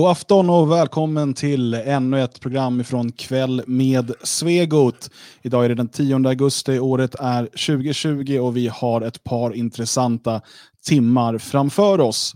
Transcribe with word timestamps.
God 0.00 0.10
afton 0.10 0.50
och 0.50 0.70
välkommen 0.70 1.34
till 1.34 1.74
ännu 1.74 2.22
ett 2.22 2.40
program 2.40 2.84
från 2.84 3.12
Kväll 3.12 3.62
med 3.66 4.12
Svegot. 4.22 5.10
Idag 5.42 5.64
är 5.64 5.68
det 5.68 5.74
den 5.74 5.88
10 5.88 6.28
augusti, 6.28 6.78
året 6.78 7.14
är 7.14 7.44
2020 7.44 8.38
och 8.38 8.56
vi 8.56 8.68
har 8.68 9.00
ett 9.00 9.24
par 9.24 9.54
intressanta 9.54 10.40
timmar 10.86 11.38
framför 11.38 12.00
oss. 12.00 12.34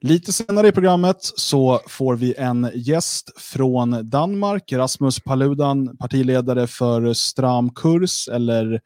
Lite 0.00 0.32
senare 0.32 0.68
i 0.68 0.72
programmet 0.72 1.16
så 1.20 1.80
får 1.88 2.16
vi 2.16 2.34
en 2.38 2.70
gäst 2.74 3.40
från 3.40 4.10
Danmark, 4.10 4.72
Rasmus 4.72 5.20
Paludan, 5.20 5.96
partiledare 5.96 6.66
för 6.66 7.12
Stram 7.12 7.70
kurs, 7.70 8.28
eller 8.28 8.80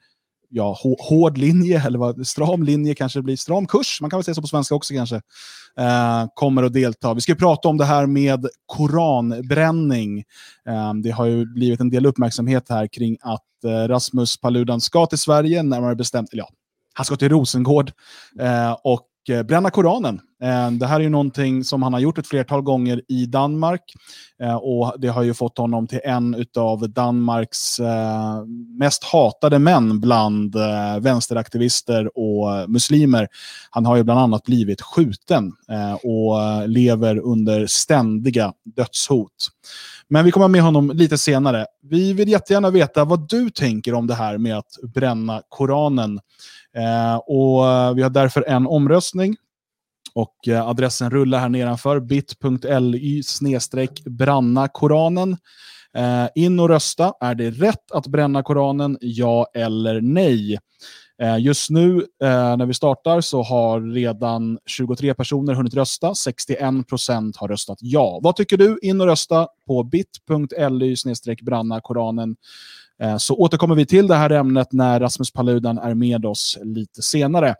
ja, 0.54 0.78
hård 0.98 1.38
linje, 1.38 1.82
eller 1.86 1.98
vad, 1.98 2.26
stram 2.26 2.62
linje 2.62 2.94
kanske 2.94 3.18
det 3.18 3.22
blir, 3.22 3.36
stram 3.36 3.66
kurs, 3.66 4.00
man 4.00 4.10
kan 4.10 4.18
väl 4.18 4.24
säga 4.24 4.34
så 4.34 4.40
på 4.40 4.46
svenska 4.46 4.74
också 4.74 4.94
kanske, 4.94 5.16
eh, 5.78 6.26
kommer 6.34 6.62
att 6.62 6.72
delta. 6.72 7.14
Vi 7.14 7.20
ska 7.20 7.34
prata 7.34 7.68
om 7.68 7.78
det 7.78 7.84
här 7.84 8.06
med 8.06 8.46
koranbränning. 8.66 10.18
Eh, 10.68 10.94
det 10.94 11.10
har 11.10 11.26
ju 11.26 11.46
blivit 11.46 11.80
en 11.80 11.90
del 11.90 12.06
uppmärksamhet 12.06 12.68
här 12.68 12.86
kring 12.86 13.16
att 13.20 13.64
eh, 13.64 13.88
Rasmus 13.88 14.40
Paludan 14.40 14.80
ska 14.80 15.06
till 15.06 15.18
Sverige, 15.18 15.62
närmare 15.62 15.94
bestämt, 15.94 16.32
eller 16.32 16.42
ja, 16.42 16.48
han 16.94 17.04
ska 17.04 17.16
till 17.16 17.28
Rosengård 17.28 17.92
eh, 18.40 18.76
och 19.24 19.30
eh, 19.30 19.42
bränna 19.42 19.70
Koranen. 19.70 20.20
Eh, 20.42 20.70
det 20.70 20.86
här 20.86 20.96
är 20.96 21.04
ju 21.04 21.08
någonting 21.08 21.64
som 21.64 21.82
han 21.82 21.92
har 21.92 22.00
gjort 22.00 22.18
ett 22.18 22.26
flertal 22.26 22.62
gånger 22.62 23.02
i 23.08 23.26
Danmark 23.26 23.80
eh, 24.42 24.54
och 24.54 24.94
det 24.98 25.08
har 25.08 25.22
ju 25.22 25.34
fått 25.34 25.58
honom 25.58 25.86
till 25.86 26.00
en 26.04 26.44
av 26.56 26.90
Danmarks 26.90 27.80
mest 28.78 29.04
hatade 29.04 29.58
män 29.58 30.00
bland 30.00 30.56
vänsteraktivister 31.00 32.18
och 32.18 32.70
muslimer. 32.70 33.28
Han 33.70 33.86
har 33.86 33.96
ju 33.96 34.02
bland 34.02 34.20
annat 34.20 34.44
blivit 34.44 34.82
skjuten 34.82 35.52
och 36.02 36.68
lever 36.68 37.18
under 37.18 37.66
ständiga 37.66 38.52
dödshot. 38.76 39.50
Men 40.08 40.24
vi 40.24 40.30
kommer 40.30 40.48
med 40.48 40.62
honom 40.62 40.90
lite 40.94 41.18
senare. 41.18 41.66
Vi 41.82 42.12
vill 42.12 42.28
jättegärna 42.28 42.70
veta 42.70 43.04
vad 43.04 43.28
du 43.28 43.50
tänker 43.50 43.94
om 43.94 44.06
det 44.06 44.14
här 44.14 44.38
med 44.38 44.58
att 44.58 44.92
bränna 44.94 45.42
Koranen. 45.48 46.20
Eh, 46.76 47.16
och 47.16 47.62
vi 47.98 48.02
har 48.02 48.10
därför 48.10 48.44
en 48.48 48.66
omröstning 48.66 49.36
och 50.14 50.48
eh, 50.48 50.68
adressen 50.68 51.10
rullar 51.10 51.38
här 51.38 51.48
nedanför, 51.48 52.00
bit.ly 52.00 53.22
branna 54.06 54.68
Koranen. 54.68 55.36
Eh, 55.96 56.26
in 56.34 56.60
och 56.60 56.68
rösta. 56.68 57.12
Är 57.20 57.34
det 57.34 57.50
rätt 57.50 57.92
att 57.92 58.06
bränna 58.06 58.42
Koranen? 58.42 58.98
Ja 59.00 59.46
eller 59.54 60.00
nej? 60.00 60.58
Eh, 61.22 61.38
just 61.38 61.70
nu 61.70 61.96
eh, 62.22 62.56
när 62.56 62.66
vi 62.66 62.74
startar 62.74 63.20
så 63.20 63.42
har 63.42 63.80
redan 63.80 64.58
23 64.66 65.14
personer 65.14 65.54
hunnit 65.54 65.74
rösta. 65.74 66.12
61% 66.12 67.34
har 67.36 67.48
röstat 67.48 67.78
ja. 67.80 68.20
Vad 68.22 68.36
tycker 68.36 68.56
du? 68.56 68.78
In 68.82 69.00
och 69.00 69.06
rösta 69.06 69.48
på 69.66 69.82
bit.ly 69.82 70.96
branna 71.42 71.80
Koranen. 71.80 72.36
Eh, 73.04 73.16
så 73.16 73.34
återkommer 73.34 73.74
vi 73.74 73.86
till 73.86 74.06
det 74.06 74.14
här 74.14 74.30
ämnet 74.30 74.72
när 74.72 75.00
Rasmus 75.00 75.30
Paludan 75.30 75.78
är 75.78 75.94
med 75.94 76.26
oss 76.26 76.58
lite 76.62 77.02
senare. 77.02 77.54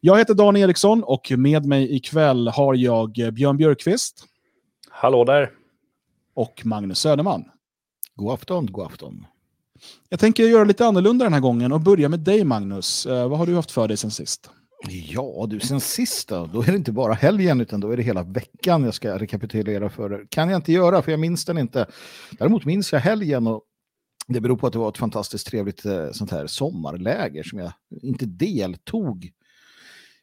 Jag 0.00 0.18
heter 0.18 0.34
Dan 0.34 0.56
Eriksson 0.56 1.02
och 1.02 1.32
med 1.36 1.66
mig 1.66 1.96
ikväll 1.96 2.48
har 2.48 2.74
jag 2.74 3.12
Björn 3.12 3.56
Björkqvist. 3.56 4.24
Hallå 4.90 5.24
där. 5.24 5.50
Och 6.34 6.62
Magnus 6.64 6.98
Söderman. 6.98 7.44
God 8.14 8.32
afton, 8.32 8.66
god 8.66 8.86
afton. 8.86 9.26
Jag 10.08 10.20
tänker 10.20 10.44
göra 10.44 10.64
lite 10.64 10.86
annorlunda 10.86 11.24
den 11.24 11.32
här 11.32 11.40
gången 11.40 11.72
och 11.72 11.80
börja 11.80 12.08
med 12.08 12.20
dig 12.20 12.44
Magnus. 12.44 13.06
Eh, 13.06 13.28
vad 13.28 13.38
har 13.38 13.46
du 13.46 13.54
haft 13.54 13.70
för 13.70 13.88
dig 13.88 13.96
sen 13.96 14.10
sist? 14.10 14.50
Ja, 14.88 15.46
du, 15.48 15.60
sen 15.60 15.80
sist 15.80 16.28
då, 16.28 16.50
då 16.52 16.62
är 16.62 16.66
det 16.66 16.76
inte 16.76 16.92
bara 16.92 17.12
helgen 17.12 17.60
utan 17.60 17.80
då 17.80 17.90
är 17.90 17.96
det 17.96 18.02
hela 18.02 18.22
veckan 18.22 18.84
jag 18.84 18.94
ska 18.94 19.18
rekapitulera 19.18 19.90
för. 19.90 20.26
kan 20.28 20.48
jag 20.48 20.58
inte 20.58 20.72
göra 20.72 21.02
för 21.02 21.10
jag 21.10 21.20
minns 21.20 21.44
den 21.44 21.58
inte. 21.58 21.86
Däremot 22.30 22.64
minns 22.64 22.92
jag 22.92 23.00
helgen 23.00 23.46
och 23.46 23.62
det 24.32 24.40
beror 24.40 24.56
på 24.56 24.66
att 24.66 24.72
det 24.72 24.78
var 24.78 24.88
ett 24.88 24.98
fantastiskt 24.98 25.46
trevligt 25.46 25.84
eh, 25.84 26.10
sånt 26.12 26.30
här 26.30 26.46
sommarläger 26.46 27.42
som 27.42 27.58
jag 27.58 27.72
inte 28.02 28.26
deltog 28.26 29.32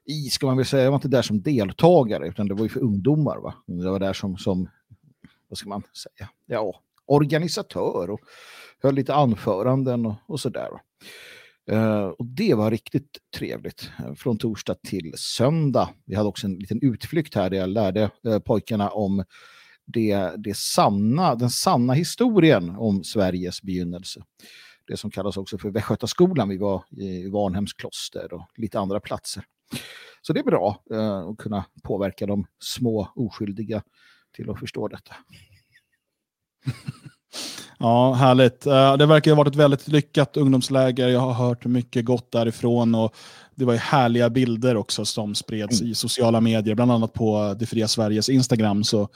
i, 0.05 0.29
ska 0.29 0.45
man 0.45 0.57
väl 0.57 0.65
säga. 0.65 0.83
Jag 0.83 0.91
var 0.91 0.97
inte 0.97 1.07
där 1.07 1.21
som 1.21 1.41
deltagare, 1.41 2.27
utan 2.27 2.47
det 2.47 2.53
var 2.53 2.63
ju 2.63 2.69
för 2.69 2.79
ungdomar. 2.79 3.37
Va? 3.37 3.53
Jag 3.65 3.91
var 3.91 3.99
där 3.99 4.13
som, 4.13 4.37
som 4.37 4.69
vad 5.47 5.57
ska 5.57 5.69
man 5.69 5.83
säga, 5.93 6.29
ja, 6.45 6.81
organisatör 7.05 8.09
och 8.09 8.19
höll 8.83 8.95
lite 8.95 9.13
anföranden 9.13 10.05
och, 10.05 10.15
och 10.27 10.39
sådär. 10.39 10.69
Uh, 11.71 12.05
och 12.05 12.25
det 12.25 12.53
var 12.53 12.71
riktigt 12.71 13.17
trevligt. 13.37 13.91
Från 14.15 14.37
torsdag 14.37 14.75
till 14.83 15.13
söndag. 15.17 15.89
Vi 16.05 16.15
hade 16.15 16.29
också 16.29 16.47
en 16.47 16.55
liten 16.55 16.79
utflykt 16.81 17.35
här 17.35 17.49
där 17.49 17.57
jag 17.57 17.69
lärde 17.69 18.09
uh, 18.27 18.39
pojkarna 18.39 18.89
om 18.89 19.23
det, 19.93 20.31
det 20.37 20.57
sanna, 20.57 21.35
den 21.35 21.49
sanna 21.49 21.93
historien 21.93 22.69
om 22.69 23.03
Sveriges 23.03 23.61
begynnelse. 23.61 24.23
Det 24.87 24.97
som 24.97 25.11
kallas 25.11 25.37
också 25.37 25.57
för 25.57 25.69
Västgötaskolan. 25.69 26.49
Vi 26.49 26.57
var 26.57 26.83
i 26.89 27.29
Varnhems 27.29 27.73
kloster 27.73 28.33
och 28.33 28.47
lite 28.55 28.79
andra 28.79 28.99
platser. 28.99 29.43
Så 30.21 30.33
det 30.33 30.39
är 30.39 30.43
bra 30.43 30.83
uh, 30.91 31.17
att 31.17 31.37
kunna 31.37 31.65
påverka 31.83 32.25
de 32.25 32.45
små 32.59 33.11
oskyldiga 33.15 33.83
till 34.35 34.49
att 34.49 34.59
förstå 34.59 34.87
detta. 34.87 35.15
Ja, 37.81 38.13
härligt. 38.13 38.67
Uh, 38.67 38.97
det 38.97 39.05
verkar 39.05 39.31
ha 39.31 39.37
varit 39.37 39.53
ett 39.53 39.59
väldigt 39.59 39.87
lyckat 39.87 40.37
ungdomsläger. 40.37 41.07
Jag 41.07 41.19
har 41.19 41.33
hört 41.33 41.65
mycket 41.65 42.05
gott 42.05 42.31
därifrån. 42.31 42.95
Och 42.95 43.15
det 43.55 43.65
var 43.65 43.73
ju 43.73 43.79
härliga 43.79 44.29
bilder 44.29 44.77
också 44.77 45.05
som 45.05 45.35
spreds 45.35 45.81
mm. 45.81 45.91
i 45.91 45.95
sociala 45.95 46.41
medier, 46.41 46.75
bland 46.75 46.91
annat 46.91 47.13
på 47.13 47.55
Det 47.59 47.65
fria 47.65 47.87
Sveriges 47.87 48.29
Instagram. 48.29 48.83
Så 48.83 49.09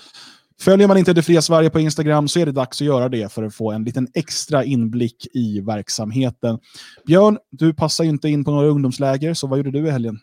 Följer 0.62 0.88
man 0.88 0.98
inte 0.98 1.14
Det 1.14 1.22
fria 1.22 1.42
Sverige 1.42 1.70
på 1.70 1.80
Instagram 1.80 2.28
så 2.28 2.40
är 2.40 2.46
det 2.46 2.52
dags 2.52 2.82
att 2.82 2.88
göra 2.88 3.10
det 3.10 3.32
för 3.32 3.44
att 3.44 3.56
få 3.56 3.72
en 3.72 3.84
liten 3.84 4.08
extra 4.14 4.64
inblick 4.64 5.28
i 5.34 5.62
verksamheten. 5.62 6.60
Björn, 7.06 7.38
du 7.50 7.74
passar 7.74 8.04
ju 8.04 8.10
inte 8.10 8.30
in 8.30 8.46
på 8.46 8.52
några 8.52 8.68
ungdomsläger, 8.68 9.34
så 9.34 9.48
vad 9.48 9.58
gjorde 9.58 9.72
du 9.72 9.88
i 9.88 9.92
helgen? 9.92 10.20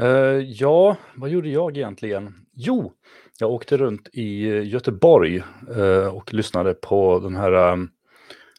Uh, 0.00 0.08
ja, 0.44 0.96
vad 1.14 1.30
gjorde 1.30 1.48
jag 1.48 1.76
egentligen? 1.76 2.34
Jo, 2.54 2.92
jag 3.38 3.50
åkte 3.50 3.76
runt 3.76 4.08
i 4.12 4.48
Göteborg 4.48 5.42
uh, 5.76 6.06
och 6.06 6.34
lyssnade 6.34 6.74
på 6.74 7.18
den 7.18 7.36
här 7.36 7.72
um, 7.72 7.90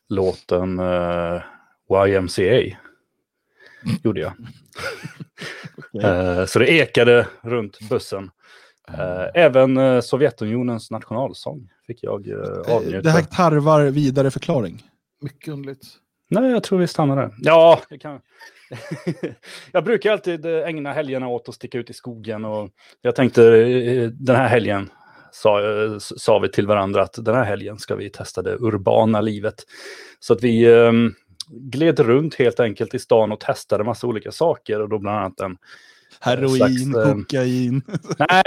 låten 0.10 0.80
uh, 0.80 1.42
YMCA. 2.08 2.78
Gjorde 4.04 4.22
jag. 4.22 4.34
okay. 5.94 6.48
så 6.48 6.60
det 6.60 6.72
ekade 6.72 7.28
runt 7.42 7.90
bussen. 7.90 8.32
Eh, 8.90 9.44
även 9.44 9.78
eh, 9.78 10.02
Sovjetunionens 10.02 10.92
nationalsång 10.92 11.70
fick 11.88 12.04
jag 12.04 12.28
eh, 12.28 12.76
avnjuta. 12.76 13.02
Det 13.02 13.10
här 13.10 13.24
tarvar 13.24 13.86
vidare 13.86 14.32
förklaring. 14.32 14.84
Mycket 15.22 15.54
underligt. 15.54 15.88
Nej, 16.30 16.52
jag 16.52 16.64
tror 16.64 16.80
vi 16.80 16.88
stannar 16.88 17.16
där. 17.16 17.32
Ja, 17.38 17.82
det 17.90 17.98
kan... 17.98 18.20
jag 19.72 19.84
brukar 19.84 20.12
alltid 20.12 20.46
ägna 20.46 20.94
helgerna 20.94 21.28
åt 21.28 21.50
att 21.50 21.56
sticka 21.56 21.78
ut 21.78 21.90
i 21.90 21.94
skogen. 21.94 22.46
Och 22.46 22.70
jag 23.02 23.16
tänkte 23.16 23.42
den 24.14 24.36
här 24.36 24.48
helgen 24.48 24.90
sa, 25.32 25.60
sa 26.00 26.40
vi 26.40 26.52
till 26.52 26.68
varandra 26.68 27.02
att 27.02 27.26
den 27.26 27.36
här 27.36 27.44
helgen 27.44 27.80
ska 27.80 27.96
vi 27.96 28.10
testa 28.10 28.42
det 28.42 28.58
urbana 28.60 29.22
livet. 29.22 29.56
Så 30.20 30.34
att 30.34 30.44
vi 30.44 30.68
um, 30.68 31.16
gled 31.50 32.00
runt 32.00 32.36
helt 32.36 32.60
enkelt 32.60 32.94
i 32.94 33.00
stan 33.00 33.32
och 33.32 33.40
testade 33.40 33.84
massa 33.84 34.08
olika 34.08 34.32
saker. 34.32 34.82
Och 34.82 34.90
då 34.90 35.00
bland 35.00 35.18
annat 35.18 35.40
en 35.40 35.58
Heroin, 36.20 36.56
slags, 36.56 36.96
eh, 36.96 37.14
kokain. 37.14 37.82
Nej, 38.20 38.44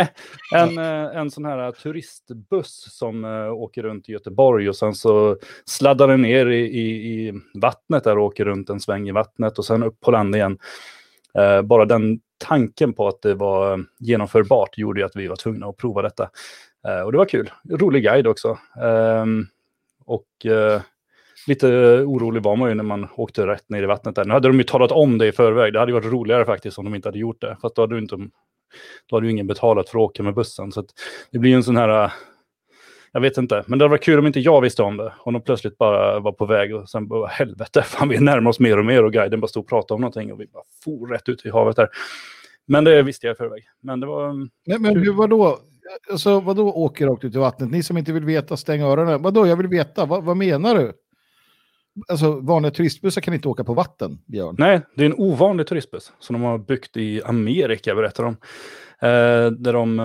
en, 0.55 0.79
eh, 0.79 1.17
en 1.17 1.31
sån 1.31 1.45
här 1.45 1.73
turistbuss 1.73 2.87
som 2.91 3.25
uh, 3.25 3.53
åker 3.53 3.83
runt 3.83 4.09
i 4.09 4.13
Göteborg 4.13 4.69
och 4.69 4.77
sen 4.77 4.95
så 4.95 5.37
sladdar 5.65 6.09
den 6.09 6.23
ner 6.23 6.47
i, 6.47 6.61
i, 6.61 7.29
i, 7.29 7.33
vattnet 7.55 8.05
där 8.05 8.19
och 8.19 8.25
åker 8.25 8.45
runt 8.45 8.71
en 8.71 8.81
sväng 8.81 9.09
i 9.09 9.13
vattnet 9.13 9.59
och 9.59 9.65
sen 9.65 9.83
upp 9.83 10.01
på 10.01 10.11
land 10.11 10.37
igen. 10.37 10.59
Bara 11.65 11.85
den 11.85 12.21
tanken 12.39 12.93
på 12.93 13.09
att 13.09 13.23
det 13.23 13.35
var 13.35 13.85
genomförbart 13.99 14.79
gjorde 14.79 15.01
ju 15.01 15.07
att 15.07 15.17
vi 15.17 15.27
var 15.27 15.37
tvungna 15.37 15.67
att 15.67 15.77
prova 15.77 16.03
detta. 16.03 16.31
Och 17.05 17.13
det 17.13 17.19
var 17.19 17.25
kul. 17.25 17.51
Rolig 17.71 18.03
guide 18.03 18.27
också. 18.27 18.59
Ehm, 18.83 19.47
och 20.05 20.27
lite 21.47 21.67
orolig 22.03 22.43
var 22.43 22.57
man 22.57 22.69
ju 22.69 22.75
när 22.75 22.85
man 22.85 23.09
åkte 23.17 23.47
rätt 23.47 23.71
ner 23.71 23.83
i 23.83 23.87
vattnet 23.87 24.15
där. 24.15 24.25
Nu 24.25 24.33
hade 24.33 24.49
de 24.49 24.59
ju 24.59 24.65
talat 24.65 24.93
om 24.93 25.19
det 25.19 25.27
i 25.27 25.33
förväg. 25.33 25.73
Det 25.73 25.79
hade 25.79 25.93
varit 25.93 26.13
roligare 26.13 26.45
faktiskt 26.45 26.79
om 26.79 26.85
de 26.85 26.95
inte 26.95 27.09
hade 27.09 27.19
gjort 27.19 27.41
det. 27.41 27.57
Fast 27.63 27.77
då 27.77 27.83
hade 27.83 27.95
ju, 27.95 28.01
inte, 28.01 28.17
då 29.07 29.17
hade 29.17 29.27
ju 29.27 29.33
ingen 29.33 29.47
betalat 29.47 29.89
för 29.89 29.99
att 29.99 30.03
åka 30.03 30.23
med 30.23 30.35
bussen. 30.35 30.73
Så 30.73 30.85
det 31.31 31.39
blir 31.39 31.51
ju 31.51 31.57
en 31.57 31.65
sån 31.65 31.77
här... 31.77 32.13
Jag 33.13 33.21
vet 33.21 33.39
inte, 33.39 33.65
men 33.67 33.79
det 33.79 33.89
var 33.89 33.97
kul 33.97 34.19
om 34.19 34.27
inte 34.27 34.41
jag 34.41 34.61
visste 34.61 34.83
om 34.83 34.97
det. 34.97 35.13
Om 35.19 35.33
de 35.33 35.43
plötsligt 35.43 35.79
bara 35.79 36.21
var 36.21 36.33
på 36.33 36.47
väg 36.47 36.75
och 36.75 36.91
sen 36.91 37.09
bara 37.09 37.27
helvete, 37.27 37.83
fan 37.87 38.09
vi 38.09 38.21
närmar 38.21 38.51
oss 38.51 38.61
mer 38.61 38.79
och 38.79 38.85
mer 38.85 39.05
och 39.05 39.13
guiden 39.13 39.41
bara 39.41 39.49
stod 39.49 39.63
och 39.63 39.69
pratade 39.69 39.95
om 39.95 40.01
någonting 40.01 40.33
och 40.33 40.41
vi 40.41 40.47
bara 40.47 40.63
for 40.85 41.07
rätt 41.07 41.29
ut 41.29 41.47
i 41.47 41.51
havet 41.51 41.77
där. 41.77 41.89
Men 42.67 42.85
det 42.85 43.03
visste 43.03 43.27
jag 43.27 43.35
i 43.35 43.37
förväg. 43.37 43.65
Men 43.83 44.01
det 44.01 44.07
var... 44.07 44.33
Men, 44.67 44.83
men 44.83 44.97
hur, 44.97 45.13
vadå? 45.13 45.59
Alltså, 46.11 46.41
vadå 46.41 46.75
åker 46.75 47.07
rakt 47.07 47.25
ut 47.25 47.35
i 47.35 47.39
vattnet? 47.39 47.71
Ni 47.71 47.83
som 47.83 47.99
inte 47.99 48.13
vill 48.13 48.25
veta, 48.25 48.57
stäng 48.57 48.83
öronen. 48.83 49.23
Vadå, 49.23 49.47
jag 49.47 49.57
vill 49.57 49.69
veta. 49.69 50.07
vad, 50.07 50.25
vad 50.25 50.37
menar 50.37 50.75
du? 50.75 50.93
Alltså 52.09 52.41
vanliga 52.41 52.71
turistbussar 52.71 53.21
kan 53.21 53.35
inte 53.35 53.49
åka 53.49 53.65
på 53.65 53.75
vatten, 53.75 54.19
Björn. 54.27 54.55
Nej, 54.59 54.81
det 54.95 55.03
är 55.03 55.07
en 55.07 55.19
ovanlig 55.19 55.67
turistbuss 55.67 56.13
som 56.19 56.35
de 56.35 56.43
har 56.43 56.59
byggt 56.59 56.97
i 56.97 57.23
Amerika, 57.23 57.95
berättar 57.95 58.25
de. 58.25 58.37
Eh, 59.07 59.51
där 59.51 59.73
de 59.73 60.01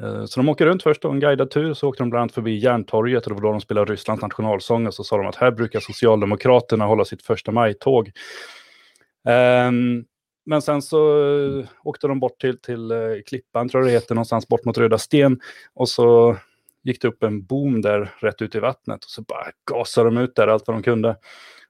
Eh, 0.00 0.08
eh 0.08 0.24
Så 0.24 0.40
de 0.40 0.48
åker 0.48 0.66
runt 0.66 0.82
först, 0.82 1.04
en 1.04 1.20
guidad 1.20 1.50
tur, 1.50 1.74
så 1.74 1.88
åkte 1.88 2.02
de 2.02 2.10
bland 2.10 2.22
annat 2.22 2.32
förbi 2.32 2.56
Järntorget 2.56 3.26
och 3.26 3.30
det 3.30 3.34
var 3.34 3.42
då 3.42 3.52
de 3.52 3.60
spelade 3.60 3.92
Rysslands 3.92 4.22
nationalsång 4.22 4.86
och 4.86 4.94
så 4.94 5.04
sa 5.04 5.16
de 5.16 5.26
att 5.26 5.36
här 5.36 5.50
brukar 5.50 5.80
Socialdemokraterna 5.80 6.86
hålla 6.86 7.04
sitt 7.04 7.22
första 7.22 7.52
maj-tåg. 7.52 8.10
Ehm, 9.28 10.04
men 10.46 10.62
sen 10.62 10.82
så 10.82 11.22
eh, 11.58 11.66
åkte 11.84 12.06
de 12.06 12.20
bort 12.20 12.40
till, 12.40 12.58
till 12.58 12.90
eh, 12.90 12.98
Klippan, 13.26 13.68
tror 13.68 13.82
jag 13.82 13.88
det 13.88 13.94
heter, 13.94 14.14
någonstans 14.14 14.48
bort 14.48 14.64
mot 14.64 14.78
Röda 14.78 14.98
Sten. 14.98 15.40
Och 15.74 15.88
så 15.88 16.36
gick 16.82 17.02
det 17.02 17.08
upp 17.08 17.22
en 17.22 17.44
bom 17.44 17.80
där 17.82 18.14
rätt 18.18 18.42
ut 18.42 18.54
i 18.54 18.58
vattnet 18.58 19.04
och 19.04 19.10
så 19.10 19.22
bara 19.22 19.46
gasade 19.70 20.10
de 20.10 20.16
ut 20.18 20.34
där 20.34 20.48
allt 20.48 20.66
vad 20.66 20.76
de 20.76 20.82
kunde. 20.82 21.10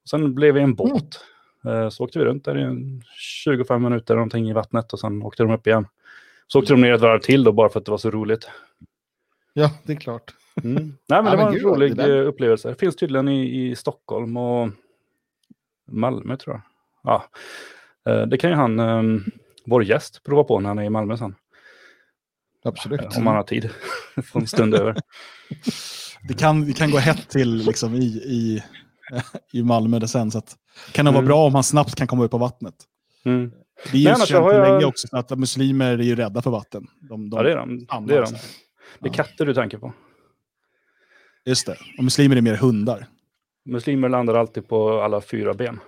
Och 0.02 0.08
sen 0.10 0.34
blev 0.34 0.54
vi 0.54 0.60
en 0.60 0.74
båt. 0.74 1.24
Eh, 1.66 1.88
Så 1.88 2.04
åkte 2.04 2.18
vi 2.18 2.24
runt 2.24 2.44
där 2.44 2.58
i 2.58 2.62
en 2.62 3.02
25 3.16 3.82
minuter 3.82 4.14
någonting 4.14 4.48
i 4.48 4.52
vattnet 4.52 4.92
och 4.92 5.00
sen 5.00 5.22
åkte 5.22 5.42
de 5.42 5.52
upp 5.52 5.66
igen. 5.66 5.86
Så 6.46 6.58
åkte 6.58 6.72
de 6.72 6.80
ner 6.80 6.92
ett 6.92 7.00
varv 7.00 7.18
till 7.20 7.44
då 7.44 7.52
bara 7.52 7.68
för 7.68 7.78
att 7.80 7.84
det 7.84 7.90
var 7.90 7.98
så 7.98 8.10
roligt. 8.10 8.50
Ja, 9.52 9.70
det 9.84 9.92
är 9.92 9.96
klart. 9.96 10.34
Mm. 10.64 10.74
Nej, 11.08 11.22
men 11.22 11.24
Ja, 11.24 11.30
det 11.30 11.36
men 11.36 11.38
var 11.38 11.46
en 11.46 11.52
gud, 11.54 11.62
rolig 11.64 11.96
det 11.96 12.22
upplevelse. 12.22 12.68
Det 12.68 12.74
finns 12.74 12.96
tydligen 12.96 13.28
i, 13.28 13.66
i 13.70 13.76
Stockholm 13.76 14.36
och 14.36 14.68
Malmö 15.86 16.36
tror 16.36 16.56
jag. 16.56 16.62
Ja. 17.12 17.24
Eh, 18.12 18.26
Det 18.26 18.38
kan 18.38 18.50
ju 18.50 18.56
han, 18.56 18.78
eh, 18.78 19.02
vår 19.66 19.84
gäst, 19.84 20.22
prova 20.24 20.44
på 20.44 20.60
när 20.60 20.68
han 20.68 20.78
är 20.78 20.82
i 20.84 20.90
Malmö 20.90 21.16
sen. 21.16 21.34
Absolut. 22.64 23.16
Om 23.16 23.26
han 23.26 23.36
har 23.36 23.42
tid. 23.42 23.70
Få 24.24 24.38
en 24.38 24.46
stund 24.46 24.74
över. 24.74 24.96
Det 26.28 26.34
kan, 26.34 26.64
det 26.66 26.72
kan 26.72 26.90
gå 26.90 26.98
hett 26.98 27.28
till 27.28 27.54
liksom, 27.56 27.94
i, 27.94 28.04
i, 28.06 28.62
i 29.52 29.62
Malmö 29.62 29.98
det 29.98 30.08
sen. 30.08 30.30
Så 30.30 30.38
att, 30.38 30.56
kan 30.92 31.04
det 31.04 31.10
vara 31.10 31.18
Mm. 31.18 31.28
bra 31.28 31.46
om 31.46 31.54
han 31.54 31.64
snabbt 31.64 31.94
kan 31.94 32.06
komma 32.06 32.24
upp 32.24 32.30
på 32.30 32.38
vattnet. 32.38 32.74
Mm. 33.24 33.50
Det 33.92 33.96
är 33.96 34.00
ju 34.00 34.08
annars 34.08 34.28
känt 34.28 34.46
jag- 34.46 34.68
länge 34.72 34.84
också 34.84 35.16
att 35.16 35.38
muslimer 35.38 35.86
är 35.98 36.02
ju 36.02 36.16
rädda 36.16 36.42
för 36.42 36.50
vatten. 36.50 36.86
De, 37.00 37.30
de 37.30 37.36
Ja, 37.36 37.42
det 37.42 37.52
är 37.52 37.56
de. 37.56 37.86
hamnar 37.88 38.08
Det 38.14 38.20
är, 38.20 38.22
de. 38.24 38.32
det 39.00 39.08
är 39.08 39.12
katter 39.12 39.46
du 39.46 39.54
tänker 39.54 39.78
på. 39.78 39.92
Just 41.46 41.66
det. 41.66 41.76
Och 41.98 42.04
muslimer 42.04 42.36
är 42.36 42.40
mer 42.40 42.54
hundar. 42.56 43.06
Muslimer 43.64 44.08
landar 44.08 44.34
alltid 44.34 44.68
på 44.68 45.00
alla 45.02 45.20
fyra 45.20 45.54
ben. 45.54 45.80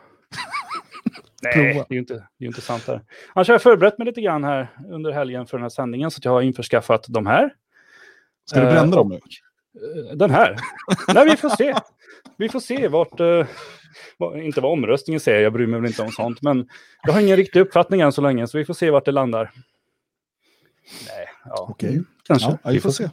Nej, 1.45 1.75
det 1.75 1.81
är 1.81 1.95
ju 1.95 1.99
inte, 1.99 2.15
det 2.39 2.45
är 2.45 2.47
inte 2.47 2.61
sant. 2.61 2.85
Här. 2.87 3.01
Annars 3.33 3.49
har 3.49 3.55
jag 3.55 3.63
förberett 3.63 3.99
mig 3.99 4.07
lite 4.07 4.21
grann 4.21 4.45
här 4.45 4.69
under 4.91 5.13
helgen 5.13 5.47
för 5.47 5.57
den 5.57 5.63
här 5.63 5.69
sändningen. 5.69 6.11
Så 6.11 6.21
jag 6.25 6.31
har 6.31 6.43
införskaffat 6.43 7.05
de 7.09 7.27
här. 7.27 7.55
Ska 8.45 8.61
du 8.61 8.67
Eh, 8.67 8.73
bränna 8.73 8.97
dem 8.97 9.09
nu? 9.09 9.15
Eh, 9.15 10.17
Den 10.17 10.31
här? 10.31 10.57
Nej, 11.15 11.25
vi 11.31 11.37
får 11.37 11.49
se. 11.49 11.75
Vi 12.37 12.49
får 12.49 12.61
se 12.61 12.89
vart... 12.89 13.21
eh, 13.21 13.47
inte 14.45 14.61
vad 14.61 14.73
omröstningen 14.73 15.21
säger, 15.21 15.41
jag 15.43 15.53
bryr 15.53 15.67
mig 15.67 15.81
väl 15.81 15.89
inte 15.91 16.03
om 16.03 16.11
sånt. 16.11 16.43
Men 16.43 16.69
jag 17.03 17.13
har 17.13 17.21
ingen 17.21 17.37
riktig 17.37 17.61
uppfattning 17.61 18.01
än 18.01 18.13
så 18.13 18.21
länge, 18.23 18.47
så 18.47 18.59
vi 18.59 18.65
får 18.65 18.75
se 18.75 18.91
vart 18.91 19.05
det 19.05 19.13
landar. 19.13 19.51
Nej, 21.09 21.27
ja. 21.45 21.67
Okej. 21.71 22.03
Kanske. 22.27 22.59
Ja, 22.63 22.71
vi 22.71 22.81
får 22.81 22.91
se. 22.91 23.11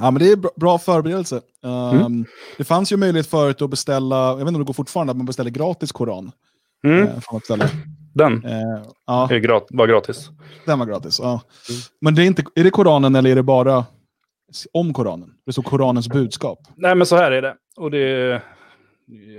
Ja, 0.00 0.10
men 0.10 0.22
det 0.22 0.30
är 0.32 0.36
bra, 0.36 0.50
bra 0.56 0.78
förberedelse. 0.78 1.40
Um, 1.62 2.00
Mm. 2.00 2.24
Det 2.58 2.64
fanns 2.64 2.92
ju 2.92 2.96
möjlighet 2.96 3.26
förut 3.26 3.62
att 3.62 3.70
beställa, 3.70 4.16
jag 4.16 4.36
vet 4.36 4.40
inte 4.40 4.54
om 4.54 4.60
det 4.60 4.66
går 4.66 4.72
fortfarande, 4.74 5.10
att 5.10 5.16
man 5.16 5.26
beställer 5.26 5.50
gratis 5.50 5.92
koran. 5.92 6.32
Mm, 6.86 7.08
eh, 7.08 7.20
från 7.20 7.38
ett 7.38 7.44
ställe. 7.44 7.68
den 8.14 8.44
Eh, 8.44 8.82
ja, 9.06 9.28
är 9.30 9.38
grat 9.38 9.66
var 9.70 9.86
gratis. 9.86 10.30
den 10.66 10.78
var 10.78 10.86
gratis. 10.86 11.18
Ja. 11.22 11.28
Mm. 11.30 11.80
Men 12.00 12.14
det 12.14 12.22
är, 12.22 12.26
inte, 12.26 12.44
är 12.54 12.64
det 12.64 12.70
Koranen 12.70 13.14
eller 13.14 13.30
är 13.30 13.34
det 13.34 13.42
bara 13.42 13.84
om 14.72 14.92
Koranen? 14.94 15.30
Det 15.46 15.52
står 15.52 15.62
Koranens 15.62 16.08
budskap. 16.08 16.58
Nej, 16.76 16.94
men 16.94 17.06
så 17.06 17.16
här 17.16 17.30
är 17.32 17.42
det. 17.42 17.54
Och 17.76 17.90
det 17.90 18.42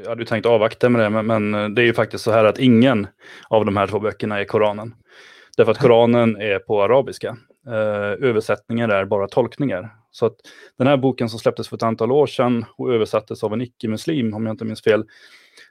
jag 0.03 0.09
hade 0.09 0.21
ju 0.21 0.25
tänkt 0.25 0.45
avvakta 0.45 0.89
med 0.89 1.01
det, 1.01 1.09
men, 1.09 1.51
men 1.51 1.75
det 1.75 1.81
är 1.81 1.85
ju 1.85 1.93
faktiskt 1.93 2.23
så 2.23 2.31
här 2.31 2.45
att 2.45 2.59
ingen 2.59 3.07
av 3.49 3.65
de 3.65 3.77
här 3.77 3.87
två 3.87 3.99
böckerna 3.99 4.39
är 4.39 4.45
Koranen. 4.45 4.95
Därför 5.57 5.71
att 5.71 5.77
Koranen 5.77 6.35
är 6.41 6.59
på 6.59 6.83
arabiska. 6.83 7.37
Eh, 7.67 8.27
översättningar 8.29 8.89
är 8.89 9.05
bara 9.05 9.27
tolkningar. 9.27 9.89
Så 10.11 10.25
att 10.25 10.35
den 10.77 10.87
här 10.87 10.97
boken 10.97 11.29
som 11.29 11.39
släpptes 11.39 11.67
för 11.67 11.75
ett 11.75 11.83
antal 11.83 12.11
år 12.11 12.27
sedan 12.27 12.65
och 12.77 12.93
översattes 12.93 13.43
av 13.43 13.53
en 13.53 13.61
icke-muslim, 13.61 14.33
om 14.33 14.45
jag 14.45 14.53
inte 14.53 14.65
minns 14.65 14.83
fel, 14.83 15.05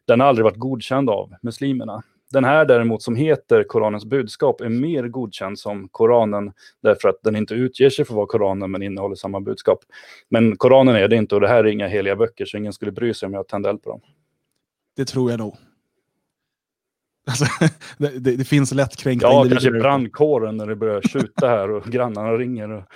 den 0.07 0.21
har 0.21 0.27
aldrig 0.29 0.45
varit 0.45 0.57
godkänd 0.57 1.11
av 1.11 1.35
muslimerna. 1.43 2.03
Den 2.33 2.45
här 2.45 2.65
däremot 2.65 3.03
som 3.03 3.17
heter 3.17 3.65
Koranens 3.65 4.05
budskap 4.05 4.61
är 4.61 4.69
mer 4.69 5.09
godkänd 5.09 5.59
som 5.59 5.89
Koranen 5.89 6.53
därför 6.83 7.09
att 7.09 7.23
den 7.23 7.37
inte 7.37 7.55
utger 7.55 7.91
sig 7.91 8.05
för 8.05 8.13
att 8.13 8.17
vara 8.17 8.27
Koranen 8.27 8.71
men 8.71 8.83
innehåller 8.83 9.15
samma 9.15 9.41
budskap. 9.41 9.79
Men 10.29 10.57
Koranen 10.57 10.97
är 10.97 11.09
det 11.09 11.17
inte 11.17 11.35
och 11.35 11.41
det 11.41 11.49
här 11.49 11.65
är 11.65 11.69
inga 11.69 11.89
heliga 11.89 12.17
böcker 12.17 12.45
så 12.45 12.57
ingen 12.57 12.73
skulle 12.73 12.93
bry 12.93 13.15
sig 13.15 13.27
om 13.27 13.35
jag 13.35 13.49
tände 13.49 13.69
eld 13.69 13.83
på 13.83 13.91
dem. 13.91 14.01
Det 14.97 15.05
tror 15.05 15.31
jag 15.31 15.39
nog. 15.41 15.57
Alltså, 17.27 17.45
det, 17.99 18.19
det, 18.19 18.37
det 18.37 18.45
finns 18.45 18.75
lättkränkta 18.75 19.27
Ja, 19.27 19.47
kanske 19.49 19.71
brandkåren 19.71 20.57
när 20.57 20.67
det 20.67 20.77
börjar 20.77 21.03
skjuta 21.03 21.49
här 21.49 21.71
och 21.71 21.85
grannarna 21.85 22.33
ringer. 22.33 22.71
Och... 22.71 22.83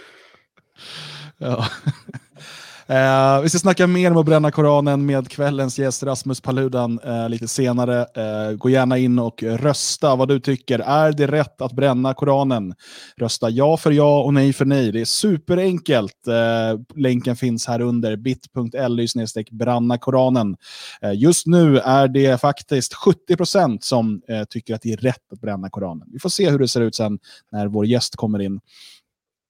Ja. 1.42 1.66
Eh, 2.90 3.40
vi 3.42 3.48
ska 3.48 3.58
snacka 3.58 3.87
mer 3.87 4.10
om 4.10 4.16
att 4.16 4.26
bränna 4.26 4.50
Koranen 4.50 5.06
med 5.06 5.28
kvällens 5.28 5.78
gäst 5.78 6.02
Rasmus 6.02 6.40
Paludan 6.40 7.00
eh, 7.04 7.28
lite 7.28 7.48
senare. 7.48 8.00
Eh, 8.00 8.56
gå 8.56 8.70
gärna 8.70 8.98
in 8.98 9.19
och 9.19 9.42
rösta 9.42 10.16
vad 10.16 10.28
du 10.28 10.40
tycker. 10.40 10.78
Är 10.78 11.12
det 11.12 11.26
rätt 11.26 11.60
att 11.60 11.72
bränna 11.72 12.14
Koranen? 12.14 12.75
Rösta 13.16 13.50
ja 13.50 13.76
för 13.76 13.90
ja 13.90 14.22
och 14.22 14.34
nej 14.34 14.52
för 14.52 14.64
nej. 14.64 14.92
Det 14.92 15.00
är 15.00 15.04
superenkelt. 15.04 16.26
Eh, 16.26 17.00
länken 17.00 17.37
finns 17.37 17.66
här 17.66 17.81
under 17.81 18.16
bit.ly 18.16 19.06
branna 19.50 19.98
Koranen. 19.98 20.56
Eh, 21.02 21.14
just 21.14 21.46
nu 21.46 21.78
är 21.78 22.08
det 22.08 22.40
faktiskt 22.40 22.94
70% 23.31 23.78
som 23.81 24.22
eh, 24.28 24.44
tycker 24.44 24.75
att 24.75 24.82
det 24.82 24.92
är 24.92 24.96
rätt 24.96 25.32
att 25.32 25.40
bränna 25.40 25.70
Koranen. 25.70 26.08
Vi 26.12 26.19
får 26.19 26.28
se 26.28 26.50
hur 26.50 26.58
det 26.58 26.69
ser 26.69 26.81
ut 26.81 26.94
sen 26.94 27.19
när 27.52 27.66
vår 27.66 27.87
gäst 27.87 28.16
kommer 28.16 28.38
in. 28.38 28.60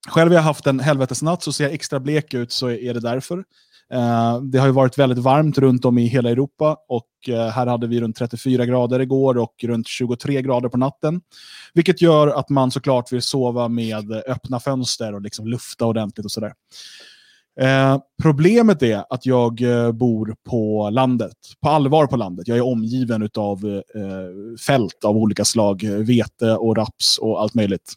Själv 0.08 0.30
har 0.30 0.36
jag 0.36 0.42
haft 0.42 0.66
en 0.66 0.80
helvetesnatt, 0.80 1.42
så 1.42 1.52
ser 1.52 1.64
jag 1.64 1.72
extra 1.72 2.00
blek 2.00 2.34
ut 2.34 2.52
så 2.52 2.70
är 2.70 2.94
det 2.94 3.00
därför. 3.00 3.44
Eh, 3.92 4.40
det 4.42 4.58
har 4.58 4.66
ju 4.66 4.72
varit 4.72 4.98
väldigt 4.98 5.18
varmt 5.18 5.58
runt 5.58 5.84
om 5.84 5.98
i 5.98 6.06
hela 6.06 6.30
Europa 6.30 6.76
och 6.88 7.28
eh, 7.28 7.48
här 7.48 7.66
hade 7.66 7.86
vi 7.86 8.00
runt 8.00 8.16
34 8.16 8.66
grader 8.66 9.00
igår 9.00 9.38
och 9.38 9.54
runt 9.62 9.88
23 9.88 10.42
grader 10.42 10.68
på 10.68 10.78
natten. 10.78 11.20
Vilket 11.74 12.02
gör 12.02 12.28
att 12.28 12.48
man 12.48 12.70
såklart 12.70 13.12
vill 13.12 13.22
sova 13.22 13.68
med 13.68 14.12
öppna 14.12 14.60
fönster 14.60 15.14
och 15.14 15.22
liksom 15.22 15.46
lufta 15.46 15.86
ordentligt 15.86 16.24
och 16.24 16.30
sådär. 16.30 16.52
Eh, 17.60 17.98
problemet 18.22 18.82
är 18.82 19.04
att 19.10 19.26
jag 19.26 19.54
bor 19.94 20.34
på 20.50 20.90
landet, 20.90 21.36
på 21.62 21.68
allvar 21.68 22.06
på 22.06 22.16
landet. 22.16 22.48
Jag 22.48 22.58
är 22.58 22.66
omgiven 22.66 23.30
av 23.34 23.82
fält 24.66 25.04
av 25.04 25.16
olika 25.16 25.44
slag, 25.44 25.82
vete 25.82 26.56
och 26.56 26.76
raps 26.76 27.18
och 27.18 27.40
allt 27.40 27.54
möjligt. 27.54 27.94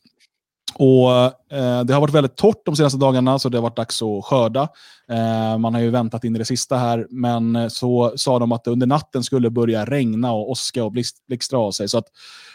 Och 0.75 1.11
eh, 1.57 1.83
Det 1.83 1.93
har 1.93 2.01
varit 2.01 2.13
väldigt 2.13 2.35
torrt 2.35 2.65
de 2.65 2.75
senaste 2.75 2.97
dagarna, 2.97 3.39
så 3.39 3.49
det 3.49 3.57
har 3.57 3.63
varit 3.63 3.75
dags 3.75 4.01
att 4.01 4.25
skörda. 4.25 4.69
Eh, 5.09 5.57
man 5.57 5.73
har 5.73 5.81
ju 5.81 5.89
väntat 5.89 6.23
in 6.23 6.35
i 6.35 6.39
det 6.39 6.45
sista 6.45 6.77
här, 6.77 7.07
men 7.09 7.69
så 7.69 8.13
sa 8.15 8.39
de 8.39 8.51
att 8.51 8.63
det 8.63 8.71
under 8.71 8.87
natten 8.87 9.23
skulle 9.23 9.49
börja 9.49 9.85
regna 9.85 10.31
och 10.31 10.49
åska 10.49 10.83
och 10.83 10.93
blixtra 11.27 11.59
av 11.59 11.71
sig. 11.71 11.89
Så 11.89 11.97
att 11.97 12.07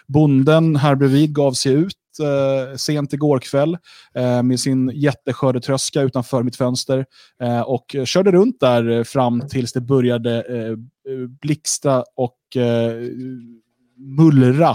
bonden 0.07 0.77
här 0.77 0.95
bredvid 0.95 1.35
gav 1.35 1.53
sig 1.53 1.73
ut 1.73 1.95
eh, 2.23 2.77
sent 2.77 3.13
igår 3.13 3.39
kväll 3.39 3.79
eh, 4.15 4.43
med 4.43 4.61
sin 4.61 4.91
jätteskördetröska 4.95 6.03
utanför 6.03 6.43
mitt 6.43 6.57
fönster 6.57 7.07
eh, 7.43 7.61
och 7.61 7.97
körde 8.05 8.31
runt 8.31 8.61
där 8.61 9.05
fram 9.05 9.49
tills 9.49 9.73
det 9.73 9.81
började 9.81 10.37
eh, 10.37 10.77
blixtra 11.41 12.05
och 12.17 12.57
eh, 12.57 12.93
mullra 13.97 14.75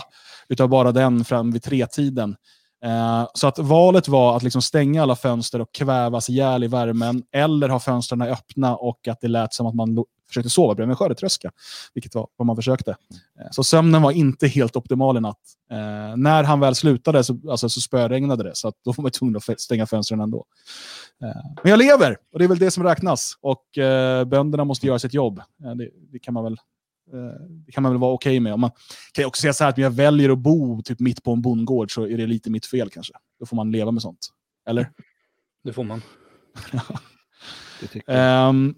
utav 0.50 0.70
bara 0.70 0.92
den 0.92 1.26
fram 1.26 1.52
vid 1.52 1.64
tretiden. 1.64 2.36
Eh, 2.84 3.28
så 3.34 3.48
att 3.48 3.60
valet 3.60 4.08
var 4.08 4.38
att 4.38 4.44
liksom 4.44 4.62
stänga 4.62 5.04
alla 5.04 5.16
fönster 5.16 5.62
och 5.62 5.72
kvävas 5.72 6.30
ihjäl 6.30 6.64
i 6.64 6.68
värmen 6.68 7.24
eller 7.32 7.70
ha 7.70 7.80
fönstren 7.80 8.22
öppna 8.22 8.76
och 8.76 9.08
att 9.08 9.22
det 9.22 9.28
lät 9.28 9.54
som 9.54 9.68
att 9.68 9.76
man 9.76 10.06
försökte 10.28 10.50
sova 10.50 10.76
bredvid 10.76 10.92
en 10.92 10.96
skördetröska. 10.96 11.52
Vilket 11.94 12.16
var 12.16 12.28
vad 12.36 12.46
man 12.46 12.56
försökte. 12.56 12.92
Eh, 13.40 13.48
så 13.52 13.64
sömnen 13.64 14.02
var 14.02 14.12
inte 14.12 14.48
helt 14.48 14.76
optimal 14.76 15.18
i 15.18 15.20
natt. 15.20 15.40
Eh, 15.72 16.18
när 16.18 16.44
han 16.44 16.60
väl 16.60 16.76
slutade 16.76 17.24
så, 17.24 17.40
alltså, 17.50 17.70
så 17.70 17.82
spöregnade 17.82 18.44
det, 18.44 18.56
så 18.56 18.68
att 18.68 18.76
då 18.86 18.92
var 18.92 19.02
man 19.02 19.12
tvungen 19.12 19.36
att 19.36 19.60
stänga 19.60 19.86
fönstren 19.86 20.22
ändå. 20.22 20.46
Eh, 21.24 21.42
men 21.64 21.70
jag 21.70 21.80
lever, 21.80 22.18
och 22.34 22.40
det 22.40 22.46
är 22.46 22.50
väl 22.50 22.60
det 22.60 22.72
som 22.72 22.84
räknas. 22.84 23.38
Och 23.42 23.78
eh, 23.78 24.26
bönderna 24.26 24.64
måste 24.64 24.88
göra 24.88 25.00
sitt 25.00 25.14
jobb. 25.14 25.40
Eh, 25.40 25.72
det, 25.72 25.90
det 26.12 26.20
kan 26.20 26.34
man 26.34 26.44
väl 26.44 26.58
det 27.66 27.72
kan 27.72 27.84
man 27.84 27.92
väl 27.92 28.00
vara 28.00 28.14
okej 28.14 28.40
med. 28.40 28.54
Och 28.54 28.60
man 28.60 28.72
kan 29.14 29.26
också 29.26 29.42
säga 29.42 29.54
så 29.54 29.64
här 29.64 29.70
att 29.70 29.78
om 29.78 29.84
jag 29.84 29.92
väljer 29.92 30.30
att 30.30 30.38
bo 30.38 30.82
typ 30.82 31.00
mitt 31.00 31.24
på 31.24 31.32
en 31.32 31.42
bondgård 31.42 31.94
så 31.94 32.08
är 32.08 32.18
det 32.18 32.28
lite 32.28 32.50
mitt 32.50 32.66
fel 32.66 32.90
kanske. 32.90 33.14
Då 33.40 33.46
får 33.46 33.56
man 33.56 33.72
leva 33.72 33.92
med 33.92 34.02
sånt. 34.02 34.30
Eller? 34.70 34.90
Det 35.64 35.74
får 35.74 35.84
man. 35.84 36.02
Det. 36.72 38.02
Ehm, 38.08 38.76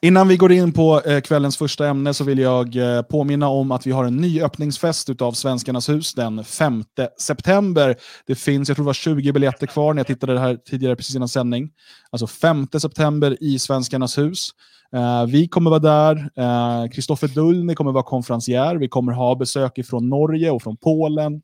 innan 0.00 0.28
vi 0.28 0.36
går 0.36 0.52
in 0.52 0.72
på 0.72 1.00
eh, 1.00 1.20
kvällens 1.20 1.56
första 1.56 1.88
ämne 1.88 2.14
så 2.14 2.24
vill 2.24 2.38
jag 2.38 2.76
eh, 2.76 3.02
påminna 3.02 3.48
om 3.48 3.72
att 3.72 3.86
vi 3.86 3.90
har 3.90 4.04
en 4.04 4.16
ny 4.16 4.42
öppningsfest 4.42 5.10
utav 5.10 5.32
Svenskarnas 5.32 5.88
hus 5.88 6.14
den 6.14 6.44
5 6.44 6.84
september. 7.18 7.96
Det 8.26 8.34
finns, 8.34 8.68
jag 8.68 8.76
tror 8.76 8.84
det 8.84 8.86
var 8.86 8.94
20 8.94 9.32
biljetter 9.32 9.66
kvar 9.66 9.94
när 9.94 10.00
jag 10.00 10.06
tittade 10.06 10.38
här 10.38 10.56
tidigare 10.56 10.96
precis 10.96 11.16
innan 11.16 11.28
sändning. 11.28 11.70
Alltså 12.10 12.26
5 12.26 12.66
september 12.80 13.36
i 13.40 13.58
Svenskarnas 13.58 14.18
hus. 14.18 14.50
Uh, 14.96 15.26
vi 15.26 15.48
kommer 15.48 15.70
vara 15.70 15.80
där. 15.80 16.16
Eh, 16.16 16.90
Kristoffer 16.90 17.28
Kristoffer 17.28 17.28
Dullny 17.28 17.74
kommer 17.74 17.92
vara 17.92 18.02
konferencier. 18.02 18.74
Vi 18.76 18.88
kommer 18.88 19.12
ha 19.12 19.34
besök 19.34 19.86
från 19.86 20.08
Norge 20.08 20.50
och 20.50 20.62
från 20.62 20.76
Polen. 20.76 21.42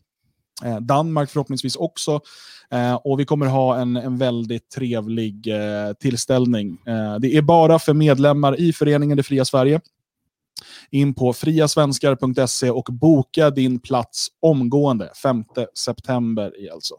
Uh, 0.64 0.80
Danmark 0.80 1.30
förhoppningsvis 1.30 1.76
också. 1.76 2.20
Uh, 2.74 2.94
och 2.94 3.20
vi 3.20 3.24
kommer 3.24 3.46
ha 3.46 3.78
en, 3.78 3.96
en 3.96 4.18
väldigt 4.18 4.70
trevlig 4.70 5.48
tillställning. 6.00 6.78
Det 7.20 7.36
är 7.36 7.42
bara 7.42 7.78
för 7.78 7.94
medlemmar 7.94 8.60
i 8.60 8.72
föreningen 8.72 9.16
Det 9.16 9.22
Fria 9.22 9.44
Sverige. 9.44 9.80
In 10.90 11.14
på 11.14 11.32
friasvenskar.se 11.32 12.70
och 12.70 12.88
boka 12.90 13.50
din 13.50 13.78
plats 13.78 14.28
omgående. 14.40 15.10
5 15.22 15.44
september 15.74 16.52
är 16.66 16.72
alltså. 16.72 16.94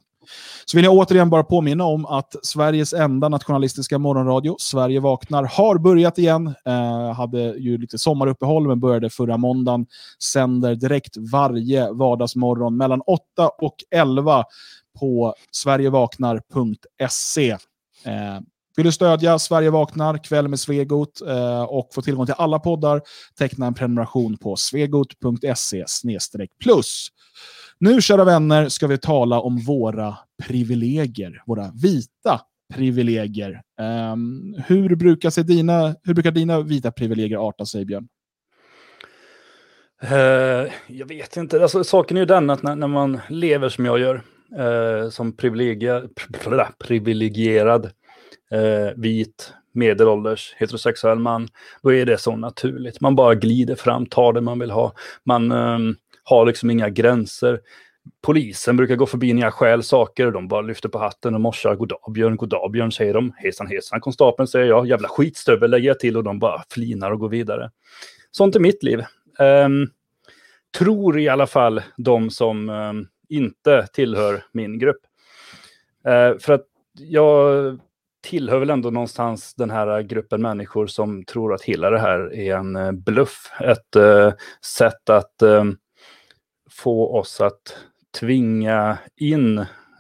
Så 0.66 0.78
vill 0.78 0.86
jag 0.86 0.94
återigen 0.94 1.30
bara 1.30 1.44
påminna 1.44 1.84
om 1.84 2.06
att 2.06 2.36
Sveriges 2.44 2.94
enda 2.94 3.30
nationalistiska 3.30 3.98
morgonradio, 3.98 4.56
Sverige 4.60 5.00
vaknar, 5.00 5.44
har 5.44 5.78
börjat 5.78 6.18
igen. 6.18 6.56
Eh, 6.66 7.14
hade 7.14 7.40
ju 7.40 7.78
lite 7.78 7.98
sommaruppehåll 7.98 8.68
men 8.68 8.80
började 8.80 9.10
förra 9.10 9.38
måndagen. 9.38 9.86
Sänder 10.24 10.76
direkt 10.76 11.18
varje 11.18 11.92
vardagsmorgon 11.92 12.78
mellan 12.78 13.02
8 13.02 13.24
och 13.60 13.76
11 13.92 14.44
på 15.00 15.36
sverigevaknar.se. 15.52 17.50
Eh, 18.06 18.40
vill 18.76 18.86
du 18.86 18.92
stödja 18.92 19.40
Sverige 19.40 19.70
vaknar, 19.70 20.18
kväll 20.24 20.48
med 20.48 20.60
Svegot 20.60 21.22
eh, 21.28 21.64
och 21.64 21.90
få 21.94 22.02
tillgång 22.02 22.26
till 22.26 22.36
alla 22.38 22.60
poddar, 22.60 23.02
teckna 23.38 23.66
en 23.68 23.74
prenumeration 23.74 24.38
på 24.38 24.56
svegot.se 24.56 25.86
plus. 26.60 27.08
Nu, 27.80 28.02
kära 28.02 28.24
vänner, 28.24 28.70
ska 28.70 28.88
vi 28.88 28.98
tala 28.98 29.40
om 29.40 29.58
våra 29.58 30.18
privilegier, 30.48 31.44
våra 31.46 31.72
vita 31.82 32.42
privilegier. 32.74 33.62
Um, 34.12 34.56
hur, 34.68 34.96
brukar 34.96 35.30
sig 35.30 35.44
dina, 35.44 35.96
hur 36.04 36.14
brukar 36.14 36.32
dina 36.32 36.62
vita 36.62 36.92
privilegier 36.92 37.48
arta 37.50 37.66
sig, 37.66 37.86
Björn? 37.86 38.08
Uh, 40.04 40.72
jag 40.88 41.08
vet 41.08 41.38
inte. 41.38 41.62
Alltså, 41.62 41.84
saken 41.84 42.18
är 42.18 42.22
ju 42.22 42.26
den 42.26 42.50
att 42.50 42.64
när, 42.64 42.76
när 42.76 42.88
man 42.88 43.20
lever 43.30 43.70
som 43.70 43.86
jag 43.86 44.00
gör, 44.00 44.22
uh, 44.60 45.10
som 45.10 45.38
privilegierad, 46.80 47.86
uh, 48.54 48.92
vit, 48.96 49.54
medelålders, 49.74 50.56
heterosexuell 50.58 51.20
man, 51.20 51.48
då 51.84 51.94
är 51.94 52.06
det 52.06 52.18
så 52.18 52.36
naturligt. 52.36 53.02
Man 53.02 53.16
bara 53.16 53.36
glider 53.36 53.76
fram, 53.76 54.06
tar 54.06 54.34
det 54.34 54.42
man 54.42 54.60
vill 54.60 54.72
ha. 54.72 54.94
Man 55.24 55.52
ehm, 55.52 55.96
har 56.30 56.46
liksom 56.46 56.70
inga 56.70 56.90
gränser. 56.90 57.60
Polisen 58.22 58.78
brukar 58.78 58.96
gå 58.96 59.06
förbi 59.06 59.34
när 59.34 59.42
jag 59.42 59.54
stjäl 59.54 59.84
saker. 59.84 60.32
De 60.32 60.48
bara 60.48 60.62
lyfter 60.62 60.90
på 60.90 61.00
hatten 61.00 61.36
och 61.36 61.42
morsar. 61.42 61.76
Goddag 61.76 62.12
Björn, 62.14 62.36
goddag 62.36 62.72
Björn, 62.72 62.92
säger 62.92 63.14
de. 63.14 63.34
Hejsan 63.38 63.68
hejsan 63.68 64.02
konstapeln, 64.02 64.48
säger 64.48 64.66
jag. 64.66 64.88
Jävla 64.88 65.08
skitstövel 65.08 65.72
lägger 65.72 65.88
jag 65.88 66.00
till 66.00 66.18
och 66.18 66.24
de 66.24 66.40
bara 66.40 66.64
flinar 66.70 67.12
och 67.12 67.20
går 67.20 67.30
vidare. 67.30 67.72
Sånt 68.32 68.56
är 68.56 68.60
mitt 68.60 68.84
liv. 68.84 69.04
Um, 69.40 69.90
tror 70.78 71.20
i 71.20 71.30
alla 71.30 71.48
fall 71.48 71.82
de 71.98 72.30
som 72.30 72.70
um, 72.70 73.08
inte 73.30 73.88
tillhör 73.94 74.44
min 74.52 74.80
grupp. 74.80 75.02
Uh, 76.08 76.40
för 76.40 76.54
att 76.54 76.66
jag 76.94 77.80
tillhör 78.24 78.60
väl 78.60 78.70
ändå 78.70 78.90
någonstans 78.90 79.54
den 79.54 79.70
här 79.70 80.02
gruppen 80.02 80.42
människor 80.42 80.88
som 80.88 81.26
tror 81.26 81.54
att 81.54 81.62
hela 81.62 81.90
det 81.90 82.00
här 82.00 82.34
är 82.34 82.56
en 82.56 82.76
uh, 82.76 82.92
bluff. 82.92 83.52
Ett 83.62 83.96
uh, 83.96 84.32
sätt 84.62 85.10
att 85.10 85.42
um, 85.42 85.78
få 86.78 87.18
oss 87.18 87.42
att 87.42 87.78
tvinga 88.20 88.98
in 89.16 89.58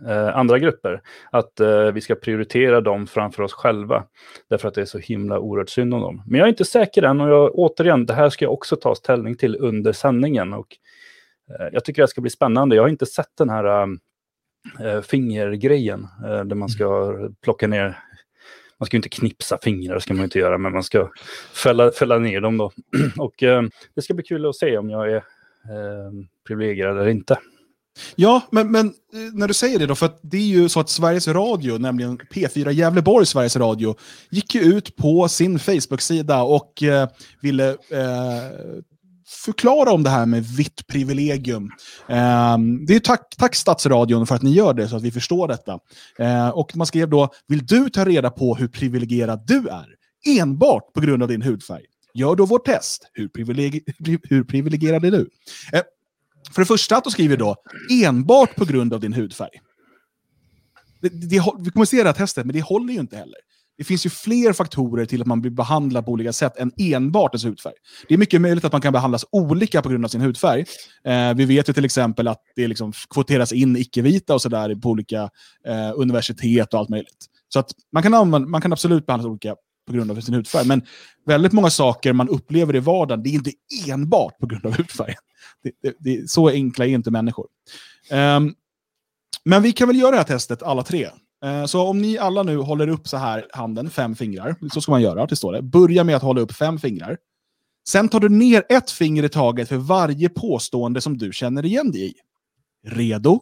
eh, 0.07 0.38
andra 0.38 0.60
grupper. 0.60 1.01
Att 1.31 1.60
eh, 1.60 1.91
vi 1.91 2.01
ska 2.01 2.15
prioritera 2.15 2.81
dem 2.81 3.07
framför 3.07 3.43
oss 3.43 3.53
själva. 3.53 4.03
Därför 4.50 4.67
att 4.67 4.74
det 4.74 4.81
är 4.81 4.86
så 4.86 4.98
himla 4.98 5.39
oerhört 5.39 5.69
synd 5.69 5.93
om 5.93 6.01
dem. 6.01 6.24
Men 6.25 6.39
jag 6.39 6.46
är 6.46 6.50
inte 6.50 6.65
säker 6.65 7.03
än 7.03 7.22
och 7.22 7.29
jag, 7.29 7.55
återigen, 7.55 8.05
det 8.05 8.13
här 8.13 8.29
ska 8.29 8.46
jag 8.46 8.53
också 8.53 8.75
ta 8.75 8.96
ställning 8.96 9.36
till 9.38 9.57
under 9.60 9.93
sändningen. 9.93 10.53
Och, 10.53 10.77
eh, 11.50 11.67
jag 11.72 11.86
tycker 11.86 12.01
det 12.01 12.07
ska 12.07 12.22
bli 12.22 12.29
spännande. 12.29 12.75
Jag 12.75 12.84
har 12.84 12.89
inte 12.89 13.05
sett 13.05 13.38
den 13.38 13.50
här 13.50 13.65
eh, 13.65 13.88
eh, 14.88 15.01
fingergrejen 15.01 16.07
eh, 16.25 16.43
där 16.43 16.55
man 16.55 16.69
ska 16.69 17.13
plocka 17.41 17.67
ner 17.67 18.03
man 18.79 18.86
ska 18.86 18.96
ju 18.96 19.00
inte 19.00 19.10
knipsa 19.10 19.57
fingrar, 19.62 20.00
ska 20.00 20.13
man 20.13 20.24
inte 20.24 20.39
göra, 20.39 20.57
men 20.57 20.74
man 20.74 20.84
ska 20.84 21.12
fälla, 21.63 21.91
fälla 21.91 22.19
ner 22.19 22.41
dem 22.41 22.57
då. 22.57 22.72
och 23.17 23.43
eh, 23.43 23.63
det 23.96 24.01
ska 24.01 24.13
bli 24.13 24.24
kul 24.24 24.46
att 24.46 24.55
se 24.55 24.77
om 24.77 24.89
jag 24.89 25.12
är 25.12 25.24
Ehm, 25.70 26.28
privilegierad 26.48 26.98
eller 26.98 27.10
inte. 27.10 27.38
Ja, 28.16 28.42
men, 28.52 28.72
men 28.72 28.88
eh, 28.88 28.94
när 29.34 29.48
du 29.48 29.54
säger 29.54 29.80
det 29.80 29.86
då, 29.86 29.96
för 29.96 30.06
att 30.06 30.20
det 30.24 30.38
är 30.38 30.42
ju 30.42 30.70
så 30.70 30.80
att 30.80 30.90
Sveriges 30.90 31.28
Radio, 31.28 31.78
nämligen 31.78 32.18
P4 32.18 32.72
Gävleborg 32.72 33.26
Sveriges 33.26 33.56
Radio, 33.56 33.96
gick 34.30 34.56
ju 34.56 34.62
ut 34.62 34.96
på 34.96 35.28
sin 35.28 35.60
Facebook-sida 35.60 36.42
och 36.42 36.84
eh, 36.84 37.10
ville 37.42 37.70
eh, 37.70 38.88
förklara 39.28 39.92
om 39.92 40.04
det 40.04 40.10
här 40.10 40.26
med 40.26 40.46
vitt 40.46 40.88
privilegium. 40.88 41.72
Eh, 42.10 42.58
det 42.88 42.96
är 42.96 43.00
tack, 43.00 43.36
tack 43.38 43.56
Stadsradion 43.56 44.28
för 44.28 44.36
att 44.36 44.42
ni 44.42 44.52
gör 44.52 44.74
det 44.74 44.88
så 44.88 44.96
att 44.96 45.04
vi 45.04 45.12
förstår 45.12 45.48
detta. 45.48 45.80
Eh, 46.20 46.50
och 46.50 46.76
man 46.76 46.88
skrev 46.88 47.10
då, 47.10 47.30
vill 47.48 47.66
du 47.66 47.90
ta 47.90 48.06
reda 48.06 48.30
på 48.30 48.56
hur 48.56 48.68
privilegierad 48.68 49.44
du 49.48 49.68
är? 49.68 49.86
Enbart 50.40 50.94
på 50.94 51.02
grund 51.02 51.24
av 51.24 51.30
din 51.30 51.42
hudfärg. 51.42 51.84
Gör 52.18 52.36
då 52.36 52.46
vårt 52.46 52.66
test. 52.66 53.10
Hur, 53.14 53.28
privilegi 53.28 53.82
hur 54.24 54.44
privilegierad 54.44 55.06
är 55.06 55.12
du? 55.12 55.30
Eh, 55.74 55.82
för 56.54 56.62
det 56.62 56.66
första 56.66 56.98
att 56.98 57.04
du 57.04 57.10
skriver 57.10 57.38
då 57.38 57.56
enbart 57.92 58.56
på 58.56 58.66
grund 58.66 58.94
av 58.94 59.00
din 59.00 59.14
hudfärg. 59.14 59.62
Det, 61.02 61.10
det, 61.10 61.44
vi 61.60 61.72
kommer 61.72 61.86
se 61.86 61.98
det 61.98 62.10
här 62.10 62.14
testet, 62.14 62.46
men 62.46 62.56
det 62.56 62.62
håller 62.62 62.94
ju 62.94 63.00
inte 63.00 63.18
heller. 63.18 63.38
Det 63.78 63.84
finns 63.84 64.06
ju 64.06 64.10
fler 64.10 64.54
faktorer 64.54 65.06
till 65.06 65.22
att 65.22 65.28
man 65.28 65.42
blir 65.42 65.52
behandlad 65.52 66.06
på 66.06 66.12
olika 66.12 66.34
sätt 66.34 66.58
än 66.58 66.72
enbart 66.78 67.34
ens 67.34 67.46
hudfärg. 67.46 67.74
Det 68.08 68.14
är 68.14 68.18
mycket 68.18 68.42
möjligt 68.42 68.66
att 68.66 68.72
man 68.72 68.82
kan 68.82 68.94
behandlas 68.94 69.26
olika 69.32 69.82
på 69.82 69.90
grund 69.90 70.06
av 70.06 70.10
sin 70.10 70.22
hudfärg. 70.22 70.66
Eh, 71.04 71.34
vi 71.34 71.46
vet 71.46 71.70
ju 71.70 71.74
till 71.74 71.86
exempel 71.86 72.28
att 72.28 72.42
det 72.56 72.68
liksom 72.68 72.94
kvoteras 73.10 73.52
in 73.52 73.78
icke-vita 73.78 74.34
och 74.34 74.42
sådär 74.42 74.76
på 74.76 74.90
olika 74.90 75.30
eh, 75.68 75.92
universitet 75.96 76.74
och 76.74 76.80
allt 76.80 76.90
möjligt. 76.90 77.26
Så 77.50 77.60
att 77.60 77.72
man 77.94 78.04
kan, 78.04 78.14
använda, 78.14 78.48
man 78.48 78.62
kan 78.62 78.74
absolut 78.74 79.06
behandlas 79.06 79.30
olika 79.30 79.56
på 79.88 79.94
grund 79.94 80.12
av 80.12 80.22
sin 80.22 80.34
hudfärg. 80.34 80.67
Men 80.67 80.82
väldigt 81.25 81.53
många 81.53 81.70
saker 81.70 82.13
man 82.13 82.29
upplever 82.29 82.75
i 82.75 82.79
vardagen, 82.79 83.24
det 83.24 83.29
är 83.29 83.34
inte 83.34 83.51
enbart 83.89 84.39
på 84.39 84.46
grund 84.46 84.65
av 84.65 84.77
hudfärg. 84.77 85.15
Det, 85.63 85.72
det, 85.82 85.96
det, 86.00 86.29
så 86.29 86.50
enkla 86.50 86.86
är 86.86 86.89
inte 86.89 87.12
människor. 87.12 87.48
Um, 88.12 88.56
men 89.44 89.62
vi 89.63 89.72
kan 89.72 89.88
väl 89.88 89.98
göra 89.98 90.12
det 90.12 90.17
här 90.17 90.24
testet 90.24 90.63
alla 90.63 90.84
tre. 90.84 91.10
Uh, 91.46 91.65
så 91.65 91.82
om 91.82 92.01
ni 92.01 92.17
alla 92.17 92.44
nu 92.44 92.58
håller 92.58 92.88
upp 92.88 93.08
så 93.08 93.17
här 93.17 93.48
handen, 93.51 93.89
fem 93.89 94.15
fingrar, 94.15 94.56
så 94.74 94.82
ska 94.82 94.91
man 94.91 95.01
göra, 95.01 95.25
det 95.25 95.36
står 95.36 95.53
det. 95.53 95.62
Börja 95.62 96.03
med 96.03 96.15
att 96.15 96.24
hålla 96.24 96.41
upp 96.41 96.51
fem 96.51 96.79
fingrar. 96.79 97.17
Sen 97.89 98.10
tar 98.10 98.20
du 98.20 98.29
ner 98.29 98.63
ett 98.70 98.91
finger 98.91 99.24
i 99.24 99.29
taget 99.29 99.70
för 99.70 99.77
varje 99.77 100.29
påstående 100.29 101.01
som 101.01 101.17
du 101.17 101.34
känner 101.34 101.65
igen 101.65 101.91
dig 101.91 102.10
i. 102.10 102.13
Redo? 102.88 103.41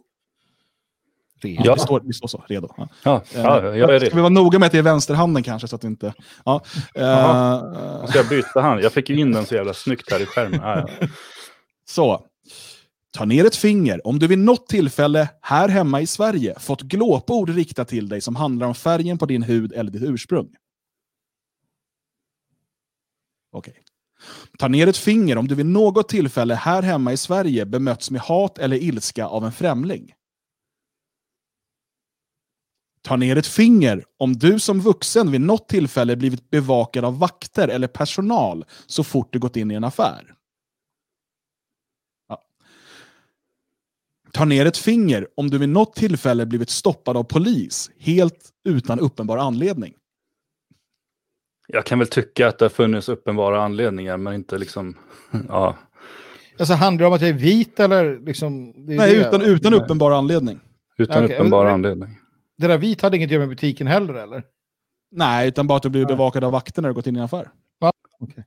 Redo. 1.41 1.61
Ja. 1.65 1.73
Det, 1.75 1.81
står, 1.81 1.99
det 1.99 2.13
står 2.13 2.27
så, 2.27 2.43
redo. 2.47 2.73
Ja. 2.77 2.87
Ja, 3.03 3.23
ja, 3.33 3.75
jag 3.75 3.77
är 3.77 3.87
redo. 3.87 4.05
Ska 4.05 4.15
vi 4.15 4.21
vara 4.21 4.29
noga 4.29 4.59
med 4.59 4.65
att 4.65 4.71
det 4.71 4.77
är 4.77 4.81
vänsterhanden 4.81 5.43
kanske, 5.43 5.67
så 5.67 5.75
att 5.75 5.83
inte... 5.83 6.13
Ja. 6.45 6.61
Uh, 6.97 8.05
ska 8.07 8.17
jag 8.17 8.29
byta 8.29 8.61
hand? 8.61 8.81
Jag 8.81 8.93
fick 8.93 9.09
ju 9.09 9.19
in 9.19 9.31
den 9.31 9.45
så 9.45 9.55
jävla 9.55 9.73
snyggt 9.73 10.11
här 10.11 10.21
i 10.21 10.25
skärmen. 10.25 10.59
Ja, 10.63 10.87
ja. 10.99 11.07
Så. 11.89 12.25
Ta 13.17 13.25
ner 13.25 13.45
ett 13.45 13.55
finger 13.55 14.07
om 14.07 14.19
du 14.19 14.27
vid 14.27 14.37
något 14.37 14.67
tillfälle 14.67 15.29
här 15.41 15.69
hemma 15.69 16.01
i 16.01 16.07
Sverige 16.07 16.59
fått 16.59 16.81
glåpord 16.81 17.49
riktat 17.49 17.87
till 17.87 18.09
dig 18.09 18.21
som 18.21 18.35
handlar 18.35 18.67
om 18.67 18.75
färgen 18.75 19.17
på 19.17 19.25
din 19.25 19.43
hud 19.43 19.73
eller 19.73 19.91
ditt 19.91 20.03
ursprung. 20.03 20.49
Okej. 23.51 23.71
Okay. 23.71 23.83
Ta 24.59 24.67
ner 24.67 24.87
ett 24.87 24.97
finger 24.97 25.37
om 25.37 25.47
du 25.47 25.55
vid 25.55 25.65
något 25.65 26.09
tillfälle 26.09 26.55
här 26.55 26.81
hemma 26.81 27.13
i 27.13 27.17
Sverige 27.17 27.65
bemötts 27.65 28.11
med 28.11 28.21
hat 28.21 28.57
eller 28.57 28.77
ilska 28.77 29.25
av 29.25 29.45
en 29.45 29.51
främling. 29.51 30.13
Ta 33.05 33.15
ner 33.15 33.35
ett 33.35 33.47
finger 33.47 34.03
om 34.19 34.33
du 34.33 34.59
som 34.59 34.79
vuxen 34.79 35.31
vid 35.31 35.41
något 35.41 35.69
tillfälle 35.69 36.15
blivit 36.15 36.49
bevakad 36.49 37.05
av 37.05 37.19
vakter 37.19 37.67
eller 37.67 37.87
personal 37.87 38.65
så 38.85 39.03
fort 39.03 39.33
du 39.33 39.39
gått 39.39 39.57
in 39.57 39.71
i 39.71 39.75
en 39.75 39.83
affär. 39.83 40.33
Ja. 42.29 42.41
Ta 44.33 44.45
ner 44.45 44.65
ett 44.65 44.77
finger 44.77 45.27
om 45.37 45.49
du 45.49 45.57
vid 45.57 45.69
något 45.69 45.95
tillfälle 45.95 46.45
blivit 46.45 46.69
stoppad 46.69 47.17
av 47.17 47.23
polis 47.23 47.91
helt 47.99 48.49
utan 48.69 48.99
uppenbar 48.99 49.37
anledning. 49.37 49.93
Jag 51.67 51.85
kan 51.85 51.99
väl 51.99 52.07
tycka 52.07 52.47
att 52.47 52.59
det 52.59 52.65
har 52.65 52.69
funnits 52.69 53.09
uppenbara 53.09 53.63
anledningar, 53.63 54.17
men 54.17 54.33
inte 54.33 54.57
liksom... 54.57 54.97
ja. 55.47 55.77
Alltså 56.59 56.73
handlar 56.73 57.03
det 57.03 57.07
om 57.07 57.13
att 57.13 57.21
jag 57.21 57.29
är 57.29 57.33
vit 57.33 57.79
eller 57.79 58.19
liksom... 58.19 58.73
Nej, 58.75 59.15
utan, 59.15 59.41
utan 59.41 59.73
uppenbar 59.73 60.11
anledning. 60.11 60.59
Utan 60.97 61.23
okay. 61.23 61.35
uppenbar 61.35 61.65
anledning. 61.65 62.17
Det 62.57 62.67
där 62.67 62.77
vit 62.77 63.01
hade 63.01 63.17
inget 63.17 63.27
att 63.27 63.31
göra 63.31 63.39
med 63.39 63.49
butiken 63.49 63.87
heller 63.87 64.13
eller? 64.13 64.43
Nej, 65.11 65.47
utan 65.47 65.67
bara 65.67 65.77
att 65.77 65.83
du 65.83 65.89
blir 65.89 66.05
bevakad 66.05 66.43
av 66.43 66.51
vakter 66.51 66.81
när 66.81 66.89
du 66.89 66.95
gått 66.95 67.07
in 67.07 67.15
i 67.15 67.19
en 67.19 67.25
affär. 67.25 67.49
Ja, 67.79 67.91
okay. 68.19 68.43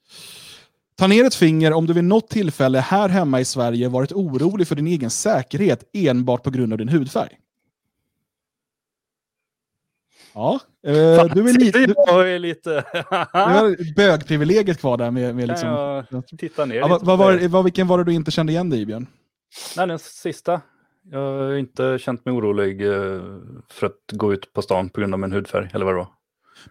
Ta 0.97 1.07
ner 1.07 1.25
ett 1.25 1.35
finger 1.35 1.73
om 1.73 1.87
du 1.87 1.93
vid 1.93 2.05
något 2.05 2.29
tillfälle 2.29 2.79
här 2.79 3.09
hemma 3.09 3.41
i 3.41 3.45
Sverige 3.45 3.89
varit 3.89 4.13
orolig 4.13 4.69
för 4.69 4.75
din 4.75 4.87
egen 4.87 5.11
säkerhet 5.11 5.85
enbart 5.93 6.43
på 6.43 6.51
grund 6.51 6.73
av 6.73 6.79
din 6.79 6.89
hudfärg. 6.89 7.39
Ja, 10.35 10.61
eh, 10.87 10.93
du 11.35 11.49
är 11.49 11.59
lite... 11.59 11.87
Du, 11.87 11.95
jag 11.97 12.31
är 12.31 12.39
lite... 12.39 12.71
du 12.93 13.03
har 13.39 13.95
bögprivilegiet 13.95 14.81
kvar 14.81 14.97
där 14.97 15.11
med, 15.11 15.35
med 15.35 15.49
liksom... 15.49 16.05
Titta 16.39 16.65
ner 16.65 16.77
ja, 16.77 16.89
vad, 16.89 17.05
vad 17.05 17.19
var, 17.19 17.49
vad, 17.49 17.65
vilken 17.65 17.87
var 17.87 17.99
det 17.99 18.05
du 18.05 18.13
inte 18.13 18.31
kände 18.31 18.53
igen 18.53 18.71
dig 18.71 18.81
i, 18.81 18.87
Björn? 18.87 19.07
Nej, 19.77 19.87
den 19.87 19.99
sista 19.99 20.61
jag 21.11 21.19
har 21.19 21.57
inte 21.57 21.99
känt 21.99 22.25
mig 22.25 22.35
orolig 22.35 22.87
eh, 22.87 23.23
för 23.69 23.87
att 23.87 24.13
gå 24.13 24.33
ut 24.33 24.53
på 24.53 24.63
stan 24.63 24.91
på 24.91 25.01
grund 25.01 25.15
av 25.15 25.21
min 25.21 25.33
hudfärg, 25.33 25.71
eller 25.73 25.85
vad 25.85 25.95
det 25.95 25.99
var. 25.99 26.09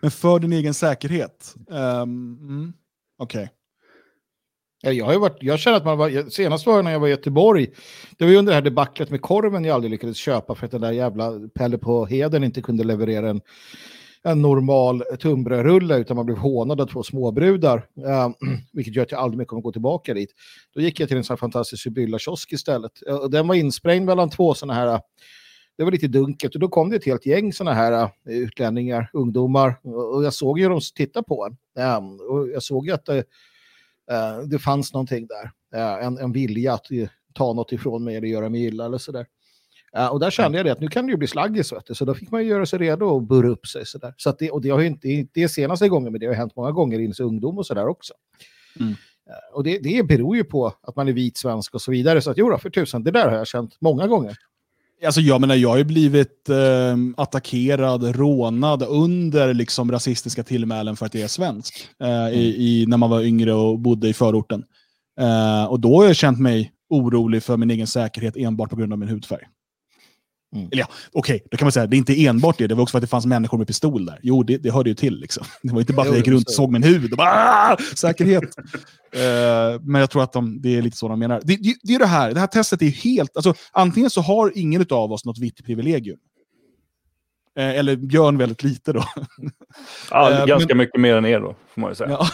Men 0.02 0.12
för 0.12 0.40
din 0.40 0.54
egen 0.54 0.74
säkerhet? 0.74 1.56
Um, 1.68 1.78
mm, 2.02 2.74
Okej. 3.18 3.44
Okay. 3.44 3.54
Ja, 4.82 4.92
jag, 4.92 5.06
har 5.06 5.20
varit, 5.20 5.38
jag 5.40 5.60
känner 5.60 5.78
att 5.78 5.86
man 5.86 5.98
var, 5.98 6.30
senast 6.30 6.66
var 6.66 6.76
jag 6.76 6.86
när 6.86 6.92
jag 6.92 7.00
var 7.00 7.08
i 7.08 7.12
Göteborg, 7.12 7.68
det 8.18 8.26
var 8.26 8.32
ju 8.32 8.38
under 8.38 8.52
det 8.52 8.56
här 8.56 8.62
debaclet 8.62 9.10
med 9.10 9.22
korven 9.22 9.66
jag 9.66 9.76
aldrig 9.76 9.92
lyckades 9.92 10.18
köpa 10.18 10.56
för 10.56 10.66
att 10.66 10.72
den 10.72 10.82
där 10.82 10.92
jävla 10.92 11.32
Pelle 11.56 11.78
på 11.78 12.06
Heden 12.06 12.44
inte 12.44 12.62
kunde 12.62 12.84
leverera 12.84 13.30
en, 13.30 13.42
en 14.24 14.42
normal 14.42 15.04
tunnbrödsrulle 15.20 15.98
utan 15.98 16.18
man 16.18 16.26
blev 16.26 16.38
hånad 16.38 16.82
av 16.82 16.86
två 16.86 17.04
småbrudar, 17.04 17.88
eh, 18.06 18.30
vilket 18.74 18.96
gör 18.96 19.04
att 19.04 19.12
jag 19.12 19.22
aldrig 19.22 19.38
mer 19.38 19.46
kommer 19.46 19.62
gå 19.62 19.72
tillbaka 19.72 20.14
dit. 20.14 20.30
Då 20.74 20.82
gick 20.82 21.00
jag 21.00 21.08
till 21.08 21.18
en 21.18 21.24
sån 21.24 21.34
här 21.34 21.38
fantastisk 21.38 21.84
Sibylla-kiosk 21.84 22.54
istället. 22.54 22.92
Eh, 23.08 23.16
och 23.16 23.32
den 23.32 23.48
var 23.48 23.56
insprängd 23.56 24.06
mellan 24.06 24.30
två 24.30 24.54
sådana 24.54 24.74
här 24.74 25.02
det 25.78 25.84
var 25.84 25.92
lite 25.92 26.08
dunkelt 26.08 26.56
och 26.56 26.62
då 26.62 26.68
kom 26.68 26.90
det 26.90 26.96
ett 26.96 27.06
helt 27.06 27.26
gäng 27.26 27.54
sådana 27.54 27.76
här 27.76 27.92
eh, 28.04 28.10
utlänningar, 28.26 29.10
ungdomar 29.14 29.80
och 29.84 30.24
jag 30.24 30.34
såg 30.34 30.60
ju 30.60 30.70
dem 30.70 30.82
titta 30.96 31.24
på 31.24 31.46
en. 31.46 31.84
Ehm, 31.84 32.20
och 32.20 32.50
jag 32.50 32.64
såg 32.64 32.88
ju 32.88 32.94
att 32.94 33.06
det, 33.06 33.24
det 34.46 34.60
fanns 34.60 34.94
någonting 34.94 35.28
där. 35.28 35.52
En, 36.02 36.18
en 36.18 36.32
vilja 36.32 36.74
att 36.74 36.86
ta 37.34 37.54
något 37.54 37.72
ifrån 37.72 38.04
mig 38.04 38.16
eller 38.16 38.28
göra 38.28 38.50
mig 38.50 38.66
illa 38.66 38.86
eller 38.86 38.98
sådär 38.98 39.26
och 40.06 40.20
där 40.20 40.32
kände 40.32 40.58
jag 40.58 40.66
det 40.66 40.72
att 40.72 40.82
nu 40.82 40.88
kan 40.88 41.06
det 41.06 41.12
ju 41.12 41.18
bli 41.18 41.28
slaggis, 41.28 41.74
så 41.92 42.06
då 42.06 42.14
fick 42.14 42.32
man 42.32 42.44
ju 42.44 42.50
göra 42.50 42.66
sig 42.66 42.80
redo 42.80 43.06
och 43.06 43.22
burra 43.22 43.50
upp 43.50 43.68
sig. 43.68 43.86
Så, 43.86 43.98
där. 43.98 44.14
så 44.18 44.36
det, 44.40 44.52
och 44.52 44.62
det 44.62 44.70
har 44.70 44.80
ju 44.80 44.88
inte, 44.88 45.28
det 45.34 45.50
senaste 45.50 45.90
gången, 45.90 46.12
men 46.12 46.22
det 46.22 46.28
har 46.28 46.34
hänt 46.34 46.56
många 46.56 46.72
gånger 46.72 47.00
i 47.00 47.14
ungdom 47.24 47.58
och 47.58 47.66
sådär 47.66 47.88
också. 47.88 48.14
Mm. 48.80 48.96
och 49.54 49.64
det, 49.64 49.80
det 49.80 50.04
beror 50.04 50.36
ju 50.36 50.44
på 50.44 50.74
att 50.82 50.96
man 50.96 51.08
är 51.08 51.14
vit 51.14 51.38
svensk 51.38 51.74
och 51.74 51.82
så 51.82 51.92
vidare. 51.92 52.22
Så 52.22 52.32
att 52.32 52.38
jo, 52.38 52.58
för 52.58 52.70
tusan, 52.70 53.04
det 53.04 53.12
där 53.12 53.30
har 53.30 53.38
jag 53.38 53.48
känt 53.48 53.78
många 53.80 54.08
gånger. 54.08 54.38
Alltså 55.06 55.22
jag 55.22 55.42
menar, 55.42 55.56
jag 55.56 55.70
har 55.70 55.78
ju 55.78 55.84
blivit 55.84 56.50
eh, 56.50 56.98
attackerad, 57.18 58.16
rånad 58.16 58.84
under 58.84 59.54
liksom 59.54 59.92
rasistiska 59.92 60.44
tillmälen 60.44 60.96
för 60.96 61.06
att 61.06 61.14
jag 61.14 61.24
är 61.24 61.28
svensk. 61.28 61.90
Eh, 62.00 62.10
mm. 62.10 62.34
i, 62.34 62.46
i, 62.46 62.86
när 62.88 62.98
man 62.98 63.10
var 63.10 63.22
yngre 63.22 63.54
och 63.54 63.80
bodde 63.80 64.10
i 64.10 64.14
förorten. 64.14 64.64
Eh, 65.20 65.66
och 65.66 65.80
då 65.80 65.98
har 65.98 66.06
jag 66.06 66.16
känt 66.16 66.40
mig 66.40 66.72
orolig 66.90 67.44
för 67.44 67.58
min 67.58 67.72
egen 67.72 67.88
säkerhet 67.88 68.38
enbart 68.38 68.70
på 68.70 68.76
grund 68.76 68.94
av 68.94 69.00
min 69.00 69.10
hudfärg. 69.10 69.44
Mm. 70.56 70.70
Eller 70.72 70.82
ja, 70.82 70.88
okej, 71.12 71.36
okay, 71.36 71.48
då 71.52 71.58
kan 71.58 71.66
man 71.66 71.72
säga 71.72 71.88
det 71.88 71.96
är 71.96 71.98
inte 71.98 72.26
enbart 72.26 72.58
det. 72.58 72.68
Det 72.68 72.76
var 72.76 72.82
också 72.82 72.92
för 72.92 72.98
att 72.98 73.02
det 73.02 73.08
fanns 73.08 73.26
människor 73.26 73.58
med 73.58 73.68
pistol 73.68 74.06
där. 74.06 74.20
Jo, 74.22 74.44
det, 74.44 74.58
det 74.58 74.72
hörde 74.72 74.90
ju 74.90 74.96
till. 74.96 75.20
Liksom. 75.20 75.46
Det 75.62 75.74
var 75.74 75.80
inte 75.80 75.94
bara 75.94 76.02
att 76.02 76.08
jag 76.08 76.18
gick 76.18 76.28
runt 76.28 76.48
och 76.48 76.54
såg 76.54 76.72
min 76.72 76.84
hud 76.84 77.12
och 77.12 77.18
bara 77.18 77.30
ah, 77.30 77.78
säkerhet. 77.96 78.44
uh, 78.44 79.82
men 79.82 80.02
jag 80.02 80.10
tror 80.10 80.24
att 80.24 80.34
de, 80.34 80.62
det 80.62 80.78
är 80.78 80.82
lite 80.82 80.98
så 80.98 81.08
de 81.08 81.20
menar. 81.20 81.42
Det, 81.44 81.56
det, 81.56 81.76
det 81.84 81.96
är 81.96 82.00
det 82.00 82.06
här, 82.06 82.34
det 82.34 82.40
här 82.40 82.48
testet 82.48 82.82
är 82.82 82.90
helt... 82.90 83.38
Alltså, 83.38 83.54
antingen 83.72 84.10
så 84.10 84.22
har 84.22 84.52
ingen 84.56 84.86
av 84.90 85.12
oss 85.12 85.26
något 85.26 85.40
vitt 85.40 85.66
privilegium. 85.66 86.18
Uh, 87.60 87.64
eller 87.64 87.96
Björn 87.96 88.38
väldigt 88.38 88.64
lite 88.64 88.94
då. 88.94 89.04
ja, 90.12 90.30
uh, 90.32 90.46
ganska 90.46 90.76
men, 90.76 90.78
mycket 90.78 91.02
mer 91.02 91.16
än 91.16 91.26
er 91.26 91.40
då, 91.40 91.56
får 91.74 91.82
man 91.82 91.92
ju 91.92 91.96
säga. 91.96 92.10
Ja. 92.10 92.30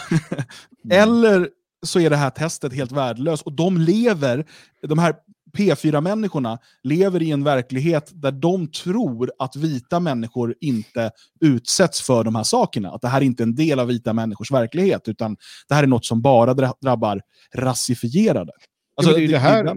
eller 0.90 1.48
så 1.82 2.00
är 2.00 2.10
det 2.10 2.16
här 2.16 2.30
testet 2.30 2.72
helt 2.72 2.92
värdelöst. 2.92 3.42
Och 3.42 3.52
de 3.52 3.78
lever, 3.78 4.44
de 4.82 4.98
här 4.98 5.14
P4-människorna 5.56 6.58
lever 6.82 7.22
i 7.22 7.30
en 7.30 7.44
verklighet 7.44 8.10
där 8.14 8.32
de 8.32 8.70
tror 8.70 9.32
att 9.38 9.56
vita 9.56 10.00
människor 10.00 10.54
inte 10.60 11.10
utsätts 11.40 12.02
för 12.02 12.24
de 12.24 12.34
här 12.34 12.42
sakerna. 12.42 12.90
Att 12.90 13.02
det 13.02 13.08
här 13.08 13.20
är 13.20 13.24
inte 13.24 13.42
är 13.42 13.44
en 13.44 13.54
del 13.54 13.80
av 13.80 13.86
vita 13.86 14.12
människors 14.12 14.50
verklighet, 14.50 15.08
utan 15.08 15.36
det 15.68 15.74
här 15.74 15.82
är 15.82 15.86
något 15.86 16.04
som 16.04 16.22
bara 16.22 16.54
drabbar 16.54 17.20
rasifierade. 17.54 18.52
Alltså, 18.96 19.14
det, 19.14 19.24
är 19.24 19.28
det, 19.28 19.38
här, 19.38 19.74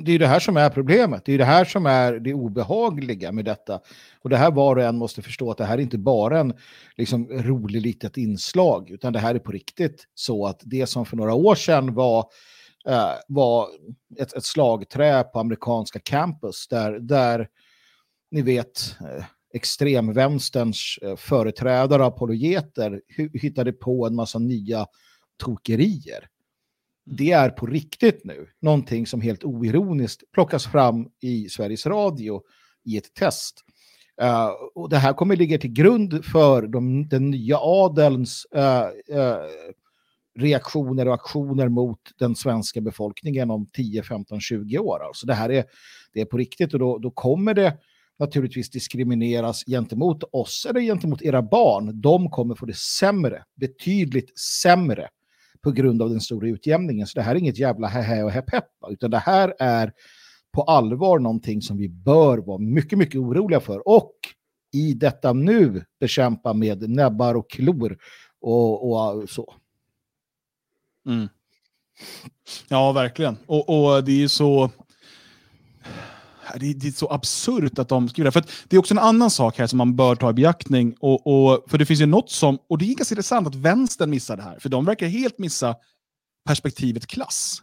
det 0.00 0.12
är 0.12 0.18
det 0.18 0.26
här 0.26 0.40
som 0.40 0.56
är 0.56 0.70
problemet. 0.70 1.22
Det 1.24 1.32
är 1.32 1.38
det 1.38 1.44
här 1.44 1.64
som 1.64 1.86
är 1.86 2.12
det 2.12 2.34
obehagliga 2.34 3.32
med 3.32 3.44
detta. 3.44 3.80
Och 4.22 4.30
det 4.30 4.36
här 4.36 4.50
var 4.50 4.76
och 4.76 4.82
en 4.82 4.98
måste 4.98 5.22
förstå 5.22 5.50
att 5.50 5.58
det 5.58 5.64
här 5.64 5.78
är 5.78 5.82
inte 5.82 5.98
bara 5.98 6.40
en 6.40 6.54
liksom, 6.96 7.28
rolig 7.28 7.82
litet 7.82 8.16
inslag, 8.16 8.90
utan 8.90 9.12
det 9.12 9.18
här 9.18 9.34
är 9.34 9.38
på 9.38 9.52
riktigt 9.52 10.04
så 10.14 10.46
att 10.46 10.60
det 10.64 10.86
som 10.86 11.06
för 11.06 11.16
några 11.16 11.34
år 11.34 11.54
sedan 11.54 11.94
var 11.94 12.24
var 13.28 13.68
ett, 14.18 14.32
ett 14.32 14.44
slagträ 14.44 15.24
på 15.24 15.40
amerikanska 15.40 15.98
campus 15.98 16.68
där, 16.68 16.98
där 17.00 17.48
ni 18.30 18.42
vet 18.42 18.96
eh, 19.00 19.24
extremvänsterns 19.54 20.98
eh, 21.02 21.16
företrädare 21.16 22.02
och 22.02 22.08
apologeter 22.08 23.00
hittade 23.34 23.72
på 23.72 24.06
en 24.06 24.14
massa 24.14 24.38
nya 24.38 24.86
tokerier. 25.36 26.28
Det 27.04 27.32
är 27.32 27.50
på 27.50 27.66
riktigt 27.66 28.24
nu 28.24 28.48
någonting 28.60 29.06
som 29.06 29.20
helt 29.20 29.44
oironiskt 29.44 30.32
plockas 30.32 30.66
fram 30.66 31.08
i 31.20 31.48
Sveriges 31.48 31.86
Radio 31.86 32.42
i 32.84 32.96
ett 32.96 33.14
test. 33.14 33.62
Uh, 34.22 34.50
och 34.74 34.88
det 34.88 34.98
här 34.98 35.12
kommer 35.12 35.36
ligga 35.36 35.58
till 35.58 35.72
grund 35.72 36.24
för 36.24 36.66
de, 36.66 37.08
den 37.08 37.30
nya 37.30 37.58
adelns 37.60 38.46
uh, 38.56 39.16
uh, 39.18 39.36
reaktioner 40.36 41.08
och 41.08 41.14
aktioner 41.14 41.68
mot 41.68 42.00
den 42.18 42.36
svenska 42.36 42.80
befolkningen 42.80 43.50
om 43.50 43.66
10, 43.66 44.02
15, 44.02 44.40
20 44.40 44.78
år. 44.78 45.06
Alltså 45.06 45.26
det 45.26 45.34
här 45.34 45.50
är, 45.50 45.64
det 46.12 46.20
är 46.20 46.24
på 46.24 46.36
riktigt 46.36 46.72
och 46.72 46.78
då, 46.78 46.98
då 46.98 47.10
kommer 47.10 47.54
det 47.54 47.76
naturligtvis 48.18 48.70
diskrimineras 48.70 49.64
gentemot 49.64 50.24
oss 50.32 50.66
eller 50.70 50.80
gentemot 50.80 51.22
era 51.22 51.42
barn. 51.42 52.00
De 52.00 52.30
kommer 52.30 52.54
få 52.54 52.66
det 52.66 52.76
sämre, 52.76 53.44
betydligt 53.60 54.38
sämre 54.38 55.08
på 55.60 55.70
grund 55.70 56.02
av 56.02 56.10
den 56.10 56.20
stora 56.20 56.48
utjämningen. 56.48 57.06
Så 57.06 57.18
det 57.18 57.22
här 57.22 57.34
är 57.34 57.38
inget 57.38 57.58
jävla 57.58 57.88
hä 57.88 58.22
och 58.22 58.30
häpp 58.30 58.54
utan 58.88 59.10
det 59.10 59.18
här 59.18 59.54
är 59.58 59.92
på 60.52 60.62
allvar 60.62 61.18
någonting 61.18 61.62
som 61.62 61.76
vi 61.76 61.88
bör 61.88 62.38
vara 62.38 62.58
mycket, 62.58 62.98
mycket 62.98 63.20
oroliga 63.20 63.60
för. 63.60 63.88
Och 63.88 64.12
i 64.72 64.94
detta 64.94 65.32
nu 65.32 65.84
bekämpa 66.00 66.52
med 66.52 66.90
näbbar 66.90 67.34
och 67.34 67.50
klor 67.50 67.98
och, 68.40 68.90
och 68.90 69.30
så. 69.30 69.54
Mm. 71.06 71.28
Ja, 72.68 72.92
verkligen. 72.92 73.36
Och, 73.46 73.68
och 73.68 74.04
det 74.04 74.22
är 74.22 74.28
så... 74.28 74.70
Det 76.60 76.66
är, 76.66 76.74
det 76.74 76.88
är 76.88 76.92
så 76.92 77.10
absurt 77.10 77.78
att 77.78 77.88
de 77.88 78.08
skriver 78.08 78.24
det. 78.24 78.32
För 78.32 78.44
det 78.68 78.76
är 78.76 78.80
också 78.80 78.94
en 78.94 78.98
annan 78.98 79.30
sak 79.30 79.58
här 79.58 79.66
som 79.66 79.76
man 79.76 79.96
bör 79.96 80.14
ta 80.14 80.30
i 80.30 80.32
beaktning. 80.32 80.96
Och, 81.00 81.26
och, 81.26 81.70
för 81.70 81.78
det 81.78 81.86
finns 81.86 82.00
ju 82.00 82.06
något 82.06 82.30
som, 82.30 82.58
och 82.68 82.78
det 82.78 82.84
är 82.84 82.94
ganska 82.94 83.12
intressant 83.12 83.46
att 83.46 83.54
vänstern 83.54 84.10
missar 84.10 84.36
det 84.36 84.42
här. 84.42 84.58
För 84.58 84.68
de 84.68 84.84
verkar 84.84 85.06
helt 85.06 85.38
missa 85.38 85.76
perspektivet 86.46 87.06
klass 87.06 87.62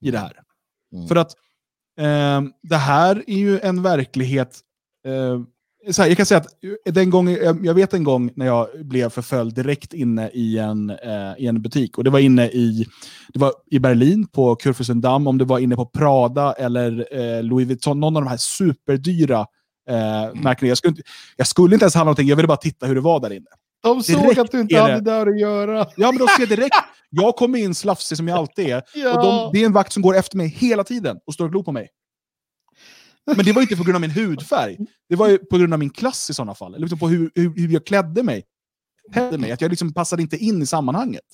i 0.00 0.10
det 0.10 0.18
här. 0.18 0.40
Mm. 0.94 1.08
För 1.08 1.16
att 1.16 1.34
eh, 1.98 2.42
det 2.62 2.76
här 2.76 3.24
är 3.26 3.38
ju 3.38 3.60
en 3.60 3.82
verklighet 3.82 4.60
eh, 5.06 5.40
så 5.90 6.02
här, 6.02 6.08
jag 6.08 6.16
kan 6.16 6.26
säga 6.26 6.38
att 6.38 6.46
den 6.84 7.10
gången, 7.10 7.64
jag 7.64 7.74
vet 7.74 7.94
en 7.94 8.04
gång 8.04 8.30
när 8.36 8.46
jag 8.46 8.68
blev 8.84 9.08
förföljd 9.10 9.54
direkt 9.54 9.94
inne 9.94 10.28
i 10.28 10.58
en, 10.58 10.90
eh, 10.90 11.32
i 11.38 11.46
en 11.46 11.62
butik. 11.62 11.98
Och 11.98 12.04
Det 12.04 12.10
var 12.10 12.18
inne 12.18 12.46
i, 12.46 12.86
det 13.32 13.40
var 13.40 13.52
i 13.70 13.78
Berlin 13.78 14.26
på 14.28 14.56
Kurfürstendamm, 14.56 15.28
om 15.28 15.38
det 15.38 15.44
var 15.44 15.58
inne 15.58 15.76
på 15.76 15.86
Prada 15.86 16.52
eller 16.52 17.06
eh, 17.10 17.42
Louis 17.42 17.68
Vuitton, 17.68 18.00
någon 18.00 18.16
av 18.16 18.22
de 18.22 18.28
här 18.28 18.36
superdyra 18.36 19.46
eh, 19.90 20.34
märkena. 20.34 20.68
Jag 20.68 20.78
skulle, 20.78 20.90
inte, 20.90 21.02
jag 21.36 21.46
skulle 21.46 21.74
inte 21.74 21.84
ens 21.84 21.94
handla 21.94 22.04
någonting, 22.04 22.28
jag 22.28 22.36
ville 22.36 22.48
bara 22.48 22.56
titta 22.56 22.86
hur 22.86 22.94
det 22.94 23.00
var 23.00 23.20
där 23.20 23.32
inne. 23.32 23.46
De 23.82 24.02
såg 24.02 24.22
direkt 24.22 24.38
att 24.38 24.52
du 24.52 24.60
inte 24.60 24.80
hade 24.80 25.00
där 25.00 25.26
att 25.26 25.40
göra. 25.40 25.86
Ja, 25.96 26.12
men 26.12 26.18
de 26.18 26.28
ser 26.28 26.46
direkt. 26.46 26.76
Jag 27.10 27.36
kommer 27.36 27.58
in 27.58 27.74
slafsig 27.74 28.16
som 28.16 28.28
jag 28.28 28.38
alltid 28.38 28.68
är. 28.68 28.82
Ja. 28.94 29.14
Och 29.14 29.24
de, 29.24 29.50
det 29.52 29.62
är 29.62 29.66
en 29.66 29.72
vakt 29.72 29.92
som 29.92 30.02
går 30.02 30.16
efter 30.16 30.36
mig 30.36 30.48
hela 30.48 30.84
tiden 30.84 31.16
och 31.26 31.34
står 31.34 31.44
och 31.44 31.50
glor 31.50 31.62
på 31.62 31.72
mig. 31.72 31.88
Men 33.26 33.44
det 33.44 33.52
var 33.52 33.62
inte 33.62 33.76
på 33.76 33.84
grund 33.84 33.94
av 33.94 34.00
min 34.00 34.10
hudfärg. 34.10 34.76
Det 35.08 35.16
var 35.16 35.28
ju 35.28 35.38
på 35.38 35.58
grund 35.58 35.72
av 35.72 35.78
min 35.78 35.90
klass 35.90 36.30
i 36.30 36.34
sådana 36.34 36.54
fall. 36.54 36.74
Eller 36.74 36.84
liksom 36.86 36.98
på 36.98 37.08
hur, 37.08 37.30
hur, 37.34 37.54
hur 37.56 37.68
jag 37.68 37.86
klädde 37.86 38.22
mig. 38.22 38.44
Klädde 39.12 39.38
mig. 39.38 39.52
Att 39.52 39.60
jag 39.60 39.70
liksom 39.70 39.94
passade 39.94 40.22
inte 40.22 40.36
in 40.36 40.62
i 40.62 40.66
sammanhanget. 40.66 41.24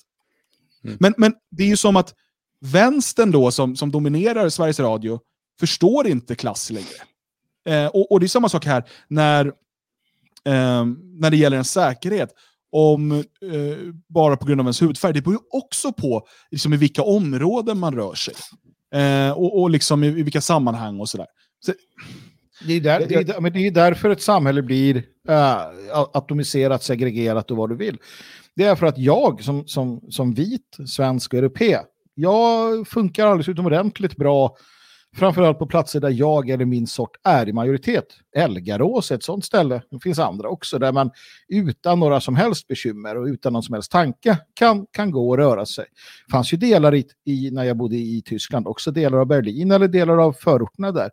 Mm. 0.83 0.97
Men, 0.99 1.13
men 1.17 1.33
det 1.51 1.63
är 1.63 1.67
ju 1.67 1.77
som 1.77 1.95
att 1.95 2.13
vänstern 2.61 3.31
då, 3.31 3.51
som, 3.51 3.75
som 3.75 3.91
dominerar 3.91 4.49
Sveriges 4.49 4.79
Radio, 4.79 5.19
förstår 5.59 6.07
inte 6.07 6.35
klass 6.35 6.69
längre. 6.69 6.97
Eh, 7.67 7.85
och, 7.85 8.11
och, 8.11 8.19
det 8.19 8.25
är 8.25 8.27
samma 8.27 8.49
sak 8.49 8.65
här 8.65 8.83
när, 9.07 9.45
eh, 10.45 10.85
när 11.19 11.29
det 11.29 11.37
gäller 11.37 11.57
en 11.57 11.65
säkerhet. 11.65 12.29
Om, 12.71 13.11
eh, 13.11 13.23
bara 14.09 14.37
på 14.37 14.45
grund 14.45 14.61
av 14.61 14.65
ens 14.65 14.81
hudfärg. 14.81 15.13
Det 15.13 15.21
beror 15.21 15.35
ju 15.35 15.59
också 15.59 15.93
på 15.93 16.27
liksom, 16.51 16.73
i 16.73 16.77
vilka 16.77 17.01
områden 17.01 17.79
man 17.79 17.95
rör 17.95 18.15
sig. 18.15 18.33
Eh, 18.93 19.31
och, 19.31 19.61
och 19.61 19.69
liksom 19.69 20.03
i, 20.03 20.07
i 20.07 20.23
vilka 20.23 20.41
sammanhang 20.41 20.99
och 20.99 21.09
sådär. 21.09 21.27
Så, 21.59 21.73
det, 22.67 22.73
är 22.73 22.81
där, 22.81 23.05
det, 23.09 23.15
är, 23.15 23.41
men 23.41 23.53
det 23.53 23.67
är 23.67 23.71
därför 23.71 24.09
ett 24.09 24.21
samhälle 24.21 24.61
blir 24.61 25.03
äh, 25.29 25.61
atomiserat, 25.91 26.83
segregerat 26.83 27.51
och 27.51 27.57
vad 27.57 27.69
du 27.69 27.75
vill. 27.75 27.97
Det 28.55 28.63
är 28.63 28.75
för 28.75 28.85
att 28.85 28.97
jag 28.97 29.43
som, 29.43 29.67
som, 29.67 30.01
som 30.09 30.33
vit, 30.33 30.77
svensk 30.87 31.33
och 31.33 31.39
europé, 31.39 31.77
jag 32.13 32.87
funkar 32.87 33.27
alldeles 33.27 33.49
utomordentligt 33.49 34.15
bra 34.15 34.57
framförallt 35.15 35.59
på 35.59 35.67
platser 35.67 35.99
där 35.99 36.09
jag 36.09 36.49
eller 36.49 36.65
min 36.65 36.87
sort 36.87 37.17
är 37.23 37.49
i 37.49 37.53
majoritet. 37.53 38.05
Elgarås 38.35 39.11
är 39.11 39.15
ett 39.15 39.23
sånt 39.23 39.45
ställe, 39.45 39.81
det 39.91 39.99
finns 39.99 40.19
andra 40.19 40.49
också, 40.49 40.79
där 40.79 40.91
man 40.91 41.11
utan 41.47 41.99
några 41.99 42.21
som 42.21 42.35
helst 42.35 42.67
bekymmer 42.67 43.17
och 43.17 43.25
utan 43.25 43.53
någon 43.53 43.63
som 43.63 43.73
helst 43.73 43.91
tanke 43.91 44.37
kan, 44.53 44.85
kan 44.91 45.11
gå 45.11 45.29
och 45.29 45.37
röra 45.37 45.65
sig. 45.65 45.85
Det 46.27 46.31
fanns 46.31 46.53
ju 46.53 46.57
delar 46.57 46.95
i, 46.95 47.05
i, 47.25 47.51
när 47.51 47.63
jag 47.63 47.77
bodde 47.77 47.95
i 47.95 48.21
Tyskland, 48.25 48.67
också 48.67 48.91
delar 48.91 49.17
av 49.17 49.25
Berlin 49.25 49.71
eller 49.71 49.87
delar 49.87 50.17
av 50.17 50.33
förorterna 50.33 50.91
där 50.91 51.09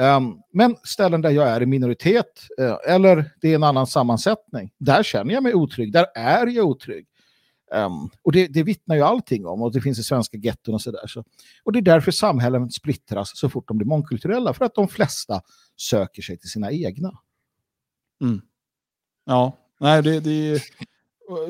Um, 0.00 0.42
men 0.52 0.76
ställen 0.84 1.20
där 1.20 1.30
jag 1.30 1.48
är 1.48 1.62
i 1.62 1.66
minoritet 1.66 2.42
uh, 2.60 2.76
eller 2.86 3.30
det 3.40 3.50
är 3.50 3.54
en 3.54 3.62
annan 3.62 3.86
sammansättning, 3.86 4.70
där 4.78 5.02
känner 5.02 5.34
jag 5.34 5.42
mig 5.42 5.54
otrygg, 5.54 5.92
där 5.92 6.06
är 6.14 6.46
jag 6.46 6.66
otrygg. 6.66 7.06
Um, 7.74 8.10
och 8.22 8.32
det, 8.32 8.46
det 8.46 8.62
vittnar 8.62 8.96
ju 8.96 9.02
allting 9.02 9.46
om 9.46 9.62
och 9.62 9.72
det 9.72 9.80
finns 9.80 9.98
i 9.98 10.02
svenska 10.02 10.36
getton 10.36 10.74
och 10.74 10.82
sådär. 10.82 11.06
Så. 11.06 11.24
Och 11.64 11.72
det 11.72 11.78
är 11.78 11.82
därför 11.82 12.10
samhällen 12.10 12.70
splittras 12.70 13.38
så 13.38 13.48
fort 13.48 13.68
de 13.68 13.76
blir 13.76 13.86
mångkulturella, 13.86 14.54
för 14.54 14.64
att 14.64 14.74
de 14.74 14.88
flesta 14.88 15.40
söker 15.76 16.22
sig 16.22 16.38
till 16.38 16.50
sina 16.50 16.72
egna. 16.72 17.18
Mm. 18.22 18.40
Ja, 19.24 19.58
nej 19.80 20.02
det, 20.02 20.20
det, 20.20 20.62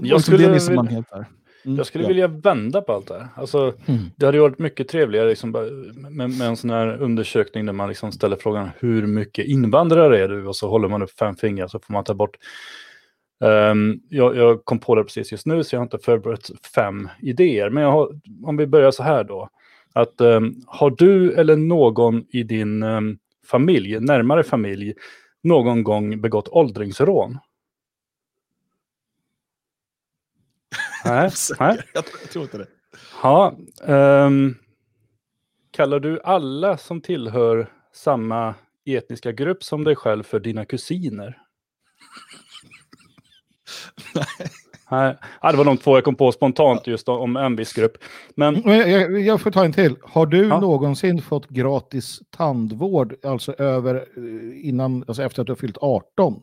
jag 0.03 0.23
skulle, 0.23 0.47
det 0.47 0.53
missar 0.53 0.75
man 0.75 0.87
helt 0.87 1.11
där. 1.11 1.29
Mm, 1.67 1.77
jag 1.77 1.87
skulle 1.87 2.05
ja. 2.05 2.09
vilja 2.09 2.27
vända 2.27 2.81
på 2.81 2.93
allt 2.93 3.07
det 3.07 3.15
här. 3.15 3.29
Alltså, 3.35 3.75
mm. 3.87 4.01
Det 4.17 4.27
hade 4.27 4.41
varit 4.41 4.59
mycket 4.59 4.89
trevligare 4.89 5.29
liksom, 5.29 5.51
med, 6.11 6.31
med, 6.31 6.49
en 6.49 6.57
sån 6.57 6.71
här 6.71 7.03
undersökning 7.03 7.67
där 7.67 7.73
man 7.73 7.89
liksom 7.89 8.13
ställer 8.13 8.37
frågan 8.37 8.71
hur 8.79 9.07
mycket 9.07 9.47
invandrare 9.47 10.25
är 10.25 10.29
du? 10.29 10.47
Och 10.47 10.57
så 10.57 10.69
håller 10.69 10.89
man 10.89 11.03
upp 11.03 11.11
fem 11.11 11.37
fingrar 11.37 11.69
så 11.69 11.79
får 11.79 11.93
man 11.93 12.05
ta 12.05 12.15
bort. 12.15 12.37
Um, 13.41 14.01
jag, 14.09 14.37
jag, 14.37 14.65
kom 14.65 14.79
på 14.79 14.95
det 14.95 15.05
precis 15.05 15.33
just 15.33 15.47
nu 15.47 15.65
så 15.65 15.75
jag 15.75 15.81
har 15.81 15.85
inte 15.85 15.99
förberett 15.99 16.51
fem 16.75 17.09
idéer. 17.23 17.71
Men 17.71 17.85
har, 17.85 18.21
om 18.45 18.57
vi 18.57 18.67
börjar 18.67 18.91
så 18.91 19.03
här 19.03 19.25
då. 19.25 19.49
Att, 19.93 20.21
um, 20.21 20.55
har 20.67 20.91
du 20.91 21.33
eller 21.33 21.57
någon 21.57 22.25
i 22.31 22.43
din 22.43 22.83
um, 22.83 23.19
familj, 23.47 24.01
närmare 24.01 24.43
familj, 24.43 24.95
någon 25.43 25.85
gång 25.85 26.21
begått 26.21 26.49
åldringsrån? 26.49 27.39
Nej, 31.05 31.31
nej. 31.61 31.79
Jag, 31.95 32.05
jag 32.23 32.31
tror 32.31 32.45
inte 32.45 32.59
det. 32.59 32.67
Ja, 33.23 33.57
um, 33.83 34.57
kallar 35.71 36.01
du 36.01 36.21
alla 36.25 36.77
som 36.77 37.01
tillhör 37.01 37.73
samma 37.93 38.55
etniska 38.85 39.33
grupp 39.33 39.65
som 39.65 39.85
dig 39.85 39.97
själv 39.97 40.23
för 40.23 40.41
dina 40.41 40.65
kusiner? 40.65 41.39
nej. 44.91 45.19
Nej, 45.43 45.53
det 45.53 45.59
var 45.59 45.65
de 45.65 45.77
två 45.77 45.97
jag 45.97 46.05
kom 46.05 46.15
på 46.15 46.33
spontant 46.33 46.87
just 46.87 47.09
om 47.09 47.37
en 47.37 47.57
viss 47.57 47.73
grupp. 47.73 47.99
Men... 48.35 48.63
Jag, 48.65 49.21
jag 49.21 49.41
får 49.41 49.51
ta 49.51 49.65
en 49.65 49.73
till. 49.73 49.97
Har 50.03 50.27
du 50.27 50.49
ja. 50.49 50.61
någonsin 50.61 51.23
fått 51.23 51.49
gratis 51.49 52.21
tandvård, 52.31 53.15
alltså 53.25 53.53
över 53.53 53.95
eh, 53.95 54.69
innan, 54.69 55.05
alltså 55.09 55.23
efter 55.23 55.41
att 55.41 55.47
du 55.47 55.53
har 55.53 55.57
fyllt 55.57 55.79
18? 55.81 56.43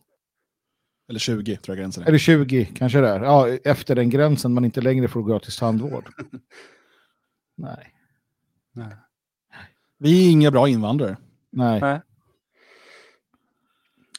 Eller 1.09 1.19
20 1.19 1.57
tror 1.57 1.77
jag 1.77 1.83
gränsen 1.83 2.03
är. 2.03 2.07
Eller 2.07 2.17
20 2.17 2.65
kanske 2.65 2.99
det 2.99 3.09
är. 3.09 3.23
Ja, 3.23 3.49
efter 3.49 3.95
den 3.95 4.09
gränsen 4.09 4.53
man 4.53 4.65
inte 4.65 4.81
längre 4.81 5.07
får 5.07 5.23
gratis 5.23 5.57
tandvård. 5.57 6.09
Nej. 7.57 7.93
Nej. 8.73 8.95
Vi 9.99 10.25
är 10.27 10.31
inga 10.31 10.51
bra 10.51 10.67
invandrare. 10.67 11.17
Nej. 11.51 11.81
Nej. 11.81 12.01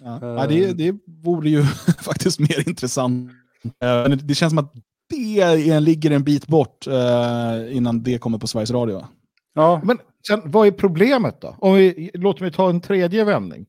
Ja. 0.01 0.21
Uh... 0.23 0.29
ja 0.29 0.47
det, 0.47 0.73
det 0.73 0.99
vore 1.07 1.51
ju 1.51 1.63
faktiskt 2.03 2.41
mer 2.41 2.69
intressant. 2.69 3.31
Uh, 3.65 4.17
det 4.17 4.35
känns 4.35 4.51
som 4.51 4.59
att 4.59 4.75
det 5.09 5.81
ligger 5.81 6.11
en 6.11 6.25
bit 6.25 6.47
bort 6.47 6.87
uh, 6.87 7.77
innan 7.77 8.03
det 8.03 8.19
kommer 8.19 8.39
på 8.39 8.47
Sveriges 8.47 8.71
Radio. 8.71 9.07
Ja. 9.55 9.81
Men 9.85 9.99
sen, 10.27 10.41
vad 10.45 10.67
är 10.67 10.71
problemet 10.71 11.41
då? 11.41 11.57
Om 11.59 11.75
vi, 11.75 12.11
låt 12.15 12.41
mig 12.41 12.53
ta 12.53 12.71
en 12.71 12.81
tredje 12.81 13.25
vändning. 13.25 13.67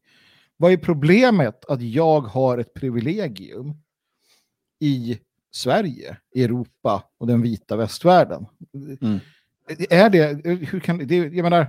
Vad 0.57 0.71
är 0.71 0.77
problemet 0.77 1.65
att 1.65 1.81
jag 1.81 2.21
har 2.21 2.57
ett 2.57 2.73
privilegium 2.73 3.73
i 4.79 5.19
Sverige, 5.51 6.17
Europa 6.35 7.03
och 7.19 7.27
den 7.27 7.41
vita 7.41 7.75
västvärlden? 7.75 8.45
Mm. 9.01 9.19
Är 9.89 10.09
det, 10.09 10.41
hur 10.67 10.79
kan 10.79 10.97
det, 10.97 11.15
jag 11.15 11.43
menar, 11.43 11.67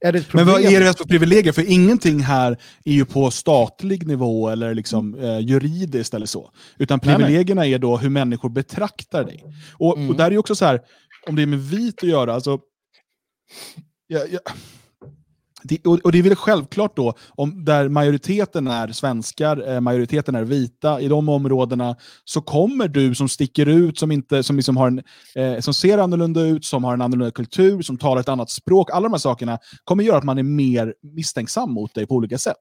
är 0.00 0.12
det 0.12 0.18
ett 0.18 0.28
problem? 0.28 0.46
Men 0.46 0.54
vad 0.54 0.72
är 0.72 0.80
det 0.80 0.98
för 0.98 1.04
privilegier? 1.04 1.52
För 1.52 1.70
ingenting 1.70 2.20
här 2.20 2.56
är 2.84 2.92
ju 2.92 3.04
på 3.04 3.30
statlig 3.30 4.06
nivå 4.06 4.48
eller 4.48 4.74
liksom, 4.74 5.14
mm. 5.14 5.24
eh, 5.24 5.38
juridiskt 5.38 6.14
eller 6.14 6.26
så. 6.26 6.50
Utan 6.78 7.00
privilegierna 7.00 7.60
nej, 7.60 7.68
nej. 7.68 7.74
är 7.74 7.78
då 7.78 7.96
hur 7.96 8.10
människor 8.10 8.48
betraktar 8.48 9.24
dig. 9.24 9.44
Och, 9.72 9.96
mm. 9.96 10.10
och 10.10 10.16
där 10.16 10.26
är 10.26 10.30
ju 10.30 10.38
också 10.38 10.54
så 10.54 10.64
här, 10.64 10.80
om 11.26 11.36
det 11.36 11.42
är 11.42 11.46
med 11.46 11.58
vit 11.58 12.02
att 12.02 12.08
göra, 12.08 12.34
alltså, 12.34 12.60
ja, 14.06 14.20
ja, 14.30 14.40
det, 15.68 15.86
och, 15.86 16.12
det 16.12 16.18
är 16.18 16.22
väl 16.22 16.34
självklart 16.34 16.96
då, 16.96 17.14
om, 17.28 17.64
där 17.64 17.88
majoriteten 17.88 18.66
är 18.66 18.88
svenskar, 18.88 19.74
eh, 19.74 19.80
majoriteten 19.80 20.34
är 20.34 20.44
vita, 20.44 21.00
i 21.00 21.08
de 21.08 21.28
områdena 21.28 21.96
så 22.24 22.40
kommer 22.40 22.88
du 22.88 23.14
som 23.14 23.28
sticker 23.28 23.66
ut, 23.66 23.98
som, 23.98 24.12
inte, 24.12 24.42
som, 24.42 24.56
liksom 24.56 24.76
har 24.76 24.86
en, 24.86 25.02
eh, 25.34 25.60
som 25.60 25.74
ser 25.74 25.98
annorlunda 25.98 26.40
ut, 26.40 26.64
som 26.64 26.84
har 26.84 26.94
en 26.94 27.02
annorlunda 27.02 27.30
kultur, 27.30 27.82
som 27.82 27.98
talar 27.98 28.20
ett 28.20 28.28
annat 28.28 28.50
språk, 28.50 28.90
alla 28.90 29.02
de 29.02 29.12
här 29.12 29.18
sakerna 29.18 29.58
kommer 29.84 30.04
göra 30.04 30.18
att 30.18 30.24
man 30.24 30.38
är 30.38 30.42
mer 30.42 30.94
misstänksam 31.02 31.72
mot 31.72 31.94
dig 31.94 32.06
på 32.06 32.14
olika 32.14 32.38
sätt. 32.38 32.56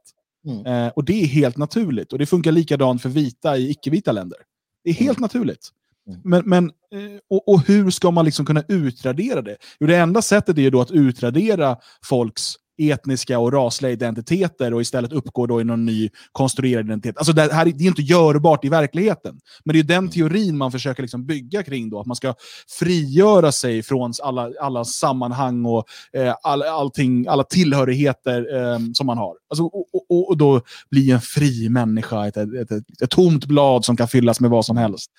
Mm. 0.47 0.65
Eh, 0.65 0.91
och 0.95 1.03
det 1.03 1.21
är 1.23 1.25
helt 1.25 1.57
naturligt. 1.57 2.13
Och 2.13 2.19
det 2.19 2.25
funkar 2.25 2.51
likadant 2.51 3.01
för 3.01 3.09
vita 3.09 3.57
i 3.57 3.69
icke-vita 3.69 4.11
länder. 4.11 4.39
Det 4.83 4.89
är 4.89 4.93
helt 4.93 5.17
mm. 5.17 5.21
naturligt. 5.21 5.69
Mm. 6.07 6.21
Men, 6.23 6.43
men, 6.45 6.65
eh, 6.65 7.19
och, 7.29 7.47
och, 7.47 7.67
hur 7.67 7.89
ska 7.89 8.11
man 8.11 8.25
liksom 8.25 8.45
kunna 8.45 8.63
utradera 8.67 9.41
det? 9.41 9.57
Jo, 9.79 9.87
det 9.87 9.95
enda 9.95 10.21
sättet 10.21 10.57
är 10.57 10.61
ju 10.61 10.69
då 10.69 10.81
att 10.81 10.91
utradera 10.91 11.77
folks 12.03 12.55
etniska 12.77 13.39
och 13.39 13.53
rasliga 13.53 13.91
identiteter 13.91 14.73
och 14.73 14.81
istället 14.81 15.11
uppgår 15.11 15.47
då 15.47 15.61
i 15.61 15.63
någon 15.63 15.85
ny 15.85 16.09
konstruerad 16.31 16.85
identitet. 16.85 17.17
Alltså 17.17 17.33
det 17.33 17.53
här 17.53 17.65
det 17.65 17.83
är 17.83 17.87
inte 17.87 18.01
görbart 18.01 18.65
i 18.65 18.69
verkligheten. 18.69 19.39
Men 19.65 19.73
det 19.73 19.79
är 19.79 19.83
den 19.83 20.09
teorin 20.09 20.57
man 20.57 20.71
försöker 20.71 21.01
liksom 21.01 21.25
bygga 21.25 21.63
kring 21.63 21.89
då, 21.89 21.99
att 21.99 22.07
man 22.07 22.15
ska 22.15 22.33
frigöra 22.79 23.51
sig 23.51 23.83
från 23.83 24.13
alla, 24.23 24.51
alla 24.61 24.85
sammanhang 24.85 25.65
och 25.65 25.85
eh, 26.13 26.35
all, 26.43 26.63
allting, 26.63 27.27
alla 27.27 27.43
tillhörigheter 27.43 28.55
eh, 28.55 28.79
som 28.93 29.07
man 29.07 29.17
har. 29.17 29.35
Alltså, 29.49 29.63
och, 29.63 29.87
och, 30.09 30.29
och, 30.29 30.37
då 30.37 30.61
bli 30.91 31.11
en 31.11 31.21
fri 31.21 31.69
människa, 31.69 32.27
ett, 32.27 32.37
ett, 32.37 32.71
ett, 32.71 33.01
ett, 33.01 33.09
tomt 33.09 33.45
blad 33.45 33.85
som 33.85 33.97
kan 33.97 34.07
fyllas 34.07 34.39
med 34.39 34.49
vad 34.49 34.65
som 34.65 34.77
helst. 34.77 35.11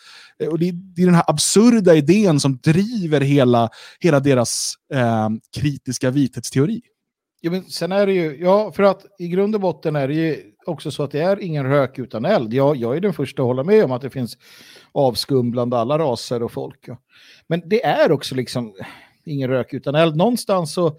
Eh, 0.42 0.48
och 0.48 0.58
det, 0.58 0.70
det 0.72 1.02
är 1.02 1.06
den 1.06 1.14
här 1.14 1.24
absurda 1.26 1.94
idén 1.94 2.40
som 2.40 2.56
driver 2.56 3.20
hela, 3.20 3.70
hela 4.00 4.20
deras 4.20 4.74
eh, 4.94 5.28
kritiska 5.56 6.10
vithetsteori. 6.10 6.80
Ja, 7.40 7.50
men 7.50 7.64
sen 7.64 7.92
är 7.92 8.06
det 8.06 8.12
ju, 8.12 8.38
ja, 8.40 8.72
för 8.72 8.82
att 8.82 9.06
i 9.18 9.28
grund 9.28 9.54
och 9.54 9.60
botten 9.60 9.96
är 9.96 10.08
det 10.08 10.14
ju 10.14 10.52
också 10.66 10.90
så 10.90 11.02
att 11.02 11.10
det 11.10 11.20
är 11.20 11.40
ingen 11.40 11.66
rök 11.66 11.98
utan 11.98 12.24
eld. 12.24 12.54
Jag, 12.54 12.76
jag 12.76 12.96
är 12.96 13.00
den 13.00 13.12
första 13.12 13.42
att 13.42 13.46
hålla 13.46 13.64
med 13.64 13.84
om 13.84 13.92
att 13.92 14.02
det 14.02 14.10
finns 14.10 14.38
avskum 14.92 15.50
bland 15.50 15.74
alla 15.74 15.98
raser 15.98 16.42
och 16.42 16.52
folk. 16.52 16.78
Ja. 16.86 16.98
Men 17.46 17.62
det 17.66 17.84
är 17.84 18.12
också 18.12 18.34
liksom 18.34 18.74
ingen 19.24 19.50
rök 19.50 19.72
utan 19.72 19.94
eld. 19.94 20.16
Någonstans 20.16 20.74
så, 20.74 20.98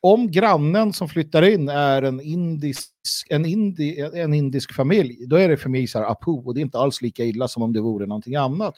om 0.00 0.30
grannen 0.30 0.92
som 0.92 1.08
flyttar 1.08 1.42
in 1.42 1.68
är 1.68 2.02
en 2.02 2.20
indisk, 2.20 2.90
en 3.28 3.46
indi, 3.46 4.00
en 4.00 4.34
indisk 4.34 4.74
familj, 4.74 5.26
då 5.26 5.36
är 5.36 5.48
det 5.48 5.56
för 5.56 5.68
mig 5.68 5.86
så 5.86 5.98
här 5.98 6.10
apu, 6.10 6.30
och 6.30 6.54
det 6.54 6.60
är 6.60 6.62
inte 6.62 6.78
alls 6.78 7.02
lika 7.02 7.24
illa 7.24 7.48
som 7.48 7.62
om 7.62 7.72
det 7.72 7.80
vore 7.80 8.06
någonting 8.06 8.36
annat. 8.36 8.76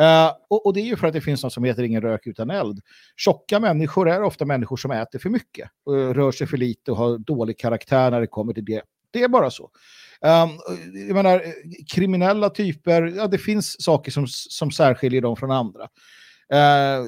Uh, 0.00 0.32
och, 0.50 0.66
och, 0.66 0.74
det 0.74 0.80
är 0.80 0.84
ju 0.84 0.96
för 0.96 1.06
att 1.06 1.12
det 1.12 1.20
finns 1.20 1.42
något 1.42 1.52
som 1.52 1.64
heter 1.64 1.82
ingen 1.82 2.02
rök 2.02 2.26
utan 2.26 2.50
eld. 2.50 2.80
Tjocka 3.16 3.60
människor 3.60 4.08
är 4.08 4.22
ofta 4.22 4.44
människor 4.44 4.76
som 4.76 4.90
äter 4.90 5.18
för 5.18 5.30
mycket, 5.30 5.70
och 5.84 6.14
rör 6.14 6.32
sig 6.32 6.46
för 6.46 6.56
lite 6.56 6.90
och 6.90 6.96
har 6.96 7.18
dålig 7.18 7.58
karaktär 7.58 8.10
när 8.10 8.20
det 8.20 8.26
kommer 8.26 8.52
till 8.52 8.64
det. 8.64 8.82
Det 9.10 9.22
är 9.22 9.28
bara 9.28 9.50
så. 9.50 9.70
Um, 10.20 10.50
jag 11.08 11.14
menar, 11.14 11.42
kriminella 11.94 12.50
typer, 12.50 13.02
ja, 13.02 13.26
det 13.26 13.38
finns 13.38 13.82
saker 13.82 14.10
som, 14.10 14.26
som 14.28 14.70
särskiljer 14.70 15.20
dem 15.20 15.36
från 15.36 15.50
andra. 15.50 15.82
Uh, 16.52 17.06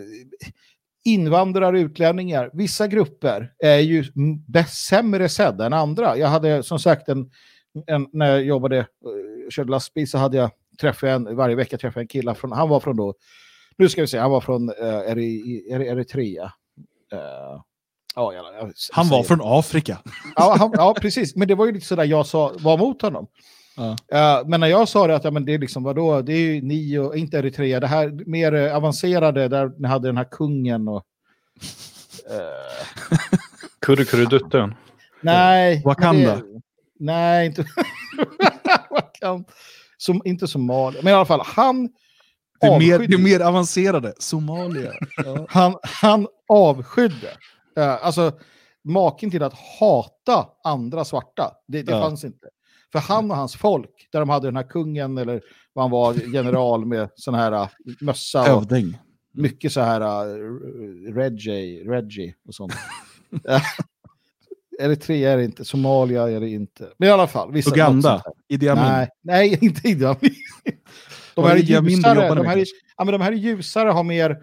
invandrare, 1.04 1.80
utlänningar, 1.80 2.50
vissa 2.52 2.86
grupper 2.86 3.52
är 3.58 3.78
ju 3.78 4.04
sämre 4.68 5.28
sedda 5.28 5.66
än 5.66 5.72
andra. 5.72 6.16
Jag 6.16 6.28
hade 6.28 6.62
som 6.62 6.78
sagt 6.78 7.08
en, 7.08 7.30
en 7.86 8.06
när 8.12 8.30
jag 8.30 8.44
jobbade, 8.44 8.78
eh, 8.78 8.86
körde 9.50 9.70
lastbil 9.70 10.10
så 10.10 10.18
hade 10.18 10.36
jag 10.36 10.50
träffar 10.80 11.06
en, 11.06 11.36
varje 11.36 11.56
vecka 11.56 11.78
träffar 11.78 12.00
jag 12.00 12.04
en 12.04 12.08
kille 12.08 12.34
från, 12.34 12.52
han 12.52 12.68
var 12.68 12.80
från 12.80 12.96
då, 12.96 13.14
nu 13.78 13.88
ska 13.88 14.00
vi 14.00 14.06
se, 14.06 14.18
han 14.18 14.30
var 14.30 14.40
från 14.40 14.70
uh, 14.70 15.10
Eritrea. 15.70 16.44
Uh, 17.12 17.62
ja, 18.14 18.32
jag, 18.32 18.44
jag, 18.60 18.72
han 18.92 19.08
var 19.08 19.22
från 19.22 19.40
Afrika. 19.42 19.98
Ja, 20.36 20.56
han, 20.58 20.70
ja, 20.74 20.94
precis. 21.00 21.36
Men 21.36 21.48
det 21.48 21.54
var 21.54 21.66
ju 21.66 21.72
lite 21.72 21.86
sådär 21.86 22.04
jag 22.04 22.26
sa, 22.26 22.52
var 22.58 22.78
mot 22.78 23.02
honom. 23.02 23.26
Ja. 23.76 23.90
Uh, 23.90 24.48
men 24.48 24.60
när 24.60 24.66
jag 24.66 24.88
sa 24.88 25.06
det 25.06 25.16
att 25.16 25.24
ja, 25.24 25.30
men 25.30 25.44
det 25.44 25.54
är 25.54 25.58
liksom, 25.58 25.82
vadå, 25.82 26.22
det 26.22 26.32
är 26.32 26.38
ju 26.38 26.62
ni 26.62 26.98
och 26.98 27.16
inte 27.16 27.38
Eritrea, 27.38 27.80
det 27.80 27.86
här 27.86 28.24
mer 28.26 28.54
uh, 28.54 28.76
avancerade, 28.76 29.48
där 29.48 29.72
ni 29.78 29.88
hade 29.88 30.08
den 30.08 30.16
här 30.16 30.28
kungen 30.30 30.88
och... 30.88 31.04
Uh... 32.30 33.08
Kurrekurredutten? 33.80 34.74
Nej. 35.20 35.82
Wakanda? 35.84 36.36
Det, 36.36 36.42
nej, 36.98 37.46
inte... 37.46 37.64
Wakanda. 38.90 39.44
Som, 39.98 40.22
inte 40.24 40.48
Somalia, 40.48 41.02
men 41.02 41.12
i 41.12 41.16
alla 41.16 41.24
fall 41.24 41.42
han 41.44 41.88
det 42.60 42.66
är, 42.66 42.78
mer, 42.78 42.98
det 42.98 43.14
är 43.14 43.18
mer 43.18 43.40
avancerade. 43.40 44.14
Somalia. 44.18 44.92
Han, 45.48 45.74
han 45.82 46.26
avskydde. 46.48 47.28
Uh, 47.78 48.06
alltså 48.06 48.32
maken 48.84 49.30
till 49.30 49.42
att 49.42 49.54
hata 49.80 50.48
andra 50.64 51.04
svarta. 51.04 51.52
Det, 51.68 51.82
det 51.82 51.92
ja. 51.92 52.02
fanns 52.02 52.24
inte. 52.24 52.48
För 52.92 52.98
han 52.98 53.30
och 53.30 53.36
hans 53.36 53.56
folk, 53.56 54.08
där 54.12 54.20
de 54.20 54.28
hade 54.28 54.46
den 54.46 54.56
här 54.56 54.68
kungen 54.68 55.18
eller 55.18 55.42
vad 55.72 55.84
han 55.84 55.90
var, 55.90 56.14
general 56.34 56.86
med 56.86 57.10
sån 57.14 57.34
här 57.34 57.52
uh, 57.52 57.68
mössa. 58.00 58.46
Övding. 58.46 58.98
Mycket 59.34 59.72
så 59.72 59.80
här 59.80 60.26
uh, 60.26 61.14
Reggie, 61.14 61.84
Reggie 61.90 62.34
och 62.48 62.54
sånt. 62.54 62.74
Eritrea 64.78 65.32
är 65.32 65.36
det 65.36 65.44
inte, 65.44 65.64
Somalia 65.64 66.28
är 66.28 66.40
det 66.40 66.48
inte. 66.48 66.88
Men 66.98 67.08
i 67.08 67.12
alla 67.12 67.26
fall. 67.26 67.52
Vissa, 67.52 67.70
Uganda, 67.70 68.22
Idi 68.48 68.68
Amin. 68.68 68.84
Nej, 68.84 69.08
nej, 69.22 69.58
inte 69.64 69.88
Idi 69.88 70.04
Amin. 70.04 70.34
De 71.34 71.44
här, 71.44 71.56
är 71.56 71.60
ljusare, 71.60 72.34
de, 72.34 72.46
här 72.46 72.56
är, 72.56 72.66
ja, 72.96 73.04
men 73.04 73.12
de 73.12 73.20
här 73.20 73.32
är 73.32 73.36
ljusare, 73.36 73.90
har 73.90 74.04
mer 74.04 74.38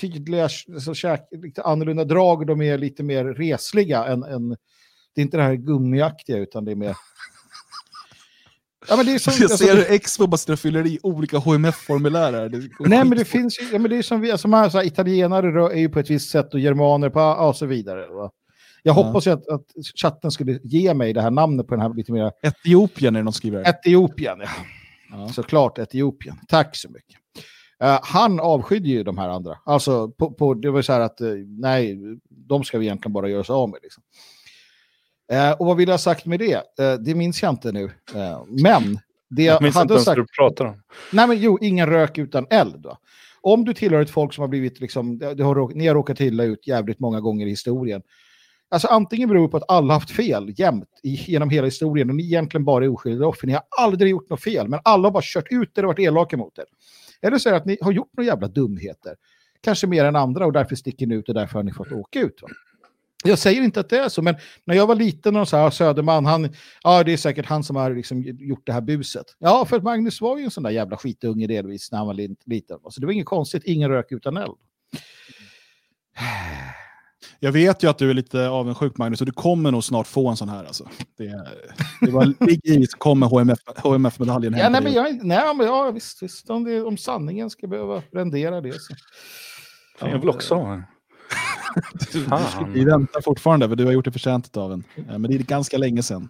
tydliga, 0.00 0.48
så 0.80 0.94
käk, 0.94 1.20
lite 1.30 1.62
annorlunda 1.62 2.04
drag, 2.04 2.46
de 2.46 2.62
är 2.62 2.78
lite 2.78 3.02
mer 3.02 3.24
resliga 3.24 4.04
än, 4.04 4.22
än 4.22 4.48
det 5.14 5.20
är 5.20 5.22
inte 5.22 5.36
det 5.36 5.42
här 5.42 5.54
gummiaktiga, 5.54 6.36
utan 6.38 6.64
det 6.64 6.70
är 6.70 6.76
mer... 6.76 6.96
Ja, 8.88 8.96
men 8.96 9.06
det 9.06 9.14
är 9.14 9.18
som, 9.18 9.32
jag 9.40 9.50
ser 9.50 9.76
alltså, 9.76 9.92
Expo 9.92 10.26
bara 10.26 10.56
fyller 10.56 10.86
i 10.86 10.98
olika 11.02 11.38
HMF-formulär 11.38 12.32
här. 12.32 12.68
Nej, 12.80 13.04
men 13.04 13.18
det 13.18 13.24
finns 13.24 13.60
ju, 13.60 13.64
ja, 13.72 13.78
men 13.78 13.90
det 13.90 13.96
är 13.96 14.02
som 14.02 14.20
vi, 14.20 14.32
alltså, 14.32 14.48
man, 14.48 14.70
så 14.70 14.78
här, 14.78 14.86
italienare 14.86 15.72
är 15.74 15.78
ju 15.78 15.88
på 15.88 15.98
ett 15.98 16.10
visst 16.10 16.30
sätt 16.30 16.54
och 16.54 16.60
germaner 16.60 17.10
på 17.10 17.20
och 17.20 17.56
så 17.56 17.66
vidare. 17.66 18.06
Va? 18.06 18.30
Jag 18.86 18.96
ja. 18.96 19.02
hoppas 19.02 19.26
ju 19.26 19.30
att, 19.30 19.48
att 19.48 19.64
chatten 19.94 20.30
skulle 20.30 20.58
ge 20.62 20.94
mig 20.94 21.12
det 21.12 21.22
här 21.22 21.30
namnet 21.30 21.66
på 21.66 21.74
den 21.74 21.82
här 21.82 21.94
lite 21.94 22.12
mer... 22.12 22.32
Etiopien 22.42 23.16
är 23.16 23.20
det 23.20 23.24
någon 23.24 23.32
skriver. 23.32 23.68
Etiopien, 23.68 24.38
ja. 24.40 24.48
ja. 25.10 25.28
Såklart 25.28 25.78
Etiopien. 25.78 26.36
Tack 26.48 26.76
så 26.76 26.88
mycket. 26.88 27.16
Uh, 27.84 27.98
han 28.02 28.40
avskydde 28.40 28.88
ju 28.88 29.02
de 29.02 29.18
här 29.18 29.28
andra. 29.28 29.58
Alltså, 29.64 30.08
på, 30.08 30.30
på, 30.30 30.54
det 30.54 30.70
var 30.70 30.82
så 30.82 30.92
här 30.92 31.00
att 31.00 31.20
uh, 31.20 31.34
nej, 31.46 31.98
de 32.30 32.64
ska 32.64 32.78
vi 32.78 32.86
egentligen 32.86 33.12
bara 33.12 33.28
göra 33.28 33.40
oss 33.40 33.50
av 33.50 33.68
med. 33.68 33.78
Liksom. 33.82 34.02
Uh, 35.32 35.50
och 35.50 35.66
vad 35.66 35.76
vill 35.76 35.88
jag 35.88 35.92
ha 35.92 35.98
sagt 35.98 36.26
med 36.26 36.40
det? 36.40 36.62
det 37.00 37.14
minns 37.14 37.42
jag 37.42 37.52
inte 37.52 37.72
nu. 37.72 37.90
men 38.62 38.98
det 39.30 39.42
jag, 39.42 39.54
jag 39.54 39.62
minns 39.62 39.74
hade 39.74 39.94
inte 39.94 40.04
sagt... 40.04 40.16
du 40.16 40.26
pratar 40.38 40.64
om. 40.64 40.82
Nej, 41.12 41.28
men 41.28 41.38
jo, 41.38 41.58
ingen 41.60 41.86
rök 41.86 42.18
utan 42.18 42.46
eld. 42.50 42.80
Då. 42.80 42.98
Om 43.40 43.64
du 43.64 43.74
tillhör 43.74 44.02
ett 44.02 44.10
folk 44.10 44.34
som 44.34 44.42
har 44.42 44.48
blivit, 44.48 44.80
liksom, 44.80 45.18
det 45.18 45.42
har, 45.42 45.74
ni 45.74 45.86
har 45.86 45.94
råkat 45.94 46.20
illa 46.20 46.44
ut 46.44 46.66
jävligt 46.66 47.00
många 47.00 47.20
gånger 47.20 47.46
i 47.46 47.50
historien. 47.50 48.02
Alltså 48.70 48.88
antingen 48.88 49.28
beror 49.28 49.42
det 49.42 49.48
på 49.48 49.56
att 49.56 49.70
alla 49.70 49.94
haft 49.94 50.10
fel 50.10 50.54
jämt 50.56 50.88
genom 51.02 51.50
hela 51.50 51.64
historien 51.64 52.10
och 52.10 52.16
ni 52.16 52.24
egentligen 52.24 52.64
bara 52.64 52.84
är 52.84 52.88
oskyldiga 52.88 53.26
offer. 53.26 53.46
Ni 53.46 53.52
har 53.52 53.62
aldrig 53.78 54.10
gjort 54.10 54.30
något 54.30 54.42
fel, 54.42 54.68
men 54.68 54.80
alla 54.84 55.06
har 55.06 55.12
bara 55.12 55.22
kört 55.26 55.46
ut 55.50 55.78
er 55.78 55.82
och 55.82 55.86
varit 55.86 55.98
elaka 55.98 56.36
mot 56.36 56.58
er. 56.58 56.64
Eller 57.22 57.38
så 57.38 57.48
är 57.48 57.52
det 57.52 57.58
att 57.58 57.66
ni 57.66 57.78
har 57.80 57.92
gjort 57.92 58.10
några 58.16 58.26
jävla 58.26 58.48
dumheter. 58.48 59.14
Kanske 59.60 59.86
mer 59.86 60.04
än 60.04 60.16
andra 60.16 60.46
och 60.46 60.52
därför 60.52 60.76
sticker 60.76 61.06
ni 61.06 61.14
ut 61.14 61.28
och 61.28 61.34
därför 61.34 61.58
har 61.58 61.62
ni 61.62 61.72
fått 61.72 61.92
åka 61.92 62.20
ut. 62.20 62.42
Va? 62.42 62.48
Jag 63.26 63.38
säger 63.38 63.62
inte 63.62 63.80
att 63.80 63.88
det 63.88 63.98
är 63.98 64.08
så, 64.08 64.22
men 64.22 64.36
när 64.64 64.74
jag 64.74 64.86
var 64.86 64.94
liten 64.94 65.36
och 65.36 65.48
så 65.48 65.56
här, 65.56 65.70
Söderman, 65.70 66.26
han, 66.26 66.54
ja 66.82 67.04
det 67.04 67.12
är 67.12 67.16
säkert 67.16 67.46
han 67.46 67.64
som 67.64 67.76
har 67.76 67.94
liksom 67.94 68.22
gjort 68.22 68.66
det 68.66 68.72
här 68.72 68.80
buset. 68.80 69.26
Ja, 69.38 69.64
för 69.64 69.76
att 69.76 69.82
Magnus 69.82 70.20
var 70.20 70.38
ju 70.38 70.44
en 70.44 70.50
sån 70.50 70.62
där 70.62 70.70
jävla 70.70 70.96
skitunge 70.96 71.46
delvis 71.46 71.92
när 71.92 71.98
han 71.98 72.06
var 72.06 72.14
liten. 72.46 72.78
Så 72.90 73.00
det 73.00 73.06
var 73.06 73.12
inget 73.12 73.26
konstigt, 73.26 73.62
ingen 73.64 73.90
rök 73.90 74.12
utan 74.12 74.36
eld. 74.36 74.56
Jag 77.40 77.52
vet 77.52 77.82
ju 77.82 77.90
att 77.90 77.98
du 77.98 78.10
är 78.10 78.14
lite 78.14 78.48
avundsjuk 78.48 78.96
Magnus, 78.96 79.20
och 79.20 79.26
du 79.26 79.32
kommer 79.32 79.70
nog 79.70 79.84
snart 79.84 80.06
få 80.06 80.28
en 80.28 80.36
sån 80.36 80.48
här. 80.48 80.64
Alltså. 80.64 80.88
Det, 81.18 81.44
det 82.00 82.10
var, 82.10 82.46
ligg 82.46 82.60
i 82.64 82.86
så 82.86 82.98
kommer 82.98 83.26
HMF-medaljen 83.26 84.54
HMF 84.54 84.62
ja, 84.64 84.68
nej, 84.68 84.82
men 84.82 84.92
jag, 84.92 85.24
nej, 85.24 85.54
men 85.56 85.66
ja, 85.66 85.90
visst, 85.90 86.22
visst 86.22 86.50
om, 86.50 86.64
det, 86.64 86.82
om 86.82 86.96
sanningen 86.96 87.50
ska 87.50 87.66
behöva 87.66 88.02
rendera 88.12 88.60
det. 88.60 88.80
Så. 88.80 88.94
Jag 90.00 90.18
vill 90.18 90.28
också 90.28 90.54
ha 90.54 90.82
vi 92.74 92.84
väntar 92.84 93.20
fortfarande, 93.20 93.68
för 93.68 93.76
du 93.76 93.84
har 93.84 93.92
gjort 93.92 94.04
det 94.04 94.12
förtjänt 94.12 94.56
av 94.56 94.72
en. 94.72 94.84
Men 95.06 95.22
det 95.22 95.34
är 95.34 95.38
ganska 95.38 95.78
länge 95.78 96.02
sedan. 96.02 96.28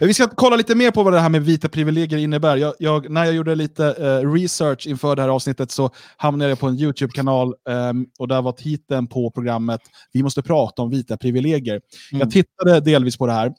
Vi 0.00 0.14
ska 0.14 0.28
kolla 0.28 0.56
lite 0.56 0.74
mer 0.74 0.90
på 0.90 1.02
vad 1.02 1.12
det 1.12 1.20
här 1.20 1.28
med 1.28 1.44
vita 1.44 1.68
privilegier 1.68 2.18
innebär. 2.18 2.56
Jag, 2.56 2.74
jag, 2.78 3.10
när 3.10 3.24
jag 3.24 3.34
gjorde 3.34 3.54
lite 3.54 3.84
uh, 3.84 4.32
research 4.32 4.86
inför 4.86 5.16
det 5.16 5.22
här 5.22 5.28
avsnittet 5.28 5.70
så 5.70 5.90
hamnade 6.16 6.50
jag 6.50 6.58
på 6.58 6.66
en 6.66 6.78
YouTube-kanal 6.78 7.54
um, 7.68 8.06
och 8.18 8.28
där 8.28 8.42
var 8.42 8.52
titeln 8.52 9.06
på 9.06 9.30
programmet 9.30 9.80
Vi 10.12 10.22
måste 10.22 10.42
prata 10.42 10.82
om 10.82 10.90
vita 10.90 11.16
privilegier. 11.16 11.80
Mm. 12.12 12.20
Jag 12.20 12.30
tittade 12.30 12.80
delvis 12.80 13.16
på 13.16 13.26
det 13.26 13.32
här. 13.32 13.52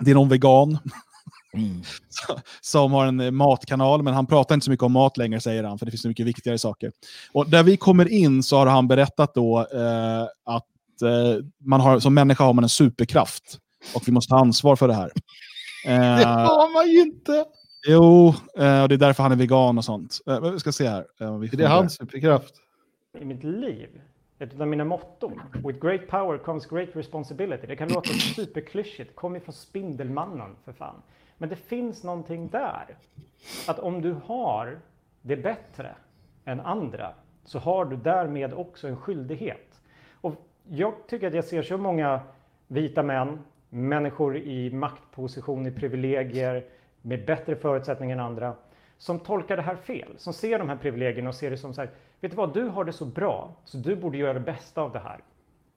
Det 0.00 0.10
är 0.10 0.14
någon 0.14 0.28
vegan 0.28 0.78
Mm. 1.56 1.82
som 2.60 2.92
har 2.92 3.06
en 3.06 3.20
eh, 3.20 3.30
matkanal, 3.30 4.02
men 4.02 4.14
han 4.14 4.26
pratar 4.26 4.54
inte 4.54 4.64
så 4.64 4.70
mycket 4.70 4.84
om 4.84 4.92
mat 4.92 5.16
längre, 5.16 5.40
säger 5.40 5.64
han, 5.64 5.78
för 5.78 5.86
det 5.86 5.92
finns 5.92 6.02
så 6.02 6.08
mycket 6.08 6.26
viktigare 6.26 6.58
saker. 6.58 6.92
Och 7.32 7.50
där 7.50 7.62
vi 7.62 7.76
kommer 7.76 8.08
in 8.08 8.42
så 8.42 8.56
har 8.56 8.66
han 8.66 8.88
berättat 8.88 9.34
då 9.34 9.60
eh, 9.60 10.22
att 10.44 11.02
eh, 11.02 11.44
man 11.58 11.80
har, 11.80 12.00
som 12.00 12.14
människa 12.14 12.44
har 12.44 12.52
man 12.52 12.64
en 12.64 12.68
superkraft 12.68 13.58
och 13.94 14.08
vi 14.08 14.12
måste 14.12 14.30
ta 14.30 14.38
ansvar 14.38 14.76
för 14.76 14.88
det 14.88 14.94
här. 14.94 15.10
Eh, 15.86 16.18
det 16.18 16.24
har 16.24 16.74
man 16.74 16.92
ju 16.92 17.00
inte! 17.00 17.44
Jo, 17.88 18.28
eh, 18.58 18.82
och 18.82 18.88
det 18.88 18.94
är 18.94 18.96
därför 18.96 19.22
han 19.22 19.32
är 19.32 19.36
vegan 19.36 19.78
och 19.78 19.84
sånt. 19.84 20.18
Eh, 20.26 20.40
vi 20.40 20.60
ska 20.60 20.72
se 20.72 20.88
här. 20.88 21.06
vi 21.38 21.46
är 21.46 21.56
det 21.56 21.66
hans 21.66 21.94
superkraft? 21.94 22.54
I 23.20 23.24
mitt 23.24 23.44
liv 23.44 23.88
ett 24.42 24.60
av 24.60 24.68
mina 24.68 24.84
motton. 24.84 25.40
With 25.64 25.78
great 25.80 26.08
power 26.08 26.38
comes 26.38 26.66
great 26.66 26.88
responsibility. 26.92 27.66
Det 27.66 27.76
kan 27.76 27.88
låta 27.88 28.12
superklyschigt. 28.12 29.16
Kom 29.16 29.36
ifrån 29.36 29.54
Spindelmannen 29.54 30.56
för 30.64 30.72
fan. 30.72 31.02
Men 31.42 31.48
det 31.48 31.56
finns 31.56 32.04
någonting 32.04 32.48
där. 32.48 32.96
Att 33.68 33.78
om 33.78 34.02
du 34.02 34.16
har 34.24 34.78
det 35.22 35.36
bättre 35.36 35.94
än 36.44 36.60
andra 36.60 37.14
så 37.44 37.58
har 37.58 37.84
du 37.84 37.96
därmed 37.96 38.52
också 38.52 38.88
en 38.88 38.96
skyldighet. 38.96 39.80
Och 40.20 40.34
jag 40.68 40.94
tycker 41.08 41.26
att 41.26 41.34
jag 41.34 41.44
ser 41.44 41.62
så 41.62 41.78
många 41.78 42.20
vita 42.66 43.02
män, 43.02 43.38
människor 43.70 44.36
i 44.36 44.70
maktposition, 44.70 45.66
i 45.66 45.70
privilegier, 45.70 46.64
med 47.00 47.26
bättre 47.26 47.56
förutsättningar 47.56 48.16
än 48.16 48.24
andra, 48.24 48.54
som 48.98 49.18
tolkar 49.18 49.56
det 49.56 49.62
här 49.62 49.76
fel, 49.76 50.14
som 50.16 50.32
ser 50.32 50.58
de 50.58 50.68
här 50.68 50.76
privilegierna 50.76 51.28
och 51.28 51.34
ser 51.34 51.50
det 51.50 51.56
som 51.56 51.74
så 51.74 51.80
här, 51.80 51.90
vet 52.20 52.30
du 52.32 52.36
vad, 52.36 52.54
du 52.54 52.62
har 52.68 52.84
det 52.84 52.92
så 52.92 53.04
bra, 53.04 53.54
så 53.64 53.78
du 53.78 53.96
borde 53.96 54.18
göra 54.18 54.34
det 54.34 54.40
bästa 54.40 54.82
av 54.82 54.92
det 54.92 54.98
här 54.98 55.20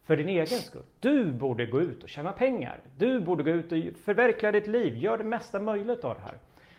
för 0.05 0.17
din 0.17 0.29
egen 0.29 0.47
skull. 0.47 0.83
Du 0.99 1.31
borde 1.31 1.65
gå 1.65 1.81
ut 1.81 2.03
och 2.03 2.09
tjäna 2.09 2.31
pengar. 2.31 2.79
Du 2.97 3.19
borde 3.19 3.43
gå 3.43 3.49
ut 3.49 3.71
och 3.71 3.99
förverkliga 3.99 4.51
ditt 4.51 4.67
liv. 4.67 4.97
Gör 4.97 5.17
det 5.17 5.23
mesta 5.23 5.59
möjligt 5.59 6.03
av 6.03 6.15
det 6.15 6.21
här. 6.21 6.37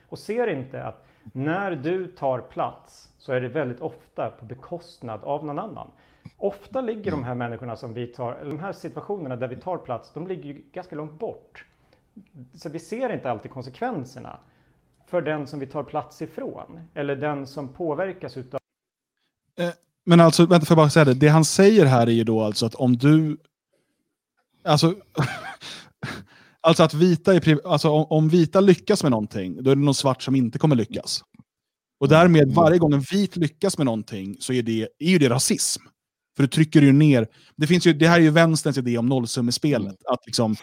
Och 0.09 0.19
ser 0.19 0.47
inte 0.47 0.85
att 0.85 1.07
när 1.33 1.71
du 1.71 2.07
tar 2.07 2.41
plats 2.41 3.13
så 3.19 3.33
är 3.33 3.41
det 3.41 3.49
väldigt 3.49 3.81
ofta 3.81 4.31
på 4.31 4.45
bekostnad 4.45 5.25
av 5.25 5.45
någon 5.45 5.59
annan. 5.59 5.91
Ofta 6.37 6.81
ligger 6.81 7.11
de 7.11 7.25
här 7.25 7.35
människorna 7.35 7.77
som 7.77 7.95
vi 7.95 8.07
tar, 8.07 8.33
eller 8.33 8.51
de 8.51 8.61
här 8.61 8.73
situationerna 8.73 9.37
där 9.37 9.49
vi 9.49 9.57
tar 9.57 9.79
plats, 9.79 10.13
de 10.13 10.27
ligger 10.27 10.45
ju 10.45 10.63
ganska 10.73 10.97
långt 10.97 11.19
bort. 11.19 11.67
Så 12.55 12.69
vi 12.69 12.79
ser 12.79 13.13
inte 13.13 13.31
alltid 13.31 13.51
konsekvenserna 13.51 14.39
för 15.07 15.23
den 15.23 15.47
som 15.47 15.61
vi 15.61 15.67
tar 15.67 15.83
plats 15.83 16.23
ifrån 16.23 16.81
eller 16.95 17.17
den 17.17 17.47
som 17.47 17.73
påverkas 17.73 18.37
utav 18.37 18.61
eh, 19.59 19.71
men 20.07 20.21
alltså, 20.21 20.47
vänta, 20.47 20.67
för 20.67 20.73
jag 20.73 20.77
bara 20.77 20.91
säga 20.91 21.05
det. 21.05 21.15
Det 21.15 21.29
han 21.29 21.45
säger 21.45 21.87
här 21.87 22.07
är 22.07 22.13
ju 22.13 22.25
då 22.25 22.43
alltså 22.43 22.67
att 22.67 22.75
om 22.75 22.97
du... 22.97 23.37
Alltså, 24.65 24.95
alltså 26.61 26.83
att 26.83 26.95
vita 26.95 27.35
är, 27.35 27.67
alltså 27.67 27.91
om, 27.91 28.07
om, 28.11 28.29
vita 28.29 28.61
lyckas 28.61 29.03
med 29.03 29.11
någonting, 29.11 29.63
då 29.63 29.71
är 29.71 29.77
det 29.77 29.83
någon 29.83 29.95
svart 29.95 30.23
som 30.23 30.35
inte 30.35 30.59
kommer 30.59 30.77
lyckas. 30.77 31.23
Och 32.01 32.09
därmed, 32.09 32.43
mm. 32.43 32.55
varje 32.55 32.79
gång 32.79 32.93
en 32.93 33.01
vit 33.01 33.37
lyckas 33.37 33.79
med 33.79 33.85
någonting, 33.85 34.37
så 34.41 34.53
är, 34.53 34.63
det, 34.63 34.89
är 34.99 35.11
ju 35.11 35.19
det 35.19 35.29
rasism. 35.29 35.83
För 36.37 36.43
du 36.43 36.49
trycker 36.49 36.83
ju 36.83 36.93
ner... 36.93 37.27
Det, 37.57 37.67
finns 37.67 37.87
ju, 37.87 37.93
det 37.93 38.09
här 38.09 38.17
är 38.17 38.23
ju 38.23 38.31
vänsterns 38.31 38.79
idé 38.79 38.99
om 38.99 39.07
nollsummespelet. 39.07 39.87
Mm. 39.87 39.97
Att, 40.13 40.27
liksom, 40.27 40.57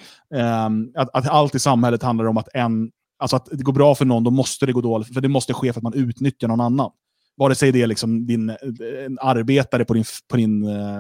um, 0.68 0.92
att, 0.96 1.10
att 1.14 1.28
allt 1.28 1.56
i 1.56 1.60
samhället 1.60 2.04
handlar 2.04 2.26
om 2.26 2.38
att 2.38 2.50
en... 2.54 2.92
Alltså 3.20 3.36
att 3.36 3.46
det 3.52 3.64
går 3.64 3.74
bra 3.74 3.96
för 3.96 4.06
någon, 4.06 4.24
då 4.24 4.32
måste 4.32 4.66
det 4.66 4.74
gå 4.74 4.82
dåligt. 4.82 5.14
För 5.14 5.22
det 5.22 5.28
måste 5.28 5.54
ske 5.54 5.74
för 5.74 5.80
att 5.80 5.84
man 5.84 5.94
utnyttjar 5.94 6.48
någon 6.48 6.62
annan. 6.62 6.92
Vare 7.38 7.56
sig 7.56 7.72
det 7.72 7.82
är 7.82 7.88
liksom 7.88 8.28
din, 8.28 8.50
en 9.06 9.20
arbetare 9.22 9.86
på 9.86 9.94
din, 9.94 10.04
på 10.28 10.38
din 10.38 10.68
eh, 10.68 11.00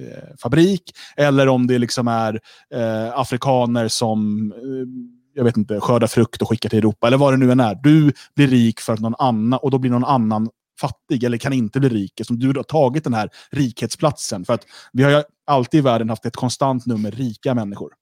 eh, 0.00 0.36
fabrik 0.42 0.82
eller 1.16 1.48
om 1.48 1.66
det 1.66 1.78
liksom 1.78 2.08
är 2.08 2.40
eh, 2.74 3.18
afrikaner 3.18 3.88
som 3.88 4.52
eh, 4.52 5.20
jag 5.34 5.44
vet 5.44 5.56
inte, 5.56 5.80
skördar 5.80 6.06
frukt 6.06 6.42
och 6.42 6.48
skickar 6.48 6.68
till 6.68 6.78
Europa, 6.78 7.06
eller 7.06 7.16
vad 7.16 7.32
det 7.32 7.36
nu 7.36 7.52
än 7.52 7.60
är. 7.60 7.74
Du 7.82 8.12
blir 8.34 8.46
rik 8.46 8.80
för 8.80 8.92
att 8.92 9.00
någon 9.00 9.14
annan, 9.18 9.58
och 9.62 9.70
då 9.70 9.78
blir 9.78 9.90
någon 9.90 10.04
annan 10.04 10.48
fattig 10.80 11.24
eller 11.24 11.38
kan 11.38 11.52
inte 11.52 11.80
bli 11.80 11.88
rik. 11.88 12.20
Som 12.22 12.38
du 12.38 12.46
har 12.46 12.62
tagit 12.62 13.04
den 13.04 13.14
här 13.14 13.30
rikhetsplatsen. 13.50 14.44
För 14.44 14.54
att 14.54 14.66
vi 14.92 15.02
har 15.02 15.10
ju 15.10 15.22
alltid 15.46 15.78
i 15.78 15.82
världen 15.82 16.08
haft 16.08 16.26
ett 16.26 16.36
konstant 16.36 16.86
nummer 16.86 17.10
rika 17.10 17.54
människor. 17.54 17.92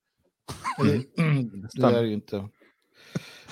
Mm. 0.80 1.66
Det 1.72 1.82
är 1.82 2.02
ju 2.02 2.12
inte. 2.12 2.48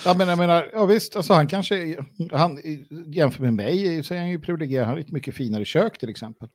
Ja, 0.05 0.15
men 0.19 0.29
jag 0.29 0.39
menar, 0.39 0.71
ja 0.73 0.87
visst, 0.87 1.17
alltså 1.17 1.33
han 1.33 1.47
kanske, 1.47 1.97
han, 2.33 2.59
jämfört 3.07 3.41
med 3.41 3.55
mig 3.55 4.05
så 4.05 4.15
är 4.15 4.19
han 4.19 4.31
ju 4.31 4.41
privilegierad. 4.41 4.87
Han 4.87 4.95
har 4.95 5.01
ett 5.01 5.13
mycket 5.13 5.35
finare 5.35 5.65
kök 5.65 5.99
till 5.99 6.09
exempel. 6.09 6.49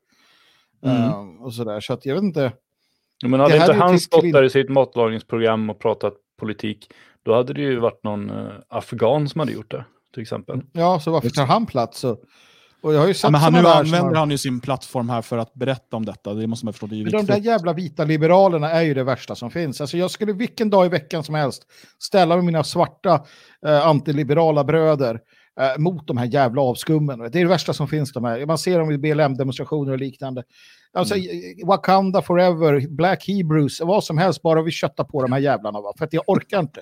Mm. 0.85 0.97
Uh, 0.97 1.43
och 1.43 1.53
sådär, 1.53 1.79
så 1.79 1.93
att 1.93 2.05
jag 2.05 2.15
vet 2.15 2.23
inte. 2.23 2.51
Ja, 3.21 3.27
men 3.27 3.39
hade 3.39 3.57
inte 3.57 3.73
han 3.73 3.99
stått 3.99 4.31
där 4.33 4.43
i 4.43 4.49
sitt 4.49 4.69
matlagningsprogram 4.69 5.69
och 5.69 5.79
pratat 5.79 6.13
politik, 6.39 6.87
då 7.23 7.33
hade 7.33 7.53
det 7.53 7.61
ju 7.61 7.79
varit 7.79 8.03
någon 8.03 8.29
uh, 8.29 8.51
afghan 8.67 9.29
som 9.29 9.39
hade 9.39 9.51
gjort 9.51 9.71
det, 9.71 9.85
till 10.13 10.21
exempel. 10.21 10.61
Ja, 10.73 10.99
så 10.99 11.11
varför 11.11 11.29
tar 11.29 11.45
han 11.45 11.65
plats? 11.65 12.03
Och, 12.03 12.23
Och 12.81 12.93
jag 12.93 12.99
har 12.99 13.07
ju 13.07 13.13
sett 13.13 13.23
Ja, 13.23 13.29
men 13.29 13.41
han, 13.41 13.53
nu 13.53 13.67
använder 13.67 14.15
han 14.15 14.31
ju 14.31 14.37
sin 14.37 14.59
plattform 14.59 15.09
här 15.09 15.21
för 15.21 15.37
att 15.37 15.53
berätta 15.53 15.97
om 15.97 16.05
detta. 16.05 16.33
Det 16.33 16.47
måste 16.47 16.65
man 16.65 16.73
förstå. 16.73 16.87
Det 16.87 16.95
är 16.95 16.97
ju 16.97 17.05
de 17.05 17.25
där 17.25 17.37
jävla 17.37 17.73
vita 17.73 18.03
liberalerna 18.03 18.71
är 18.71 18.81
ju 18.81 18.93
det 18.93 19.03
värsta 19.03 19.35
som 19.35 19.51
finns. 19.51 19.81
Alltså 19.81 19.97
jag 19.97 20.11
skulle 20.11 20.33
vilken 20.33 20.69
dag 20.69 20.85
i 20.85 20.89
veckan 20.89 21.23
som 21.23 21.35
helst 21.35 21.63
ställa 21.99 22.35
med 22.35 22.45
mina 22.45 22.63
svarta 22.63 23.25
eh, 23.65 23.87
antiliberala 23.87 24.63
bröder 24.63 25.19
eh, 25.59 25.77
mot 25.81 26.07
de 26.07 26.17
här 26.17 26.25
jävla 26.25 26.61
avskummen. 26.61 27.19
Det 27.19 27.25
är 27.25 27.29
det 27.29 27.47
värsta 27.47 27.73
som 27.73 27.87
finns. 27.87 28.13
De 28.13 28.23
här. 28.23 28.45
Man 28.45 28.57
ser 28.57 28.79
dem 28.79 28.91
i 28.91 28.97
BLM-demonstrationer 28.97 29.91
och 29.91 29.99
liknande. 29.99 30.43
Alltså, 30.93 31.15
Mm. 31.15 31.67
Wakanda 31.67 32.21
forever, 32.21 32.87
Black 32.87 33.27
Hebrews, 33.27 33.81
vad 33.81 34.03
som 34.03 34.17
helst, 34.17 34.41
bara 34.41 34.61
vi 34.61 34.71
köttar 34.71 35.03
på 35.03 35.21
de 35.21 35.31
här 35.31 35.39
jävlarna. 35.39 35.81
Va? 35.81 35.93
För 35.97 36.05
att 36.05 36.13
jag 36.13 36.23
orkar 36.27 36.59
inte. 36.59 36.81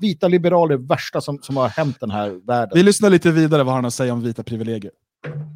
Vita 0.00 0.28
liberaler 0.28 0.74
är 0.74 0.78
det 0.78 0.86
värsta 0.86 1.20
som, 1.20 1.38
som 1.42 1.56
har 1.56 1.68
hänt 1.68 1.96
den 2.00 2.10
här 2.10 2.46
världen. 2.46 2.70
Vi 2.74 2.82
lyssnar 2.82 3.10
lite 3.10 3.30
vidare 3.30 3.62
vad 3.62 3.74
han 3.74 3.84
har 3.84 3.88
att 3.88 3.94
säga 3.94 4.12
om 4.12 4.22
vita 4.22 4.42
privilegier 4.42 4.92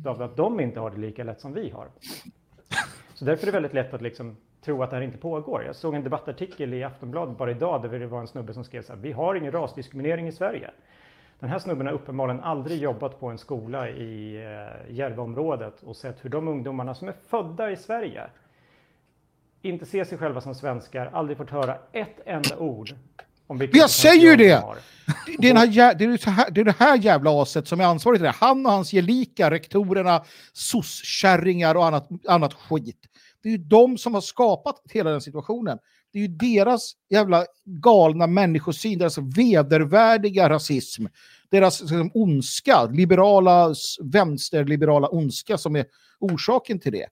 av 0.06 0.22
att 0.22 0.36
de 0.36 0.60
inte 0.60 0.80
har 0.80 0.90
det 0.90 1.00
lika 1.00 1.24
lätt 1.24 1.40
som 1.40 1.52
vi 1.52 1.70
har. 1.70 1.88
Så 3.14 3.24
därför 3.24 3.42
är 3.42 3.46
det 3.46 3.52
väldigt 3.52 3.74
lätt 3.74 3.94
att 3.94 4.02
liksom 4.02 4.36
tro 4.60 4.82
att 4.82 4.90
det 4.90 4.96
här 4.96 5.02
inte 5.02 5.18
pågår. 5.18 5.64
Jag 5.64 5.76
såg 5.76 5.94
en 5.94 6.04
debattartikel 6.04 6.74
i 6.74 6.84
Aftonbladet 6.84 7.38
bara 7.38 7.50
idag 7.50 7.82
där 7.82 7.98
det 7.98 8.06
var 8.06 8.20
en 8.20 8.26
snubbe 8.26 8.54
som 8.54 8.64
skrev 8.64 8.82
så 8.82 8.92
här, 8.92 9.00
vi 9.00 9.12
har 9.12 9.34
ingen 9.34 9.52
rasdiskriminering 9.52 10.28
i 10.28 10.32
Sverige. 10.32 10.70
Den 11.38 11.50
här 11.50 11.58
snubben 11.58 11.86
har 11.86 11.94
uppenbarligen 11.94 12.40
aldrig 12.40 12.82
jobbat 12.82 13.20
på 13.20 13.28
en 13.28 13.38
skola 13.38 13.88
i 13.90 14.36
eh, 14.36 14.94
Järvaområdet 14.94 15.82
och 15.82 15.96
sett 15.96 16.24
hur 16.24 16.30
de 16.30 16.48
ungdomarna 16.48 16.94
som 16.94 17.08
är 17.08 17.12
födda 17.12 17.70
i 17.70 17.76
Sverige 17.76 18.22
inte 19.62 19.86
ser 19.86 20.04
sig 20.04 20.18
själva 20.18 20.40
som 20.40 20.54
svenskar, 20.54 21.10
aldrig 21.12 21.36
fått 21.36 21.50
höra 21.50 21.76
ett 21.92 22.20
enda 22.26 22.58
ord 22.58 22.90
jag 23.72 23.90
säger 23.90 24.30
ju 24.30 24.36
det! 24.36 24.52
har. 24.52 24.78
Det 25.38 25.50
är, 25.50 25.54
här, 25.54 25.94
det, 25.94 26.04
är 26.04 26.30
här, 26.30 26.50
det 26.50 26.60
är 26.60 26.64
det 26.64 26.76
här 26.78 26.98
jävla 26.98 27.42
aset 27.42 27.68
som 27.68 27.80
är 27.80 27.84
ansvarig 27.84 28.18
för 28.18 28.26
det. 28.26 28.34
Han 28.36 28.66
och 28.66 28.72
hans 28.72 28.92
gelika, 28.92 29.50
rektorerna, 29.50 30.24
soc-kärringar 30.52 31.74
och 31.74 31.86
annat, 31.86 32.08
annat 32.28 32.54
skit. 32.54 32.98
Det 33.42 33.48
är 33.48 33.52
ju 33.52 33.58
de 33.58 33.98
som 33.98 34.14
har 34.14 34.20
skapat 34.20 34.82
hela 34.90 35.10
den 35.10 35.20
situationen. 35.20 35.78
Det 36.12 36.18
är 36.18 36.22
ju 36.22 36.28
deras 36.28 36.92
jävla 37.10 37.46
galna 37.64 38.26
människosyn, 38.26 38.98
deras 38.98 39.18
vedervärdiga 39.18 40.48
rasism, 40.48 41.06
deras 41.50 41.80
liksom, 41.80 42.10
ondska, 42.14 42.84
liberala, 42.84 43.74
vänsterliberala 44.02 45.08
ondska 45.08 45.58
som 45.58 45.76
är 45.76 45.86
orsaken 46.20 46.80
till 46.80 46.92
det. 46.92 47.06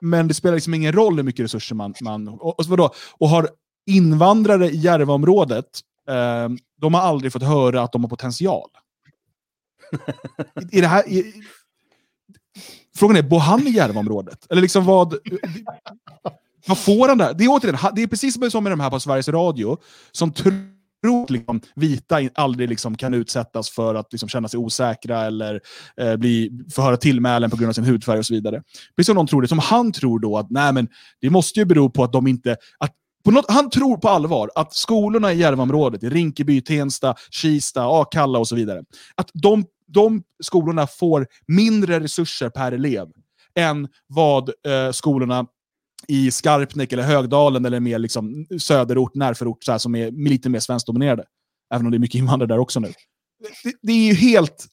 men 0.00 0.28
det 0.28 0.34
spelar 0.34 0.54
liksom 0.54 0.74
ingen 0.74 0.92
roll 0.92 1.16
hur 1.16 1.22
mycket 1.22 1.44
resurser 1.44 1.74
man... 1.74 1.94
man 2.00 2.28
och, 2.28 2.60
och, 2.60 2.66
vadå? 2.66 2.90
och 3.18 3.28
har 3.28 3.48
invandrare 3.90 4.70
i 4.70 4.76
Järvaområdet, 4.76 5.66
eh, 6.08 6.48
de 6.80 6.94
har 6.94 7.00
aldrig 7.00 7.32
fått 7.32 7.42
höra 7.42 7.82
att 7.82 7.92
de 7.92 8.04
har 8.04 8.08
potential. 8.08 8.68
I, 10.72 10.78
i 10.78 10.80
det 10.80 10.86
här, 10.86 11.08
i, 11.08 11.32
frågan 12.96 13.16
är, 13.16 13.22
bor 13.22 13.38
han 13.38 13.66
i 13.66 13.70
Järvaområdet? 13.70 14.46
Eller 14.50 14.62
liksom 14.62 14.84
vad... 14.84 15.14
Vad 16.66 16.78
får 16.78 17.08
han 17.08 17.18
där? 17.18 17.34
Det 17.34 17.44
är, 17.44 17.48
återigen, 17.48 17.78
det 17.94 18.02
är 18.02 18.06
precis 18.06 18.52
som 18.52 18.64
med 18.64 18.72
de 18.72 18.80
här 18.80 18.90
på 18.90 19.00
Sveriges 19.00 19.28
Radio, 19.28 19.78
som 20.12 20.32
tror 20.32 21.22
att 21.22 21.30
liksom, 21.30 21.60
vita 21.74 22.20
aldrig 22.34 22.68
liksom, 22.68 22.96
kan 22.96 23.14
utsättas 23.14 23.70
för 23.70 23.94
att 23.94 24.12
liksom, 24.12 24.28
känna 24.28 24.48
sig 24.48 24.58
osäkra 24.58 25.24
eller 25.24 25.60
eh, 25.96 26.16
bli, 26.16 26.50
få 26.74 26.82
höra 26.82 26.96
tillmälen 26.96 27.50
på 27.50 27.56
grund 27.56 27.68
av 27.68 27.72
sin 27.72 27.84
hudfärg 27.84 28.18
och 28.18 28.26
så 28.26 28.34
vidare. 28.34 28.62
Precis 28.96 29.06
som 29.06 29.16
de 29.16 29.26
tror 29.26 29.42
det. 29.42 29.48
Som 29.48 29.58
han 29.58 29.92
tror 29.92 30.18
då 30.18 30.38
att 30.38 30.50
nej, 30.50 30.72
men 30.72 30.88
det 31.20 31.30
måste 31.30 31.60
ju 31.60 31.64
bero 31.64 31.90
på 31.90 32.04
att 32.04 32.12
de 32.12 32.26
inte... 32.26 32.56
Att, 32.78 32.92
något, 33.24 33.50
han 33.50 33.70
tror 33.70 33.96
på 33.96 34.08
allvar 34.08 34.50
att 34.54 34.74
skolorna 34.74 35.32
i 35.32 35.38
Järvaområdet, 35.38 36.02
i 36.02 36.08
Rinkeby, 36.08 36.60
Tensta, 36.60 37.14
Kista, 37.30 38.00
Akalla 38.00 38.38
och 38.38 38.48
så 38.48 38.56
vidare, 38.56 38.82
att 39.14 39.30
de, 39.32 39.64
de 39.86 40.22
skolorna 40.42 40.86
får 40.86 41.26
mindre 41.46 42.00
resurser 42.00 42.50
per 42.50 42.72
elev 42.72 43.08
än 43.54 43.88
vad 44.06 44.48
eh, 44.48 44.92
skolorna 44.92 45.46
i 46.08 46.30
Skarpnäck 46.30 46.92
eller 46.92 47.02
Högdalen 47.02 47.64
eller 47.64 47.80
mer 47.80 47.98
liksom 47.98 48.46
söderort, 48.58 49.14
närförort, 49.14 49.64
så 49.64 49.72
här, 49.72 49.78
som 49.78 49.94
är 49.94 50.10
lite 50.10 50.48
mer 50.48 50.60
svenskdominerade. 50.60 51.24
Även 51.74 51.86
om 51.86 51.90
det 51.90 51.96
är 51.96 51.98
mycket 51.98 52.18
invandrare 52.18 52.48
där 52.48 52.58
också 52.58 52.80
nu. 52.80 52.88
Det, 53.64 53.72
det 53.82 53.92
är 53.92 54.06
ju 54.06 54.14
helt... 54.14 54.66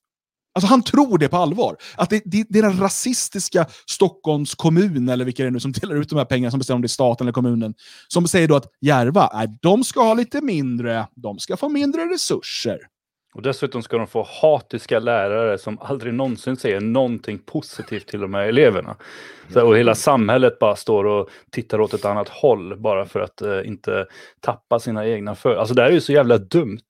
Alltså 0.57 0.67
han 0.67 0.83
tror 0.83 1.17
det 1.17 1.29
på 1.29 1.37
allvar. 1.37 1.75
Att 1.95 2.09
det, 2.09 2.21
det, 2.25 2.45
det 2.49 2.59
är 2.59 2.63
den 2.63 2.79
rasistiska 2.79 3.65
Stockholms 3.89 4.55
kommun, 4.55 5.09
eller 5.09 5.25
vilka 5.25 5.43
det 5.43 5.49
är 5.49 5.51
nu 5.51 5.59
som 5.59 5.71
delar 5.71 5.95
ut 5.95 6.09
de 6.09 6.17
här 6.17 6.25
pengarna, 6.25 6.51
som 6.51 6.57
bestämmer 6.57 6.75
om 6.75 6.81
det 6.81 6.85
är 6.85 6.89
staten 6.89 7.25
eller 7.25 7.33
kommunen, 7.33 7.73
som 8.07 8.27
säger 8.27 8.47
då 8.47 8.55
att 8.55 8.65
Järva, 8.81 9.29
nej, 9.33 9.47
de 9.61 9.83
ska 9.83 10.01
ha 10.01 10.13
lite 10.13 10.41
mindre, 10.41 11.07
de 11.15 11.39
ska 11.39 11.57
få 11.57 11.69
mindre 11.69 12.01
resurser. 12.01 12.79
Och 13.33 13.41
dessutom 13.41 13.83
ska 13.83 13.97
de 13.97 14.07
få 14.07 14.27
hatiska 14.41 14.99
lärare 14.99 15.57
som 15.57 15.79
aldrig 15.79 16.13
någonsin 16.13 16.57
säger 16.57 16.79
någonting 16.79 17.39
positivt 17.39 18.07
till 18.07 18.19
de 18.19 18.33
här 18.33 18.47
eleverna. 18.47 18.95
Så, 19.53 19.67
och 19.67 19.77
hela 19.77 19.95
samhället 19.95 20.59
bara 20.59 20.75
står 20.75 21.05
och 21.05 21.29
tittar 21.51 21.81
åt 21.81 21.93
ett 21.93 22.05
annat 22.05 22.29
håll 22.29 22.77
bara 22.79 23.05
för 23.05 23.19
att 23.19 23.41
eh, 23.41 23.67
inte 23.67 24.05
tappa 24.39 24.79
sina 24.79 25.07
egna 25.07 25.35
för. 25.35 25.55
Alltså 25.55 25.73
det 25.73 25.81
här 25.81 25.89
är 25.89 25.93
ju 25.93 26.01
så 26.01 26.13
jävla 26.13 26.37
dumt. 26.37 26.87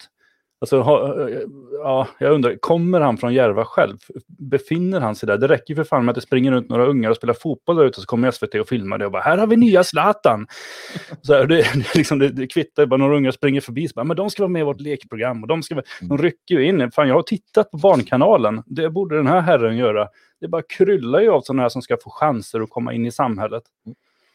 Alltså, 0.59 0.81
ha, 0.81 1.27
eh, 1.29 1.39
ja, 1.71 2.07
jag 2.19 2.33
undrar, 2.33 2.55
kommer 2.55 3.01
han 3.01 3.17
från 3.17 3.33
Järva 3.33 3.65
själv? 3.65 3.97
Befinner 4.27 4.99
han 4.99 5.15
sig 5.15 5.27
där? 5.27 5.37
Det 5.37 5.47
räcker 5.47 5.71
ju 5.71 5.75
för 5.75 5.83
fan 5.83 6.05
med 6.05 6.11
att 6.11 6.15
det 6.15 6.21
springer 6.21 6.51
runt 6.51 6.69
några 6.69 6.85
ungar 6.85 7.09
och 7.09 7.15
spelar 7.15 7.33
fotboll 7.33 7.75
där 7.75 7.85
ute 7.85 8.01
så 8.01 8.07
kommer 8.07 8.31
SVT 8.31 8.55
och 8.55 8.67
filmar 8.67 8.97
det 8.97 9.05
och 9.05 9.11
bara 9.11 9.21
här 9.21 9.37
har 9.37 9.47
vi 9.47 9.57
nya 9.57 9.83
Zlatan. 9.83 10.47
Så 11.21 11.33
här, 11.33 11.45
det, 11.45 11.55
det, 11.73 11.95
liksom, 11.95 12.19
det, 12.19 12.29
det 12.29 12.47
kvittar 12.47 12.83
ju 12.83 12.87
bara 12.87 12.97
några 12.97 13.17
ungar 13.17 13.31
springer 13.31 13.61
förbi 13.61 13.87
så 13.87 13.93
bara, 13.93 14.03
men 14.03 14.17
de 14.17 14.29
ska 14.29 14.43
vara 14.43 14.49
med 14.51 14.59
i 14.59 14.63
vårt 14.63 14.81
lekprogram 14.81 15.41
och 15.41 15.47
de 15.47 15.63
ska 15.63 15.75
vara, 15.75 15.85
de 16.01 16.17
rycker 16.17 16.55
ju 16.55 16.65
in. 16.65 16.91
Fan, 16.91 17.07
jag 17.07 17.15
har 17.15 17.21
tittat 17.21 17.71
på 17.71 17.77
Barnkanalen. 17.77 18.63
Det 18.65 18.89
borde 18.89 19.17
den 19.17 19.27
här 19.27 19.41
herren 19.41 19.77
göra. 19.77 20.07
Det 20.39 20.47
bara 20.47 20.61
kryllar 20.61 21.19
ju 21.19 21.29
av 21.29 21.41
sådana 21.41 21.61
här 21.61 21.69
som 21.69 21.81
ska 21.81 21.97
få 22.03 22.09
chanser 22.09 22.61
att 22.61 22.69
komma 22.69 22.93
in 22.93 23.05
i 23.05 23.11
samhället. 23.11 23.63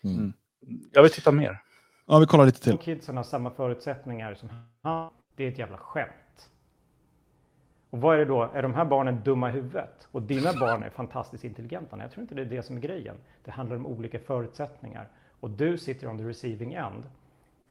Mm. 0.04 0.32
Jag 0.92 1.02
vill 1.02 1.12
titta 1.12 1.32
mer. 1.32 1.58
Ja, 2.06 2.18
vi 2.18 2.26
kollar 2.26 2.46
lite 2.46 2.60
till. 2.60 2.78
kidsen 2.78 3.16
har 3.16 3.24
samma 3.24 3.50
förutsättningar 3.50 4.34
som 4.34 4.48
han, 4.82 5.10
det 5.36 5.44
är 5.44 5.48
ett 5.48 5.58
jävla 5.58 5.76
skämt. 5.76 6.50
Och 7.90 8.00
vad 8.00 8.14
är 8.14 8.18
det 8.18 8.24
då? 8.24 8.42
Är 8.42 8.62
de 8.62 8.74
här 8.74 8.84
barnen 8.84 9.20
dumma 9.24 9.48
i 9.48 9.52
huvudet? 9.52 10.08
Och 10.10 10.22
dina 10.22 10.52
barn 10.60 10.82
är 10.82 10.90
fantastiskt 10.90 11.44
intelligenta? 11.44 11.96
Nej, 11.96 12.04
jag 12.04 12.12
tror 12.12 12.22
inte 12.22 12.34
det 12.34 12.42
är 12.42 12.46
det 12.46 12.62
som 12.62 12.76
är 12.76 12.80
grejen. 12.80 13.16
Det 13.44 13.50
handlar 13.50 13.76
om 13.76 13.86
olika 13.86 14.18
förutsättningar. 14.18 15.08
Och 15.40 15.50
du 15.50 15.78
sitter 15.78 16.08
on 16.08 16.18
the 16.18 16.24
receiving 16.24 16.72
end. 16.72 17.02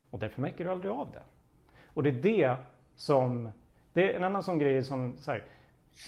Och 0.09 0.19
därför 0.19 0.41
märker 0.41 0.63
du 0.65 0.71
aldrig 0.71 0.91
av 0.91 1.11
det. 1.11 1.21
Och 1.85 2.03
det 2.03 2.09
är 2.09 2.13
det 2.13 2.55
som... 2.95 3.51
Det 3.93 4.11
är 4.11 4.17
en 4.17 4.23
annan 4.23 4.43
sån 4.43 4.59
grej 4.59 4.83
som 4.83 5.17
så 5.17 5.31
här, 5.31 5.43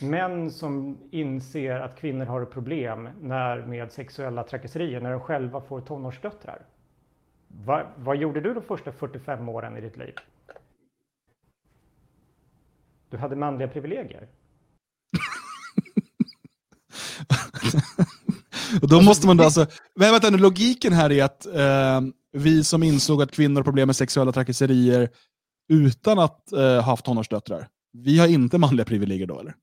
män 0.02 0.52
som 0.52 0.98
inser 1.12 1.80
att 1.80 1.96
kvinnor 1.96 2.26
har 2.26 2.42
ett 2.42 2.52
problem 2.52 3.10
när, 3.22 3.66
med 3.66 3.92
sexuella 3.92 4.44
trakasserier 4.44 5.02
när 5.02 5.12
de 5.12 5.20
själva 5.20 5.62
får 5.62 5.82
tonårsdöttrar. 5.82 6.62
Va, 7.48 7.84
vad 7.96 8.18
gjorde 8.18 8.42
du 8.42 8.54
de 8.54 8.62
första 8.62 8.92
45 8.92 9.50
åren 9.50 9.78
i 9.78 9.82
ditt 9.82 9.98
liv? 9.98 10.16
Du 13.14 13.20
hade 13.20 13.36
manliga 13.36 13.68
privilegier. 13.68 14.28
Och 18.82 18.90
då 18.90 19.02
måste 19.02 19.28
man 19.28 19.38
då 19.38 19.44
alltså, 19.44 19.66
men 19.96 20.12
vänta 20.12 20.30
nu, 20.30 20.38
logiken 20.38 20.94
här 20.94 21.12
är 21.12 21.24
att 21.24 21.46
eh, 21.46 22.02
vi 22.32 22.64
som 22.64 22.84
insåg 22.84 23.22
att 23.22 23.32
kvinnor 23.32 23.56
har 23.56 23.64
problem 23.64 23.88
med 23.88 23.96
sexuella 23.96 24.32
trakasserier 24.32 25.10
utan 25.70 26.20
att 26.20 26.52
eh, 26.52 26.60
ha 26.60 26.82
haft 26.82 27.06
tonårsdöttrar, 27.06 27.68
vi 27.94 28.20
har 28.20 28.28
inte 28.28 28.58
manliga 28.58 28.86
privilegier 28.86 29.28
då 29.28 29.40
eller? 29.40 29.54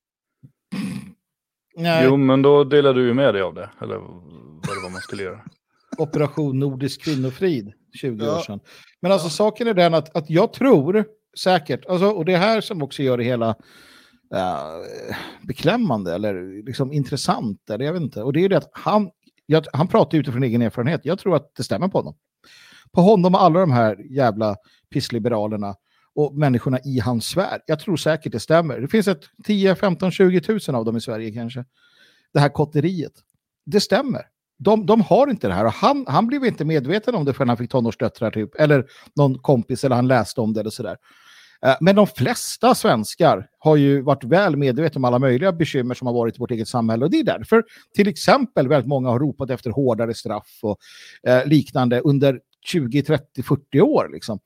Nej, 1.77 2.05
Jo, 2.05 2.17
men 2.17 2.43
då 2.43 2.65
delar 2.65 2.95
du 2.95 3.07
ju 3.07 3.15
med 3.15 3.35
dig 3.35 3.43
av 3.43 3.55
det. 3.55 3.71
Eller 3.83 3.97
vad 3.97 4.77
det 4.77 4.83
var 4.83 4.91
man 4.91 5.01
skulle 5.01 5.23
göra. 5.23 5.41
Operation 5.99 6.59
Nordisk 6.59 7.03
kvinnofrid 7.05 7.73
20 8.01 8.25
Ja. 8.25 8.37
år 8.39 8.43
sedan. 8.43 8.61
Men 9.03 9.13
alltså 9.13 9.29
saken 9.29 9.67
är 9.67 9.75
den 9.75 9.95
att, 9.95 10.17
att 10.17 10.31
jag 10.31 10.53
tror 10.53 11.05
säkert, 11.39 11.87
alltså, 11.87 12.07
och 12.07 12.25
det 12.25 12.35
är 12.35 12.39
här 12.39 12.61
som 12.61 12.83
också 12.83 13.03
gör 13.03 13.19
det 13.19 13.25
hela 13.25 13.49
eh, 14.35 14.87
beklämmande 15.43 16.15
eller 16.15 16.65
liksom 16.67 16.93
intressant. 16.93 17.71
Eller 17.71 17.85
jag 17.85 17.93
vet 17.93 18.03
inte. 18.03 18.23
Och 18.23 18.33
det 18.33 18.45
är 18.45 18.49
det 18.49 18.57
att 18.57 18.71
han, 18.73 19.11
jag, 19.47 19.67
han 19.73 19.89
pratar 19.89 20.19
utifrån 20.19 20.43
egen 20.43 20.63
erfarenhet. 20.63 21.01
Jag 21.05 21.19
tror 21.19 21.37
att 21.37 21.55
det 21.57 21.63
stämmer 21.63 21.89
på 21.89 21.99
honom. 21.99 22.15
På 22.93 23.01
honom 23.01 23.35
och 23.35 23.43
alla 23.43 23.61
de 23.61 23.73
här 23.73 24.13
jävla 24.17 24.57
pissliberalerna 24.93 25.75
och 26.15 26.35
människorna 26.35 26.79
i 26.85 26.99
hans 26.99 27.27
sfär. 27.27 27.61
Jag 27.67 27.81
tror 27.81 27.97
säkert 27.97 28.33
det 28.33 28.41
stämmer. 28.41 28.81
Det 28.81 28.89
finns 28.89 29.09
ett 29.09 29.25
10, 29.45 29.75
15, 29.75 30.11
20 30.11 30.41
tusen 30.41 30.75
av 30.75 30.85
dem 30.85 30.97
i 30.97 31.01
Sverige 31.01 31.31
kanske. 31.31 31.65
Det 32.33 32.41
här 32.41 32.49
kotteriet. 32.49 33.13
Det 33.67 33.81
stämmer. 33.81 34.23
De, 34.59 34.87
de 34.87 35.01
har 35.01 35.31
inte 35.31 35.49
det 35.49 35.55
här. 35.55 35.65
Och 35.65 35.73
han, 35.73 36.05
han 36.09 36.27
blev 36.27 36.45
inte 36.45 36.65
medveten 36.65 37.15
om 37.15 37.25
det 37.25 37.33
förrän 37.33 37.49
han 37.49 37.59
fick 37.59 37.71
tonårsdöttrar, 37.71 38.31
typ. 38.31 38.55
eller 38.55 38.87
någon 39.17 39.39
kompis, 39.39 39.85
eller 39.85 39.97
han 39.97 40.09
läste 40.09 40.41
om 40.41 40.53
det 40.53 40.61
eller 40.61 40.71
sådär. 40.71 40.97
Eh, 41.67 41.77
Men 41.81 41.97
de 41.97 42.07
flesta 42.07 42.75
svenskar 42.75 43.49
har 43.59 43.77
ju 43.77 44.03
varit 44.03 44.25
väl 44.25 44.57
medvetna 44.57 44.99
om 44.99 45.05
alla 45.05 45.19
möjliga 45.19 45.53
bekymmer 45.53 45.95
som 45.95 46.07
har 46.07 46.15
varit 46.15 46.37
i 46.37 46.39
vårt 46.39 46.51
eget 46.51 46.69
samhälle. 46.69 47.05
Och 47.05 47.11
det 47.11 47.21
är 47.21 47.25
därför 47.25 47.65
till 47.95 48.09
exempel 48.09 48.69
väldigt 48.69 48.89
många 48.89 49.09
har 49.09 49.19
ropat 49.19 49.51
efter 49.51 49.71
hårdare 49.71 50.15
straff 50.15 50.59
och 50.63 50.79
eh, 51.29 51.47
liknande 51.47 52.01
under 52.01 52.41
20, 52.67 53.03
30, 53.03 53.43
40 53.43 53.81
år. 53.81 54.09
Liksom. 54.13 54.39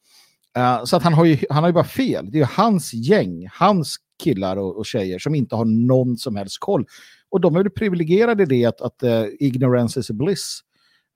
Eh, 0.56 0.84
så 0.84 0.96
att 0.96 1.02
han 1.02 1.14
har, 1.14 1.24
ju, 1.24 1.38
han 1.50 1.62
har 1.62 1.68
ju 1.70 1.74
bara 1.74 1.84
fel. 1.84 2.30
Det 2.30 2.38
är 2.38 2.40
ju 2.40 2.48
hans 2.50 2.94
gäng, 2.94 3.48
hans 3.52 3.96
killar 4.22 4.56
och, 4.56 4.76
och 4.76 4.86
tjejer 4.86 5.18
som 5.18 5.34
inte 5.34 5.56
har 5.56 5.64
någon 5.64 6.16
som 6.16 6.36
helst 6.36 6.56
koll. 6.60 6.86
Och 7.30 7.40
de 7.40 7.56
är 7.56 7.62
väl 7.62 7.70
privilegierade 7.70 8.42
i 8.42 8.46
det 8.46 8.64
att, 8.64 8.80
att 8.80 9.02
eh, 9.02 9.24
ignorance 9.40 10.00
is 10.00 10.10
a 10.10 10.14
bliss. 10.14 10.60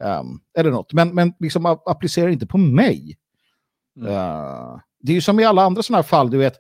ehm, 0.05 0.27
eller 0.59 0.71
något. 0.71 0.93
Men, 0.93 1.15
men 1.15 1.33
liksom 1.41 1.67
applicera 1.67 2.31
inte 2.31 2.47
på 2.47 2.59
mig. 2.59 3.17
Mm. 3.97 4.13
Eh, 4.13 4.79
det 5.01 5.13
är 5.13 5.15
ju 5.15 5.21
som 5.21 5.41
i 5.41 5.45
alla 5.45 5.63
andra 5.63 5.83
sådana 5.83 5.99
här 5.99 6.09
fall, 6.09 6.31
du 6.31 6.39
vet. 6.39 6.55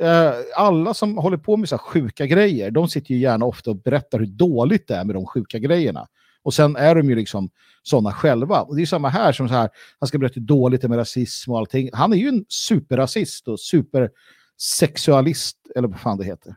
Eh, 0.00 0.32
alla 0.56 0.94
som 0.94 1.18
håller 1.18 1.36
på 1.36 1.56
med 1.56 1.68
så 1.68 1.76
här 1.76 1.82
sjuka 1.82 2.26
grejer, 2.26 2.70
de 2.70 2.88
sitter 2.88 3.14
ju 3.14 3.20
gärna 3.20 3.44
ofta 3.44 3.70
och 3.70 3.76
berättar 3.76 4.18
hur 4.18 4.26
dåligt 4.26 4.88
det 4.88 4.94
är 4.94 5.04
med 5.04 5.16
de 5.16 5.26
sjuka 5.26 5.58
grejerna. 5.58 6.06
Och 6.42 6.54
sen 6.54 6.76
är 6.76 6.94
de 6.94 7.08
ju 7.08 7.14
liksom 7.16 7.50
sådana 7.82 8.12
själva. 8.12 8.62
Och 8.62 8.76
det 8.76 8.82
är 8.82 8.86
samma 8.86 9.08
här 9.08 9.32
som 9.32 9.48
så 9.48 9.54
här, 9.54 9.70
han 9.98 10.06
ska 10.06 10.18
berätta 10.18 10.40
hur 10.40 10.46
dåligt 10.46 10.80
det 10.80 10.86
är 10.86 10.88
med 10.88 10.98
rasism 10.98 11.50
och 11.50 11.58
allting. 11.58 11.90
Han 11.92 12.12
är 12.12 12.16
ju 12.16 12.28
en 12.28 12.44
superrasist 12.48 13.48
och 13.48 13.60
supersexualist, 13.60 15.56
eller 15.76 15.88
vad 15.88 16.00
fan 16.00 16.18
det 16.18 16.24
heter. 16.24 16.54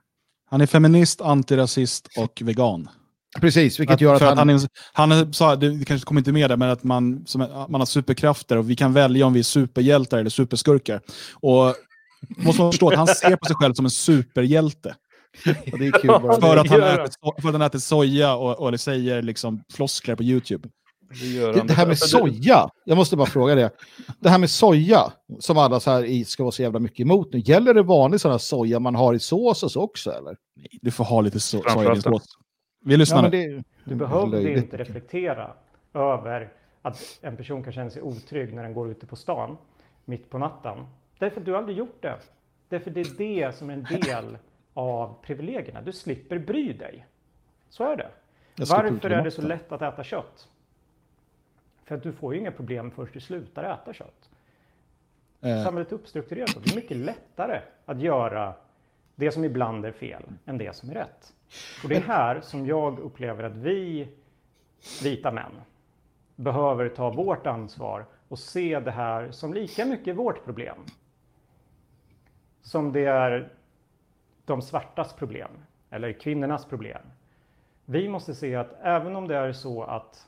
Han 0.49 0.61
är 0.61 0.65
feminist, 0.65 1.21
antirasist 1.21 2.07
och 2.17 2.41
vegan. 2.41 2.89
Precis, 3.41 3.79
vilket 3.79 3.93
Att- 3.93 4.01
gör 4.01 4.15
att 4.15 4.21
han... 4.21 4.37
han, 4.37 4.49
är, 4.49 4.61
han 4.93 5.11
är, 5.11 5.31
sa, 5.31 5.55
det 5.55 5.85
kanske 5.85 6.05
kommer 6.05 6.21
inte 6.21 6.31
med 6.31 6.49
det, 6.49 6.57
men 6.57 6.69
att 6.69 6.83
man, 6.83 7.25
som, 7.25 7.65
man 7.69 7.81
har 7.81 7.85
superkrafter 7.85 8.57
och 8.57 8.69
vi 8.69 8.75
kan 8.75 8.93
välja 8.93 9.25
om 9.25 9.33
vi 9.33 9.39
är 9.39 9.43
superhjältar 9.43 10.17
eller 10.17 10.29
superskurkar. 10.29 11.01
Och 11.33 11.75
måste 12.37 12.61
man 12.61 12.71
förstå 12.71 12.89
att 12.89 12.95
han 12.97 13.07
ser 13.07 13.35
på 13.35 13.45
sig 13.45 13.55
själv 13.55 13.73
som 13.73 13.85
en 13.85 13.91
superhjälte. 13.91 14.95
och 15.73 15.79
det 15.79 15.87
är 15.87 15.91
kul 15.91 16.07
bara. 16.07 16.41
För 16.41 16.57
att 16.57 16.67
han 16.69 16.79
gör 16.79 16.93
äter, 17.05 17.41
för 17.41 17.47
att 17.49 17.53
han 17.55 17.61
äter 17.61 17.79
soja 17.79 18.35
och, 18.35 18.59
och 18.59 18.79
säger 18.79 19.21
liksom 19.21 19.63
floskler 19.73 20.15
på 20.15 20.23
YouTube. 20.23 20.69
Det, 21.21 21.39
Det, 21.39 21.63
det 21.67 21.73
här 21.73 21.85
med 21.85 21.91
Alltså, 21.91 22.17
soja, 22.17 22.69
jag 22.85 22.97
måste 22.97 23.15
bara 23.17 23.27
fråga 23.27 23.55
det. 23.55 23.69
Det 24.19 24.29
här 24.29 24.37
med 24.37 24.49
soja, 24.49 25.11
som 25.39 25.57
alla 25.57 25.79
så 25.79 25.91
här 25.91 26.03
i 26.03 26.25
ska 26.25 26.43
vara 26.43 26.51
så 26.51 26.61
jävla 26.61 26.79
mycket 26.79 26.99
emot 26.99 27.33
nu, 27.33 27.39
gäller 27.39 27.73
det 27.73 27.83
vanlig 27.83 28.21
sån 28.21 28.31
här 28.31 28.37
soja 28.37 28.79
man 28.79 28.95
har 28.95 29.13
i 29.13 29.19
sås 29.19 29.63
och 29.63 29.71
så 29.71 29.81
också 29.81 30.11
eller? 30.11 30.35
Du 30.81 30.91
får 30.91 31.03
ha 31.03 31.21
lite 31.21 31.37
so- 31.37 31.69
soja 31.73 31.89
i 31.91 31.93
din 31.93 32.01
sås. 32.01 32.23
Vi 32.87 32.97
lyssnar 32.97 33.23
Ja, 33.23 33.29
det, 33.29 33.63
Du 33.83 33.95
behövde 33.95 34.37
löjligt. 34.37 34.63
inte 34.63 34.77
reflektera 34.77 35.53
över 35.93 36.49
att 36.81 37.19
en 37.21 37.37
person 37.37 37.63
kan 37.63 37.73
känna 37.73 37.89
sig 37.89 38.01
otrygg 38.01 38.53
när 38.53 38.63
den 38.63 38.73
går 38.73 38.91
ute 38.91 39.05
på 39.05 39.15
stan 39.15 39.57
mitt 40.05 40.29
på 40.29 40.37
natten. 40.37 40.85
Därför 41.19 41.39
att 41.39 41.45
du 41.45 41.57
aldrig 41.57 41.77
gjort 41.77 42.01
det. 42.01 42.15
Därför 42.69 42.91
det 42.91 43.01
är 43.01 43.17
det 43.17 43.55
som 43.55 43.69
är 43.69 43.73
en 43.73 43.83
del 44.01 44.37
av 44.73 45.15
privilegierna. 45.21 45.81
Du 45.81 45.91
slipper 45.91 46.39
bry 46.39 46.73
dig. 46.73 47.05
Så 47.69 47.83
är 47.83 47.97
det. 47.97 48.09
Varför 48.69 49.09
är 49.09 49.23
det 49.23 49.31
så 49.31 49.41
lätt 49.41 49.71
att 49.71 49.81
äta 49.81 50.03
kött? 50.03 50.47
För 51.83 51.95
att 51.95 52.03
du 52.03 52.11
får 52.13 52.33
ju 52.33 52.39
inga 52.39 52.51
problem 52.51 52.91
förrän 52.91 53.09
du 53.13 53.19
slutar 53.19 53.63
äta 53.63 53.93
kött. 53.93 54.29
Eh, 55.41 55.63
Samhället 55.63 55.91
är 55.91 55.95
uppstrukturerat 55.95 56.49
så. 56.49 56.59
Det 56.59 56.71
är 56.71 56.75
mycket 56.75 56.97
lättare 56.97 57.61
att 57.85 58.01
göra 58.01 58.53
det 59.15 59.31
som 59.31 59.43
ibland 59.43 59.85
är 59.85 59.91
fel 59.91 60.23
än 60.45 60.57
det 60.57 60.75
som 60.75 60.89
är 60.89 60.93
rätt. 60.93 61.33
Och 61.83 61.89
det 61.89 61.95
är 61.95 62.01
här 62.01 62.41
som 62.41 62.65
jag 62.65 62.99
upplever 62.99 63.43
att 63.43 63.55
vi 63.55 64.07
vita 65.03 65.31
män 65.31 65.61
behöver 66.35 66.89
ta 66.89 67.09
vårt 67.09 67.47
ansvar 67.47 68.05
och 68.27 68.39
se 68.39 68.79
det 68.79 68.91
här 68.91 69.31
som 69.31 69.53
lika 69.53 69.85
mycket 69.85 70.15
vårt 70.15 70.45
problem 70.45 70.77
som 72.61 72.91
det 72.91 73.05
är 73.05 73.53
de 74.45 74.61
svartas 74.61 75.13
problem 75.13 75.51
eller 75.89 76.13
kvinnornas 76.13 76.65
problem. 76.65 77.01
Vi 77.85 78.09
måste 78.09 78.35
se 78.35 78.55
att 78.55 78.75
även 78.81 79.15
om 79.15 79.27
det 79.27 79.35
är 79.35 79.53
så 79.53 79.83
att 79.83 80.27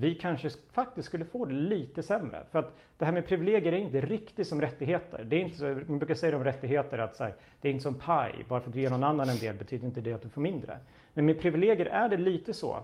vi 0.00 0.14
kanske 0.14 0.50
faktiskt 0.72 1.08
skulle 1.08 1.24
få 1.24 1.44
det 1.44 1.54
lite 1.54 2.02
sämre. 2.02 2.44
För 2.50 2.58
att 2.58 2.76
det 2.98 3.04
här 3.04 3.12
med 3.12 3.26
privilegier 3.26 3.72
är 3.72 3.76
inte 3.76 4.00
riktigt 4.00 4.48
som 4.48 4.60
rättigheter. 4.60 5.24
Det 5.24 5.36
är 5.36 5.40
inte 5.40 5.56
så, 5.56 5.64
man 5.64 5.98
brukar 5.98 6.14
säga 6.14 6.36
om 6.36 6.44
rättigheter 6.44 6.98
att 6.98 7.16
så 7.16 7.24
här, 7.24 7.34
det 7.60 7.68
är 7.68 7.72
inte 7.72 7.82
som 7.82 7.94
paj, 7.94 8.44
bara 8.48 8.60
för 8.60 8.68
att 8.68 8.74
du 8.74 8.80
ger 8.80 8.90
någon 8.90 9.04
annan 9.04 9.28
en 9.28 9.38
del 9.38 9.56
betyder 9.56 9.86
inte 9.86 10.00
det 10.00 10.12
att 10.12 10.22
du 10.22 10.28
får 10.28 10.40
mindre. 10.40 10.78
Men 11.14 11.26
med 11.26 11.40
privilegier 11.40 11.86
är 11.86 12.08
det 12.08 12.16
lite 12.16 12.54
så. 12.54 12.78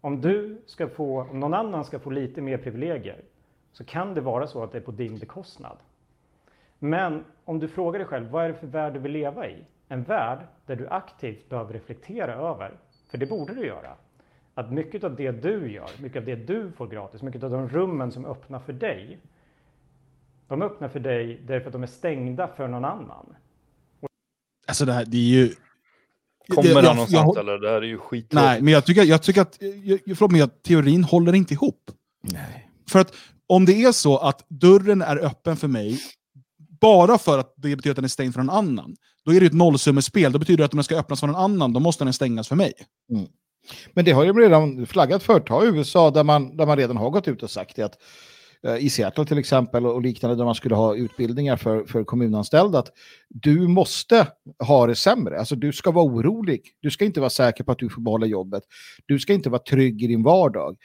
Om 0.00 0.20
du 0.20 0.62
ska 0.66 0.88
få, 0.88 1.20
om 1.20 1.40
någon 1.40 1.54
annan 1.54 1.84
ska 1.84 1.98
få 1.98 2.10
lite 2.10 2.40
mer 2.40 2.58
privilegier 2.58 3.20
så 3.72 3.84
kan 3.84 4.14
det 4.14 4.20
vara 4.20 4.46
så 4.46 4.62
att 4.62 4.72
det 4.72 4.78
är 4.78 4.82
på 4.82 4.90
din 4.90 5.18
bekostnad. 5.18 5.76
Men 6.78 7.24
om 7.44 7.58
du 7.58 7.68
frågar 7.68 7.98
dig 7.98 8.08
själv, 8.08 8.30
vad 8.30 8.44
är 8.44 8.48
det 8.48 8.54
för 8.54 8.66
värld 8.66 8.92
du 8.92 8.98
vill 8.98 9.12
leva 9.12 9.48
i? 9.48 9.64
En 9.88 10.02
värld 10.02 10.38
där 10.66 10.76
du 10.76 10.88
aktivt 10.88 11.48
behöver 11.48 11.72
reflektera 11.72 12.34
över, 12.34 12.72
för 13.10 13.18
det 13.18 13.26
borde 13.26 13.54
du 13.54 13.66
göra, 13.66 13.94
att 14.58 14.72
mycket 14.72 15.04
av 15.04 15.16
det 15.16 15.30
du 15.30 15.72
gör, 15.72 15.90
mycket 16.02 16.18
av 16.18 16.24
det 16.24 16.36
du 16.36 16.72
får 16.76 16.86
gratis, 16.86 17.22
mycket 17.22 17.42
av 17.42 17.50
de 17.50 17.68
rummen 17.68 18.12
som 18.12 18.24
öppnar 18.24 18.58
för 18.58 18.72
dig, 18.72 19.18
de 20.48 20.62
öppnar 20.62 20.88
för 20.88 21.00
dig 21.00 21.42
därför 21.46 21.66
att 21.66 21.72
de 21.72 21.82
är 21.82 21.86
stängda 21.86 22.48
för 22.56 22.68
någon 22.68 22.84
annan. 22.84 23.26
alltså 24.66 24.84
det 24.84 24.92
här, 24.92 25.04
det 25.04 25.16
är 25.16 25.20
ju... 25.20 25.54
Kommer 26.48 26.74
han 26.74 26.84
jag- 26.84 26.94
någonstans 26.96 27.32
jag- 27.36 27.38
eller? 27.38 27.58
Det 27.58 27.68
här 27.68 27.76
är 27.76 27.86
ju 27.86 27.98
skit. 27.98 28.32
Nej, 28.32 28.62
men 28.62 28.72
jag 28.72 28.84
tycker, 28.84 29.02
jag 29.04 29.22
tycker 29.22 29.40
att 29.40 29.58
jag, 29.84 30.00
förlåt, 30.18 30.36
jag, 30.38 30.62
teorin 30.62 31.04
håller 31.04 31.34
inte 31.34 31.54
ihop. 31.54 31.90
Nej. 32.22 32.70
För 32.90 32.98
att 32.98 33.14
om 33.46 33.64
det 33.64 33.84
är 33.84 33.92
så 33.92 34.18
att 34.18 34.44
dörren 34.48 35.02
är 35.02 35.16
öppen 35.16 35.56
för 35.56 35.68
mig 35.68 35.98
bara 36.80 37.18
för 37.18 37.38
att 37.38 37.54
det 37.56 37.76
betyder 37.76 37.90
att 37.90 37.96
den 37.96 38.04
är 38.04 38.08
stängd 38.08 38.34
för 38.34 38.40
någon 38.42 38.56
annan, 38.56 38.96
då 39.24 39.30
är 39.30 39.34
det 39.34 39.44
ju 39.44 39.46
ett 39.46 39.52
nollsummespel. 39.52 40.32
Då 40.32 40.38
betyder 40.38 40.58
det 40.58 40.64
att 40.64 40.72
om 40.72 40.76
den 40.76 40.84
ska 40.84 40.96
öppnas 40.98 41.20
för 41.20 41.26
någon 41.26 41.36
annan, 41.36 41.72
då 41.72 41.80
måste 41.80 42.04
den 42.04 42.12
stängas 42.12 42.48
för 42.48 42.56
mig. 42.56 42.72
Men 43.94 44.04
det 44.04 44.12
har 44.12 44.24
ju 44.24 44.32
redan 44.32 44.86
flaggat 44.86 45.22
för. 45.22 45.40
Ta 45.40 45.64
USA 45.64 46.10
där 46.10 46.24
man, 46.24 46.56
där 46.56 46.66
man 46.66 46.76
redan 46.76 46.96
har 46.96 47.10
gått 47.10 47.28
ut 47.28 47.42
och 47.42 47.50
sagt 47.50 47.76
det. 47.76 47.82
Att, 47.82 47.98
eh, 48.66 48.76
I 48.76 48.90
Seattle 48.90 49.24
till 49.24 49.38
exempel 49.38 49.86
och 49.86 50.02
liknande 50.02 50.36
där 50.36 50.44
man 50.44 50.54
skulle 50.54 50.74
ha 50.74 50.94
utbildningar 50.94 51.56
för, 51.56 51.84
för 51.84 52.04
kommunanställda. 52.04 52.78
Att 52.78 52.92
du 53.28 53.68
måste 53.68 54.26
ha 54.58 54.86
det 54.86 54.96
sämre. 54.96 55.38
Alltså 55.38 55.56
du 55.56 55.72
ska 55.72 55.90
vara 55.90 56.04
orolig. 56.04 56.62
Du 56.80 56.90
ska 56.90 57.04
inte 57.04 57.20
vara 57.20 57.30
säker 57.30 57.64
på 57.64 57.72
att 57.72 57.78
du 57.78 57.88
får 57.88 58.02
behålla 58.02 58.26
jobbet. 58.26 58.62
Du 59.06 59.18
ska 59.18 59.32
inte 59.32 59.50
vara 59.50 59.62
trygg 59.62 60.02
i 60.02 60.06
din 60.06 60.22
vardag. 60.22 60.76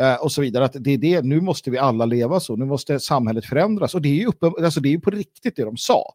Eh, 0.00 0.14
och 0.14 0.32
så 0.32 0.40
vidare. 0.40 0.64
Att 0.64 0.76
det 0.80 0.90
är 0.90 0.98
det, 0.98 1.22
nu 1.24 1.40
måste 1.40 1.70
vi 1.70 1.78
alla 1.78 2.06
leva 2.06 2.40
så. 2.40 2.56
Nu 2.56 2.64
måste 2.64 3.00
samhället 3.00 3.44
förändras. 3.44 3.94
Och 3.94 4.02
det 4.02 4.08
är 4.08 4.14
ju, 4.14 4.26
uppe, 4.26 4.46
alltså 4.46 4.80
det 4.80 4.88
är 4.88 4.90
ju 4.90 5.00
på 5.00 5.10
riktigt 5.10 5.56
det 5.56 5.64
de 5.64 5.76
sa. 5.76 6.14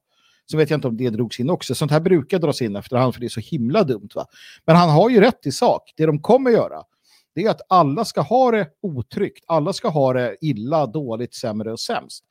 Så 0.51 0.57
vet 0.57 0.69
jag 0.69 0.77
inte 0.77 0.87
om 0.87 0.97
det 0.97 1.09
drogs 1.09 1.39
in 1.39 1.49
också. 1.49 1.75
Sånt 1.75 1.91
här 1.91 1.99
brukar 1.99 2.39
dras 2.39 2.61
in 2.61 2.75
efterhand 2.75 3.13
för 3.13 3.21
det 3.21 3.27
är 3.27 3.29
så 3.29 3.39
himla 3.39 3.83
dumt. 3.83 4.09
Va? 4.15 4.25
Men 4.65 4.75
han 4.75 4.89
har 4.89 5.09
ju 5.09 5.19
rätt 5.19 5.45
i 5.45 5.51
sak. 5.51 5.93
Det 5.97 6.05
de 6.05 6.21
kommer 6.21 6.51
göra 6.51 6.83
det 7.35 7.43
är 7.43 7.49
att 7.49 7.61
alla 7.69 8.05
ska 8.05 8.21
ha 8.21 8.51
det 8.51 8.67
otryggt. 8.81 9.43
Alla 9.47 9.73
ska 9.73 9.87
ha 9.87 10.13
det 10.13 10.37
illa, 10.41 10.85
dåligt, 10.85 11.33
sämre 11.33 11.71
och 11.71 11.79
sämst. 11.79 12.23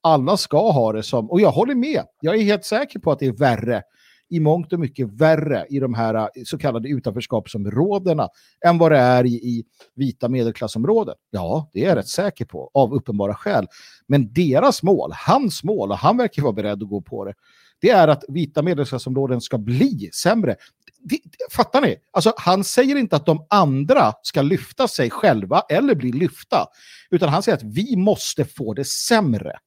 Alla 0.00 0.36
ska 0.36 0.70
ha 0.70 0.92
det 0.92 1.02
som, 1.02 1.30
och 1.30 1.40
jag 1.40 1.50
håller 1.50 1.74
med, 1.74 2.02
jag 2.20 2.36
är 2.36 2.42
helt 2.42 2.64
säker 2.64 2.98
på 2.98 3.12
att 3.12 3.18
det 3.18 3.26
är 3.26 3.32
värre, 3.32 3.82
i 4.28 4.40
mångt 4.40 4.72
och 4.72 4.80
mycket 4.80 5.08
värre 5.08 5.66
i 5.68 5.78
de 5.78 5.94
här 5.94 6.14
eh, 6.14 6.26
så 6.44 6.58
kallade 6.58 6.88
utanförskapsområdena 6.88 8.28
än 8.66 8.78
vad 8.78 8.92
det 8.92 8.98
är 8.98 9.26
i, 9.26 9.34
i 9.34 9.64
vita 9.94 10.28
medelklassområden. 10.28 11.14
Ja, 11.30 11.70
det 11.72 11.84
är 11.84 11.88
jag 11.88 11.98
rätt 11.98 12.08
säker 12.08 12.44
på, 12.44 12.70
av 12.74 12.94
uppenbara 12.94 13.34
skäl. 13.34 13.66
Men 14.06 14.32
deras 14.32 14.82
mål, 14.82 15.12
hans 15.26 15.64
mål, 15.64 15.90
och 15.90 15.98
han 15.98 16.16
verkar 16.16 16.42
vara 16.42 16.52
beredd 16.52 16.82
att 16.82 16.88
gå 16.88 17.00
på 17.00 17.24
det, 17.24 17.34
det 17.80 17.90
är 17.90 18.08
att 18.08 18.24
vita 18.28 18.62
medelklassområden 18.62 19.40
ska 19.40 19.58
bli 19.58 20.10
sämre. 20.12 20.56
Det, 21.00 21.18
fattar 21.50 21.80
ni? 21.80 21.96
Alltså, 22.10 22.32
han 22.36 22.64
säger 22.64 22.96
inte 22.96 23.16
att 23.16 23.26
de 23.26 23.46
andra 23.50 24.12
ska 24.22 24.42
lyfta 24.42 24.88
sig 24.88 25.10
själva 25.10 25.62
eller 25.68 25.94
bli 25.94 26.12
lyfta, 26.12 26.66
utan 27.10 27.28
han 27.28 27.42
säger 27.42 27.56
att 27.56 27.64
vi 27.64 27.96
måste 27.96 28.44
få 28.44 28.74
det 28.74 28.84
sämre. 28.84 29.58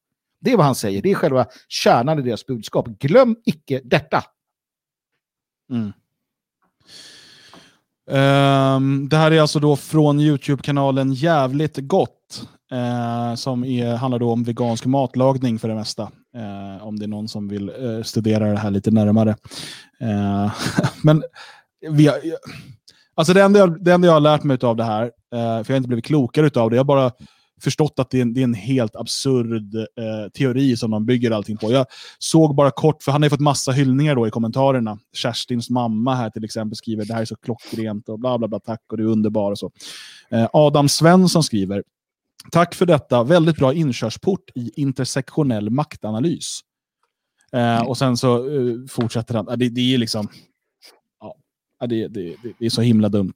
Det 0.41 0.51
är 0.51 0.57
vad 0.57 0.65
han 0.65 0.75
säger. 0.75 1.01
Det 1.01 1.11
är 1.11 1.15
själva 1.15 1.45
kärnan 1.67 2.19
i 2.19 2.21
deras 2.21 2.45
budskap. 2.45 2.87
Glöm 2.87 3.35
icke 3.45 3.81
detta. 3.83 4.23
Mm. 5.71 5.93
Um, 8.11 9.09
det 9.09 9.17
här 9.17 9.31
är 9.31 9.41
alltså 9.41 9.59
då 9.59 9.75
från 9.75 10.19
YouTube-kanalen 10.19 11.13
Jävligt 11.13 11.77
Gott. 11.77 12.49
Uh, 12.73 13.35
som 13.35 13.63
är, 13.63 13.95
handlar 13.95 14.19
då 14.19 14.31
om 14.31 14.43
vegansk 14.43 14.85
matlagning 14.85 15.59
för 15.59 15.67
det 15.67 15.75
mesta. 15.75 16.11
Eh, 16.35 16.87
om 16.87 16.99
det 16.99 17.05
är 17.05 17.07
någon 17.07 17.27
som 17.27 17.47
vill 17.47 17.69
eh, 17.69 18.03
studera 18.03 18.51
det 18.51 18.57
här 18.59 18.71
lite 18.71 18.91
närmare. 18.91 19.35
Eh, 19.99 20.53
men 21.03 21.23
vi 21.89 22.07
har, 22.07 22.17
alltså 23.15 23.33
det 23.33 23.43
enda, 23.43 23.59
jag, 23.59 23.83
det 23.83 23.93
enda 23.93 24.07
jag 24.07 24.13
har 24.13 24.19
lärt 24.19 24.43
mig 24.43 24.57
av 24.61 24.75
det 24.75 24.83
här, 24.83 25.03
eh, 25.03 25.09
för 25.31 25.65
jag 25.67 25.73
har 25.73 25.77
inte 25.77 25.87
blivit 25.87 26.05
klokare 26.05 26.61
av 26.61 26.69
det, 26.69 26.75
jag 26.75 26.83
har 26.83 26.85
bara 26.85 27.11
förstått 27.61 27.99
att 27.99 28.09
det 28.09 28.17
är 28.17 28.21
en, 28.21 28.33
det 28.33 28.39
är 28.39 28.43
en 28.43 28.53
helt 28.53 28.95
absurd 28.95 29.75
eh, 29.75 30.29
teori 30.33 30.77
som 30.77 30.91
de 30.91 31.05
bygger 31.05 31.31
allting 31.31 31.57
på. 31.57 31.71
Jag 31.71 31.85
såg 32.19 32.55
bara 32.55 32.71
kort, 32.71 33.03
för 33.03 33.11
han 33.11 33.21
har 33.21 33.25
ju 33.25 33.29
fått 33.29 33.39
massa 33.39 33.71
hyllningar 33.71 34.15
då 34.15 34.27
i 34.27 34.31
kommentarerna. 34.31 34.99
Kerstins 35.13 35.69
mamma 35.69 36.15
här 36.15 36.29
till 36.29 36.45
exempel 36.45 36.75
skriver 36.75 37.05
det 37.05 37.13
här 37.13 37.21
är 37.21 37.25
så 37.25 37.35
klockrent 37.35 38.09
och 38.09 38.19
bla 38.19 38.37
bla 38.37 38.47
bla, 38.47 38.59
tack 38.59 38.81
och 38.91 38.97
du 38.97 39.03
är 39.03 39.11
underbar 39.11 39.51
och 39.51 39.59
så. 39.59 39.71
Eh, 40.31 40.47
Adam 40.53 40.89
Svensson 40.89 41.43
skriver 41.43 41.83
Tack 42.51 42.75
för 42.75 42.85
detta, 42.85 43.23
väldigt 43.23 43.57
bra 43.57 43.73
inkörsport 43.73 44.49
i 44.55 44.71
intersektionell 44.81 45.69
maktanalys. 45.69 46.59
Eh, 47.53 47.81
och 47.81 47.97
sen 47.97 48.17
så 48.17 48.37
eh, 48.37 48.75
fortsätter 48.89 49.35
han, 49.35 49.45
det, 49.45 49.69
det 49.69 49.93
är 49.93 49.97
liksom 49.97 50.29
Ja, 51.79 51.87
det, 51.87 52.07
det, 52.07 52.35
det, 52.59 52.65
är 52.65 52.69
så 52.69 52.81
himla 52.81 53.09
dumt. 53.09 53.33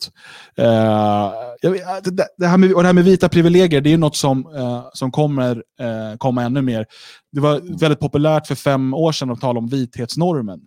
Uh, 0.60 1.32
det, 1.62 2.28
det, 2.38 2.48
här 2.48 2.58
med, 2.58 2.74
och 2.74 2.82
det 2.82 2.88
här 2.88 2.94
med 2.94 3.04
vita 3.04 3.30
privilegier, 3.30 3.82
det 3.82 3.94
är 3.94 3.98
något 3.98 4.16
som, 4.16 4.48
uh, 4.48 4.86
som 4.94 5.12
kommer 5.12 5.56
uh, 5.56 6.18
komma 6.18 6.44
ännu 6.44 6.62
mer. 6.62 6.86
Det 7.32 7.40
var 7.40 7.80
väldigt 7.80 8.00
populärt 8.00 8.48
för 8.48 8.56
fem 8.56 8.94
år 8.94 9.12
sedan 9.12 9.32
att 9.32 9.42
tala 9.42 9.60
om 9.60 9.68
vithetsnormen. 9.68 10.60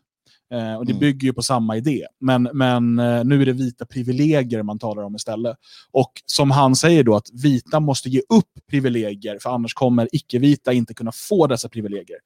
Eh, 0.52 0.74
och 0.74 0.86
Det 0.86 0.92
mm. 0.92 1.00
bygger 1.00 1.26
ju 1.26 1.32
på 1.32 1.42
samma 1.42 1.76
idé. 1.76 2.06
Men, 2.20 2.48
men 2.52 2.98
eh, 2.98 3.24
nu 3.24 3.42
är 3.42 3.46
det 3.46 3.52
vita 3.52 3.86
privilegier 3.86 4.62
man 4.62 4.78
talar 4.78 5.02
om 5.02 5.16
istället. 5.16 5.56
Och 5.90 6.12
som 6.26 6.50
han 6.50 6.76
säger 6.76 7.04
då, 7.04 7.16
att 7.16 7.30
vita 7.32 7.80
måste 7.80 8.08
ge 8.08 8.22
upp 8.28 8.50
privilegier, 8.70 9.38
för 9.38 9.50
annars 9.50 9.74
kommer 9.74 10.08
icke-vita 10.12 10.72
inte 10.72 10.94
kunna 10.94 11.12
få 11.12 11.46
dessa 11.46 11.68
privilegier. 11.68 12.18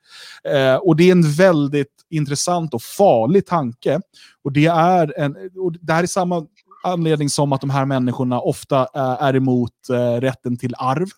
Eh, 0.44 0.74
och 0.74 0.96
Det 0.96 1.08
är 1.08 1.12
en 1.12 1.32
väldigt 1.32 1.94
intressant 2.10 2.74
och 2.74 2.82
farlig 2.82 3.46
tanke. 3.46 4.00
Och 4.44 4.52
Det, 4.52 4.66
är 4.66 5.18
en, 5.18 5.36
och 5.56 5.72
det 5.80 5.92
här 5.92 6.02
är 6.02 6.06
samma 6.06 6.46
anledning 6.82 7.28
som 7.28 7.52
att 7.52 7.60
de 7.60 7.70
här 7.70 7.84
människorna 7.84 8.40
ofta 8.40 8.80
eh, 8.80 9.22
är 9.22 9.36
emot 9.36 9.90
eh, 9.90 10.20
rätten 10.20 10.56
till 10.56 10.74
arv. 10.78 11.08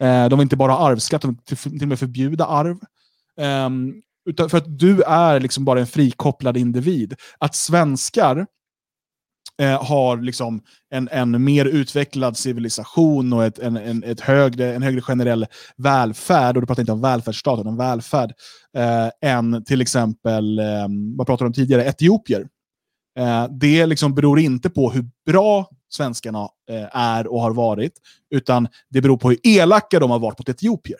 Eh, 0.00 0.28
de 0.28 0.38
vill 0.38 0.42
inte 0.44 0.56
bara 0.56 0.72
ha 0.72 0.88
arvsskatt, 0.88 1.22
de 1.22 1.38
vill 1.48 1.56
till 1.56 1.82
och 1.82 1.88
med 1.88 1.98
förbjuda 1.98 2.46
arv. 2.46 2.76
Um, 3.66 4.02
utan 4.26 4.50
för 4.50 4.58
att 4.58 4.78
du 4.78 5.02
är 5.02 5.40
liksom 5.40 5.64
bara 5.64 5.80
en 5.80 5.86
frikopplad 5.86 6.56
individ. 6.56 7.14
Att 7.38 7.54
svenskar 7.54 8.46
eh, 9.62 9.84
har 9.84 10.16
liksom 10.16 10.62
en, 10.90 11.08
en 11.12 11.44
mer 11.44 11.64
utvecklad 11.64 12.36
civilisation 12.36 13.32
och 13.32 13.44
ett, 13.44 13.58
en, 13.58 13.76
en, 13.76 14.04
ett 14.04 14.20
högre, 14.20 14.74
en 14.74 14.82
högre 14.82 15.00
generell 15.00 15.46
välfärd, 15.76 16.56
och 16.56 16.62
du 16.62 16.66
pratar 16.66 16.82
inte 16.82 16.92
om 16.92 17.00
välfärdsstat, 17.00 17.60
utan 17.60 17.76
välfärd, 17.76 18.32
eh, 18.76 19.30
än 19.30 19.64
till 19.64 19.80
exempel, 19.80 20.58
eh, 20.58 20.86
vad 21.16 21.26
pratade 21.26 21.46
om 21.46 21.52
tidigare, 21.52 21.84
etiopier. 21.84 22.48
Eh, 23.18 23.46
det 23.50 23.86
liksom 23.86 24.14
beror 24.14 24.40
inte 24.40 24.70
på 24.70 24.90
hur 24.90 25.04
bra 25.26 25.68
svenskarna 25.88 26.48
eh, 26.70 26.96
är 26.96 27.26
och 27.26 27.40
har 27.40 27.52
varit, 27.52 27.92
utan 28.34 28.68
det 28.90 29.00
beror 29.00 29.16
på 29.16 29.28
hur 29.30 29.38
elaka 29.42 29.98
de 29.98 30.10
har 30.10 30.18
varit 30.18 30.38
mot 30.38 30.48
etiopier. 30.48 30.98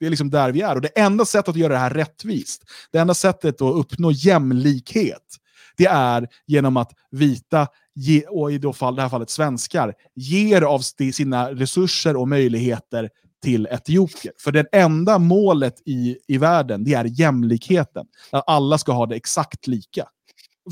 Det 0.00 0.06
är 0.06 0.10
liksom 0.10 0.30
där 0.30 0.52
vi 0.52 0.60
är. 0.60 0.74
Och 0.74 0.80
det 0.80 0.88
enda 0.88 1.24
sättet 1.24 1.48
att 1.48 1.56
göra 1.56 1.72
det 1.72 1.78
här 1.78 1.90
rättvist, 1.90 2.62
det 2.92 2.98
enda 2.98 3.14
sättet 3.14 3.62
att 3.62 3.74
uppnå 3.74 4.10
jämlikhet, 4.10 5.36
det 5.76 5.86
är 5.86 6.28
genom 6.46 6.76
att 6.76 6.92
vita, 7.10 7.66
ge, 7.94 8.22
och 8.22 8.52
i 8.52 8.58
det 8.58 8.68
här 8.68 9.08
fallet 9.08 9.30
svenskar, 9.30 9.94
ger 10.14 10.62
av 10.62 10.78
sina 11.12 11.52
resurser 11.52 12.16
och 12.16 12.28
möjligheter 12.28 13.10
till 13.42 13.66
etiopier. 13.66 14.32
För 14.38 14.52
det 14.52 14.66
enda 14.72 15.18
målet 15.18 15.74
i, 15.84 16.18
i 16.26 16.38
världen, 16.38 16.84
det 16.84 16.94
är 16.94 17.04
jämlikheten. 17.04 18.06
Att 18.32 18.44
alla 18.46 18.78
ska 18.78 18.92
ha 18.92 19.06
det 19.06 19.16
exakt 19.16 19.66
lika. 19.66 20.08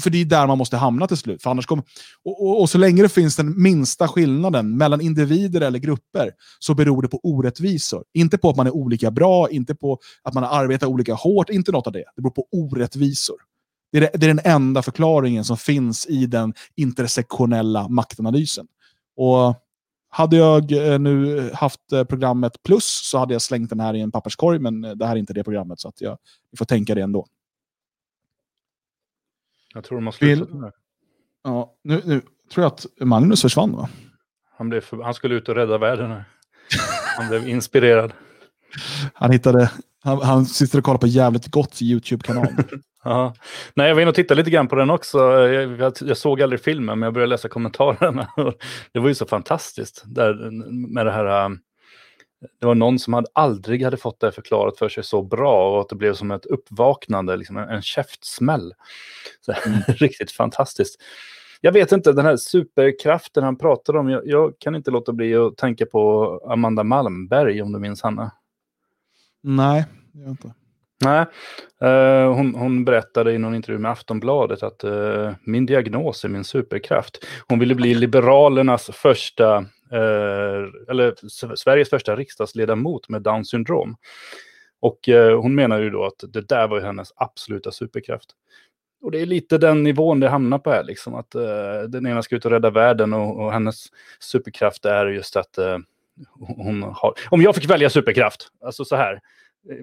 För 0.00 0.10
det 0.10 0.20
är 0.20 0.24
där 0.24 0.46
man 0.46 0.58
måste 0.58 0.76
hamna 0.76 1.06
till 1.06 1.16
slut. 1.16 1.42
För 1.42 1.50
annars 1.50 1.66
kommer, 1.66 1.84
och, 2.24 2.46
och, 2.46 2.60
och, 2.60 2.70
så 2.70 2.78
länge 2.78 3.02
det 3.02 3.08
finns 3.08 3.36
den 3.36 3.62
minsta 3.62 4.08
skillnaden 4.08 4.76
mellan 4.76 5.00
individer 5.00 5.60
eller 5.60 5.78
grupper 5.78 6.30
så 6.58 6.74
beror 6.74 7.02
det 7.02 7.08
på 7.08 7.20
orättvisor. 7.22 8.04
Inte 8.14 8.38
på 8.38 8.50
att 8.50 8.56
man 8.56 8.66
är 8.66 8.74
olika 8.74 9.10
bra, 9.10 9.50
inte 9.50 9.74
på 9.74 9.98
att 10.22 10.34
man 10.34 10.44
arbetar 10.44 10.86
olika 10.86 11.14
hårt, 11.14 11.50
inte 11.50 11.72
något 11.72 11.86
av 11.86 11.92
det. 11.92 12.04
Det 12.16 12.22
beror 12.22 12.32
på 12.32 12.46
orättvisor. 12.52 13.36
Det 13.92 13.98
är, 13.98 14.00
det, 14.00 14.10
det 14.14 14.26
är 14.26 14.34
den 14.34 14.52
enda 14.52 14.82
förklaringen 14.82 15.44
som 15.44 15.56
finns 15.56 16.06
i 16.06 16.26
den 16.26 16.54
intersektionella 16.76 17.88
maktanalysen. 17.88 18.66
Och 19.16 19.54
hade 20.16 20.36
jag 20.36 20.72
eh, 20.72 20.98
nu 20.98 21.50
haft 21.54 21.92
eh, 21.92 22.04
programmet 22.04 22.62
plus 22.62 22.84
så 22.84 23.18
hade 23.18 23.34
jag 23.34 23.42
slängt 23.42 23.70
den 23.70 23.80
här 23.80 23.94
i 23.94 24.00
en 24.00 24.10
papperskorg, 24.10 24.58
men 24.58 24.84
eh, 24.84 24.90
det 24.90 25.06
här 25.06 25.12
är 25.12 25.18
inte 25.18 25.32
det 25.32 25.44
programmet, 25.44 25.80
så 25.80 25.88
att 25.88 26.00
jag, 26.00 26.18
får 26.58 26.64
tänka 26.64 26.94
det 26.94 27.02
ändå. 27.02 27.26
Jag 29.76 29.84
tror 29.84 29.98
de 29.98 30.06
har 30.06 30.12
slutat 30.12 30.54
nu. 30.54 30.70
Ja, 31.44 31.74
nu, 31.84 32.02
nu 32.04 32.20
tror 32.54 32.64
jag 32.64 32.66
att 32.66 32.86
Magnus 33.00 33.42
försvann 33.42 33.72
va? 33.72 33.88
Han, 34.58 34.68
blev 34.68 34.80
för, 34.80 35.02
han 35.02 35.14
skulle 35.14 35.34
ut 35.34 35.48
och 35.48 35.54
rädda 35.54 35.78
världen. 35.78 36.22
Han 37.16 37.28
blev 37.28 37.48
inspirerad. 37.48 38.12
Han 39.14 39.30
hittade, 39.30 39.70
han, 40.04 40.22
han 40.22 40.46
sitter 40.46 40.78
och 40.78 40.84
kollar 40.84 40.98
på 40.98 41.06
jävligt 41.06 41.46
gott 41.46 41.82
YouTube-kanal. 41.82 42.48
ja. 43.04 43.34
Nej, 43.74 43.88
jag 43.88 43.94
var 43.94 44.02
inne 44.02 44.08
och 44.08 44.14
tittade 44.14 44.38
lite 44.38 44.50
grann 44.50 44.68
på 44.68 44.76
den 44.76 44.90
också. 44.90 45.18
Jag, 45.18 45.80
jag, 45.80 45.92
jag, 46.00 46.16
såg 46.16 46.42
aldrig 46.42 46.60
filmen, 46.60 46.98
men 46.98 47.06
jag 47.06 47.14
började 47.14 47.30
läsa 47.30 47.48
kommentarerna. 47.48 48.28
det 48.92 48.98
var 48.98 49.08
ju 49.08 49.14
så 49.14 49.26
fantastiskt 49.26 50.02
där, 50.06 50.50
med 50.94 51.06
det 51.06 51.12
här 51.12 51.58
det 52.60 52.66
var 52.66 52.74
någon 52.74 52.98
som 52.98 53.12
hade 53.14 53.28
aldrig 53.32 53.84
hade 53.84 53.96
fått 53.96 54.20
det 54.20 54.32
förklarat 54.32 54.78
för 54.78 54.88
sig 54.88 55.04
så 55.04 55.22
bra 55.22 55.74
och 55.74 55.80
att 55.80 55.88
det 55.88 55.96
blev 55.96 56.14
som 56.14 56.30
ett 56.30 56.46
uppvaknande, 56.46 57.36
liksom 57.36 57.56
en, 57.56 57.68
en 57.68 57.82
käftsmäll. 57.82 58.74
Så, 59.40 59.52
mm. 59.66 59.80
riktigt 59.88 60.32
fantastiskt. 60.32 61.00
Jag 61.60 61.72
vet 61.72 61.92
inte, 61.92 62.12
den 62.12 62.26
här 62.26 62.36
superkraften 62.36 63.44
han 63.44 63.58
pratar 63.58 63.96
om, 63.96 64.10
jag, 64.10 64.22
jag, 64.24 64.54
kan 64.58 64.74
inte 64.74 64.90
låta 64.90 65.12
bli 65.12 65.34
att 65.34 65.56
tänka 65.56 65.86
på 65.86 66.30
Amanda 66.48 66.84
Malmberg, 66.84 67.62
om 67.62 67.72
du 67.72 67.78
minns 67.78 68.02
Hanna. 68.02 68.32
Nej, 69.42 69.84
jag 70.12 70.20
vet 70.20 70.30
inte. 70.30 70.54
Nej, 71.04 71.26
uh, 71.82 72.34
hon, 72.34 72.54
hon, 72.54 72.84
berättade 72.84 73.32
i 73.32 73.38
någon 73.38 73.54
intervju 73.54 73.78
med 73.78 73.90
Aftonbladet 73.90 74.62
att 74.62 74.84
uh, 74.84 75.32
min 75.44 75.66
diagnos 75.66 76.24
är 76.24 76.28
min 76.28 76.44
superkraft. 76.44 77.24
Hon 77.48 77.58
ville 77.58 77.74
bli 77.74 77.94
Liberalernas 77.94 78.90
första 78.92 79.64
Eh, 79.92 80.90
eller 80.90 81.28
Sveriges 81.56 81.90
första 81.90 82.16
riksdagsledamot 82.16 83.08
med 83.08 83.22
Downs 83.22 83.50
syndrom. 83.50 83.96
Och 84.80 85.08
eh, 85.08 85.40
hon 85.40 85.54
menar 85.54 85.80
ju 85.80 85.90
då 85.90 86.04
att 86.04 86.24
det 86.28 86.48
där 86.48 86.68
var 86.68 86.78
ju 86.78 86.86
hennes 86.86 87.12
absoluta 87.16 87.70
superkraft. 87.70 88.30
Och 89.02 89.10
det 89.10 89.20
är 89.20 89.26
lite 89.26 89.58
den 89.58 89.82
nivån 89.82 90.20
det 90.20 90.28
hamnar 90.28 90.58
på 90.58 90.70
här, 90.70 90.84
liksom 90.84 91.14
att 91.14 91.34
uh, 91.34 91.88
den 91.88 92.06
ena 92.06 92.22
ska 92.22 92.36
ut 92.36 92.44
och 92.44 92.50
rädda 92.50 92.70
världen 92.70 93.12
och, 93.12 93.44
och 93.44 93.52
hennes 93.52 93.86
superkraft 94.20 94.84
är 94.84 95.06
just 95.06 95.36
att 95.36 95.58
uh, 95.58 95.78
hon 96.38 96.82
har... 96.82 97.14
Om 97.30 97.42
jag 97.42 97.54
fick 97.54 97.70
välja 97.70 97.90
superkraft, 97.90 98.48
alltså 98.64 98.84
så 98.84 98.96
här, 98.96 99.20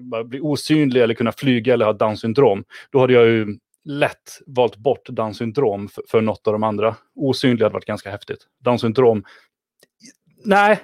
bara 0.00 0.24
bli 0.24 0.40
osynlig 0.40 1.02
eller 1.02 1.14
kunna 1.14 1.32
flyga 1.32 1.74
eller 1.74 1.86
ha 1.86 1.92
Downs 1.92 2.20
syndrom, 2.20 2.64
då 2.90 3.00
hade 3.00 3.12
jag 3.12 3.26
ju 3.26 3.58
lätt 3.84 4.40
valt 4.46 4.76
bort 4.76 5.08
Downs 5.08 5.38
syndrom 5.38 5.88
för, 5.88 6.02
för 6.08 6.20
något 6.20 6.46
av 6.46 6.52
de 6.52 6.62
andra. 6.62 6.96
Osynlig 7.14 7.62
hade 7.62 7.72
varit 7.72 7.84
ganska 7.84 8.10
häftigt. 8.10 8.46
Downs 8.64 8.80
syndrom 8.80 9.24
nej, 10.44 10.80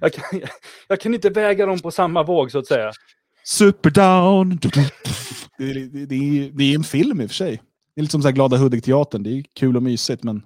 jag 0.00 0.12
kan, 0.12 0.40
jag 0.88 1.00
kan 1.00 1.14
inte 1.14 1.30
väga 1.30 1.66
dem 1.66 1.78
på 1.78 1.90
samma 1.90 2.22
våg 2.22 2.50
så 2.50 2.58
att 2.58 2.66
säga. 2.66 2.92
Superdown! 3.44 4.58
Det 5.58 5.64
är, 5.70 5.74
det, 5.74 6.06
det, 6.06 6.50
det 6.54 6.64
är 6.64 6.74
en 6.74 6.84
film 6.84 7.20
i 7.20 7.26
och 7.26 7.30
för 7.30 7.34
sig. 7.34 7.62
Det 7.94 8.00
är 8.00 8.02
lite 8.02 8.12
som 8.12 8.22
så 8.22 8.28
här 8.28 8.34
Glada 8.34 8.56
Hudik-teatern. 8.56 9.22
Det 9.22 9.30
är 9.30 9.44
kul 9.54 9.76
och 9.76 9.82
mysigt, 9.82 10.22
men... 10.22 10.42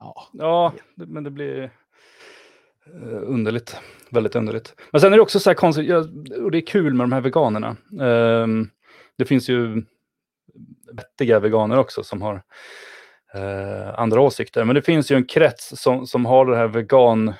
Ja, 0.00 0.28
ja 0.32 0.72
men 0.94 1.24
det 1.24 1.30
blir 1.30 1.62
uh, 1.62 3.22
underligt. 3.22 3.76
Väldigt 4.10 4.36
underligt. 4.36 4.74
Men 4.90 5.00
sen 5.00 5.12
är 5.12 5.16
det 5.16 5.22
också 5.22 5.40
så 5.40 5.50
här 5.50 5.54
konstigt, 5.54 5.90
och 6.42 6.50
det 6.50 6.58
är 6.58 6.66
kul 6.66 6.94
med 6.94 7.04
de 7.04 7.12
här 7.12 7.20
veganerna. 7.20 7.76
Um, 8.00 8.70
det 9.18 9.24
finns 9.24 9.48
ju 9.48 9.84
vettiga 10.92 11.40
veganer 11.40 11.78
också 11.78 12.02
som 12.02 12.22
har 12.22 12.34
uh, 13.36 14.00
andra 14.00 14.20
åsikter. 14.20 14.64
Men 14.64 14.74
det 14.74 14.82
finns 14.82 15.10
ju 15.10 15.16
en 15.16 15.24
krets 15.24 15.72
som, 15.76 16.06
som 16.06 16.26
har 16.26 16.46
det 16.46 16.56
här 16.56 16.68
vegan 16.68 17.28
Eh, 17.28 17.34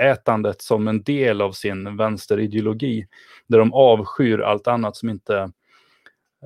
ätandet 0.00 0.62
som 0.62 0.88
en 0.88 1.02
del 1.02 1.40
av 1.40 1.52
sin 1.52 1.96
vänsterideologi. 1.96 3.06
Där 3.46 3.58
de 3.58 3.74
avskyr 3.74 4.38
allt 4.38 4.66
annat 4.66 4.96
som 4.96 5.08
inte 5.08 5.36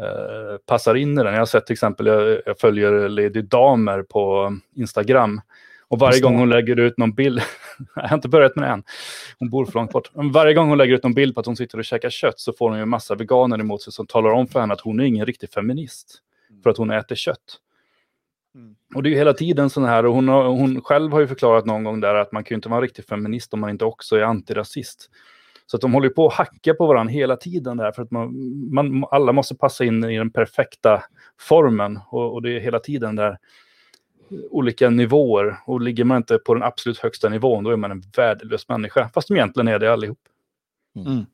eh, 0.00 0.56
passar 0.66 0.94
in 0.94 1.18
i 1.18 1.22
den. 1.22 1.32
Jag 1.32 1.40
har 1.40 1.46
sett 1.46 1.66
till 1.66 1.72
exempel, 1.72 2.06
jag, 2.06 2.40
jag 2.46 2.58
följer 2.58 3.08
Lady 3.08 3.42
Damer 3.42 4.02
på 4.02 4.56
Instagram. 4.76 5.40
Och 5.88 5.98
varje 5.98 6.20
gång 6.20 6.38
hon 6.38 6.50
lägger 6.50 6.78
ut 6.78 6.98
någon 6.98 7.14
bild, 7.14 7.42
jag 7.94 8.08
har 8.08 8.16
inte 8.16 8.28
börjat 8.28 8.56
med 8.56 8.64
det 8.64 8.72
än, 8.72 8.84
hon 9.38 9.50
bor 9.50 9.64
för 9.64 9.74
långt 9.74 9.92
bort. 9.92 10.10
Varje 10.14 10.54
gång 10.54 10.68
hon 10.68 10.78
lägger 10.78 10.94
ut 10.94 11.02
någon 11.02 11.14
bild 11.14 11.34
på 11.34 11.40
att 11.40 11.46
hon 11.46 11.56
sitter 11.56 11.78
och 11.78 11.84
käkar 11.84 12.10
kött 12.10 12.40
så 12.40 12.52
får 12.52 12.68
hon 12.68 12.78
ju 12.78 12.82
en 12.82 12.88
massa 12.88 13.14
veganer 13.14 13.58
emot 13.58 13.82
sig 13.82 13.92
som 13.92 14.06
talar 14.06 14.30
om 14.30 14.46
för 14.46 14.60
henne 14.60 14.74
att 14.74 14.80
hon 14.80 15.00
är 15.00 15.04
ingen 15.04 15.26
riktig 15.26 15.50
feminist. 15.50 16.18
För 16.62 16.70
att 16.70 16.76
hon 16.76 16.90
äter 16.90 17.16
kött. 17.16 17.58
Mm. 18.54 18.76
Och 18.94 19.02
det 19.02 19.08
är 19.08 19.10
ju 19.10 19.16
hela 19.16 19.32
tiden 19.32 19.70
sån 19.70 19.84
här, 19.84 20.06
och 20.06 20.14
hon, 20.14 20.28
har, 20.28 20.44
hon 20.44 20.82
själv 20.82 21.12
har 21.12 21.20
ju 21.20 21.26
förklarat 21.26 21.66
någon 21.66 21.84
gång 21.84 22.00
där 22.00 22.14
att 22.14 22.32
man 22.32 22.44
kan 22.44 22.54
ju 22.54 22.56
inte 22.56 22.68
vara 22.68 22.80
riktig 22.80 23.04
feminist 23.04 23.54
om 23.54 23.60
man 23.60 23.70
inte 23.70 23.84
också 23.84 24.16
är 24.16 24.22
antirasist. 24.22 25.10
Så 25.66 25.76
att 25.76 25.80
de 25.80 25.94
håller 25.94 26.08
på 26.08 26.26
att 26.26 26.34
hacka 26.34 26.74
på 26.74 26.86
varandra 26.86 27.12
hela 27.12 27.36
tiden 27.36 27.76
där, 27.76 27.92
för 27.92 28.02
att 28.02 28.10
man, 28.10 28.34
man, 28.74 29.04
alla 29.10 29.32
måste 29.32 29.54
passa 29.54 29.84
in 29.84 30.04
i 30.04 30.18
den 30.18 30.30
perfekta 30.30 31.04
formen. 31.40 32.00
Och, 32.10 32.34
och 32.34 32.42
det 32.42 32.56
är 32.56 32.60
hela 32.60 32.78
tiden 32.78 33.16
där 33.16 33.38
olika 34.50 34.90
nivåer. 34.90 35.56
Och 35.66 35.80
ligger 35.80 36.04
man 36.04 36.16
inte 36.16 36.38
på 36.38 36.54
den 36.54 36.62
absolut 36.62 36.98
högsta 36.98 37.28
nivån, 37.28 37.64
då 37.64 37.70
är 37.70 37.76
man 37.76 37.90
en 37.90 38.02
värdelös 38.16 38.68
människa. 38.68 39.10
Fast 39.14 39.28
de 39.28 39.34
egentligen 39.34 39.68
är 39.68 39.78
det 39.78 39.92
allihop. 39.92 40.18
Mm. 40.96 41.26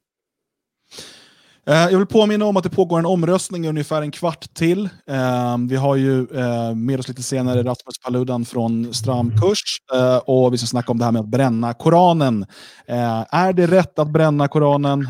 Eh, 1.67 1.75
jag 1.75 1.99
vill 1.99 2.07
påminna 2.07 2.45
om 2.45 2.57
att 2.57 2.65
det 2.65 2.71
pågår 2.71 2.99
en 2.99 3.07
omröstning 3.07 3.65
i 3.65 3.69
ungefär 3.69 4.03
en 4.03 4.11
kvart 4.11 4.55
till. 4.55 4.89
Ehm, 5.11 5.69
vi 5.69 5.77
har 5.77 5.97
ju 5.97 6.21
eh, 6.35 6.75
med 6.75 6.99
oss 7.01 7.09
lite 7.09 7.23
senare 7.23 7.59
Rasmus 7.63 7.95
Paludan 8.05 8.45
från 8.45 8.95
Stramkurs 8.95 9.63
eh, 9.95 10.17
och 10.17 10.53
vi 10.53 10.59
ska 10.59 10.67
snacka 10.67 10.93
om 10.93 10.99
det 10.99 11.05
här 11.05 11.13
med 11.13 11.21
att 11.21 11.29
bränna 11.29 11.75
Koranen. 11.75 12.47
Är 12.87 13.53
det 13.53 13.67
rätt 13.67 13.99
att 13.99 14.13
bränna 14.13 14.49
Koranen? 14.49 15.07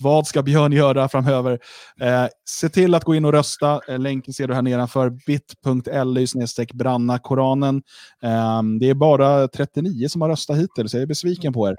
Vad 0.00 0.26
ska 0.26 0.42
Björn 0.42 0.72
göra 0.72 1.08
framöver? 1.08 1.58
Eh, 2.00 2.26
Se 2.48 2.68
till 2.68 2.94
att 2.94 3.04
gå 3.04 3.14
in 3.14 3.24
och 3.24 3.32
rösta. 3.32 3.80
Eh, 3.88 3.98
Länken 3.98 4.34
ser 4.34 4.48
du 4.48 4.54
här 4.54 4.62
nedanför. 4.62 5.10
bit.ly 5.26 6.66
branna 6.74 7.18
Koranen. 7.18 7.82
Eh, 8.22 8.62
Det 8.80 8.90
är 8.90 8.94
bara 8.94 9.48
39 9.48 10.08
som 10.08 10.22
har 10.22 10.28
röstat 10.28 10.56
hittills, 10.58 10.94
jag 10.94 11.02
är 11.02 11.06
besviken 11.06 11.52
på 11.52 11.68
er. 11.68 11.76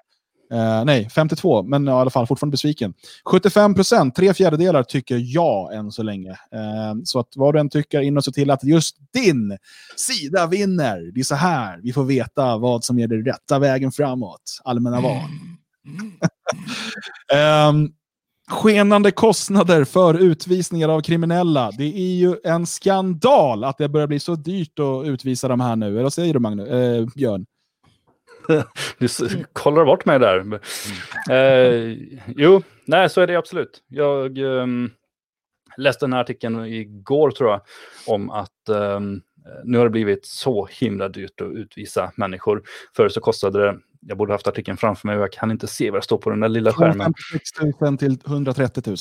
Eh, 0.54 0.86
nej, 0.86 1.10
52, 1.10 1.64
men 1.64 1.88
i 1.88 1.92
alla 1.92 2.10
fall 2.10 2.28
fortfarande 2.28 2.52
besviken. 2.52 2.94
75 3.26 3.76
procent, 3.76 4.16
tre 4.16 4.34
fjärdedelar, 4.34 4.84
tycker 4.84 5.22
ja 5.24 5.72
än 5.74 5.92
så 5.92 6.04
länge. 6.04 6.32
Eh, 6.32 6.96
så 7.04 7.20
att 7.20 7.28
vad 7.36 7.56
du 7.56 7.60
än 7.60 7.70
tycker, 7.70 8.02
in 8.02 8.18
och 8.18 8.24
se 8.24 8.32
till 8.32 8.52
att 8.52 8.64
just 8.64 8.98
din 9.14 9.58
sida 9.96 10.48
vinner. 10.48 11.12
Det 11.14 11.20
är 11.20 11.24
så 11.24 11.36
här 11.36 11.80
vi 11.84 11.94
får 11.94 12.04
veta 12.04 12.58
vad 12.58 12.84
som 12.84 13.00
är 13.00 13.08
den 13.08 13.26
rätta 13.26 13.60
vägen 13.60 13.92
framåt. 13.92 14.62
Allmänna 14.64 15.02
val. 15.02 15.22
Ehm, 17.34 17.90
skenande 18.50 19.12
kostnader 19.12 19.84
för 19.84 20.14
utvisningar 20.14 20.90
av 20.90 21.02
kriminella. 21.02 21.72
Det 21.72 21.84
är 21.84 22.16
ju 22.16 22.36
en 22.44 22.66
skandal 22.66 23.64
att 23.64 23.78
det 23.78 23.90
börjar 23.90 24.08
bli 24.08 24.20
så 24.20 24.36
dyrt 24.36 24.80
att 24.80 25.08
utvisa 25.08 25.48
de 25.48 25.60
här 25.60 25.76
nu. 25.76 25.88
Eller 25.88 26.04
vad 26.04 26.14
säger 26.14 26.34
du, 26.34 26.40
Magnus? 26.40 26.70
Eh, 26.70 27.06
Björn? 27.16 27.46
Du 29.00 29.08
kollar 29.54 29.86
bort 29.86 30.06
mig 30.06 30.20
där. 30.20 30.60
Eh, 31.30 31.98
jo, 32.28 32.62
nej 32.86 33.10
så 33.10 33.22
är 33.22 33.28
det 33.28 33.36
absolut. 33.36 33.84
Jag 33.88 34.38
ehm, 34.38 34.92
läste 35.78 36.06
den 36.06 36.14
här 36.14 36.22
artikeln 36.22 36.66
igår 36.66 37.32
tror 37.32 37.50
jag 37.50 37.62
om 38.08 38.30
att 38.30 38.70
ehm, 38.70 39.22
nu 39.64 39.78
har 39.78 39.86
det 39.86 39.92
blivit 39.92 40.26
så 40.26 40.68
himla 40.72 41.10
dyrt 41.10 41.42
att 41.42 41.52
utvisa 41.52 42.12
människor. 42.16 42.64
Förr 42.96 43.10
så 43.10 43.22
kostade 43.22 43.60
det, 43.60 43.80
jag 44.02 44.18
borde 44.18 44.34
haft 44.34 44.48
artikeln 44.48 44.78
framför 44.78 45.08
mig 45.08 45.18
och 45.18 45.22
jag 45.22 45.32
kan 45.32 45.52
inte 45.52 45.68
se 45.68 45.92
vad 45.92 46.02
det 46.02 46.04
står 46.04 46.18
på 46.18 46.30
den 46.30 46.40
där 46.40 46.50
lilla 46.50 46.74
skärmen. 46.74 47.14
56 47.32 47.82
000 47.82 47.98
till 47.98 48.18
130 48.26 48.84
000. 48.88 48.98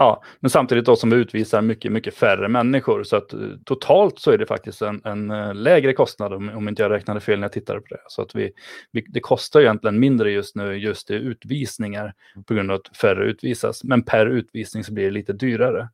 Ja, 0.00 0.22
men 0.40 0.50
samtidigt 0.50 0.84
då 0.84 0.96
som 0.96 1.10
vi 1.10 1.16
utvisar 1.16 1.62
mycket, 1.62 1.92
mycket 1.92 2.14
färre 2.14 2.48
människor. 2.48 3.02
Så 3.02 3.16
att 3.16 3.32
eh, 3.32 3.40
totalt 3.64 4.18
så 4.18 4.30
är 4.30 4.38
det 4.38 4.46
faktiskt 4.46 4.82
en, 4.82 5.00
en 5.04 5.30
eh, 5.30 5.54
lägre 5.54 5.92
kostnad 5.92 6.32
om, 6.32 6.48
om 6.48 6.68
inte 6.68 6.82
jag 6.82 6.92
räknade 6.92 7.20
fel 7.20 7.38
när 7.38 7.44
jag 7.44 7.52
tittade 7.52 7.80
på 7.80 7.86
det. 7.90 8.00
Så 8.08 8.22
att 8.22 8.34
vi, 8.34 8.52
vi, 8.92 9.04
det 9.08 9.20
kostar 9.20 9.60
ju 9.60 9.66
egentligen 9.66 10.00
mindre 10.00 10.30
just 10.30 10.56
nu 10.56 10.74
just 10.78 11.10
i 11.10 11.14
utvisningar 11.14 12.14
på 12.46 12.54
grund 12.54 12.70
av 12.70 12.76
att 12.76 12.96
färre 12.96 13.24
utvisas. 13.24 13.84
Men 13.84 14.02
per 14.02 14.26
utvisning 14.26 14.84
så 14.84 14.92
blir 14.92 15.04
det 15.04 15.10
lite 15.10 15.32
dyrare. 15.32 15.88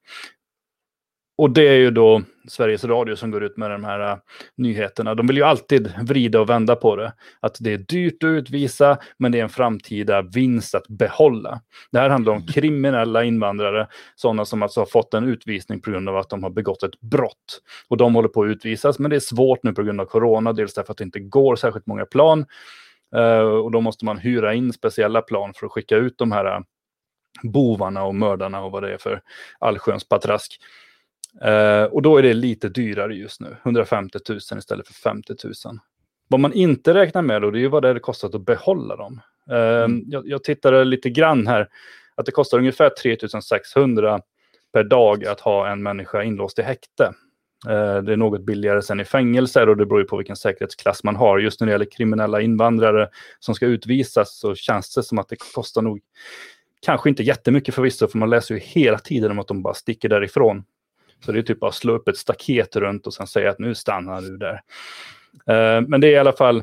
Och 1.38 1.50
det 1.50 1.68
är 1.68 1.78
ju 1.78 1.90
då 1.90 2.22
Sveriges 2.48 2.84
Radio 2.84 3.16
som 3.16 3.30
går 3.30 3.44
ut 3.44 3.56
med 3.56 3.70
de 3.70 3.84
här 3.84 4.12
uh, 4.12 4.18
nyheterna. 4.56 5.14
De 5.14 5.26
vill 5.26 5.36
ju 5.36 5.42
alltid 5.42 5.92
vrida 6.02 6.40
och 6.40 6.50
vända 6.50 6.76
på 6.76 6.96
det. 6.96 7.12
Att 7.40 7.56
det 7.60 7.72
är 7.72 7.78
dyrt 7.78 8.22
att 8.22 8.28
utvisa, 8.28 8.98
men 9.18 9.32
det 9.32 9.38
är 9.38 9.42
en 9.42 9.48
framtida 9.48 10.22
vinst 10.22 10.74
att 10.74 10.88
behålla. 10.88 11.60
Det 11.92 11.98
här 11.98 12.10
handlar 12.10 12.32
om 12.32 12.46
kriminella 12.46 13.24
invandrare, 13.24 13.86
sådana 14.14 14.44
som 14.44 14.62
alltså 14.62 14.80
har 14.80 14.86
fått 14.86 15.14
en 15.14 15.24
utvisning 15.24 15.80
på 15.80 15.90
grund 15.90 16.08
av 16.08 16.16
att 16.16 16.30
de 16.30 16.42
har 16.42 16.50
begått 16.50 16.82
ett 16.82 17.00
brott. 17.00 17.62
Och 17.88 17.96
de 17.96 18.14
håller 18.14 18.28
på 18.28 18.42
att 18.42 18.48
utvisas, 18.48 18.98
men 18.98 19.10
det 19.10 19.16
är 19.16 19.20
svårt 19.20 19.62
nu 19.62 19.72
på 19.72 19.82
grund 19.82 20.00
av 20.00 20.04
corona, 20.04 20.52
dels 20.52 20.74
därför 20.74 20.92
att 20.92 20.98
det 20.98 21.04
inte 21.04 21.20
går 21.20 21.56
särskilt 21.56 21.86
många 21.86 22.06
plan. 22.06 22.46
Uh, 23.16 23.40
och 23.40 23.70
då 23.70 23.80
måste 23.80 24.04
man 24.04 24.18
hyra 24.18 24.54
in 24.54 24.72
speciella 24.72 25.22
plan 25.22 25.52
för 25.54 25.66
att 25.66 25.72
skicka 25.72 25.96
ut 25.96 26.18
de 26.18 26.32
här 26.32 26.56
uh, 26.56 26.60
bovarna 27.42 28.04
och 28.04 28.14
mördarna 28.14 28.62
och 28.62 28.72
vad 28.72 28.82
det 28.82 28.92
är 28.92 28.98
för 28.98 29.20
allsköns 29.58 30.08
patrask. 30.08 30.60
Uh, 31.44 31.84
och 31.84 32.02
då 32.02 32.16
är 32.16 32.22
det 32.22 32.34
lite 32.34 32.68
dyrare 32.68 33.14
just 33.14 33.40
nu, 33.40 33.56
150 33.62 34.18
000 34.28 34.38
istället 34.38 34.86
för 34.86 34.94
50 34.94 35.34
000. 35.44 35.52
Vad 36.28 36.40
man 36.40 36.52
inte 36.52 36.94
räknar 36.94 37.22
med 37.22 37.42
då, 37.42 37.50
det 37.50 37.58
är 37.58 37.60
ju 37.60 37.68
vad 37.68 37.82
det 37.82 37.88
hade 37.88 38.00
kostat 38.00 38.34
att 38.34 38.46
behålla 38.46 38.96
dem. 38.96 39.20
Uh, 39.50 39.56
Mm. 39.56 40.02
jag, 40.06 40.28
jag 40.28 40.44
tittade 40.44 40.84
lite 40.84 41.10
grann 41.10 41.46
här, 41.46 41.68
att 42.14 42.26
det 42.26 42.32
kostar 42.32 42.58
ungefär 42.58 42.90
3 42.90 43.16
600 43.42 44.20
per 44.72 44.84
dag 44.84 45.26
att 45.26 45.40
ha 45.40 45.68
en 45.68 45.82
människa 45.82 46.22
inlåst 46.22 46.58
i 46.58 46.62
häkte. 46.62 47.12
Uh, 47.68 48.02
det 48.02 48.12
är 48.12 48.16
något 48.16 48.40
billigare 48.40 48.82
sen 48.82 49.00
i 49.00 49.04
fängelser 49.04 49.68
och 49.68 49.76
det 49.76 49.86
beror 49.86 50.00
ju 50.00 50.06
på 50.06 50.16
vilken 50.16 50.36
säkerhetsklass 50.36 51.04
man 51.04 51.16
har. 51.16 51.38
Just 51.38 51.60
när 51.60 51.66
det 51.66 51.72
gäller 51.72 51.90
kriminella 51.96 52.40
invandrare 52.40 53.08
som 53.40 53.54
ska 53.54 53.66
utvisas 53.66 54.38
så 54.38 54.54
känns 54.54 54.94
det 54.94 55.02
som 55.02 55.18
att 55.18 55.28
det 55.28 55.36
kostar 55.54 55.82
nog 55.82 56.00
kanske 56.82 57.08
inte 57.08 57.22
jättemycket 57.22 57.74
förvisso, 57.74 58.08
för 58.08 58.18
man 58.18 58.30
läser 58.30 58.54
ju 58.54 58.60
hela 58.60 58.98
tiden 58.98 59.30
om 59.30 59.38
att 59.38 59.48
de 59.48 59.62
bara 59.62 59.74
sticker 59.74 60.08
därifrån. 60.08 60.64
Så 61.26 61.32
det 61.32 61.38
är 61.38 61.42
typ 61.42 61.60
bara 61.60 61.68
att 61.68 61.74
slå 61.74 61.92
upp 61.92 62.08
ett 62.08 62.16
staket 62.16 62.76
runt 62.76 63.06
och 63.06 63.14
sen 63.14 63.26
säga 63.26 63.50
att 63.50 63.58
nu 63.58 63.74
stannar 63.74 64.20
du 64.20 64.36
där. 64.36 64.54
Uh, 65.50 65.88
men 65.88 66.00
det 66.00 66.06
är 66.06 66.12
i 66.12 66.16
alla 66.18 66.32
fall, 66.32 66.62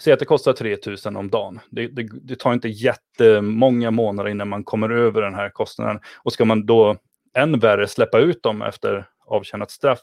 säg 0.00 0.12
att 0.12 0.18
det 0.18 0.24
kostar 0.24 0.52
3000 0.52 1.16
om 1.16 1.30
dagen. 1.30 1.60
Det, 1.70 1.88
det, 1.88 2.08
det, 2.22 2.38
tar 2.38 2.52
inte 2.52 2.68
jättemånga 2.68 3.90
månader 3.90 4.30
innan 4.30 4.48
man 4.48 4.64
kommer 4.64 4.90
över 4.90 5.22
den 5.22 5.34
här 5.34 5.50
kostnaden. 5.50 6.00
Och 6.22 6.32
ska 6.32 6.44
man 6.44 6.66
då 6.66 6.96
än 7.34 7.58
värre 7.58 7.88
släppa 7.88 8.18
ut 8.18 8.42
dem 8.42 8.62
efter 8.62 9.08
avtjänat 9.26 9.70
straff 9.70 10.00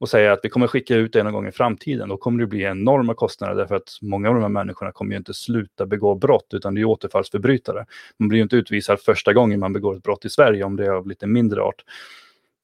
och 0.00 0.08
säga 0.08 0.32
att 0.32 0.40
vi 0.42 0.48
kommer 0.48 0.66
skicka 0.66 0.94
ut 0.94 1.12
det 1.12 1.22
någon 1.22 1.32
gång 1.32 1.48
i 1.48 1.52
framtiden, 1.52 2.08
då 2.08 2.16
kommer 2.16 2.40
det 2.40 2.46
bli 2.46 2.62
enorma 2.62 3.14
kostnader 3.14 3.54
därför 3.54 3.74
att 3.74 3.98
många 4.02 4.28
av 4.28 4.34
de 4.34 4.42
här 4.42 4.48
människorna 4.48 4.92
kommer 4.92 5.12
ju 5.12 5.18
inte 5.18 5.34
sluta 5.34 5.86
begå 5.86 6.14
brott 6.14 6.46
utan 6.54 6.74
det 6.74 6.80
är 6.80 6.84
återfallsförbrytare. 6.84 7.86
Man 8.16 8.28
blir 8.28 8.38
ju 8.38 8.42
inte 8.42 8.56
utvisad 8.56 9.00
första 9.00 9.32
gången 9.32 9.60
man 9.60 9.72
begår 9.72 9.96
ett 9.96 10.02
brott 10.02 10.24
i 10.24 10.30
Sverige 10.30 10.64
om 10.64 10.76
det 10.76 10.86
är 10.86 10.90
av 10.90 11.08
lite 11.08 11.26
mindre 11.26 11.62
art. 11.62 11.84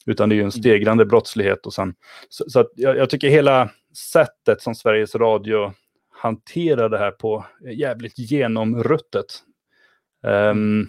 Utan 0.06 0.28
det 0.28 0.34
är 0.34 0.36
ju 0.36 0.42
en 0.42 0.52
stegrande 0.52 1.04
brottslighet. 1.04 1.66
Och 1.66 1.72
sen, 1.72 1.94
så, 2.28 2.44
så 2.48 2.68
jag, 2.74 2.96
jag, 2.96 3.10
tycker 3.10 3.28
hela 3.28 3.70
sättet 4.12 4.62
som 4.62 4.74
Sveriges 4.74 5.14
Radio 5.14 5.72
hanterar 6.10 6.88
det 6.88 6.98
här 6.98 7.10
på 7.10 7.44
är 7.64 7.72
jävligt 7.72 8.18
genomruttet. 8.18 9.26
Um, 10.22 10.88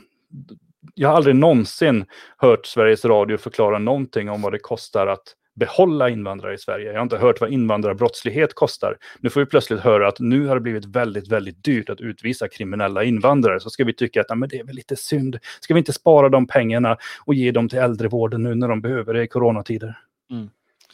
jag 0.93 1.09
har 1.09 1.15
aldrig 1.15 1.35
någonsin 1.35 2.05
hört 2.37 2.65
Sveriges 2.65 3.05
Radio 3.05 3.37
förklara 3.37 3.79
någonting 3.79 4.29
om 4.29 4.41
vad 4.41 4.51
det 4.51 4.59
kostar 4.59 5.07
att 5.07 5.35
behålla 5.55 6.09
invandrare 6.09 6.53
i 6.53 6.57
Sverige. 6.57 6.87
Jag 6.87 6.95
har 6.95 7.03
inte 7.03 7.17
hört 7.17 7.41
vad 7.41 7.49
invandrarbrottslighet 7.49 8.55
kostar. 8.55 8.97
Nu 9.19 9.29
får 9.29 9.39
vi 9.39 9.45
plötsligt 9.45 9.79
höra 9.79 10.07
att 10.07 10.19
nu 10.19 10.47
har 10.47 10.55
det 10.55 10.61
blivit 10.61 10.85
väldigt, 10.85 11.27
väldigt 11.27 11.63
dyrt 11.63 11.89
att 11.89 12.01
utvisa 12.01 12.47
kriminella 12.47 13.03
invandrare. 13.03 13.59
Så 13.59 13.69
ska 13.69 13.83
vi 13.83 13.93
tycka 13.93 14.21
att 14.21 14.37
men 14.37 14.49
det 14.49 14.59
är 14.59 14.63
väl 14.63 14.75
lite 14.75 14.95
synd. 14.95 15.39
Ska 15.59 15.73
vi 15.73 15.77
inte 15.77 15.93
spara 15.93 16.29
de 16.29 16.47
pengarna 16.47 16.97
och 17.25 17.33
ge 17.33 17.51
dem 17.51 17.69
till 17.69 17.79
äldrevården 17.79 18.43
nu 18.43 18.55
när 18.55 18.67
de 18.67 18.81
behöver 18.81 19.13
det 19.13 19.23
i 19.23 19.27
coronatider? 19.27 19.97
Mm. 20.31 20.49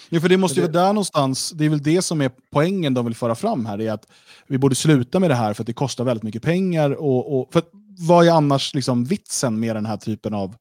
Jo, 0.10 0.22
för 0.22 0.30
det 0.30 0.38
måste 0.38 0.60
ju 0.60 0.68
vara 0.68 0.72
där 0.72 0.94
någonstans, 0.94 1.52
det 1.52 1.66
är 1.66 1.70
väl 1.70 1.84
det 1.84 2.02
som 2.02 2.22
är 2.22 2.32
poängen 2.52 2.94
de 2.94 3.06
vill 3.06 3.16
föra 3.16 3.36
fram 3.36 3.66
här, 3.66 3.78
det 3.78 3.88
är 3.88 3.92
att 3.92 4.08
vi 4.48 4.58
borde 4.58 4.76
sluta 4.76 5.20
med 5.20 5.30
det 5.30 5.36
här 5.36 5.54
för 5.54 5.64
att 5.64 5.68
det 5.68 5.74
kostar 5.74 6.04
väldigt 6.04 6.24
mycket 6.24 6.44
pengar. 6.44 6.92
Och, 6.92 7.40
och 7.40 7.54
för 7.54 7.64
vad 8.08 8.28
är 8.28 8.32
annars 8.32 8.74
liksom 8.74 9.06
vitsen 9.06 9.60
med 9.60 9.76
den 9.76 9.86
här 9.86 9.98
typen 9.98 10.34
av 10.34 10.56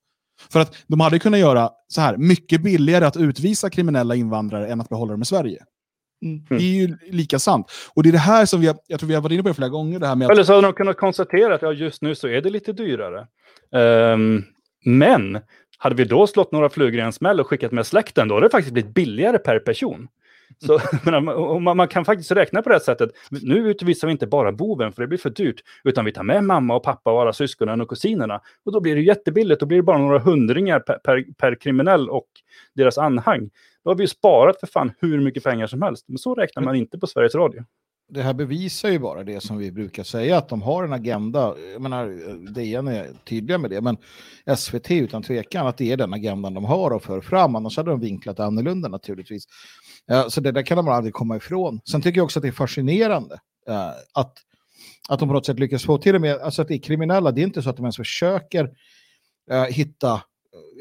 för 0.49 0.61
att 0.61 0.77
de 0.87 1.01
hade 1.01 1.19
kunnat 1.19 1.41
göra 1.41 1.71
så 1.89 2.01
här, 2.01 2.17
mycket 2.17 2.63
billigare 2.63 3.05
att 3.05 3.17
utvisa 3.17 3.71
kriminella 3.71 4.15
invandrare 4.15 4.69
än 4.69 4.81
att 4.81 4.89
behålla 4.89 5.13
dem 5.13 5.23
i 5.23 5.27
Sverige. 5.27 5.65
Mm. 6.25 6.45
Det 6.49 6.55
är 6.55 6.87
ju 6.87 6.97
lika 7.11 7.39
sant. 7.39 7.67
Och 7.95 8.03
det 8.03 8.09
är 8.11 8.13
det 8.13 8.19
här 8.19 8.47
som 8.47 8.61
vi 8.61 8.67
har, 8.67 8.77
jag 8.87 9.01
tror 9.01 9.09
vi 9.09 9.15
har 9.15 9.23
varit 9.23 9.33
inne 9.33 9.43
på 9.43 9.49
det 9.49 9.55
flera 9.55 9.69
gånger. 9.69 9.99
Det 9.99 10.07
här 10.07 10.17
med 10.17 10.27
att... 10.27 10.33
Eller 10.33 10.45
så 10.45 10.53
hade 10.53 10.67
de 10.67 10.73
kunnat 10.73 10.97
konstatera 10.97 11.55
att 11.55 11.63
ja, 11.63 11.73
just 11.73 12.03
nu 12.03 12.15
så 12.15 12.29
är 12.29 12.41
det 12.41 12.51
lite 12.51 12.73
dyrare. 12.73 13.27
Um, 14.13 14.45
men 14.85 15.41
hade 15.79 15.95
vi 15.95 16.05
då 16.05 16.27
slått 16.27 16.53
några 16.53 16.69
flugor 16.69 17.01
i 17.01 17.03
en 17.03 17.13
smäll 17.13 17.41
och 17.41 17.47
skickat 17.47 17.73
med 17.73 17.87
släkten, 17.87 18.29
då 18.29 18.35
hade 18.35 18.47
det 18.47 18.51
faktiskt 18.51 18.73
blivit 18.73 18.95
billigare 18.95 19.39
per 19.39 19.59
person. 19.59 20.09
Så, 20.59 20.81
man, 21.61 21.77
man, 21.77 21.89
kan 21.89 22.05
faktiskt 22.05 22.31
räkna 22.31 22.63
på 22.63 22.69
det 22.69 22.81
sättet. 22.81 23.11
Nu 23.31 23.71
utvisar 23.71 24.09
vi 24.09 24.13
inte 24.13 24.27
bara 24.27 24.53
boven 24.53 24.93
för 24.93 25.03
det 25.03 25.09
blir 25.09 25.19
för 25.19 25.31
dyrt, 25.31 25.61
utan 25.85 26.05
vi 26.05 26.13
tar 26.13 26.23
med 26.23 26.45
mamma 26.45 26.77
och 26.77 26.83
pappa 26.83 27.13
och 27.13 27.21
alla 27.21 27.33
syskonen 27.33 27.81
och 27.81 27.89
kusinerna. 27.89 28.41
Och 28.65 28.73
då 28.73 28.81
blir 28.81 28.95
det 28.95 29.03
jättebilligt, 29.03 29.61
då 29.61 29.67
blir 29.67 29.79
det 29.79 29.83
bara 29.83 29.99
några 29.99 30.19
hundringar 30.19 30.81
per, 30.81 30.95
per, 30.95 31.25
per 31.39 31.55
kriminell 31.55 32.11
och 32.11 32.29
deras 32.75 32.99
anhang. 32.99 33.51
Då 33.85 33.91
har 33.91 33.95
vi 33.95 34.03
ju 34.03 34.09
sparat 34.09 34.61
för 34.61 34.67
fan 34.67 34.93
hur 35.01 35.21
mycket 35.21 35.45
pengar 35.45 35.67
som 35.67 35.83
helst. 35.83 36.05
Men 36.09 36.19
så 36.19 36.35
räknar 36.35 36.63
man 36.63 36.77
inte 36.77 36.99
på 36.99 37.07
Sveriges 37.07 37.35
Radio 37.35 37.65
det 38.11 38.23
här 38.23 38.35
bevisar 38.35 38.89
ju 38.89 38.99
bara 38.99 39.25
det 39.25 39.41
som 39.41 39.59
vi 39.59 39.73
brukar 39.73 40.03
säga, 40.03 40.39
att 40.39 40.49
de 40.49 40.63
har 40.63 40.85
en 40.85 40.93
agenda. 40.93 41.55
Jag 41.73 41.83
menar, 41.83 42.07
DN 42.55 42.89
är 42.89 43.11
tydliga 43.25 43.59
med 43.59 43.71
det, 43.71 43.81
men 43.81 43.97
SVT 44.57 44.91
utan 44.91 45.23
tvekan 45.23 45.67
att 45.67 45.77
det 45.77 45.93
är 45.93 45.97
den 45.97 46.15
agendan 46.15 46.55
de 46.55 46.65
har 46.65 46.91
och 46.91 47.03
för 47.03 47.21
fram, 47.21 47.57
annars 47.57 47.77
hade 47.77 47.91
de 47.91 48.01
vinklat 48.01 48.41
annorlunda 48.41 48.89
naturligtvis. 48.89 49.45
Eh, 50.11 50.29
så 50.29 50.41
det 50.41 50.53
där 50.53 50.63
kan 50.63 50.77
de 50.77 50.89
aldrig 50.89 51.15
komma 51.15 51.37
ifrån. 51.37 51.81
Sen 51.91 52.03
tycker 52.03 52.19
jag 52.19 52.25
också 52.25 52.39
att 52.39 52.43
det 52.43 52.49
är 52.49 52.53
fascinerande 52.53 53.41
eh, 53.69 53.89
att, 54.15 54.33
att 55.09 55.19
de 55.19 55.29
på 55.29 55.35
något 55.35 55.47
sätt 55.47 55.59
lyckas 55.59 55.85
få 55.85 55.99
till 55.99 56.13
det 56.13 56.19
med, 56.19 56.39
alltså 56.39 56.63
att 56.63 56.69
det 56.69 56.75
är 56.75 56.83
kriminella, 56.83 57.33
det 57.33 57.41
är 57.41 57.47
inte 57.47 57.63
så 57.63 57.71
att 57.71 57.77
de 57.77 57.85
ens 57.85 57.97
försöker 57.97 58.71
eh, 59.51 59.65
hitta 59.65 60.23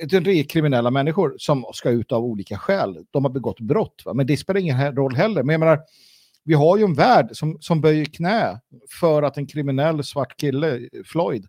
det 0.09 0.13
är 0.13 0.43
kriminella 0.43 0.91
människor 0.91 1.35
som 1.37 1.65
ska 1.73 1.89
ut 1.89 2.11
av 2.11 2.23
olika 2.23 2.57
skäl. 2.57 3.05
De 3.11 3.25
har 3.25 3.31
begått 3.31 3.59
brott, 3.59 4.01
va? 4.05 4.13
men 4.13 4.27
det 4.27 4.37
spelar 4.37 4.59
ingen 4.59 4.95
roll 4.95 5.15
heller. 5.15 5.43
Men 5.43 5.53
jag 5.53 5.59
menar, 5.59 5.79
vi 6.43 6.53
har 6.53 6.77
ju 6.77 6.83
en 6.83 6.93
värld 6.93 7.29
som, 7.31 7.57
som 7.59 7.81
böjer 7.81 8.05
knä 8.05 8.59
för 8.99 9.23
att 9.23 9.37
en 9.37 9.47
kriminell 9.47 10.03
svart 10.03 10.37
kille, 10.37 10.89
Floyd, 11.05 11.45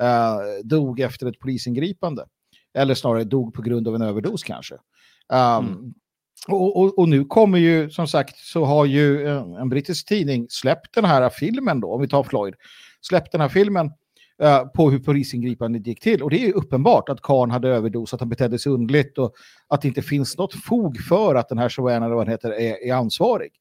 eh, 0.00 0.36
dog 0.64 1.00
efter 1.00 1.26
ett 1.26 1.38
polisingripande. 1.38 2.24
Eller 2.74 2.94
snarare 2.94 3.24
dog 3.24 3.54
på 3.54 3.62
grund 3.62 3.88
av 3.88 3.94
en 3.94 4.02
överdos 4.02 4.42
kanske. 4.42 4.74
Um, 5.32 5.66
mm. 5.66 5.94
och, 6.48 6.76
och, 6.76 6.98
och, 6.98 7.08
nu 7.08 7.24
kommer 7.24 7.58
ju, 7.58 7.90
som 7.90 8.06
sagt, 8.06 8.36
så 8.36 8.64
har 8.64 8.84
ju 8.84 9.28
en, 9.28 9.54
en, 9.54 9.68
brittisk 9.68 10.08
tidning 10.08 10.46
släppt 10.50 10.94
den 10.94 11.04
här 11.04 11.30
filmen 11.30 11.80
då, 11.80 11.94
om 11.94 12.00
vi 12.00 12.08
tar 12.08 12.22
Floyd, 12.22 12.54
släppt 13.00 13.32
den 13.32 13.40
här 13.40 13.48
filmen 13.48 13.86
uh, 14.42 14.64
på 14.64 14.90
hur 14.90 14.98
polisingripandet 14.98 15.86
gick 15.86 16.00
till. 16.00 16.22
Och 16.22 16.30
det 16.30 16.42
är 16.42 16.46
ju 16.46 16.52
uppenbart 16.52 17.08
att 17.08 17.22
Khan 17.22 17.50
hade 17.50 17.68
överdos, 17.68 18.14
att 18.14 18.20
han 18.20 18.28
betedde 18.28 18.58
sig 18.58 18.72
undligt 18.72 19.18
och 19.18 19.34
att 19.68 19.82
det 19.82 19.88
inte 19.88 20.02
finns 20.02 20.38
något 20.38 20.54
fog 20.54 21.00
för 21.00 21.34
att 21.34 21.48
den 21.48 21.58
här 21.58 21.74
Joanna, 21.78 22.08
vad 22.08 22.28
heter, 22.28 22.50
är, 22.50 22.88
är 22.88 22.94
ansvarig. 22.94 23.52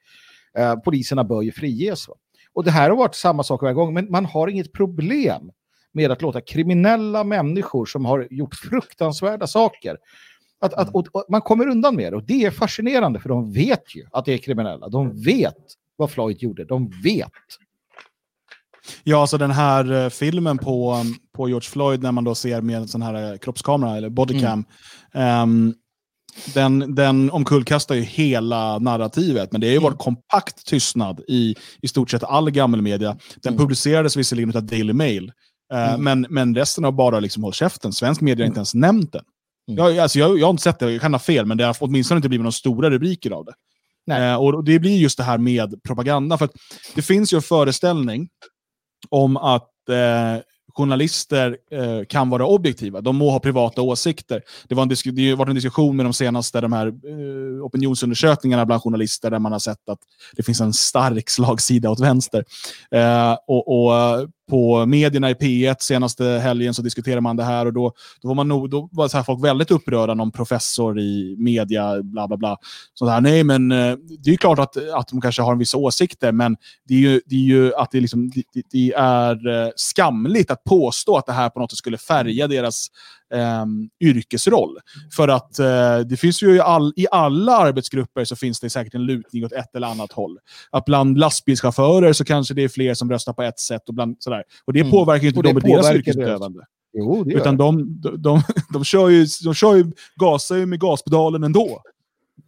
Eh, 0.58 0.76
poliserna 0.76 1.24
bör 1.24 1.42
ju 1.42 1.52
friges. 1.52 2.08
Va? 2.08 2.14
Och 2.54 2.64
det 2.64 2.72
här 2.72 2.90
har 2.90 2.98
varit 2.98 3.16
samma 3.16 3.44
sak 3.44 3.62
varje 3.62 3.76
gång, 3.76 3.94
men 3.94 4.12
man 4.12 4.26
har 4.26 4.48
inget 4.48 4.74
problem 4.74 5.52
med 5.92 6.12
att 6.12 6.22
låta 6.22 6.42
kriminella 6.42 7.24
människor 7.24 7.86
som 7.86 8.06
har 8.06 8.28
gjort 8.32 8.56
fruktansvärda 8.56 9.48
saker 9.48 9.98
att, 10.62 10.74
att, 10.74 10.90
och, 10.94 11.08
och 11.12 11.26
man 11.30 11.42
kommer 11.42 11.68
undan 11.68 11.96
med 11.96 12.14
det. 12.14 12.16
Och 12.16 12.24
det 12.24 12.46
är 12.46 12.52
fascinerande, 12.52 13.20
för 13.20 13.30
de 13.30 13.52
vet 13.52 13.96
ju 13.96 14.06
att 14.12 14.26
det 14.26 14.34
är 14.34 14.38
kriminella. 14.38 14.90
De 14.90 15.22
vet 15.22 15.56
vad 15.96 16.12
Floyd 16.12 16.44
gjorde. 16.44 16.66
De 16.66 16.90
vet. 17.04 17.32
Ja, 19.04 19.22
alltså 19.22 19.38
den 19.38 19.52
här 19.52 19.92
uh, 19.92 20.10
filmen 20.10 20.58
på, 20.58 21.04
på 21.36 21.50
George 21.50 21.70
Floyd 21.70 22.04
när 22.04 22.12
man 22.12 22.24
då 22.24 22.36
ser 22.36 22.62
med 22.62 22.78
en 22.78 22.88
sån 22.88 23.02
här 23.02 23.32
uh, 23.32 23.38
kroppskamera 23.38 23.98
eller 23.98 24.10
bodycam. 24.10 24.66
Mm. 25.14 25.42
Um, 25.42 25.74
den, 26.54 26.96
den 26.96 27.32
omkullkastar 27.32 27.96
ju 27.96 28.02
hela 28.02 28.80
narrativet, 28.80 29.52
men 29.52 29.62
det 29.62 29.68
har 29.68 29.72
ju 29.72 29.78
mm. 29.78 29.84
varit 29.84 30.00
kompakt 30.00 30.66
tystnad 30.66 31.22
i 31.28 31.56
i 31.82 31.88
stort 31.88 32.12
sett 32.12 32.24
all 32.24 32.52
gammelmedia. 32.52 33.18
Den 33.42 33.54
mm. 33.54 33.58
publicerades 33.58 34.18
visserligen 34.18 34.56
av 34.56 34.64
Daily 34.64 34.94
Mail, 34.94 35.32
uh, 35.74 35.94
mm. 35.94 36.04
men, 36.04 36.28
men 36.30 36.56
resten 36.56 36.84
har 36.84 36.92
bara 36.92 37.20
liksom 37.20 37.44
hållit 37.44 37.56
käften. 37.56 37.94
Svensk 37.94 38.22
media 38.22 38.44
har 38.44 38.48
inte 38.48 38.60
ens 38.60 38.74
nämnt 38.74 39.12
den. 39.12 39.24
Mm. 39.72 39.86
Jag, 39.86 39.98
alltså, 39.98 40.20
jag, 40.20 40.40
jag 40.40 40.46
har 40.46 40.52
inte 40.52 40.64
sett 40.64 40.80
det, 40.80 40.92
jag 40.92 41.02
kan 41.02 41.14
ha 41.14 41.20
fel, 41.20 41.46
men 41.46 41.58
det 41.58 41.66
har 41.66 41.78
åtminstone 41.80 42.18
inte 42.18 42.30
blivit 42.30 42.44
några 42.44 42.52
stora 42.52 42.90
rubriker 42.90 43.32
av 43.32 43.46
det. 43.46 43.54
Uh, 44.12 44.36
och 44.36 44.64
Det 44.64 44.80
blir 44.80 44.98
just 44.98 45.18
det 45.18 45.24
här 45.24 45.38
med 45.38 45.84
propaganda. 45.84 46.38
För 46.38 46.50
det 46.96 47.02
finns 47.02 47.34
ju 47.34 47.36
en 47.36 47.42
föreställning 47.42 48.30
om 49.10 49.38
att 49.38 49.90
eh, 49.90 50.42
journalister 50.74 51.58
eh, 51.72 52.06
kan 52.10 52.30
vara 52.30 52.46
objektiva. 52.46 53.02
De 53.02 53.16
må 53.18 53.30
ha 53.30 53.40
privata 53.40 53.82
åsikter. 53.82 54.42
Det, 54.68 54.76
var 54.76 54.84
en 54.84 54.90
det 54.90 55.30
har 55.30 55.36
varit 55.36 55.50
en 55.50 55.56
diskussion 55.56 55.96
med 55.96 56.06
de 56.06 56.14
senaste 56.14 56.62
de 56.62 56.74
här, 56.74 56.88
eh, 56.88 57.66
opinionsundersökningarna 57.66 58.66
bland 58.66 58.82
journalister 58.82 59.32
där 59.32 59.40
man 59.40 59.52
har 59.52 59.60
sett 59.60 59.90
att 59.90 60.00
det 60.36 60.44
finns 60.44 60.62
en 60.62 60.74
stark 60.74 61.30
slagsida 61.30 61.90
åt 61.90 62.00
vänster. 62.00 62.46
Eh, 62.92 63.38
och, 63.48 63.68
och 63.68 63.94
på 64.50 64.86
medierna 64.86 65.30
i 65.30 65.34
P1 65.34 65.76
senaste 65.80 66.26
helgen 66.26 66.74
så 66.74 66.82
diskuterade 66.82 67.22
man 67.22 67.36
det 67.36 67.44
här 67.44 67.66
och 67.66 67.74
då, 67.74 67.94
då 68.22 68.28
var, 68.28 68.36
man 68.36 68.48
nog, 68.48 68.70
då 68.70 68.90
var 68.92 69.08
så 69.08 69.18
här 69.18 69.24
folk 69.24 69.44
väldigt 69.44 69.72
upprörda. 69.72 70.14
Någon 70.14 70.32
professor 70.32 71.00
i 71.00 71.36
media, 71.38 72.04
bla 72.04 72.28
bla 72.28 72.38
bla. 72.38 72.58
Så 72.94 73.08
här, 73.08 73.22
nej, 73.22 73.44
men 73.44 73.72
eh, 73.72 73.96
det 74.20 74.32
är 74.32 74.38
klart 74.38 74.60
att, 74.60 74.78
att 74.94 75.08
de 75.08 75.22
kanske 75.22 75.42
har 75.42 75.52
en 75.52 75.60
vissa 75.60 75.78
åsikter, 75.78 76.32
men 76.32 76.58
det 76.88 76.94
är 76.94 77.00
ju, 77.00 77.22
det 77.26 77.36
är 77.36 77.40
ju 77.40 77.76
att 77.76 77.92
det, 77.92 78.00
liksom, 78.00 78.30
det, 78.30 78.44
det 78.72 78.94
är 78.94 79.48
eh, 79.48 79.70
skamligt 79.76 80.52
att 80.52 80.64
påstå 80.64 81.18
att 81.18 81.26
det 81.26 81.34
här 81.34 81.50
på 81.50 81.60
något 81.60 81.72
sätt 81.72 81.78
skulle 81.78 81.98
färga 81.98 82.48
deras 82.48 82.88
eh, 83.34 83.66
yrkesroll. 84.00 84.78
För 85.16 85.28
att 85.28 85.60
eh, 85.60 86.00
det 86.00 86.18
finns 86.18 86.44
ju 86.44 86.56
i, 86.56 86.60
all, 86.60 86.94
i 86.96 87.08
alla 87.12 87.58
arbetsgrupper 87.58 88.26
så 88.26 88.36
finns 88.36 88.60
det 88.60 88.70
säkert 88.70 88.94
en 88.94 89.06
lutning 89.06 89.46
åt 89.46 89.52
ett 89.52 89.76
eller 89.76 89.88
annat 89.88 90.12
håll. 90.12 90.38
Att 90.72 90.86
bland 90.86 91.18
lastbilschaufförer 91.18 92.14
så 92.14 92.26
kanske 92.26 92.54
det 92.54 92.64
är 92.64 92.70
fler 92.70 92.94
som 92.94 93.12
röstar 93.12 93.34
på 93.34 93.44
ett 93.44 93.60
sätt 93.60 93.88
och 93.88 93.94
bland 93.94 94.16
sådär. 94.20 94.44
Och 94.66 94.74
det 94.74 94.80
mm. 94.80 94.92
påverkar 94.92 95.24
ju 95.24 95.30
inte 95.30 95.42
dem 95.42 95.58
i 95.58 95.72
deras 95.72 95.92
yrkesutövande. 95.92 96.66
Jo, 96.94 97.24
det 97.24 97.34
Utan 97.34 97.58
de, 97.58 98.02
de, 98.02 98.22
de, 98.22 98.42
de, 98.74 98.84
kör 98.84 99.10
ju, 99.10 99.26
de 99.44 99.54
kör 99.54 99.76
ju, 99.76 99.92
gasar 100.16 100.56
ju 100.56 100.66
med 100.66 100.80
gaspedalen 100.80 101.44
ändå. 101.44 101.82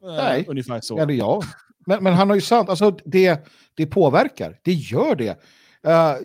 Eh, 0.03 0.15
Nej, 0.15 0.45
ungefär 0.47 0.81
så. 0.81 0.97
Eller 0.97 1.13
ja. 1.13 1.41
Men, 1.85 2.03
men 2.03 2.13
han 2.13 2.29
har 2.29 2.35
ju 2.35 2.41
sant, 2.41 2.69
alltså 2.69 2.97
det, 3.05 3.47
det 3.75 3.85
påverkar, 3.85 4.59
det 4.63 4.73
gör 4.73 5.15
det. 5.15 5.41
Uh, 5.87 6.15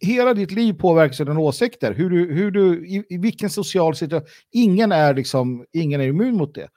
hela 0.00 0.34
ditt 0.34 0.52
liv 0.52 0.72
påverkas 0.72 1.20
av 1.20 1.26
dina 1.26 1.40
åsikter. 1.40 1.94
Hur 1.94 2.10
du, 2.10 2.34
hur 2.34 2.50
du, 2.50 2.86
i, 2.86 3.04
i, 3.08 3.18
vilken 3.18 3.50
social 3.50 3.96
situation. 3.96 4.28
Ingen 4.52 4.92
är, 4.92 5.14
liksom, 5.14 5.64
ingen 5.72 6.00
är 6.00 6.06
immun 6.06 6.36
mot 6.36 6.54
det. 6.54 6.68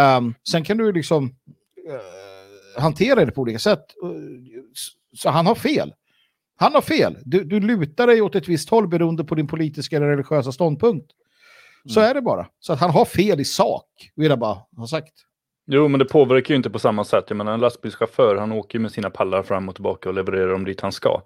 Um, 0.00 0.34
sen 0.50 0.64
kan 0.64 0.76
du 0.76 0.92
liksom 0.92 1.24
uh, 1.24 2.82
hantera 2.82 3.24
det 3.24 3.32
på 3.32 3.40
olika 3.40 3.58
sätt. 3.58 3.84
Uh, 4.04 4.10
så 5.16 5.30
han 5.30 5.46
har 5.46 5.54
fel. 5.54 5.94
Han 6.56 6.74
har 6.74 6.82
fel. 6.82 7.18
Du, 7.24 7.44
du 7.44 7.60
lutar 7.60 8.06
dig 8.06 8.22
åt 8.22 8.34
ett 8.34 8.48
visst 8.48 8.70
håll 8.70 8.88
beroende 8.88 9.24
på 9.24 9.34
din 9.34 9.46
politiska 9.46 9.96
eller 9.96 10.06
religiösa 10.06 10.52
ståndpunkt. 10.52 11.10
Så 11.88 12.00
mm. 12.00 12.10
är 12.10 12.14
det 12.14 12.22
bara. 12.22 12.46
Så 12.60 12.72
att 12.72 12.80
han 12.80 12.90
har 12.90 13.04
fel 13.04 13.40
i 13.40 13.44
sak, 13.44 14.12
vill 14.14 14.30
jag 14.30 14.38
bara 14.38 14.58
ha 14.76 14.86
sagt. 14.86 15.12
Jo, 15.66 15.88
men 15.88 15.98
det 15.98 16.04
påverkar 16.04 16.54
ju 16.54 16.56
inte 16.56 16.70
på 16.70 16.78
samma 16.78 17.04
sätt. 17.04 17.24
Jag 17.28 17.36
menar, 17.36 17.54
en 17.54 17.60
lastbilschaufför, 17.60 18.36
han 18.36 18.52
åker 18.52 18.78
med 18.78 18.92
sina 18.92 19.10
pallar 19.10 19.42
fram 19.42 19.68
och 19.68 19.74
tillbaka 19.74 20.08
och 20.08 20.14
levererar 20.14 20.48
dem 20.48 20.64
dit 20.64 20.80
han 20.80 20.92
ska. 20.92 21.22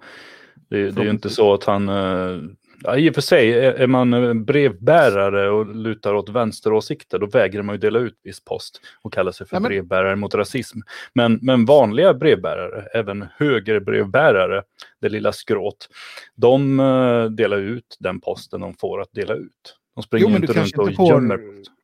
Det, 0.70 0.90
det 0.90 1.00
är 1.00 1.04
ju 1.04 1.10
inte 1.10 1.30
så 1.30 1.54
att 1.54 1.64
han... 1.64 1.88
Eh, 1.88 2.38
ja, 2.82 2.96
I 2.96 3.10
och 3.10 3.14
för 3.14 3.20
sig, 3.20 3.52
är 3.52 3.86
man 3.86 4.44
brevbärare 4.44 5.50
och 5.50 5.74
lutar 5.74 6.14
åt 6.14 6.28
vänsteråsikter, 6.28 7.18
då 7.18 7.26
vägrar 7.26 7.62
man 7.62 7.74
ju 7.74 7.78
dela 7.78 7.98
ut 7.98 8.20
viss 8.22 8.44
post 8.44 8.80
och 9.02 9.12
kalla 9.12 9.32
sig 9.32 9.46
för 9.46 9.56
ja, 9.56 9.60
men... 9.60 9.68
brevbärare 9.68 10.16
mot 10.16 10.34
rasism. 10.34 10.78
Men, 11.12 11.38
men 11.42 11.64
vanliga 11.64 12.14
brevbärare, 12.14 12.86
även 12.94 13.26
högerbrevbärare, 13.36 14.62
det 15.00 15.08
lilla 15.08 15.32
skråt, 15.32 15.88
de 16.36 16.80
uh, 16.80 17.30
delar 17.30 17.58
ut 17.58 17.96
den 18.00 18.20
posten 18.20 18.60
de 18.60 18.74
får 18.74 19.00
att 19.00 19.12
dela 19.12 19.34
ut. 19.34 19.76
De 19.94 20.02
springer 20.02 20.28
jo, 20.28 20.36
inte 20.36 20.52
runt 20.52 20.78
och 20.78 20.90
inte 20.90 21.02
gömmer 21.02 21.36
post 21.36 21.77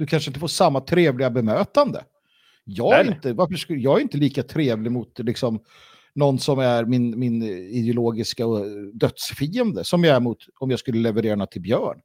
du 0.00 0.06
kanske 0.06 0.30
inte 0.30 0.40
får 0.40 0.48
samma 0.48 0.80
trevliga 0.80 1.30
bemötande. 1.30 2.04
Jag 2.64 3.00
är, 3.00 3.08
inte, 3.08 3.32
varför 3.32 3.54
skulle, 3.54 3.80
jag 3.80 3.98
är 3.98 4.02
inte 4.02 4.18
lika 4.18 4.42
trevlig 4.42 4.92
mot 4.92 5.18
liksom, 5.18 5.60
någon 6.14 6.38
som 6.38 6.58
är 6.58 6.84
min, 6.84 7.18
min 7.18 7.42
ideologiska 7.42 8.44
dödsfiende 8.92 9.84
som 9.84 10.04
jag 10.04 10.16
är 10.16 10.20
mot 10.20 10.38
om 10.58 10.70
jag 10.70 10.78
skulle 10.78 10.98
leverera 10.98 11.36
något 11.36 11.50
till 11.50 11.60
Björn. 11.62 12.00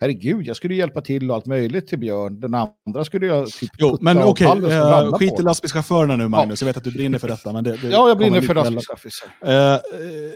Herregud, 0.00 0.46
jag 0.46 0.56
skulle 0.56 0.74
hjälpa 0.74 1.00
till 1.00 1.30
och 1.30 1.36
allt 1.36 1.46
möjligt 1.46 1.86
till 1.86 1.98
Björn. 1.98 2.40
Den 2.40 2.54
andra 2.54 3.04
skulle 3.04 3.26
jag 3.26 3.48
typ... 3.48 3.70
Jo, 3.78 3.98
men 4.00 4.22
okej, 4.22 4.46
okay, 4.46 4.78
uh, 4.78 5.12
skit 5.12 5.40
i 5.40 5.42
lastbilschaufförerna 5.42 6.16
nu 6.16 6.28
Magnus. 6.28 6.60
Ja. 6.60 6.64
Jag 6.64 6.68
vet 6.68 6.76
att 6.76 6.84
du 6.84 6.90
brinner 6.90 7.18
för 7.18 7.28
detta. 7.28 7.52
Men 7.52 7.64
det, 7.64 7.76
det 7.76 7.88
ja, 7.88 8.08
jag 8.08 8.18
brinner 8.18 8.40
för 8.40 8.54
lastbilschaufförer. 8.54 9.74
Uh, 9.74 9.80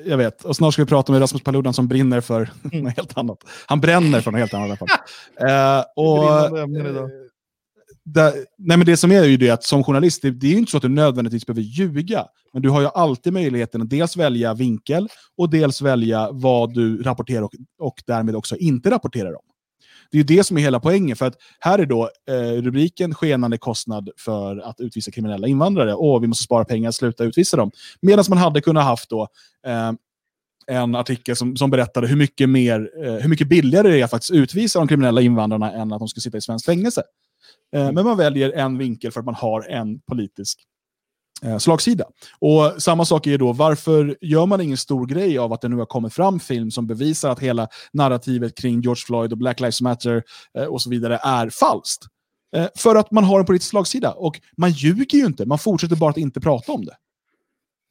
jag 0.04 0.16
vet. 0.16 0.44
Och 0.44 0.56
snart 0.56 0.74
ska 0.74 0.82
vi 0.82 0.88
prata 0.88 1.12
med 1.12 1.22
Rasmus 1.22 1.42
Paludan 1.42 1.74
som 1.74 1.88
brinner 1.88 2.20
för 2.20 2.50
mm. 2.72 2.84
något 2.84 2.96
helt 2.96 3.18
annat. 3.18 3.38
Han 3.66 3.80
bränner 3.80 4.20
för 4.20 4.30
något 4.30 4.40
helt 4.40 4.54
annat. 4.54 4.80
uh, 4.80 5.84
och, 5.96 6.24
där, 8.04 8.32
nej 8.58 8.76
men 8.76 8.86
det 8.86 8.96
som 8.96 9.12
är 9.12 9.24
ju 9.24 9.36
det 9.36 9.50
att 9.50 9.64
som 9.64 9.84
journalist, 9.84 10.22
det, 10.22 10.30
det 10.30 10.46
är 10.46 10.50
ju 10.50 10.58
inte 10.58 10.70
så 10.70 10.76
att 10.76 10.82
du 10.82 10.88
nödvändigtvis 10.88 11.46
behöver 11.46 11.62
ljuga. 11.62 12.26
Men 12.52 12.62
du 12.62 12.70
har 12.70 12.80
ju 12.80 12.88
alltid 12.94 13.32
möjligheten 13.32 13.82
att 13.82 13.90
dels 13.90 14.16
välja 14.16 14.54
vinkel 14.54 15.08
och 15.36 15.50
dels 15.50 15.82
välja 15.82 16.28
vad 16.32 16.74
du 16.74 17.02
rapporterar 17.02 17.42
och, 17.42 17.52
och 17.78 18.02
därmed 18.06 18.36
också 18.36 18.56
inte 18.56 18.90
rapporterar 18.90 19.34
om. 19.34 19.49
Det 20.12 20.18
är 20.18 20.24
det 20.24 20.44
som 20.44 20.56
är 20.56 20.60
hela 20.60 20.80
poängen. 20.80 21.16
För 21.16 21.26
att 21.26 21.34
här 21.60 21.78
är 21.78 21.86
då 21.86 22.10
eh, 22.28 22.62
rubriken 22.62 23.14
skenande 23.14 23.58
kostnad 23.58 24.10
för 24.18 24.56
att 24.56 24.80
utvisa 24.80 25.10
kriminella 25.10 25.48
invandrare. 25.48 25.94
Åh, 25.94 26.20
vi 26.20 26.26
måste 26.26 26.44
spara 26.44 26.64
pengar, 26.64 26.90
sluta 26.90 27.24
utvisa 27.24 27.56
dem. 27.56 27.70
Medan 28.02 28.24
man 28.28 28.38
hade 28.38 28.60
kunnat 28.60 28.84
haft 28.84 29.10
då 29.10 29.28
eh, 29.66 29.92
en 30.66 30.94
artikel 30.94 31.36
som, 31.36 31.56
som 31.56 31.70
berättade 31.70 32.06
hur 32.06 32.16
mycket, 32.16 32.48
mer, 32.48 32.90
eh, 33.04 33.12
hur 33.12 33.28
mycket 33.28 33.48
billigare 33.48 33.88
det 33.88 34.00
är 34.00 34.04
att 34.04 34.10
faktiskt 34.10 34.30
utvisa 34.30 34.78
de 34.78 34.88
kriminella 34.88 35.20
invandrarna 35.20 35.72
än 35.72 35.92
att 35.92 35.98
de 35.98 36.08
ska 36.08 36.20
sitta 36.20 36.38
i 36.38 36.40
svenskt 36.40 36.66
fängelse. 36.66 37.02
Eh, 37.76 37.92
men 37.92 38.04
man 38.04 38.16
väljer 38.16 38.52
en 38.52 38.78
vinkel 38.78 39.12
för 39.12 39.20
att 39.20 39.26
man 39.26 39.34
har 39.34 39.62
en 39.62 40.00
politisk 40.00 40.60
eh, 41.42 41.58
slagsida. 41.58 42.04
Och 42.38 42.82
samma 42.82 43.04
sak 43.04 43.26
är 43.26 43.38
då, 43.38 43.52
varför 43.52 44.16
gör 44.20 44.46
man 44.46 44.60
ingen 44.60 44.76
stor 44.76 45.06
grej 45.06 45.38
av 45.38 45.52
att 45.52 45.60
det 45.60 45.68
nu 45.68 45.76
har 45.76 45.86
kommit 45.86 46.14
fram 46.14 46.40
film 46.40 46.70
som 46.70 46.86
bevisar 46.86 47.30
att 47.30 47.40
hela 47.40 47.68
narrativet 47.92 48.56
kring 48.56 48.80
George 48.80 49.02
Floyd 49.06 49.32
och 49.32 49.38
Black 49.38 49.60
Lives 49.60 49.80
Matter 49.80 50.22
eh, 50.58 50.64
och 50.64 50.82
så 50.82 50.90
vidare 50.90 51.20
är 51.22 51.50
falskt? 51.50 52.06
Eh, 52.56 52.66
för 52.76 52.96
att 52.96 53.10
man 53.10 53.24
har 53.24 53.40
en 53.40 53.46
politisk 53.46 53.70
slagsida. 53.70 54.12
Och 54.12 54.40
man 54.56 54.70
ljuger 54.70 55.18
ju 55.18 55.26
inte, 55.26 55.46
man 55.46 55.58
fortsätter 55.58 55.96
bara 55.96 56.10
att 56.10 56.16
inte 56.16 56.40
prata 56.40 56.72
om 56.72 56.84
det. 56.84 56.96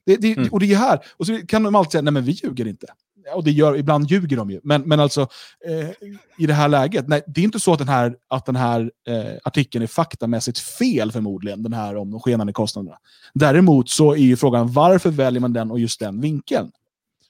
det, 0.06 0.16
det 0.16 0.38
Mm. 0.38 0.50
Och 0.52 0.60
det 0.60 0.74
är 0.74 0.78
här, 0.78 1.00
och 1.18 1.26
så 1.26 1.38
kan 1.48 1.64
de 1.64 1.76
alltid 1.76 1.92
säga, 1.92 2.02
nej 2.02 2.14
men 2.14 2.24
vi 2.24 2.32
ljuger 2.32 2.68
inte. 2.68 2.88
Och 3.36 3.44
det 3.44 3.52
gör, 3.52 3.78
ibland 3.78 4.12
ljuger 4.12 4.38
de 4.38 4.50
ju. 4.50 4.60
Men, 4.64 4.82
men 4.82 5.00
alltså, 5.00 5.22
eh, 5.68 5.90
i 6.38 6.46
det 6.48 6.54
här 6.54 6.68
läget, 6.68 7.08
nej, 7.08 7.22
det 7.28 7.42
är 7.42 7.46
inte 7.46 7.60
så 7.60 7.74
att 7.74 7.80
den 7.80 7.88
här, 7.88 8.16
att 8.28 8.46
den 8.46 8.56
här 8.56 8.92
eh, 9.08 9.38
artikeln 9.44 9.84
är 9.84 9.88
faktamässigt 9.88 10.60
fel 10.60 11.12
förmodligen, 11.12 11.64
den 11.64 11.74
här 11.74 11.96
om 11.96 12.12
de 12.12 12.20
skenande 12.20 12.54
kostnaderna. 12.54 12.98
Däremot 13.34 13.90
så 13.90 14.14
är 14.14 14.18
ju 14.18 14.38
frågan, 14.38 14.72
varför 14.74 15.10
väljer 15.10 15.42
man 15.42 15.54
den 15.54 15.72
och 15.72 15.80
just 15.80 16.00
den 16.00 16.22
vinkeln? 16.22 16.72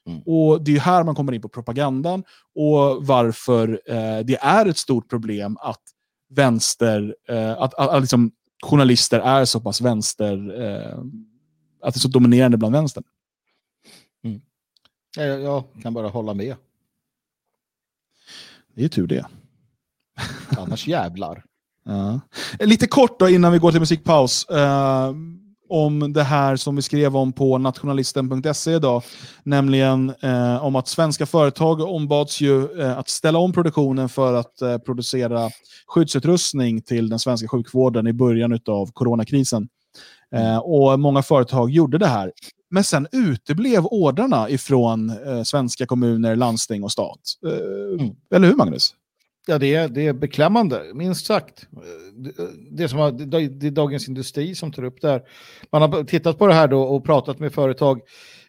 Mm. 0.08 0.22
Och 0.26 0.62
det 0.62 0.76
är 0.76 0.80
här 0.80 1.04
man 1.04 1.16
kommer 1.16 1.34
in 1.34 1.42
på 1.42 1.50
propagandan 1.50 2.24
och 2.56 3.08
varför 3.08 3.82
eh, 3.86 4.20
det 4.26 4.38
är 4.42 4.66
ett 4.66 4.78
stort 4.78 5.10
problem 5.10 5.58
att 5.62 5.82
vänster, 6.30 7.16
eh, 7.30 7.52
att, 7.52 7.74
att, 7.74 7.90
att 7.90 8.02
liksom, 8.02 8.32
journalister 8.64 9.20
är 9.20 9.46
så 9.46 9.60
pass 9.60 9.82
vänster, 9.82 10.62
eh, 10.62 10.98
att 11.82 11.94
det 11.94 11.98
är 11.98 12.00
så 12.00 12.08
dominerande 12.08 12.58
bland 12.58 12.76
vänstern. 12.76 13.04
Jag, 15.16 15.42
jag 15.42 15.64
kan 15.82 15.94
bara 15.94 16.08
hålla 16.08 16.34
med. 16.34 16.56
Det 18.74 18.82
är 18.82 18.84
ju 18.84 18.90
tur 18.90 19.08
det. 19.08 19.26
Annars 20.58 20.88
jävlar. 20.88 21.44
Ja. 21.86 22.20
Lite 22.60 22.88
kort 22.88 23.20
då 23.20 23.30
innan 23.30 23.52
vi 23.52 23.58
går 23.58 23.72
till 23.72 23.80
musikpaus. 23.80 24.46
Eh, 24.50 25.14
om 25.70 26.14
det 26.14 26.24
här 26.24 26.56
som 26.56 26.76
vi 26.76 26.82
skrev 26.82 27.18
om 27.18 27.34
på 27.34 27.58
nationalisten.se 27.58 28.72
idag. 28.72 29.04
Nämligen 29.44 30.14
eh, 30.22 30.66
om 30.66 30.76
att 30.76 30.88
svenska 30.88 31.26
företag 31.26 31.82
ombads 31.82 32.42
ju 32.42 32.82
eh, 32.82 32.98
att 32.98 33.10
ställa 33.10 33.40
om 33.40 33.54
produktionen 33.54 34.10
för 34.10 34.34
att 34.34 34.62
eh, 34.62 34.78
producera 34.78 35.50
skyddsutrustning 35.88 36.82
till 36.82 37.10
den 37.10 37.20
svenska 37.20 37.48
sjukvården 37.48 38.08
i 38.08 38.14
början 38.14 38.60
av 38.68 38.92
coronakrisen. 38.92 39.68
Eh, 40.36 40.58
och 40.58 41.00
många 41.00 41.22
företag 41.22 41.70
gjorde 41.70 41.98
det 41.98 42.08
här. 42.08 42.32
Men 42.70 42.84
sen 42.84 43.08
uteblev 43.12 43.86
ordrarna 43.86 44.50
ifrån 44.50 45.10
eh, 45.10 45.44
svenska 45.44 45.86
kommuner, 45.86 46.36
landsting 46.36 46.84
och 46.84 46.92
stat. 46.92 47.22
Eh, 47.46 47.80
Mm. 48.00 48.16
Eller 48.36 48.48
hur 48.48 48.56
Magnus? 48.56 48.96
Ja, 49.48 49.58
det 49.58 49.76
är, 49.76 49.88
det 49.88 50.08
är 50.08 50.14
beklämmande, 50.14 50.84
minst 50.94 51.26
sagt. 51.26 51.68
Det, 52.14 52.32
det, 52.72 52.90
som 52.90 53.00
har, 53.00 53.12
det, 53.12 53.48
det 53.48 53.68
är 53.68 53.72
Dagens 53.72 54.08
Industri 54.08 54.56
som 54.56 54.72
tar 54.72 54.84
upp 54.84 55.02
det 55.02 55.08
här. 55.08 55.22
Man 55.72 55.82
har 55.82 56.04
tittat 56.04 56.38
på 56.38 56.48
det 56.48 56.54
här 56.54 56.68
då 56.68 56.82
och 56.82 57.06
pratat 57.06 57.40
med 57.40 57.54
företag. 57.54 58.02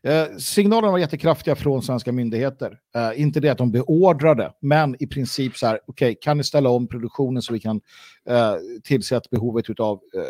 Eh, 0.02 0.24
signalerna 0.38 0.92
var 0.92 0.98
jättekraftiga 0.98 1.56
från 1.56 1.82
svenska 1.82 2.12
myndigheter. 2.12 2.78
Eh, 2.94 3.20
inte 3.20 3.40
det 3.40 3.48
att 3.48 3.58
de 3.58 3.72
beordrade, 3.72 4.52
men 4.60 5.02
i 5.02 5.06
princip 5.06 5.56
så 5.56 5.66
här, 5.66 5.80
okej, 5.86 6.18
kan 6.20 6.36
ni 6.36 6.44
ställa 6.44 6.70
om 6.70 6.88
produktionen 6.88 7.42
så 7.42 7.52
vi 7.52 7.60
kan 7.60 7.80
eh, 8.28 8.54
tillse 8.84 9.16
att 9.16 9.30
behovet 9.30 9.80
av 9.80 10.00
eh, 10.16 10.22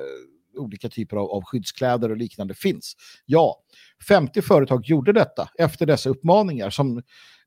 olika 0.61 0.88
typer 0.88 1.16
av, 1.16 1.30
av 1.30 1.42
skyddskläder 1.44 2.11
och 2.11 2.16
liknande 2.16 2.54
finns? 2.54 2.96
Ja, 3.26 3.62
50 4.08 4.42
företag 4.42 4.86
gjorde 4.86 5.12
detta 5.12 5.48
efter 5.58 5.86
dessa 5.86 6.11
uppmaningar 6.11 6.70
som 6.70 7.02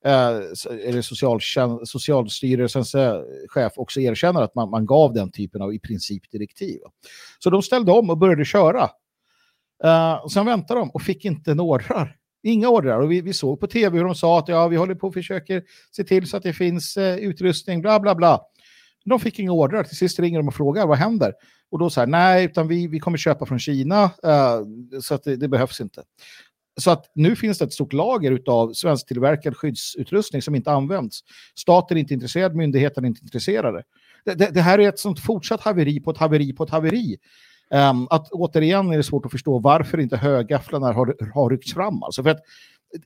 eh, 0.05 1.01
Socialstyrelsens 1.86 2.95
eh, 2.95 3.22
chef 3.47 3.74
också 3.76 3.99
erkänner 3.99 4.41
att 4.41 4.55
man, 4.55 4.70
man 4.70 4.86
gav 4.86 5.14
den 5.14 5.32
typen 5.32 5.61
av 5.61 5.74
i 5.74 5.80
princip 5.80 6.32
direktiv. 6.32 6.80
Så 7.39 7.49
de 7.49 7.61
ställde 7.61 7.91
om 7.91 8.09
och 8.09 8.18
började 8.18 8.45
köra. 8.45 8.89
Eh, 9.84 10.14
och 10.14 10.32
sen 10.32 10.45
väntade 10.45 10.80
de 10.80 10.89
och 10.89 11.01
fick 11.01 11.26
inte 11.26 11.53
några 11.53 12.07
Inga 12.45 12.70
ordrar. 12.70 12.99
Och 12.99 13.11
vi, 13.11 13.22
vi 13.22 13.34
såg 13.34 13.59
på 13.59 13.68
tv 13.68 13.97
hur 13.97 14.05
de 14.05 14.16
sa 14.16 14.39
att 14.39 14.47
ja, 14.47 14.68
vi 14.68 14.76
håller 14.76 14.95
på 14.95 15.07
och 15.07 15.14
försöker 15.14 15.64
se 15.91 16.03
till 16.03 16.28
så 16.28 16.38
att 16.38 16.43
det 16.43 16.53
finns 16.53 16.97
eh, 16.97 17.16
utrustning, 17.16 17.82
bla 17.82 17.99
bla 17.99 18.16
bla. 18.16 18.41
De 19.05 19.20
fick 19.20 19.39
inga 19.39 19.51
ordrar. 19.51 19.84
Till 19.84 19.97
sist 19.97 20.20
ringer 20.20 20.39
de 20.39 20.47
och 20.47 20.53
frågar 20.53 20.88
vad 20.88 20.97
händer. 20.97 21.34
Och 21.74 21.80
då 21.80 21.89
så 21.89 21.99
här, 21.99 22.07
nej, 22.07 22.45
utan 22.45 22.67
vi, 22.67 22.88
vi 22.88 22.99
kommer 22.99 23.17
köpa 23.17 23.45
från 23.45 23.59
Kina, 23.59 24.03
uh, 24.03 24.99
så 25.01 25.15
att 25.15 25.24
det, 25.24 25.36
det 25.36 25.47
behövs 25.47 25.82
inte. 25.82 26.03
Så 26.78 26.91
att 26.91 27.11
nu 27.15 27.36
finns 27.36 27.57
det 27.57 27.65
ett 27.65 27.74
stort 27.74 27.93
lager 27.93 28.39
av 28.47 28.74
svensktillverkad 28.74 29.57
skyddsutrustning 29.57 30.41
som 30.41 30.55
inte 30.55 30.71
används. 30.71 31.19
Staten 31.55 31.97
är 31.97 32.01
inte 32.01 32.13
intresserad, 32.13 32.55
myndigheten 32.55 33.03
är 33.03 33.07
inte 33.07 33.21
intresserade. 33.24 33.84
Det, 34.26 34.34
det, 34.34 34.49
det 34.53 34.61
här 34.61 34.80
är 34.80 34.89
ett 34.89 34.99
sånt 34.99 35.19
fortsatt 35.19 35.61
haveri 35.61 35.99
på 35.99 36.11
ett 36.11 36.17
haveri 36.17 36.53
på 36.53 36.63
ett 36.63 36.69
haveri. 36.69 37.17
Um, 37.71 38.07
att 38.09 38.32
återigen 38.32 38.91
är 38.91 38.97
det 38.97 39.03
svårt 39.03 39.26
att 39.26 39.32
förstå 39.32 39.59
varför 39.59 39.99
inte 39.99 40.17
högafflarna 40.17 40.91
har, 40.91 41.34
har 41.34 41.49
ryckts 41.49 41.74
fram. 41.74 42.03
Alltså 42.03 42.24
för 42.24 42.30
att 42.30 42.41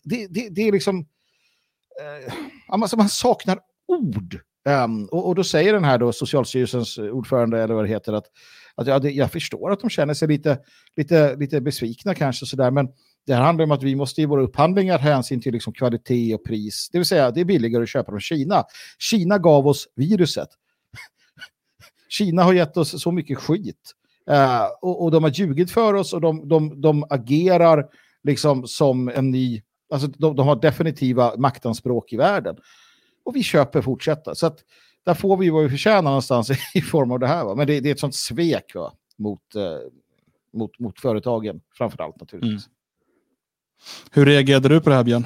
det, 0.03 0.27
det, 0.27 0.49
det 0.49 0.61
är 0.61 0.71
liksom... 0.71 0.99
Uh, 0.99 2.33
alltså 2.67 2.97
man 2.97 3.09
saknar 3.09 3.59
ord. 3.87 4.41
Um, 4.67 5.05
och, 5.05 5.27
och 5.27 5.35
då 5.35 5.43
säger 5.43 5.73
den 5.73 5.83
här 5.83 5.97
då 5.97 6.13
Socialstyrelsens 6.13 6.97
ordförande, 6.97 7.63
eller 7.63 7.75
vad 7.75 7.83
det 7.83 7.89
heter, 7.89 8.13
att, 8.13 8.25
att 8.75 8.87
ja, 8.87 8.99
det, 8.99 9.11
jag 9.11 9.31
förstår 9.31 9.71
att 9.71 9.79
de 9.79 9.89
känner 9.89 10.13
sig 10.13 10.27
lite, 10.27 10.59
lite, 10.95 11.35
lite 11.35 11.61
besvikna 11.61 12.15
kanske, 12.15 12.45
sådär, 12.45 12.71
men 12.71 12.87
det 13.25 13.33
här 13.33 13.41
handlar 13.41 13.65
om 13.65 13.71
att 13.71 13.83
vi 13.83 13.95
måste 13.95 14.21
i 14.21 14.25
våra 14.25 14.41
upphandlingar 14.41 14.97
ta 14.97 15.03
hänsyn 15.03 15.41
till 15.41 15.53
liksom 15.53 15.73
kvalitet 15.73 16.35
och 16.35 16.45
pris. 16.45 16.89
Det 16.91 16.97
vill 16.97 17.05
säga, 17.05 17.31
det 17.31 17.41
är 17.41 17.45
billigare 17.45 17.83
att 17.83 17.89
köpa 17.89 18.11
från 18.11 18.19
Kina. 18.19 18.63
Kina 18.99 19.37
gav 19.37 19.67
oss 19.67 19.87
viruset. 19.95 20.49
Kina 22.09 22.43
har 22.43 22.53
gett 22.53 22.77
oss 22.77 23.01
så 23.01 23.11
mycket 23.11 23.37
skit. 23.37 23.91
Uh, 24.31 24.65
och, 24.81 25.03
och 25.03 25.11
de 25.11 25.23
har 25.23 25.31
ljugit 25.31 25.71
för 25.71 25.93
oss 25.93 26.13
och 26.13 26.21
de, 26.21 26.49
de, 26.49 26.81
de 26.81 27.05
agerar 27.09 27.85
liksom 28.23 28.67
som 28.67 29.09
en 29.09 29.31
ny... 29.31 29.61
Alltså 29.89 30.07
de, 30.07 30.35
de 30.35 30.47
har 30.47 30.55
definitiva 30.55 31.37
maktanspråk 31.37 32.13
i 32.13 32.17
världen. 32.17 32.55
Och 33.27 33.35
vi 33.35 33.43
köper 33.43 33.81
fortsätta. 33.81 34.35
Så 34.35 34.47
att 34.47 34.59
där 35.05 35.13
får 35.13 35.37
vi 35.37 35.49
vad 35.49 35.63
vi 35.63 35.69
förtjänar 35.69 36.01
någonstans 36.01 36.51
i 36.73 36.81
form 36.81 37.11
av 37.11 37.19
det 37.19 37.27
här. 37.27 37.45
Va? 37.45 37.55
Men 37.55 37.67
det, 37.67 37.79
det 37.79 37.89
är 37.89 37.93
ett 37.93 37.99
sånt 37.99 38.15
svek 38.15 38.75
va? 38.75 38.93
Mot, 39.17 39.55
eh, 39.55 39.61
mot, 40.53 40.79
mot 40.79 40.99
företagen, 40.99 41.61
framför 41.77 42.03
allt 42.03 42.19
naturligtvis. 42.19 42.69
Hur 44.11 44.25
reagerade 44.25 44.69
du 44.69 44.81
på 44.81 44.89
det 44.89 44.95
här 44.95 45.03
Björn? 45.03 45.25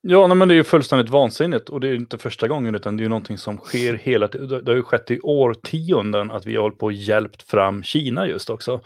Ja, 0.00 0.26
nej, 0.26 0.36
men 0.36 0.48
det 0.48 0.54
är 0.54 0.56
ju 0.56 0.64
fullständigt 0.64 1.10
vansinnigt 1.10 1.68
och 1.68 1.80
det 1.80 1.88
är 1.88 1.94
inte 1.94 2.18
första 2.18 2.48
gången 2.48 2.74
utan 2.74 2.96
det 2.96 3.00
är 3.00 3.02
ju 3.02 3.08
någonting 3.08 3.38
som 3.38 3.58
sker 3.58 3.94
hela 3.94 4.28
tiden. 4.28 4.64
Det 4.64 4.70
har 4.70 4.76
ju 4.76 4.82
skett 4.82 5.10
i 5.10 5.20
årtionden 5.20 6.30
att 6.30 6.46
vi 6.46 6.56
har 6.56 6.62
hållit 6.62 6.78
på 6.78 6.86
och 6.86 6.92
hjälpt 6.92 7.42
fram 7.42 7.82
Kina 7.82 8.26
just 8.26 8.50
också. 8.50 8.80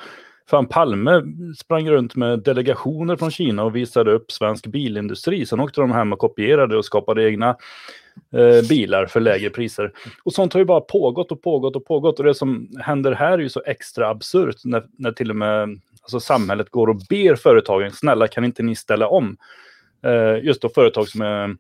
Fan, 0.47 0.67
Palme 0.67 1.23
sprang 1.59 1.91
runt 1.91 2.17
med 2.17 2.39
delegationer 2.39 3.17
från 3.17 3.31
Kina 3.31 3.65
och 3.65 3.77
visade 3.77 4.13
upp 4.13 4.33
svensk 4.33 4.67
bilindustri. 4.67 5.47
Sen 5.47 5.61
åkte 5.61 5.81
de 5.81 5.91
hem 5.91 6.13
och 6.13 6.19
kopierade 6.19 6.77
och 6.77 6.85
skapade 6.85 7.31
egna 7.31 7.57
eh, 8.33 8.69
bilar 8.69 9.07
för 9.07 9.21
lägre 9.21 9.51
priser. 9.51 9.93
Och 10.25 10.33
sånt 10.33 10.53
har 10.53 10.61
ju 10.61 10.65
bara 10.65 10.81
pågått 10.81 11.33
och 11.33 11.43
pågått 11.43 11.77
och 11.77 11.85
pågått. 11.85 12.19
Och 12.19 12.25
det 12.25 12.35
som 12.35 12.69
händer 12.81 13.13
här 13.13 13.33
är 13.33 13.39
ju 13.39 13.49
så 13.49 13.63
extra 13.67 14.09
absurt 14.09 14.57
när, 14.65 14.85
när 14.99 15.13
till 15.13 15.31
och 15.31 15.37
med 15.37 15.81
alltså, 16.03 16.21
samhället 16.21 16.71
går 16.71 16.89
och 16.89 17.01
ber 17.09 17.35
företagen, 17.35 17.91
snälla 17.91 18.29
kan 18.29 18.45
inte 18.45 18.63
ni 18.63 18.77
ställa 18.77 19.09
om? 19.09 19.37
Eh, 20.05 20.45
just 20.45 20.63
då 20.63 20.69
företag 20.69 21.09
som 21.09 21.21
är 21.21 21.57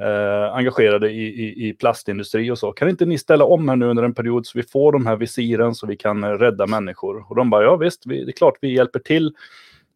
eh, 0.00 0.54
engagerade 0.54 1.10
i, 1.10 1.26
i, 1.26 1.68
i 1.68 1.72
plastindustri 1.72 2.50
och 2.50 2.58
så. 2.58 2.72
Kan 2.72 2.88
inte 2.88 3.06
ni 3.06 3.18
ställa 3.18 3.44
om 3.44 3.68
här 3.68 3.76
nu 3.76 3.86
under 3.86 4.02
en 4.02 4.14
period 4.14 4.46
så 4.46 4.58
vi 4.58 4.62
får 4.62 4.92
de 4.92 5.06
här 5.06 5.16
visiren 5.16 5.74
så 5.74 5.86
vi 5.86 5.96
kan 5.96 6.24
eh, 6.24 6.30
rädda 6.30 6.66
människor? 6.66 7.24
Och 7.28 7.36
de 7.36 7.50
bara, 7.50 7.64
ja 7.64 7.76
visst, 7.76 8.06
vi, 8.06 8.24
det 8.24 8.30
är 8.30 8.32
klart 8.32 8.58
vi 8.60 8.74
hjälper 8.74 8.98
till. 8.98 9.26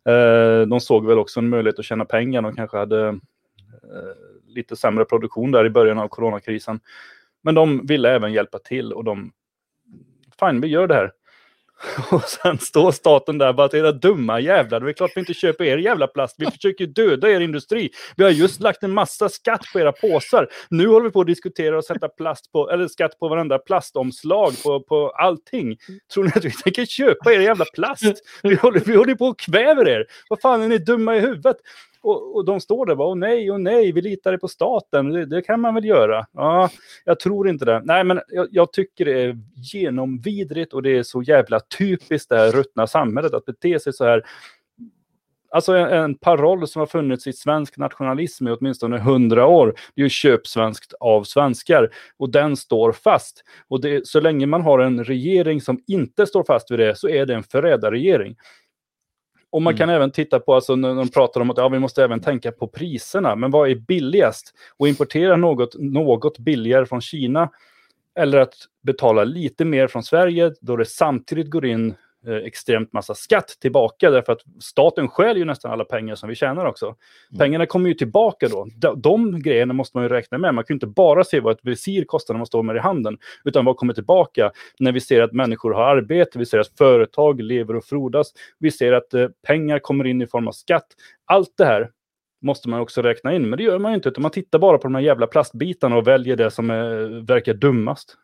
Eh, 0.08 0.60
de 0.60 0.80
såg 0.80 1.06
väl 1.06 1.18
också 1.18 1.40
en 1.40 1.48
möjlighet 1.48 1.78
att 1.78 1.84
tjäna 1.84 2.04
pengar. 2.04 2.42
De 2.42 2.56
kanske 2.56 2.76
hade 2.76 3.08
eh, 3.08 3.18
lite 4.46 4.76
sämre 4.76 5.04
produktion 5.04 5.50
där 5.50 5.64
i 5.64 5.70
början 5.70 5.98
av 5.98 6.08
coronakrisen. 6.08 6.80
Men 7.42 7.54
de 7.54 7.86
ville 7.86 8.10
även 8.10 8.32
hjälpa 8.32 8.58
till 8.58 8.92
och 8.92 9.04
de, 9.04 9.32
fine 10.40 10.60
vi 10.60 10.68
gör 10.68 10.86
det 10.86 10.94
här. 10.94 11.12
Och 12.10 12.22
sen 12.22 12.58
står 12.58 12.92
staten 12.92 13.38
där 13.38 13.52
bara 13.52 13.78
era 13.78 13.92
dumma 13.92 14.40
jävlar, 14.40 14.80
det 14.80 14.90
är 14.90 14.92
klart 14.92 15.10
vi 15.14 15.20
inte 15.20 15.34
köper 15.34 15.64
er 15.64 15.78
jävla 15.78 16.06
plast. 16.06 16.34
Vi 16.38 16.46
försöker 16.46 16.84
ju 16.84 16.92
döda 16.92 17.30
er 17.30 17.40
industri. 17.40 17.90
Vi 18.16 18.24
har 18.24 18.30
just 18.30 18.60
lagt 18.60 18.82
en 18.82 18.92
massa 18.92 19.28
skatt 19.28 19.62
på 19.72 19.80
era 19.80 19.92
påsar. 19.92 20.48
Nu 20.70 20.88
håller 20.88 21.04
vi 21.04 21.10
på 21.10 21.20
att 21.20 21.26
diskutera 21.26 21.78
att 21.78 21.84
sätta 21.84 22.08
plast 22.08 22.52
på, 22.52 22.70
eller 22.70 22.88
skatt 22.88 23.18
på 23.18 23.28
varenda 23.28 23.58
plastomslag 23.58 24.52
på, 24.62 24.80
på 24.80 25.10
allting. 25.10 25.76
Tror 26.14 26.24
ni 26.24 26.30
att 26.34 26.44
vi 26.44 26.50
tänker 26.50 26.84
köpa 26.84 27.32
er 27.32 27.40
jävla 27.40 27.64
plast? 27.74 28.22
Vi 28.42 28.54
håller, 28.54 28.80
vi 28.80 28.96
håller 28.96 29.14
på 29.14 29.26
och 29.26 29.38
kväver 29.38 29.88
er. 29.88 30.06
Vad 30.28 30.40
fan 30.40 30.62
är 30.62 30.68
ni 30.68 30.78
dumma 30.78 31.16
i 31.16 31.20
huvudet? 31.20 31.56
Och, 32.00 32.36
och 32.36 32.44
de 32.44 32.60
står 32.60 32.86
där 32.86 32.92
och 32.92 32.98
bara, 32.98 33.08
åh 33.08 33.16
nej, 33.16 33.50
åh 33.50 33.58
nej, 33.58 33.92
vi 33.92 34.02
litar 34.02 34.36
på 34.36 34.48
staten, 34.48 35.10
det, 35.10 35.26
det 35.26 35.42
kan 35.42 35.60
man 35.60 35.74
väl 35.74 35.84
göra. 35.84 36.26
Ja, 36.32 36.70
jag 37.04 37.20
tror 37.20 37.48
inte 37.48 37.64
det. 37.64 37.82
Nej, 37.84 38.04
men 38.04 38.20
jag, 38.28 38.48
jag 38.50 38.72
tycker 38.72 39.04
det 39.04 39.22
är 39.22 39.38
genomvidrigt 39.54 40.72
och 40.72 40.82
det 40.82 40.96
är 40.96 41.02
så 41.02 41.22
jävla 41.22 41.60
typiskt 41.78 42.28
det 42.28 42.36
här 42.36 42.52
ruttna 42.52 42.86
samhället 42.86 43.34
att 43.34 43.44
bete 43.44 43.80
sig 43.80 43.92
så 43.92 44.04
här. 44.04 44.22
Alltså 45.50 45.72
en, 45.72 45.88
en 45.88 46.14
paroll 46.14 46.68
som 46.68 46.80
har 46.80 46.86
funnits 46.86 47.26
i 47.26 47.32
svensk 47.32 47.76
nationalism 47.76 48.48
i 48.48 48.50
åtminstone 48.50 48.98
hundra 48.98 49.46
år. 49.46 49.74
Det 49.94 50.00
är 50.00 50.04
ju 50.04 50.10
köp 50.10 50.46
svenskt 50.46 50.94
av 51.00 51.24
svenskar. 51.24 51.90
Och 52.16 52.30
den 52.30 52.56
står 52.56 52.92
fast. 52.92 53.44
Och 53.68 53.80
det, 53.80 54.06
så 54.06 54.20
länge 54.20 54.46
man 54.46 54.62
har 54.62 54.78
en 54.78 55.04
regering 55.04 55.60
som 55.60 55.80
inte 55.86 56.26
står 56.26 56.44
fast 56.44 56.70
vid 56.70 56.78
det 56.78 56.98
så 56.98 57.08
är 57.08 57.26
det 57.26 57.34
en 57.34 57.42
förrädarregering. 57.42 58.36
Och 59.50 59.62
man 59.62 59.76
kan 59.76 59.90
även 59.90 60.10
titta 60.10 60.40
på, 60.40 60.54
alltså 60.54 60.76
när 60.76 60.94
de 60.94 61.08
pratar 61.08 61.40
om 61.40 61.50
att 61.50 61.56
ja, 61.56 61.68
vi 61.68 61.78
måste 61.78 62.04
även 62.04 62.20
tänka 62.20 62.52
på 62.52 62.68
priserna. 62.68 63.36
Men 63.36 63.50
vad 63.50 63.70
är 63.70 63.74
billigast? 63.74 64.54
Och 64.76 64.88
importera 64.88 65.36
något, 65.36 65.74
något 65.78 66.38
billigare 66.38 66.86
från 66.86 67.00
Kina 67.00 67.50
eller 68.18 68.38
att 68.38 68.54
betala 68.82 69.24
lite 69.24 69.64
mer 69.64 69.86
från 69.86 70.02
Sverige 70.02 70.52
då 70.60 70.76
det 70.76 70.84
samtidigt 70.84 71.50
går 71.50 71.66
in 71.66 71.94
extremt 72.44 72.92
massa 72.92 73.14
skatt 73.14 73.48
tillbaka 73.60 74.10
därför 74.10 74.32
att 74.32 74.40
staten 74.60 75.08
stjäl 75.08 75.36
ju 75.36 75.44
nästan 75.44 75.72
alla 75.72 75.84
pengar 75.84 76.14
som 76.14 76.28
vi 76.28 76.34
tjänar 76.34 76.64
också. 76.64 76.86
Mm. 76.86 77.38
Pengarna 77.38 77.66
kommer 77.66 77.88
ju 77.88 77.94
tillbaka 77.94 78.48
då. 78.48 78.66
De, 78.76 79.00
de 79.00 79.42
grejerna 79.42 79.72
måste 79.72 79.96
man 79.96 80.04
ju 80.04 80.08
räkna 80.08 80.38
med. 80.38 80.54
Man 80.54 80.64
kan 80.64 80.74
ju 80.74 80.76
inte 80.76 80.86
bara 80.86 81.24
se 81.24 81.40
vad 81.40 81.52
ett 81.52 81.64
visir 81.64 82.04
kostar 82.04 82.34
när 82.34 82.38
man 82.38 82.46
står 82.46 82.62
med 82.62 82.74
det 82.74 82.78
i 82.78 82.82
handen, 82.82 83.18
utan 83.44 83.64
vad 83.64 83.76
kommer 83.76 83.94
tillbaka 83.94 84.52
när 84.78 84.92
vi 84.92 85.00
ser 85.00 85.22
att 85.22 85.32
människor 85.32 85.72
har 85.72 85.96
arbete, 85.96 86.38
vi 86.38 86.46
ser 86.46 86.58
att 86.58 86.78
företag 86.78 87.40
lever 87.40 87.76
och 87.76 87.84
frodas, 87.84 88.32
vi 88.58 88.70
ser 88.70 88.92
att 88.92 89.14
eh, 89.14 89.28
pengar 89.46 89.78
kommer 89.78 90.06
in 90.06 90.22
i 90.22 90.26
form 90.26 90.48
av 90.48 90.52
skatt. 90.52 90.86
Allt 91.24 91.54
det 91.56 91.64
här 91.64 91.90
måste 92.42 92.68
man 92.68 92.80
också 92.80 93.02
räkna 93.02 93.34
in, 93.34 93.50
men 93.50 93.56
det 93.56 93.62
gör 93.62 93.78
man 93.78 93.92
ju 93.92 93.96
inte, 93.96 94.08
utan 94.08 94.22
man 94.22 94.30
tittar 94.30 94.58
bara 94.58 94.78
på 94.78 94.82
de 94.82 94.94
här 94.94 95.02
jävla 95.02 95.26
plastbitarna 95.26 95.96
och 95.96 96.06
väljer 96.06 96.36
det 96.36 96.50
som 96.50 96.70
är, 96.70 97.26
verkar 97.26 97.54
dummast. 97.54 98.16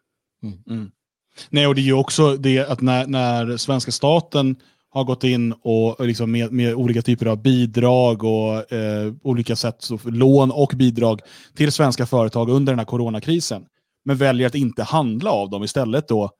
Nej, 1.50 1.66
och 1.66 1.74
det 1.74 1.80
är 1.80 1.82
ju 1.82 1.92
också 1.92 2.36
det 2.36 2.58
att 2.58 2.80
när, 2.80 3.06
när 3.06 3.56
svenska 3.56 3.92
staten 3.92 4.56
har 4.90 5.04
gått 5.04 5.24
in 5.24 5.52
och 5.62 6.06
liksom 6.06 6.30
med, 6.30 6.52
med 6.52 6.74
olika 6.74 7.02
typer 7.02 7.26
av 7.26 7.42
bidrag 7.42 8.24
och 8.24 8.72
eh, 8.72 9.12
olika 9.22 9.56
sätt, 9.56 9.76
så 9.78 9.98
lån 10.04 10.50
och 10.50 10.72
bidrag 10.76 11.20
till 11.56 11.72
svenska 11.72 12.06
företag 12.06 12.50
under 12.50 12.72
den 12.72 12.78
här 12.78 12.86
coronakrisen, 12.86 13.64
men 14.04 14.16
väljer 14.16 14.46
att 14.46 14.54
inte 14.54 14.82
handla 14.82 15.30
av 15.30 15.50
dem 15.50 15.64
istället 15.64 16.08
då, 16.08 16.30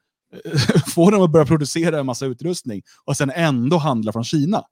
får 0.95 1.13
dem 1.13 1.23
att 1.23 1.31
börja 1.33 1.47
producera 1.47 2.01
en 2.01 2.07
massa 2.07 2.27
utrustning 2.27 2.83
och 3.05 3.17
sen 3.17 3.31
ändå 3.31 3.77
handla 3.77 4.13
från 4.13 4.25
Kina. 4.25 4.63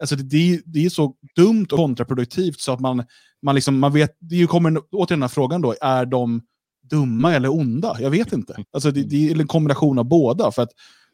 Alltså 0.00 0.16
det, 0.16 0.22
det, 0.22 0.54
är- 0.54 0.60
det 0.64 0.84
är 0.84 0.90
så 0.90 1.14
dumt 1.36 1.66
och 1.72 1.78
kontraproduktivt 1.78 2.60
så 2.60 2.72
att 2.72 2.80
man, 2.80 3.04
man, 3.42 3.54
liksom, 3.54 3.78
man 3.78 3.92
vet, 3.92 4.16
det 4.20 4.46
kommer 4.46 4.78
återigen 4.90 5.20
den 5.20 5.22
här 5.22 5.28
frågan 5.28 5.62
då, 5.62 5.74
är 5.80 6.06
de 6.06 6.40
dumma 6.90 7.34
eller 7.34 7.48
onda? 7.48 7.96
Jag 8.00 8.10
vet 8.10 8.32
inte. 8.32 8.56
Alltså 8.72 8.90
det, 8.90 9.02
det 9.02 9.30
är 9.30 9.40
en 9.40 9.46
kombination 9.46 9.98
av 9.98 10.04
båda. 10.04 10.50
För 10.50 10.62
att 10.62 10.70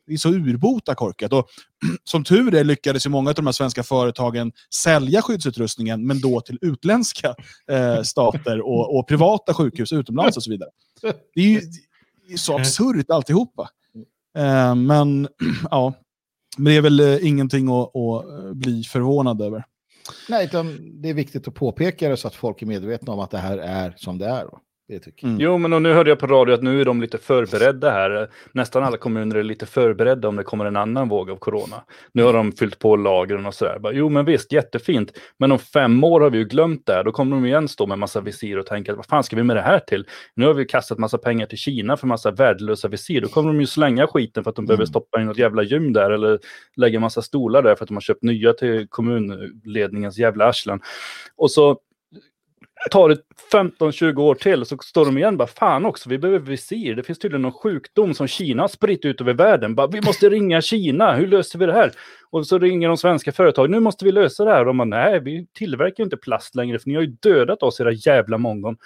det 0.07 0.15
är 0.15 0.19
så 0.19 0.29
urbota 0.29 0.95
korkat. 0.95 1.33
Och 1.33 1.49
som 2.05 2.25
tur 2.25 2.55
är 2.55 2.65
lyckades 2.65 3.07
ju 3.07 3.11
många 3.11 3.31
av 3.31 3.35
de 3.35 3.47
här 3.47 3.53
svenska 3.53 3.83
företagen 3.83 4.53
sälja 4.75 5.23
skyddsutrustningen, 5.23 6.07
men 6.07 6.21
då 6.21 6.41
till 6.41 6.59
utländska 6.61 7.35
eh, 7.71 8.03
stater 8.03 8.61
och, 8.61 8.99
och 8.99 9.09
privata 9.09 9.55
sjukhus 9.55 9.93
utomlands 9.93 10.37
och 10.37 10.43
så 10.43 10.51
vidare. 10.51 10.71
Det 11.35 11.41
är 11.41 11.45
ju 11.45 11.61
det 12.29 12.35
är 12.35 12.39
så 12.39 12.57
absurt 12.57 13.11
alltihopa. 13.11 13.69
Eh, 14.37 14.75
men 14.75 15.29
ja, 15.71 15.95
men 16.57 16.65
det 16.65 16.77
är 16.77 16.81
väl 16.83 17.01
eh, 17.01 17.27
ingenting 17.27 17.69
att, 17.69 17.97
att 17.97 18.25
eh, 18.25 18.53
bli 18.53 18.83
förvånad 18.83 19.43
över. 19.43 19.65
Nej, 20.29 20.49
det 20.83 21.09
är 21.09 21.15
viktigt 21.15 21.49
att 21.49 21.55
påpeka 21.55 22.09
det 22.09 22.17
så 22.17 22.29
att 22.29 22.35
folk 22.35 22.63
är 22.63 22.67
medvetna 22.67 23.13
om 23.13 23.21
att 23.21 23.31
det 23.31 23.39
här 23.39 23.59
är 23.59 23.95
som 23.97 24.19
det 24.19 24.27
är. 24.27 24.45
va? 24.45 24.61
Det 24.91 24.99
tycker 25.01 25.27
jag. 25.27 25.31
Mm. 25.31 25.41
Jo, 25.41 25.59
men 25.59 25.73
och 25.73 25.83
nu 25.83 25.93
hörde 25.93 26.11
jag 26.11 26.19
på 26.19 26.27
radio 26.27 26.55
att 26.55 26.63
nu 26.63 26.81
är 26.81 26.85
de 26.85 27.01
lite 27.01 27.19
förberedda 27.19 27.91
här. 27.91 28.31
Nästan 28.53 28.83
alla 28.83 28.97
kommuner 28.97 29.37
är 29.37 29.43
lite 29.43 29.67
förberedda 29.67 30.29
om 30.29 30.37
det 30.37 30.43
kommer 30.43 30.65
en 30.65 30.77
annan 30.77 31.09
våg 31.09 31.31
av 31.31 31.37
corona. 31.37 31.85
Nu 32.13 32.23
har 32.23 32.33
de 32.33 32.53
fyllt 32.53 32.79
på 32.79 32.97
lagren 32.97 33.47
och 33.47 33.55
sådär. 33.55 33.79
Bara, 33.79 33.93
Jo, 33.93 34.09
men 34.09 34.25
visst, 34.25 34.53
jättefint. 34.53 35.13
Men 35.39 35.53
om 35.53 35.59
fem 35.59 36.05
år 36.05 36.21
har 36.21 36.31
vi 36.31 36.39
ju 36.39 36.45
glömt 36.45 36.87
det 36.87 36.93
här. 36.93 37.05
Då 37.05 37.13
kommer 37.13 37.37
de 37.37 37.47
igen 37.47 37.69
stå 37.69 37.87
med 37.87 37.99
massa 37.99 38.21
visir 38.21 38.59
och 38.59 38.67
tänka, 38.67 38.95
vad 38.95 39.07
fan 39.07 39.25
ska 39.25 39.37
vi 39.37 39.43
med 39.43 39.57
det 39.57 39.63
här 39.63 39.79
till? 39.79 40.07
Nu 40.35 40.47
har 40.47 40.55
vi 40.55 40.65
kastat 40.65 40.99
massa 40.99 41.19
pengar 41.19 41.47
till 41.47 41.59
Kina 41.59 41.97
för 41.97 42.07
massa 42.07 42.31
värdelösa 42.31 42.89
visir. 42.89 43.21
Då 43.21 43.29
kommer 43.29 43.49
de 43.49 43.61
ju 43.61 43.67
slänga 43.67 44.07
skiten 44.07 44.45
för 44.45 44.51
att 44.51 44.57
de 44.57 44.67
behöver 44.67 44.85
stoppa 44.85 45.21
in 45.21 45.27
något 45.27 45.39
jävla 45.39 45.63
gym 45.63 45.93
där 45.93 46.11
eller 46.11 46.39
lägga 46.77 47.01
massa 47.01 47.23
stolar 47.23 47.63
där 47.63 47.75
för 47.75 47.85
att 47.85 47.89
de 47.89 47.95
har 47.95 48.01
köpt 48.01 48.23
nya 48.23 48.53
till 48.53 48.87
kommunledningens 48.89 50.19
jävla 50.19 50.45
arslen. 50.45 50.81
Och 51.37 51.51
så 51.51 51.79
tar 52.91 53.09
det 53.09 53.19
15-20 53.53 54.17
år 54.17 54.35
till 54.35 54.65
så 54.65 54.77
står 54.83 55.05
de 55.05 55.19
igen 55.19 55.37
bara 55.37 55.49
fan 55.49 55.87
också, 55.87 56.09
vi 56.09 56.19
behöver 56.19 56.39
visir. 56.39 56.95
Det 56.95 57.03
finns 57.03 57.19
tydligen 57.19 57.43
någon 57.43 57.53
sjukdom 57.53 58.15
som 58.15 58.27
Kina 58.27 58.63
har 58.63 58.69
spritt 58.69 59.05
ut 59.05 59.21
över 59.21 59.35
världen. 59.35 59.75
Bara, 59.75 59.87
vi 59.87 60.01
måste 60.01 60.29
ringa 60.29 60.61
Kina, 60.61 61.15
hur 61.15 61.27
löser 61.27 61.59
vi 61.59 61.67
det 61.67 61.73
här? 61.73 61.93
Och 62.31 62.47
så 62.47 62.59
ringer 62.59 62.89
de 62.89 62.97
svenska 62.97 63.33
företag, 63.33 63.71
nu 63.71 63.81
måste 63.81 64.05
vi 64.05 64.13
lösa 64.13 64.45
det 64.45 64.51
här. 64.51 64.61
Och 64.61 64.67
de 64.67 64.79
bara, 64.79 64.85
nej, 64.85 65.21
vi 65.21 65.47
tillverkar 65.53 66.05
inte 66.05 66.17
plast 66.17 66.55
längre 66.55 66.79
för 66.79 66.89
ni 66.89 66.95
har 66.95 67.03
ju 67.03 67.17
dödat 67.21 67.63
oss 67.63 67.81
era 67.81 67.93
jävla 67.93 68.39
mongon. 68.39 68.77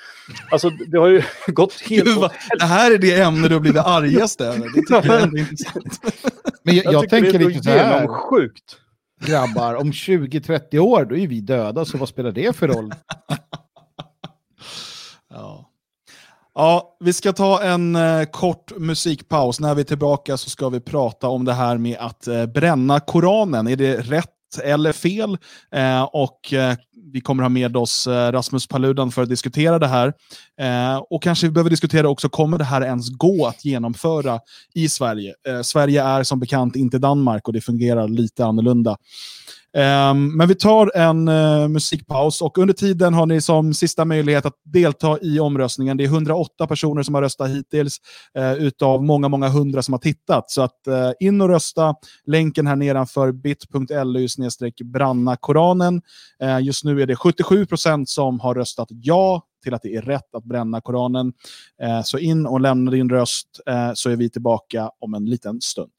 Alltså 0.50 0.70
det 0.70 0.98
har 0.98 1.08
ju 1.08 1.22
gått 1.46 1.80
helt... 1.80 2.04
Gud, 2.04 2.30
det 2.58 2.64
här 2.64 2.94
är 2.94 2.98
det 2.98 3.20
ämne 3.20 3.48
du 3.48 3.54
har 3.54 3.60
blivit 3.60 3.82
argast 3.84 4.40
över. 4.40 4.58
Det 4.58 4.80
tycker 4.80 4.94
jag 4.94 5.22
är 5.22 5.38
intressant. 5.38 6.00
Men 6.62 6.76
jag, 6.76 6.92
jag, 6.92 7.02
tycker 7.02 7.20
tänker 7.20 7.38
lite 7.38 7.62
så 7.62 7.70
här, 7.70 8.06
sjukt. 8.06 8.76
grabbar, 9.26 9.74
om 9.74 9.92
20-30 9.92 10.78
år 10.78 11.04
då 11.04 11.16
är 11.16 11.28
vi 11.28 11.40
döda, 11.40 11.84
så 11.84 11.98
vad 11.98 12.08
spelar 12.08 12.32
det 12.32 12.56
för 12.56 12.68
roll? 12.68 12.92
Ja. 16.54 16.96
Vi 17.00 17.12
ska 17.12 17.32
ta 17.32 17.62
en 17.62 17.96
eh, 17.96 18.24
kort 18.24 18.72
musikpaus. 18.78 19.60
När 19.60 19.74
vi 19.74 19.80
är 19.80 19.84
tillbaka 19.84 20.36
så 20.36 20.50
ska 20.50 20.68
vi 20.68 20.80
prata 20.80 21.28
om 21.28 21.44
det 21.44 21.52
här 21.52 21.78
med 21.78 21.96
att 22.00 22.26
eh, 22.26 22.46
bränna 22.46 23.00
Koranen. 23.00 23.66
Är 23.66 23.76
det 23.76 23.96
rätt 23.96 24.30
eller 24.62 24.92
fel? 24.92 25.38
Eh, 25.72 26.02
och 26.02 26.52
eh, 26.52 26.76
vi 27.12 27.20
kommer 27.20 27.42
ha 27.42 27.48
med 27.48 27.76
oss 27.76 28.06
eh, 28.06 28.32
Rasmus 28.32 28.66
Paludan 28.66 29.12
för 29.12 29.22
att 29.22 29.28
diskutera 29.28 29.78
det 29.78 29.86
här. 29.86 30.12
Eh, 30.60 30.96
och 30.96 31.22
kanske 31.22 31.46
vi 31.46 31.52
behöver 31.52 31.70
diskutera 31.70 32.08
också, 32.08 32.28
kommer 32.28 32.58
det 32.58 32.64
här 32.64 32.82
ens 32.82 33.10
gå 33.10 33.46
att 33.46 33.64
genomföra 33.64 34.40
i 34.74 34.88
Sverige? 34.88 35.34
Eh, 35.48 35.62
Sverige 35.62 36.02
är 36.02 36.22
som 36.22 36.40
bekant 36.40 36.76
inte 36.76 36.98
Danmark 36.98 37.48
och 37.48 37.52
det 37.52 37.60
fungerar 37.60 38.08
lite 38.08 38.44
annorlunda. 38.44 38.96
Um, 39.76 40.36
men 40.36 40.48
vi 40.48 40.54
tar 40.54 40.96
en 40.96 41.28
uh, 41.28 41.68
musikpaus 41.68 42.42
och 42.42 42.58
under 42.58 42.74
tiden 42.74 43.14
har 43.14 43.26
ni 43.26 43.40
som 43.40 43.74
sista 43.74 44.04
möjlighet 44.04 44.46
att 44.46 44.54
delta 44.64 45.18
i 45.22 45.40
omröstningen. 45.40 45.96
Det 45.96 46.04
är 46.04 46.08
108 46.08 46.66
personer 46.66 47.02
som 47.02 47.14
har 47.14 47.22
röstat 47.22 47.50
hittills 47.50 47.98
uh, 48.38 48.54
utav 48.54 49.04
många, 49.04 49.28
många 49.28 49.48
hundra 49.48 49.82
som 49.82 49.94
har 49.94 49.98
tittat. 49.98 50.50
Så 50.50 50.62
att 50.62 50.80
uh, 50.88 51.10
in 51.20 51.40
och 51.40 51.48
rösta. 51.48 51.94
Länken 52.26 52.66
här 52.66 52.76
nedanför 52.76 53.32
bit.ly 53.32 54.72
branna 54.84 55.36
Koranen. 55.36 56.02
Just 56.62 56.84
nu 56.84 57.02
är 57.02 57.06
det 57.06 57.16
77 57.16 57.66
procent 57.66 58.08
som 58.08 58.40
har 58.40 58.54
röstat 58.54 58.88
ja 58.90 59.42
till 59.62 59.74
att 59.74 59.82
det 59.82 59.94
är 59.94 60.02
rätt 60.02 60.34
att 60.34 60.44
bränna 60.44 60.80
Koranen. 60.80 61.32
Så 62.04 62.18
in 62.18 62.46
och 62.46 62.60
lämna 62.60 62.90
din 62.90 63.10
röst 63.10 63.60
så 63.94 64.10
är 64.10 64.16
vi 64.16 64.30
tillbaka 64.30 64.90
om 65.00 65.14
en 65.14 65.24
liten 65.24 65.60
stund. 65.60 65.92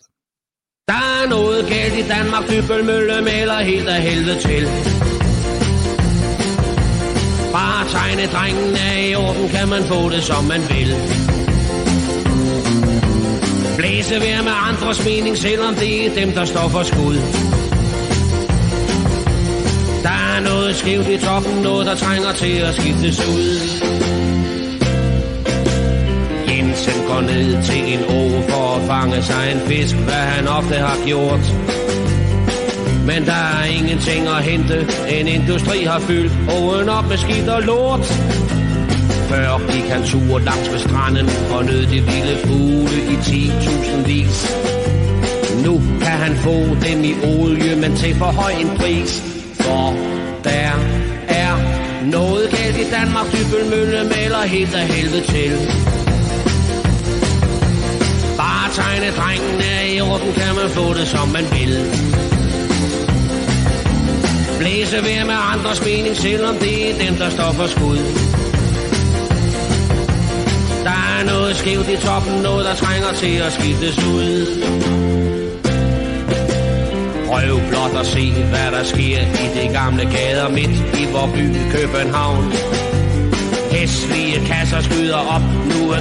Der 0.87 0.93
er 1.23 1.29
noget 1.29 1.65
galt 1.69 1.93
i 1.93 2.07
Danmark, 2.07 2.43
Dybbølmølle 2.49 3.21
maler 3.21 3.59
helt 3.59 3.87
af 3.87 4.01
helvede 4.01 4.39
til. 4.39 4.63
Bare 7.51 7.89
tegne 7.89 8.25
drengen 8.33 8.75
er 8.75 8.97
i 9.09 9.15
orden, 9.15 9.49
kan 9.49 9.67
man 9.69 9.83
få 9.83 10.09
det 10.09 10.23
som 10.23 10.43
man 10.43 10.61
vil. 10.69 10.91
Blæse 13.77 14.15
vær 14.21 14.41
med 14.41 14.55
andres 14.69 15.05
mening, 15.05 15.37
selvom 15.37 15.75
det 15.75 16.05
er 16.05 16.15
dem, 16.21 16.31
der 16.31 16.45
står 16.45 16.67
for 16.67 16.83
skud. 16.83 17.15
Der 20.03 20.17
er 20.33 20.39
noget 20.39 20.75
skævt 20.75 21.07
i 21.07 21.17
toppen, 21.17 21.61
noget 21.61 21.85
der 21.85 21.95
trænger 21.95 22.31
til 22.33 22.55
at 22.67 22.75
skiftes 22.75 23.27
ud. 23.27 23.49
Jensen 26.49 27.07
går 27.07 27.21
ned 27.21 27.63
til 27.63 27.93
en 27.93 27.99
å 27.99 28.49
for 28.49 28.64
fange 28.87 29.23
sig 29.23 29.51
en 29.53 29.61
fisk, 29.69 29.95
hvad 29.95 30.23
han 30.35 30.47
ofte 30.47 30.75
har 30.75 30.97
gjort. 31.05 31.43
Men 33.09 33.25
der 33.25 33.41
er 33.59 33.65
ingenting 33.77 34.27
at 34.27 34.43
hente, 34.43 34.87
en 35.09 35.27
industri 35.27 35.83
har 35.83 35.99
fyldt 35.99 36.33
åen 36.57 36.89
op 36.89 37.07
med 37.09 37.17
skidt 37.17 37.49
og 37.49 37.61
lort. 37.61 38.05
Før 39.29 39.71
gik 39.71 39.87
han 39.93 40.03
tur 40.03 40.39
langs 40.39 40.71
med 40.71 40.79
stranden 40.79 41.27
og 41.55 41.65
nød 41.65 41.83
de 41.85 41.99
vilde 42.09 42.35
fugle 42.45 42.97
i 43.13 43.15
10.000 43.15 44.07
vis. 44.07 44.37
Nu 45.65 45.81
kan 46.01 46.17
han 46.25 46.35
få 46.35 46.57
dem 46.85 47.03
i 47.03 47.13
olie, 47.23 47.75
men 47.75 47.95
til 47.95 48.15
for 48.15 48.31
høj 48.41 48.51
en 48.51 48.77
pris. 48.77 49.11
For 49.59 49.93
der 50.43 50.71
er 51.27 51.53
noget 52.11 52.49
galt 52.49 52.77
i 52.77 52.89
Danmark, 52.91 53.25
Dybbølmølle 53.33 54.03
maler 54.15 54.41
helt 54.41 54.75
af 54.75 54.87
helvede 54.87 55.23
til. 55.23 55.51
Tegne 58.75 59.11
drengen 59.19 59.61
er 59.61 59.81
i 59.95 60.01
orden, 60.01 60.33
kan 60.33 60.55
man 60.55 60.69
få 60.69 60.93
det 60.93 61.07
som 61.07 61.27
man 61.27 61.45
vil. 61.51 61.73
Blæse 64.59 64.97
vær 65.03 65.25
med 65.25 65.39
andres 65.53 65.85
mening, 65.85 66.15
selvom 66.15 66.55
det 66.55 66.75
er 66.89 67.05
dem, 67.05 67.15
der 67.15 67.29
står 67.29 67.51
for 67.51 67.67
skud. 67.67 67.97
Der 70.87 70.99
er 71.15 71.23
noget 71.25 71.55
skævt 71.55 71.89
i 71.89 71.97
toppen, 72.07 72.35
noget 72.41 72.65
der 72.65 72.75
trænger 72.75 73.11
til 73.21 73.35
at 73.45 73.51
skiftes 73.53 73.97
ud. 74.05 74.45
Prøv 77.27 77.59
blot 77.69 77.95
at 78.01 78.05
se, 78.05 78.31
hvad 78.31 78.69
der 78.75 78.83
sker 78.83 79.19
i 79.43 79.47
det 79.57 79.69
gamle 79.73 80.03
gader 80.15 80.49
midt 80.49 80.75
i 81.01 81.03
vor 81.13 81.29
by 81.35 81.45
København. 81.75 82.53
Hæslige 83.71 84.45
kasser 84.45 84.81
skyder 84.81 85.21
op, 85.35 85.44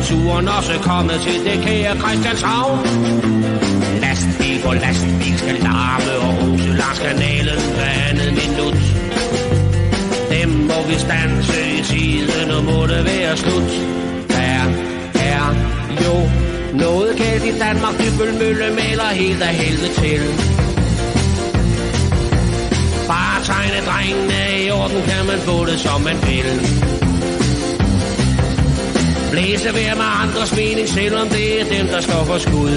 turen 0.02 0.48
også 0.48 0.72
kommet 0.82 1.20
til 1.20 1.44
det 1.44 1.58
kære 1.64 1.96
Christianshavn. 2.02 2.78
Lastbil 4.02 4.58
på 4.64 4.72
lastbil 4.72 5.38
skal 5.38 5.56
larme 5.68 6.12
og 6.26 6.32
huse 6.40 6.68
langs 6.80 6.98
kanalen 6.98 7.60
hver 7.76 7.94
andet 8.08 8.30
minut. 8.40 8.78
Dem 10.32 10.48
må 10.70 10.78
vi 10.88 10.94
stanse 11.06 11.60
i 11.78 11.82
tiden, 11.90 12.50
og 12.50 12.64
må 12.64 12.86
det 12.86 13.04
være 13.04 13.36
slut. 13.36 13.70
Der 14.28 14.62
er 15.34 15.48
jo 16.04 16.16
noget 16.78 17.16
galt 17.16 17.44
i 17.44 17.58
Danmark, 17.58 17.94
Dybbølmølle 18.00 18.68
maler 18.80 19.10
helt 19.22 19.42
af 19.42 19.54
helvede 19.54 19.92
til. 20.00 20.22
Bare 23.08 23.38
tegne 23.44 23.78
drengene 23.88 24.64
i 24.66 24.70
orden, 24.70 25.02
kan 25.10 25.26
man 25.26 25.38
få 25.38 25.66
det 25.66 25.80
som 25.80 26.00
man 26.00 26.16
vil. 26.26 27.03
Blæse 29.34 29.70
hver 29.70 29.94
med 29.94 30.10
andres 30.22 30.56
mening, 30.56 30.88
selvom 30.88 31.28
det 31.28 31.60
er 31.60 31.64
dem, 31.76 31.86
der 31.86 32.00
står 32.00 32.24
for 32.24 32.38
skud. 32.38 32.74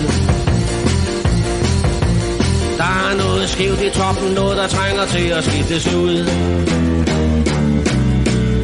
Der 2.81 2.91
er 3.07 3.13
noget 3.23 3.49
skævt 3.49 3.81
i 3.81 3.89
toppen, 3.89 4.29
noget 4.33 4.57
der 4.57 4.67
trænger 4.67 5.05
til 5.05 5.27
at 5.37 5.43
skiftes 5.43 5.93
ud. 5.93 6.15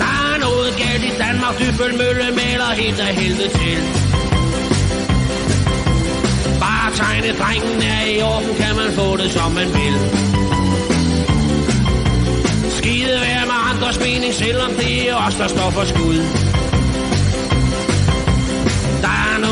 Der 0.03 0.13
er 0.29 0.35
noget 0.45 0.69
galt 0.83 1.03
i 1.11 1.13
Danmark, 1.23 1.55
Dybbølmølle 1.59 2.27
maler 2.41 2.69
helt 2.81 2.99
af 2.99 3.13
helvede 3.15 3.49
til. 3.59 3.77
Bare 6.63 6.87
tegne 7.01 7.29
drengen 7.41 7.81
er 7.95 8.03
i 8.15 8.21
orden, 8.21 8.53
kan 8.61 8.73
man 8.81 8.89
få 8.99 9.17
det 9.17 9.31
som 9.31 9.51
man 9.51 9.67
vil. 9.77 9.95
Skide 12.77 13.15
være 13.27 13.45
med 13.51 13.59
andres 13.71 13.99
mening, 13.99 14.33
selvom 14.33 14.71
det 14.79 15.09
er 15.09 15.15
os, 15.15 15.35
der 15.35 15.47
står 15.47 15.69
for 15.77 15.83
skud. 15.83 16.19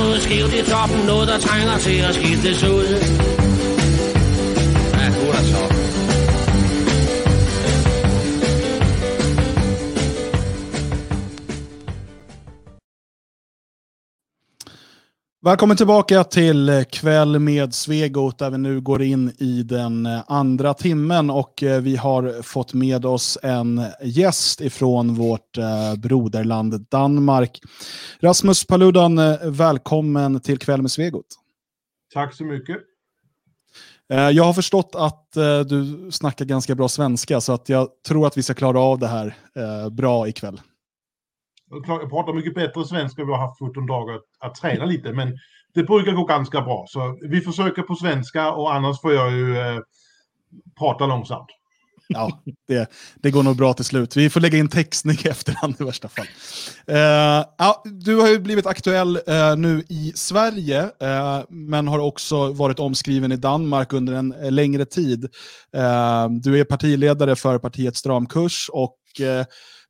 Noget 0.01 0.21
skævt 0.21 0.53
i 0.53 0.71
toppen, 0.71 1.05
noget 1.05 1.27
der 1.27 1.39
trænger 1.39 1.77
til 1.77 1.97
at 1.97 2.15
skiftes 2.15 2.63
ud. 2.63 3.40
Välkommen 15.43 15.77
tillbaka 15.77 16.23
till 16.23 16.69
eh, 16.69 16.83
Kväll 16.83 17.39
med 17.39 17.73
Svegot 17.73 18.37
där 18.37 18.49
vi 18.49 18.57
nu 18.57 18.81
går 18.81 19.01
in 19.01 19.31
i 19.37 19.63
den 19.63 20.05
eh, 20.05 20.23
andra 20.27 20.73
timmen 20.73 21.29
och 21.29 21.63
eh, 21.63 21.81
vi 21.81 21.95
har 21.95 22.41
fått 22.41 22.73
med 22.73 23.05
oss 23.05 23.37
en 23.43 23.81
gäst 24.03 24.61
ifrån 24.61 25.15
vårt 25.15 25.57
broderland 25.97 26.85
Danmark. 26.89 27.61
Rasmus 28.19 28.67
Paludan, 28.67 29.19
välkommen 29.43 30.39
till 30.39 30.59
Kväll 30.59 30.81
med 30.81 30.91
Svegot. 30.91 31.25
Tack 32.13 32.35
så 32.35 32.43
mycket. 32.43 32.77
Jag 34.07 34.43
har 34.43 34.53
förstått 34.53 34.91
att 34.95 35.27
du 35.69 36.09
snackar 36.11 36.45
ganska 36.45 36.75
bra 36.75 36.89
svenska 36.89 37.41
så 37.41 37.53
att 37.53 37.69
jag 37.69 37.87
tror 38.07 38.27
att 38.27 38.37
vi 38.37 38.43
ska 38.43 38.53
klara 38.53 38.79
av 38.79 38.99
det 38.99 39.07
här 39.07 39.35
bra 39.89 40.27
ikväll. 40.27 40.61
Jag 41.71 42.09
pratar 42.09 42.33
mycket 42.33 42.55
bättre 42.55 42.85
svenska. 42.85 43.25
Vi 43.25 43.31
har 43.31 43.39
haft 43.39 43.57
14 43.57 43.85
dagar 43.85 44.19
att 44.39 44.55
träna 44.55 44.85
lite, 44.85 45.13
men 45.13 45.37
det 45.73 45.83
brukar 45.83 46.11
gå 46.11 46.25
ganska 46.25 46.61
bra. 46.61 46.85
Så 46.87 47.17
vi 47.21 47.41
försöker 47.41 47.81
på 47.81 47.95
svenska 47.95 48.51
och 48.51 48.73
annars 48.73 49.01
får 49.01 49.13
jag 49.13 49.31
ju 49.31 49.57
eh, 49.57 49.79
prata 50.79 51.05
långsamt. 51.05 51.49
Ja, 52.13 52.43
det, 52.67 52.91
det 53.15 53.31
går 53.31 53.43
nog 53.43 53.55
bra 53.55 53.73
till 53.73 53.85
slut. 53.85 54.17
Vi 54.17 54.29
får 54.29 54.39
lägga 54.39 54.57
in 54.57 54.69
textning 54.69 55.17
i 55.25 55.27
efterhand 55.27 55.75
i 55.79 55.83
värsta 55.83 56.09
fall. 56.09 56.25
Uh, 56.89 57.45
ja, 57.57 57.83
du 57.85 58.15
har 58.15 58.27
ju 58.27 58.39
blivit 58.39 58.65
aktuell 58.65 59.17
uh, 59.17 59.55
nu 59.57 59.83
i 59.89 60.11
Sverige, 60.15 60.83
uh, 60.83 61.43
men 61.49 61.87
har 61.87 61.99
också 61.99 62.51
varit 62.51 62.79
omskriven 62.79 63.31
i 63.31 63.35
Danmark 63.35 63.93
under 63.93 64.13
en 64.13 64.35
längre 64.49 64.85
tid. 64.85 65.21
du 66.29 66.59
är 66.59 66.63
partiledare 66.63 67.35
för 67.35 67.57
partiet 67.57 67.95
Stramkurs 67.95 68.69
och 68.73 68.97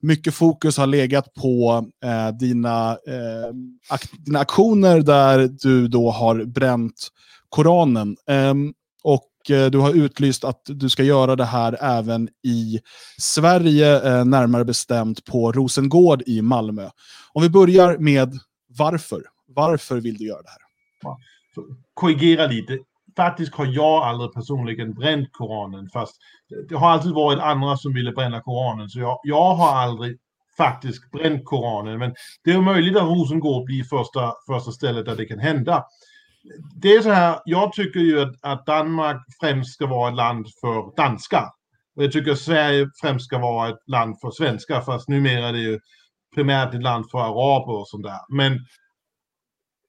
mycket 0.02 0.34
fokus 0.34 0.78
har 0.78 0.88
legat 0.88 1.34
på 1.34 1.86
eh, 2.04 2.38
dina, 2.38 2.92
eh, 2.92 3.50
ak 3.90 4.02
dina 4.26 4.40
aktioner 4.40 5.02
där 5.02 5.50
du 5.62 5.88
då 5.88 6.12
har 6.12 6.46
bränt 6.46 7.08
Koranen. 7.50 8.18
Ehm, 8.28 8.68
eh, 8.68 8.72
och 9.04 9.28
du 9.72 9.78
har 9.78 9.94
utlyst 9.94 10.44
att 10.44 10.62
du 10.66 10.90
ska 10.90 11.04
göra 11.04 11.36
det 11.36 11.46
här 11.46 11.78
även 11.82 12.30
i 12.44 12.80
Sverige, 13.18 14.02
eh, 14.02 14.26
närmare 14.26 14.66
bestämt 14.66 15.26
på 15.26 15.52
Rosengård 15.52 16.24
i 16.26 16.42
Malmö. 16.42 16.90
Om 17.34 17.42
vi 17.42 17.50
börjar 17.50 17.98
med 17.98 18.40
varför. 18.78 19.24
Varför 19.48 19.98
vill 19.98 20.18
du 20.18 20.26
göra 20.26 20.42
det 20.42 20.50
här? 20.50 20.62
Korrigera 21.94 22.48
lite 22.48 22.78
faktiskt 23.16 23.56
har 23.56 23.66
jag 23.66 24.04
aldrig 24.04 24.34
personligen 24.34 24.94
bränt 24.94 25.30
Koranen. 25.32 25.90
Fast 25.90 26.16
det 26.70 26.76
har 26.76 26.90
alltid 26.90 27.12
varit 27.12 27.40
andra 27.40 27.78
som 27.78 27.94
ville 27.94 28.12
bränna 28.12 28.42
Koranen. 28.42 28.90
Så 28.90 29.00
jag, 29.00 29.20
jag 29.24 29.56
har 29.56 29.76
aldrig 29.76 30.18
faktiskt 30.58 31.12
bränt 31.12 31.46
Koranen. 31.46 32.00
Men 32.00 32.14
det 32.44 32.52
är 32.52 32.62
möjligt 32.62 32.98
att 32.98 33.04
Rosengård 33.04 33.66
blir 33.66 33.84
första, 33.84 34.34
första 34.48 34.72
stället 34.72 35.06
där 35.06 35.16
det 35.16 35.26
kan 35.26 35.40
hända. 35.40 35.86
Det 36.76 36.96
är 36.96 37.02
så 37.02 37.10
här, 37.10 37.40
jag 37.46 37.74
tycker 37.74 38.00
ju 38.00 38.22
att, 38.22 38.36
att 38.42 38.66
Danmark 38.66 39.18
främst 39.42 39.74
ska 39.74 39.88
vara 39.88 40.10
ett 40.10 40.16
land 40.16 40.48
för 40.62 40.96
danskar. 40.96 41.46
Och 41.96 42.04
jag 42.04 42.12
tycker 42.12 42.32
att 42.32 42.40
Sverige 42.40 42.90
främst 43.02 43.26
ska 43.26 43.38
vara 43.38 43.70
ett 43.70 43.80
land 43.88 44.16
för 44.22 44.32
svenskar. 44.32 44.82
Fast 44.82 45.10
numera 45.10 45.48
är 45.48 45.54
det 45.54 45.60
ju 45.60 45.80
primärt 46.36 46.74
ett 46.74 46.84
land 46.84 47.06
för 47.12 47.20
araber 47.20 47.80
och 47.80 47.88
sånt 47.88 48.04
där. 48.04 48.20
Men 48.30 48.60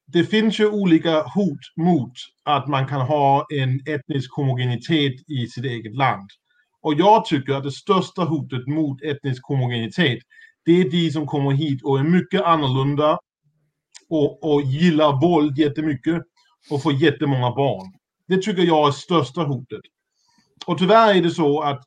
det 0.05 0.23
finns 0.23 0.59
ju 0.59 0.69
olika 0.69 1.23
hot 1.23 1.59
mot 1.75 2.13
att 2.43 2.67
man 2.67 2.87
kan 2.87 3.01
ha 3.01 3.45
en 3.53 3.79
etnisk 3.87 4.35
homogenitet 4.35 5.29
i 5.29 5.47
sitt 5.47 5.65
eget 5.65 5.95
land. 5.95 6.29
Och 6.81 6.93
jag 6.93 7.25
tycker 7.25 7.53
att 7.53 7.63
det 7.63 7.71
största 7.71 8.23
hotet 8.23 8.67
mot 8.67 9.01
etnisk 9.01 9.43
homogenitet, 9.47 10.19
det 10.65 10.71
är 10.71 10.89
de 10.89 11.11
som 11.11 11.27
kommer 11.27 11.51
hit 11.51 11.83
och 11.83 11.99
är 11.99 12.03
mycket 12.03 12.41
annorlunda 12.41 13.19
och, 14.09 14.53
och 14.53 14.61
gillar 14.61 15.21
våld 15.21 15.57
jättemycket 15.57 16.21
och 16.69 16.83
får 16.83 16.93
jättemånga 16.93 17.51
barn. 17.51 17.93
Det 18.27 18.41
tycker 18.41 18.63
jag 18.63 18.87
är 18.87 18.91
största 18.91 19.43
hotet. 19.43 19.81
Och 20.65 20.77
tyvärr 20.77 21.15
är 21.15 21.21
det 21.21 21.31
så 21.31 21.61
att 21.61 21.83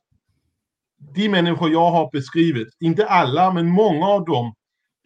de 1.15 1.29
människor 1.29 1.71
jag 1.71 1.91
har 1.91 2.09
beskrivit, 2.11 2.67
inte 2.79 3.07
alla, 3.07 3.53
men 3.53 3.67
många 3.67 4.07
av 4.07 4.25
dem, 4.25 4.53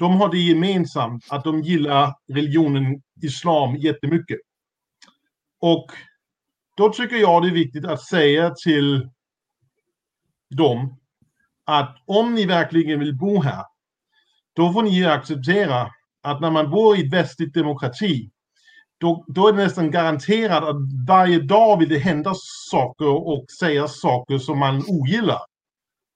de 0.02 0.22
har 0.22 0.30
det 0.30 0.38
gemensamt 0.38 1.26
att 1.30 1.44
de 1.44 1.62
gillar 1.62 2.14
religionen 2.28 3.02
islam 3.22 3.76
jättemycket. 3.76 4.40
Och 5.60 5.92
då 6.78 6.90
tycker 6.90 7.16
jag 7.16 7.44
det 7.44 7.48
är 7.48 7.54
viktigt 7.54 7.86
att 7.86 8.02
säga 8.02 8.50
till 8.50 9.10
dem 10.50 11.00
att 11.66 11.98
om 12.06 12.36
ni 12.36 12.46
verkligen 12.46 13.00
vill 13.00 13.18
bo 13.18 13.42
här, 13.42 13.66
då 14.56 14.74
får 14.74 14.84
ni 14.84 15.06
acceptera 15.06 15.92
att 16.22 16.42
när 16.42 16.52
man 16.52 16.72
bor 16.72 16.98
i 16.98 17.06
ett 17.06 17.14
västligt 17.14 17.54
demokrati, 17.54 18.30
då, 18.98 19.26
då 19.28 19.48
är 19.48 19.54
det 19.54 19.64
nästan 19.64 19.92
garanterat 19.92 20.64
att 20.64 20.76
varje 21.08 21.40
dag 21.40 21.80
vill 21.80 21.90
det 21.90 22.00
hända 22.00 22.34
saker 22.72 23.28
och 23.28 23.46
sägas 23.60 24.00
saker 24.00 24.38
som 24.38 24.60
man 24.60 24.84
ogillar. 24.88 25.51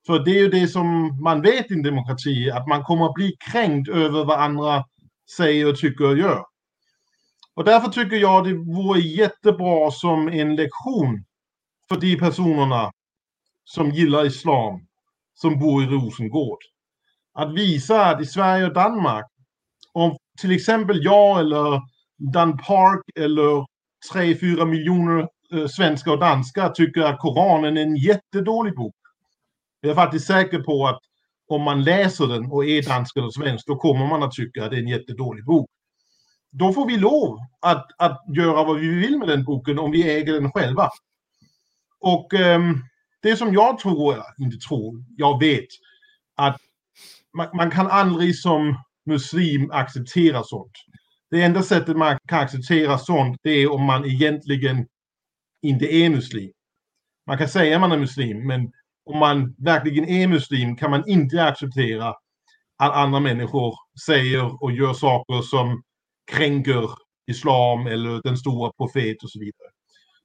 För 0.05 0.19
det 0.19 0.31
är 0.31 0.39
ju 0.39 0.49
det 0.49 0.67
som 0.67 1.17
man 1.23 1.41
vet 1.41 1.71
i 1.71 1.73
en 1.73 1.83
demokrati, 1.83 2.51
att 2.51 2.67
man 2.67 2.83
kommer 2.83 3.05
att 3.05 3.13
bli 3.13 3.35
kränkt 3.51 3.89
över 3.89 4.25
vad 4.25 4.39
andra 4.39 4.83
säger, 5.37 5.73
tycker 5.73 6.05
och 6.05 6.17
gör. 6.17 6.45
Och 7.55 7.63
därför 7.63 7.91
tycker 7.91 8.15
jag 8.15 8.43
det 8.43 8.53
vore 8.53 8.99
jättebra 8.99 9.91
som 9.91 10.27
en 10.27 10.55
lektion 10.55 11.25
för 11.89 11.95
de 11.95 12.17
personerna 12.17 12.91
som 13.63 13.91
gillar 13.91 14.25
islam, 14.25 14.87
som 15.33 15.59
bor 15.59 15.83
i 15.83 15.87
Rosengård. 15.87 16.59
Att 17.33 17.53
visa 17.53 18.05
att 18.05 18.21
i 18.21 18.25
Sverige 18.25 18.65
och 18.65 18.73
Danmark, 18.73 19.25
om 19.93 20.17
till 20.41 20.51
exempel 20.51 21.03
jag 21.03 21.39
eller 21.39 21.81
Dan 22.17 22.57
Park 22.57 23.01
eller 23.15 23.65
3-4 24.13 24.65
miljoner 24.65 25.27
eh, 25.53 25.67
svenskar 25.67 26.11
och 26.11 26.19
danskar 26.19 26.69
tycker 26.69 27.01
att 27.01 27.19
Koranen 27.19 27.77
är 27.77 27.81
en 27.81 27.95
jättedålig 27.95 28.75
bok. 28.75 28.95
Jag 29.85 29.91
är 29.91 29.95
faktiskt 29.95 30.27
säker 30.27 30.59
på 30.59 30.87
att 30.87 30.99
om 31.47 31.61
man 31.61 31.83
läser 31.83 32.27
den 32.27 32.51
och 32.51 32.65
är 32.65 32.81
dansk 32.81 33.17
eller 33.17 33.29
svensk, 33.29 33.67
då 33.67 33.75
kommer 33.75 34.07
man 34.07 34.23
att 34.23 34.31
tycka 34.31 34.63
att 34.63 34.71
det 34.71 34.77
är 34.77 34.81
en 34.81 34.87
jättedålig 34.87 35.45
bok 35.45 35.69
då 36.57 36.73
får 36.73 36.87
vi 36.87 36.97
lov 36.97 37.39
att, 37.61 37.87
att 37.97 38.23
göra 38.37 38.63
vad 38.63 38.79
vi 38.79 38.87
vill 38.87 39.17
med 39.17 39.27
den 39.27 39.43
boken 39.43 39.79
om 39.79 39.91
vi 39.91 40.11
äger 40.11 40.33
den 40.33 40.51
själva. 40.51 40.89
Och 41.99 42.33
um, 42.33 42.83
det 43.21 43.35
som 43.35 43.53
jag 43.53 43.79
tror, 43.79 44.23
inte 44.37 44.57
tror, 44.57 45.05
jag 45.17 45.39
vet, 45.39 45.67
att 46.35 46.57
man, 47.33 47.47
man, 47.53 47.71
kan 47.71 47.87
aldrig 47.87 48.39
som 48.39 48.83
muslim 49.05 49.71
acceptera 49.71 50.43
sånt. 50.43 50.71
Det 51.29 51.41
enda 51.41 51.63
sättet 51.63 51.97
man 51.97 52.17
kan 52.27 52.39
acceptera 52.39 52.97
sånt, 52.97 53.37
det 53.43 53.49
är 53.49 53.71
om 53.71 53.83
man 53.83 54.05
egentligen 54.05 54.87
inte 55.61 55.85
är 55.85 56.09
muslim. 56.09 56.51
man 57.27 57.37
kan 57.37 57.49
säga 57.49 57.75
att 57.75 57.81
man 57.81 57.91
är 57.91 57.97
muslim, 57.97 58.47
men 58.47 58.71
om 59.05 59.19
man 59.19 59.55
verkligen 59.57 60.09
är 60.09 60.27
muslim 60.27 60.75
kan 60.75 60.91
man 60.91 61.07
inte 61.07 61.43
acceptera 61.43 62.09
att 62.77 62.93
andra 62.93 63.19
människor 63.19 63.75
säger 64.05 64.63
och 64.63 64.71
gör 64.71 64.93
saker 64.93 65.41
som 65.41 65.83
kränker 66.31 66.89
islam 67.27 67.87
eller 67.87 68.21
den 68.23 68.37
stora 68.37 68.71
profet 68.77 69.23
och 69.23 69.31
så 69.31 69.39
vidare. 69.39 69.69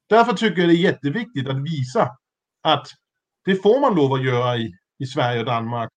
Därför 0.09 0.33
tycker 0.33 0.61
jag 0.61 0.71
det 0.71 0.75
är 0.75 0.91
jätteviktigt 0.93 1.49
att 1.49 1.65
visa 1.65 2.09
att 2.63 2.87
det 3.45 3.57
får 3.57 3.81
man 3.81 3.95
lov 3.95 4.13
att 4.13 4.25
göra 4.25 4.57
i, 4.57 4.73
i 4.99 5.07
Sverige 5.07 5.41
och 5.41 5.47
Danmark. 5.47 5.91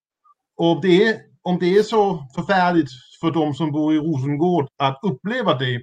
Och 0.57 0.81
det 0.81 1.07
är, 1.07 1.22
om 1.41 1.60
det 1.60 1.77
är 1.77 1.84
så 1.84 2.27
förfärligt 2.35 2.89
för 3.22 3.31
de 3.31 3.53
som 3.53 3.72
bor 3.72 3.93
i 3.93 3.97
Rosengård 3.97 4.68
att 4.77 4.99
uppleva 5.03 5.57
det, 5.57 5.81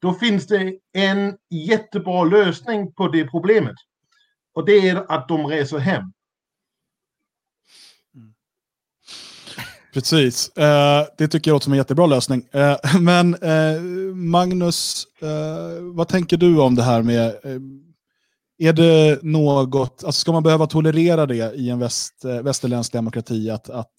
då 0.00 0.14
finns 0.14 0.46
det 0.46 0.78
en 0.92 1.36
jättebra 1.50 2.24
lösning 2.24 2.92
på 2.92 3.08
det 3.08 3.24
problemet. 3.24 3.74
Och 4.54 4.64
det 4.64 4.88
är 4.88 5.12
att 5.12 5.28
de 5.28 5.46
reser 5.46 5.78
hem. 5.78 6.12
Precis, 9.92 10.50
uh, 10.58 10.64
det 11.18 11.28
tycker 11.28 11.50
jag 11.50 11.54
låter 11.54 11.64
som 11.64 11.72
en 11.72 11.76
jättebra 11.76 12.06
lösning. 12.06 12.42
Uh, 12.54 13.00
men 13.00 13.34
uh, 13.34 13.82
Magnus, 14.14 15.06
vad 15.94 16.08
tänker 16.08 16.36
du 16.36 16.60
om 16.60 16.74
det 16.74 16.82
här 16.82 17.02
med, 17.02 17.34
är 18.58 18.72
det 18.72 19.22
något, 19.22 20.04
alltså 20.04 20.20
ska 20.20 20.32
man 20.32 20.42
behöva 20.42 20.66
tolerera 20.66 21.26
det 21.26 21.54
i 21.54 21.70
en 21.70 21.78
väst, 21.78 22.24
västerländsk 22.42 22.92
demokrati, 22.92 23.50
att, 23.50 23.70
att 23.70 23.90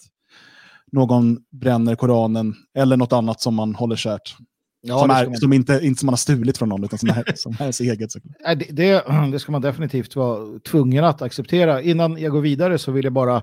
någon 0.91 1.37
bränner 1.51 1.95
Koranen 1.95 2.55
eller 2.77 2.97
något 2.97 3.13
annat 3.13 3.41
som 3.41 3.55
man 3.55 3.75
håller 3.75 3.95
kärt? 3.95 4.35
Ja, 4.81 4.99
som, 4.99 5.09
är, 5.09 5.25
man... 5.25 5.37
som 5.37 5.53
inte, 5.53 5.79
inte 5.83 5.99
som 5.99 6.05
man 6.05 6.13
har 6.13 6.17
stulit 6.17 6.57
från 6.57 6.69
någon, 6.69 6.83
utan 6.83 6.99
som 6.99 7.09
är, 7.09 7.33
som 7.35 7.51
är 7.51 7.61
ens 7.61 7.81
eget. 7.81 8.09
Det, 8.55 8.55
det, 8.55 9.03
det 9.31 9.39
ska 9.39 9.51
man 9.51 9.61
definitivt 9.61 10.15
vara 10.15 10.59
tvungen 10.59 11.03
att 11.03 11.21
acceptera. 11.21 11.81
Innan 11.81 12.17
jag 12.17 12.31
går 12.31 12.41
vidare 12.41 12.77
så 12.77 12.91
vill 12.91 13.03
jag 13.03 13.13
bara 13.13 13.35
Eh, 13.35 13.41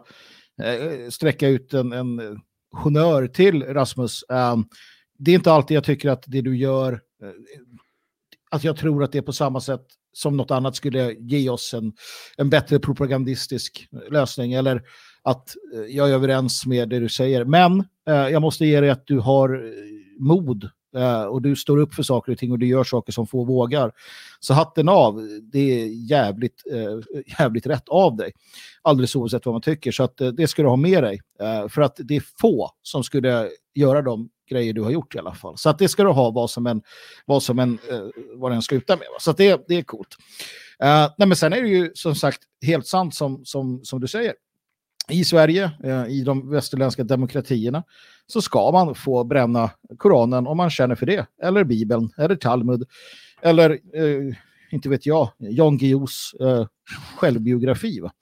Eh, 0.62 1.08
sträcka 1.10 1.48
ut 1.48 1.74
en, 1.74 1.92
en 1.92 2.40
honör 2.72 3.26
till 3.26 3.62
Rasmus. 3.62 4.22
Eh, 4.22 4.56
det 5.18 5.30
är 5.30 5.34
inte 5.34 5.52
alltid 5.52 5.76
jag 5.76 5.84
tycker 5.84 6.08
att 6.08 6.24
det 6.26 6.40
du 6.40 6.56
gör, 6.56 6.92
eh, 6.92 7.28
att 8.50 8.64
jag 8.64 8.76
tror 8.76 9.04
att 9.04 9.12
det 9.12 9.18
är 9.18 9.22
på 9.22 9.32
samma 9.32 9.60
sätt 9.60 9.86
som 10.12 10.36
något 10.36 10.50
annat 10.50 10.76
skulle 10.76 11.12
ge 11.12 11.50
oss 11.50 11.74
en, 11.74 11.92
en 12.36 12.50
bättre 12.50 12.78
propagandistisk 12.78 13.88
lösning 14.10 14.52
eller 14.52 14.82
att 15.22 15.54
jag 15.88 16.10
är 16.10 16.14
överens 16.14 16.66
med 16.66 16.88
det 16.88 16.98
du 16.98 17.08
säger. 17.08 17.44
Men 17.44 17.84
jag 18.04 18.42
måste 18.42 18.66
ge 18.66 18.80
dig 18.80 18.90
att 18.90 19.06
du 19.06 19.18
har 19.18 19.72
mod 20.18 20.70
Eh, 20.96 21.22
och 21.22 21.42
du 21.42 21.56
står 21.56 21.78
upp 21.78 21.94
för 21.94 22.02
saker 22.02 22.32
och 22.32 22.38
ting 22.38 22.52
och 22.52 22.58
du 22.58 22.66
gör 22.66 22.84
saker 22.84 23.12
som 23.12 23.26
få 23.26 23.44
vågar. 23.44 23.92
Så 24.40 24.54
hatten 24.54 24.88
av, 24.88 25.40
det 25.42 25.82
är 25.82 25.86
jävligt, 25.86 26.62
uh, 26.72 27.00
jävligt 27.38 27.66
rätt 27.66 27.88
av 27.88 28.16
dig. 28.16 28.32
Alldeles 28.82 29.16
oavsett 29.16 29.46
vad 29.46 29.54
man 29.54 29.62
tycker. 29.62 29.92
Så 29.92 30.02
att, 30.02 30.20
uh, 30.20 30.28
det 30.28 30.48
ska 30.48 30.62
du 30.62 30.68
ha 30.68 30.76
med 30.76 31.02
dig. 31.02 31.20
för 31.68 31.82
att 31.82 31.96
det 31.98 32.16
är 32.16 32.22
få 32.40 32.70
som 32.82 33.04
skulle 33.04 33.48
göra 33.74 34.02
de 34.02 34.30
grejer 34.50 34.72
du 34.72 34.82
har 34.82 34.90
gjort 34.90 35.14
i 35.14 35.18
alla 35.18 35.34
fall. 35.34 35.58
Så 35.58 35.70
att 35.70 35.78
det 35.78 35.88
ska 35.88 36.04
du 36.04 36.10
ha 36.10 36.30
vad 36.30 36.50
som 36.50 36.66
en, 36.66 36.82
vad 37.26 37.42
som 37.42 37.58
en, 37.58 37.78
vad 38.34 38.52
den 38.52 38.62
slutar 38.62 38.96
med. 38.96 39.06
Så 39.20 39.30
att 39.30 39.36
det, 39.36 39.64
det 39.68 39.74
är 39.74 39.82
coolt. 39.82 40.16
nej, 41.18 41.28
men 41.28 41.36
sen 41.36 41.52
är 41.52 41.62
det 41.62 41.68
ju 41.68 41.90
som 41.94 42.14
sagt 42.14 42.40
helt 42.66 42.86
sant 42.86 43.14
som, 43.14 43.44
som, 43.44 43.84
som 43.84 44.00
du 44.00 44.08
säger 44.08 44.34
i 45.08 45.24
Sverige, 45.24 45.70
i 46.08 46.22
de 46.24 46.50
västerländska 46.50 47.04
demokratierna, 47.04 47.84
så 48.30 48.42
ska 48.42 48.70
man 48.70 48.94
få 48.94 49.24
bränna 49.24 49.70
Koranen 49.98 50.46
om 50.46 50.56
man 50.56 50.70
känner 50.70 50.94
för 50.94 51.06
det. 51.06 51.26
Eller 51.42 51.64
Bibeln, 51.64 52.12
eller 52.18 52.36
Talmud, 52.36 52.84
eller 53.42 53.70
eh, 53.70 54.34
inte 54.70 54.88
vet 54.88 55.06
jag, 55.06 55.30
Jan 55.38 55.78
Guillous 55.78 56.34
eh, 56.40 56.66
självbiografi. 57.16 58.00
Va? 58.00 58.12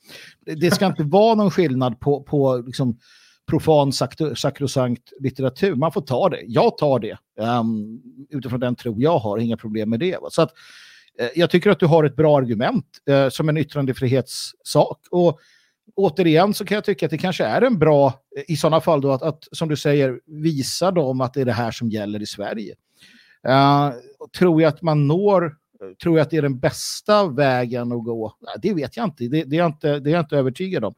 Det 0.57 0.71
ska 0.71 0.87
inte 0.87 1.03
vara 1.03 1.35
någon 1.35 1.51
skillnad 1.51 2.01
på, 2.01 2.23
på 2.23 2.63
liksom, 2.67 2.99
profan 3.49 3.93
sakrosankt 4.37 5.13
litteratur. 5.21 5.75
Man 5.75 5.93
får 5.93 6.01
ta 6.01 6.29
det. 6.29 6.43
Jag 6.47 6.79
tar 6.79 6.99
det. 6.99 7.19
Um, 7.61 8.03
utifrån 8.31 8.61
den 8.61 8.77
tro 8.77 9.01
jag 9.01 9.19
har, 9.19 9.39
inga 9.39 9.57
problem 9.57 9.91
med 9.91 10.01
det. 10.01 10.19
Va? 10.23 10.29
Så 10.31 10.43
att, 10.43 10.53
eh, 11.19 11.29
jag 11.35 11.51
tycker 11.51 11.71
att 11.71 11.81
du 11.81 11.87
har 11.87 12.05
ett 12.05 12.17
bra 12.17 12.39
argument 12.39 12.87
eh, 13.09 13.29
som 13.29 13.49
en 13.49 13.57
yttrandefrihetssak. 13.57 14.99
Och 15.11 15.41
återigen 15.95 16.55
så 16.55 16.65
kan 16.65 16.75
jag 16.75 16.85
tycka 16.85 17.07
att 17.07 17.11
det 17.11 17.19
kanske 17.19 17.45
är 17.45 17.63
en 17.63 17.79
bra, 17.79 18.07
eh, 18.37 18.43
i 18.49 18.57
sådana 18.57 18.81
fall 18.81 19.01
då, 19.01 19.13
att, 19.13 19.23
att 19.23 19.49
som 19.53 19.69
du 19.69 19.77
säger, 19.77 20.21
visa 20.27 20.91
dem 20.91 21.21
att 21.21 21.35
det 21.35 21.41
är 21.41 21.45
det 21.45 21.53
här 21.53 21.71
som 21.71 21.89
gäller 21.89 22.23
i 22.23 22.27
Sverige. 22.27 22.75
Uh, 23.49 23.93
tror 24.39 24.63
jag 24.63 24.69
att 24.69 24.83
man 24.83 25.07
når, 25.07 25.55
tror 26.03 26.19
jag 26.19 26.23
att 26.23 26.31
det 26.31 26.37
är 26.37 26.43
den 26.43 26.59
bästa 26.59 27.27
vägen 27.27 27.93
att 27.93 28.05
gå? 28.05 28.37
Det 28.63 28.75
vet 28.75 28.97
jag 28.97 29.05
inte, 29.05 29.25
det, 29.25 29.45
det 29.45 29.57
är, 29.57 29.59
jag 29.59 29.69
inte, 29.69 29.99
det 29.99 30.11
är 30.11 30.15
jag 30.15 30.23
inte 30.23 30.37
övertygad 30.37 30.85
om. 30.85 30.95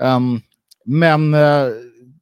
Um, 0.00 0.40
men 0.84 1.34
uh, 1.34 1.72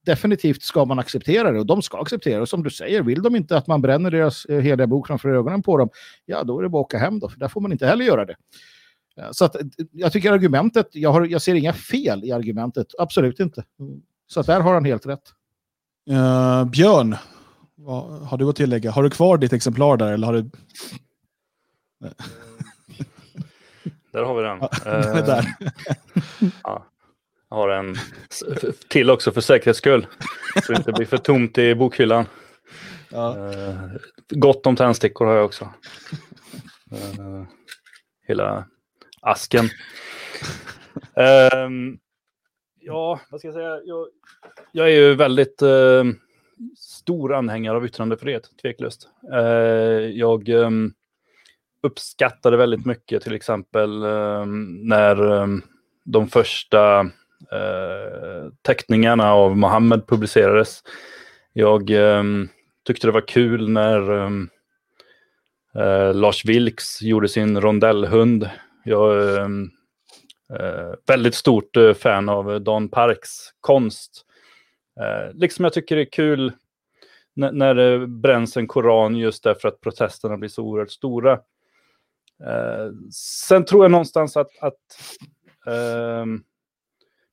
definitivt 0.04 0.62
ska 0.62 0.84
man 0.84 0.98
acceptera 0.98 1.52
det 1.52 1.58
och 1.58 1.66
de 1.66 1.82
ska 1.82 1.98
acceptera 1.98 2.40
det. 2.40 2.46
Som 2.46 2.62
du 2.62 2.70
säger, 2.70 3.02
vill 3.02 3.22
de 3.22 3.36
inte 3.36 3.56
att 3.56 3.66
man 3.66 3.82
bränner 3.82 4.10
deras 4.10 4.46
uh, 4.50 4.60
heliga 4.60 4.86
bok 4.86 5.06
framför 5.06 5.28
ögonen 5.28 5.62
på 5.62 5.78
dem, 5.78 5.90
ja 6.26 6.44
då 6.44 6.58
är 6.58 6.62
det 6.62 6.68
bara 6.68 6.80
att 6.80 6.84
åka 6.84 6.98
hem 6.98 7.18
då, 7.18 7.28
för 7.28 7.38
där 7.38 7.48
får 7.48 7.60
man 7.60 7.72
inte 7.72 7.86
heller 7.86 8.04
göra 8.04 8.24
det. 8.24 8.36
Så 9.32 9.44
att, 9.44 9.56
jag 9.92 10.12
tycker 10.12 10.32
argumentet, 10.32 10.88
jag, 10.92 11.12
har, 11.12 11.24
jag 11.24 11.42
ser 11.42 11.54
inga 11.54 11.72
fel 11.72 12.24
i 12.24 12.32
argumentet, 12.32 12.86
absolut 12.98 13.40
inte. 13.40 13.64
Så 14.26 14.40
att 14.40 14.46
där 14.46 14.60
har 14.60 14.74
han 14.74 14.84
helt 14.84 15.06
rätt. 15.06 15.32
Uh, 16.10 16.64
Björn, 16.64 17.16
vad 17.74 18.02
har 18.04 18.38
du 18.38 18.48
att 18.48 18.56
tillägga? 18.56 18.90
Har 18.90 19.02
du 19.02 19.10
kvar 19.10 19.38
ditt 19.38 19.52
exemplar 19.52 19.96
där 19.96 20.12
eller 20.12 20.26
har 20.26 20.34
du... 20.34 20.42
där 24.12 24.22
har 24.22 24.34
vi 24.34 24.42
den. 24.42 24.62
Uh, 24.62 25.26
där. 25.26 25.54
ja. 26.62 26.86
Jag 27.50 27.56
har 27.56 27.68
en 27.68 27.96
till 28.88 29.10
också 29.10 29.32
för 29.32 29.40
säkerhets 29.40 29.78
skull. 29.78 30.06
Så 30.66 30.72
det 30.72 30.78
inte 30.78 30.92
blir 30.92 31.06
för 31.06 31.16
tomt 31.18 31.58
i 31.58 31.74
bokhyllan. 31.74 32.26
Ja. 33.08 33.36
Uh, 33.36 33.90
gott 34.28 34.66
om 34.66 34.76
tändstickor 34.76 35.26
har 35.26 35.34
jag 35.34 35.44
också. 35.44 35.64
Uh, 36.92 37.44
hela 38.26 38.66
asken. 39.26 39.64
um, 41.64 41.98
ja, 42.80 43.20
vad 43.30 43.40
ska 43.40 43.48
jag 43.48 43.54
säga? 43.54 43.80
Jag, 43.84 44.06
jag 44.72 44.86
är 44.86 44.92
ju 44.92 45.14
väldigt 45.14 45.62
uh, 45.62 46.04
stor 46.76 47.34
anhängare 47.34 47.76
av 47.76 47.86
yttrandefrihet, 47.86 48.50
tveklöst. 48.62 49.08
Uh, 49.32 49.40
jag 50.10 50.48
um, 50.48 50.94
uppskattade 51.82 52.56
väldigt 52.56 52.86
mycket 52.86 53.22
till 53.22 53.34
exempel 53.34 54.04
um, 54.04 54.88
när 54.88 55.16
de 56.04 56.28
första 56.28 57.00
uh, 57.00 57.10
teckningarna 58.62 59.32
av 59.32 59.56
Mohammed 59.56 60.06
publicerades. 60.06 60.82
Jag 61.52 61.90
tyckte 62.86 63.06
det 63.06 63.12
var 63.12 63.28
kul 63.28 63.68
när 63.68 64.10
uh, 64.10 64.30
Lars 66.14 66.44
Vilks 66.44 67.02
gjorde 67.02 67.28
sin 67.28 67.60
rondellhund 67.60 68.50
jag 68.86 69.22
är 69.22 69.50
väldigt 71.06 71.34
stort 71.34 71.76
eh, 71.76 71.94
fan 71.94 72.28
av 72.28 72.52
eh, 72.52 72.58
Don 72.58 72.88
Parks 72.88 73.30
konst. 73.60 74.22
Liksom 75.32 75.64
jag 75.64 75.72
tycker 75.72 75.96
det 75.96 76.02
är 76.02 76.10
kul 76.12 76.52
när, 77.34 77.52
när 77.52 77.74
det 77.74 78.06
bränns 78.06 78.56
en 78.56 78.66
koran 78.66 79.16
just 79.16 79.42
därför 79.42 79.68
att 79.68 79.80
protesterna 79.80 80.36
blir 80.36 80.48
så 80.48 80.62
oerhört 80.62 80.90
stora. 80.90 81.40
sen 83.12 83.64
tror 83.64 83.84
jag 83.84 83.90
någonstans 83.90 84.36
att, 84.36 84.50
att 84.60 84.98
ehm, 85.66 86.42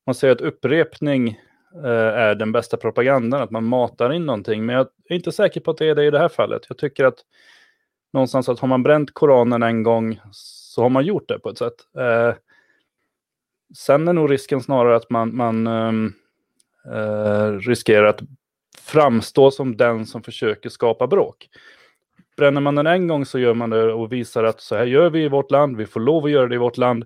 man 0.06 0.14
säger 0.14 0.34
att 0.34 0.40
upprepning 0.40 1.40
är 1.84 2.34
den 2.34 2.52
bästa 2.52 2.76
propagandan, 2.76 3.42
att 3.42 3.50
man 3.50 3.64
matar 3.64 4.12
in 4.12 4.26
någonting. 4.26 4.66
Men 4.66 4.76
jag 4.76 4.86
är 5.08 5.14
inte 5.14 5.32
säker 5.32 5.60
på 5.60 5.70
att 5.70 5.78
det 5.78 5.86
är 5.86 5.94
det 5.94 6.04
i 6.04 6.10
det 6.10 6.18
här 6.18 6.28
fallet. 6.28 6.62
Jag 6.68 6.78
tycker 6.78 7.04
att 7.04 7.18
någonstans 8.12 8.48
att 8.48 8.60
har 8.60 8.68
man 8.68 8.82
bränt 8.82 9.14
Koranen 9.14 9.62
en 9.62 9.82
gång 9.82 10.20
så 10.74 10.82
har 10.82 10.88
man 10.88 11.04
gjort 11.04 11.28
det 11.28 11.38
på 11.38 11.48
ett 11.48 11.58
sätt. 11.58 11.74
Eh, 11.98 12.34
sen 13.76 14.08
är 14.08 14.12
nog 14.12 14.30
risken 14.30 14.60
snarare 14.60 14.96
att 14.96 15.10
man, 15.10 15.36
man 15.36 15.66
ehm, 15.66 16.12
eh, 16.92 17.52
riskerar 17.52 18.04
att 18.04 18.20
framstå 18.78 19.50
som 19.50 19.76
den 19.76 20.06
som 20.06 20.22
försöker 20.22 20.68
skapa 20.68 21.06
bråk. 21.06 21.48
Bränner 22.36 22.60
man 22.60 22.74
den 22.74 22.86
en 22.86 23.08
gång 23.08 23.26
så 23.26 23.38
gör 23.38 23.54
man 23.54 23.70
det 23.70 23.92
och 23.92 24.12
visar 24.12 24.44
att 24.44 24.60
så 24.60 24.76
här 24.76 24.86
gör 24.86 25.10
vi 25.10 25.24
i 25.24 25.28
vårt 25.28 25.50
land, 25.50 25.76
vi 25.76 25.86
får 25.86 26.00
lov 26.00 26.24
att 26.24 26.30
göra 26.30 26.48
det 26.48 26.54
i 26.54 26.58
vårt 26.58 26.76
land. 26.76 27.04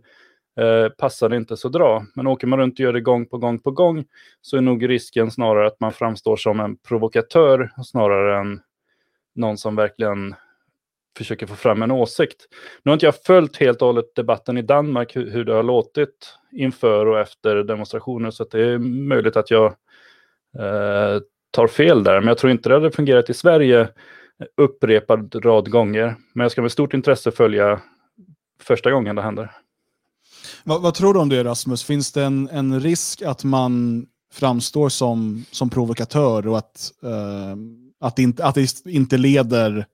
Eh, 0.61 0.89
passar 0.89 1.29
det 1.29 1.37
inte 1.37 1.57
så 1.57 1.69
dra. 1.69 2.07
Men 2.15 2.27
åker 2.27 2.47
man 2.47 2.59
runt 2.59 2.75
och 2.75 2.81
gör 2.81 2.93
det 2.93 3.01
gång 3.01 3.27
på 3.27 3.39
gång 3.39 3.59
på 3.59 3.71
gång 3.71 4.05
så 4.43 4.57
är 4.57 4.61
nog 4.61 4.89
risken 4.89 5.31
snarare 5.31 5.67
att 5.67 5.81
man 5.81 5.93
framstår 5.93 6.37
som 6.37 6.61
en 6.61 6.77
provokatör 6.77 7.71
snarare 7.85 8.41
än 8.41 8.61
någon 9.35 9.59
som 9.59 9.77
verkligen 9.77 10.35
försöker 11.19 11.47
få 11.47 11.55
fram 11.55 11.83
en 11.83 11.91
åsikt. 11.91 12.49
Nu 12.83 12.91
har 12.91 12.95
inte 12.95 13.07
jag 13.07 13.23
följt 13.23 13.57
helt 13.57 13.83
och 13.83 13.87
hållet 13.87 14.15
debatten 14.15 14.59
i 14.59 14.63
Danmark, 14.63 15.17
hur, 15.17 15.31
hur 15.31 15.45
det 15.45 15.53
har 15.53 15.63
låtit 15.63 16.35
inför 16.53 17.07
och 17.07 17.21
efter 17.21 17.57
demonstrationer, 17.57 18.31
så 18.31 18.45
det 18.45 18.61
är 18.61 18.79
möjligt 18.79 19.37
att 19.37 19.51
jag 19.51 19.67
eh, 20.59 21.21
tar 21.51 21.67
fel 21.67 22.05
där. 22.05 22.21
Men 22.21 22.29
jag 22.29 22.39
tror 22.39 22.53
inte 22.53 22.69
det 22.69 22.75
hade 22.75 22.91
fungerat 22.91 23.31
i 23.31 23.35
Sverige 23.35 23.89
upprepad 24.57 25.45
rad 25.45 25.71
gånger. 25.71 26.15
Men 26.33 26.45
jag 26.45 26.53
ska 26.53 26.63
med 26.63 26.73
stort 26.73 26.95
intresse 26.95 27.31
följa 27.31 27.81
första 28.63 28.91
gången 28.91 29.17
det 29.17 29.23
händer. 29.23 29.51
Vad, 30.65 30.83
vad 30.83 30.95
tror 30.95 31.15
du 31.15 31.21
om 31.21 31.29
det 31.29 31.45
Rasmus? 31.45 31.85
Finns 31.85 32.13
det 32.13 32.23
en, 32.23 32.49
en 32.49 32.81
risk 32.81 33.23
att 33.23 33.45
man 33.45 34.07
framstår 34.33 34.89
som, 34.89 35.45
som 35.51 35.71
provokatör 35.71 36.49
och 36.49 36.59
att, 36.59 36.93
eh, 37.03 37.57
att, 38.01 38.19
inte, 38.19 38.45
att 38.45 38.55
det 38.55 38.87
inte 38.87 39.17
leder, 39.17 39.87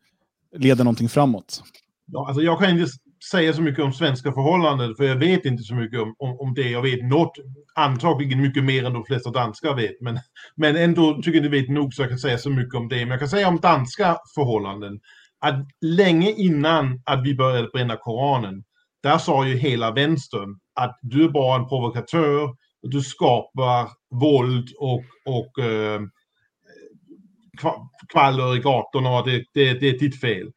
leder 0.54 0.84
någonting 0.84 1.08
framåt? 1.08 1.62
Ja, 2.06 2.26
alltså 2.28 2.42
jag 2.42 2.58
kan 2.58 2.70
inte 2.70 2.90
säga 3.30 3.52
så 3.52 3.62
mycket 3.62 3.84
om 3.84 3.92
svenska 3.92 4.32
förhållanden, 4.32 4.94
för 4.96 5.04
jag 5.04 5.16
vet 5.16 5.44
inte 5.44 5.62
så 5.62 5.74
mycket 5.74 6.00
om, 6.00 6.14
om, 6.18 6.40
om 6.40 6.54
det. 6.54 6.70
Jag 6.70 6.82
vet 6.82 7.04
något, 7.04 7.32
antagligen 7.74 8.42
mycket 8.42 8.64
mer 8.64 8.84
än 8.84 8.92
de 8.92 9.04
flesta 9.04 9.30
danskar 9.30 9.74
vet, 9.74 10.00
men, 10.00 10.18
men 10.56 10.76
ändå 10.76 11.14
tycker 11.14 11.30
jag 11.30 11.36
inte 11.36 11.48
vet 11.48 11.68
nog 11.68 11.94
så 11.94 12.02
jag 12.02 12.08
kan 12.08 12.18
säga 12.18 12.38
så 12.38 12.50
mycket 12.50 12.74
om 12.74 12.88
det. 12.88 12.96
Men 12.96 13.08
jag 13.08 13.18
kan 13.18 13.28
säga 13.28 13.48
om 13.48 13.60
danska 13.60 14.18
förhållanden, 14.34 15.00
att 15.40 15.66
länge 15.80 16.30
innan 16.30 17.02
att 17.04 17.24
vi 17.24 17.34
började 17.34 17.68
bränna 17.68 17.96
Koranen, 17.96 18.64
där 19.02 19.18
sa 19.18 19.46
ju 19.46 19.56
hela 19.56 19.90
vänstern 19.90 20.58
att 20.74 20.98
du 21.02 21.24
är 21.24 21.28
bara 21.28 21.56
en 21.56 21.68
provokatör, 21.68 22.56
du 22.82 23.00
skapar 23.00 23.88
våld 24.10 24.68
och, 24.78 25.04
och 25.24 25.64
eh, 25.64 26.00
kvaller 28.12 28.56
i 28.56 28.58
gatorna 28.58 29.18
och 29.18 29.26
det, 29.26 29.44
det, 29.54 29.74
det 29.74 29.88
är 29.88 29.98
ditt 29.98 30.20
fel 30.20 30.52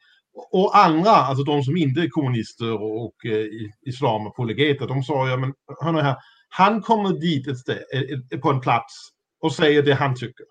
och 0.51 0.77
andra, 0.77 1.11
alltså 1.11 1.43
de 1.43 1.63
som 1.63 1.77
inte 1.77 2.01
är 2.01 2.09
kommunister 2.09 2.73
och, 2.73 3.05
och 3.05 3.25
eh, 3.25 3.45
islamapologeter, 3.85 4.87
de 4.87 5.03
sa 5.03 5.29
ja 5.29 5.37
men 5.37 5.53
hörni 5.81 6.01
här, 6.01 6.15
han 6.49 6.81
kommer 6.81 7.09
dit 7.09 7.47
ett 7.47 7.57
städ, 7.57 7.83
eh, 7.93 8.01
eh, 8.01 8.19
eh, 8.31 8.39
på 8.39 8.49
en 8.49 8.61
plats 8.61 8.93
och 9.41 9.53
säger 9.53 9.83
det 9.83 9.93
han 9.93 10.15
tycker. 10.15 10.45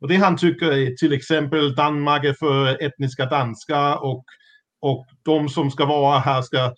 Och 0.00 0.08
det 0.08 0.16
han 0.16 0.36
tycker 0.36 0.72
är 0.72 0.90
till 0.90 1.12
exempel 1.12 1.74
Danmark 1.74 2.24
är 2.24 2.32
för 2.32 2.82
etniska 2.82 3.26
danskar 3.26 4.04
och, 4.04 4.24
och 4.80 5.06
de 5.22 5.48
som 5.48 5.70
ska 5.70 5.86
vara 5.86 6.18
här 6.18 6.42
ska 6.42 6.74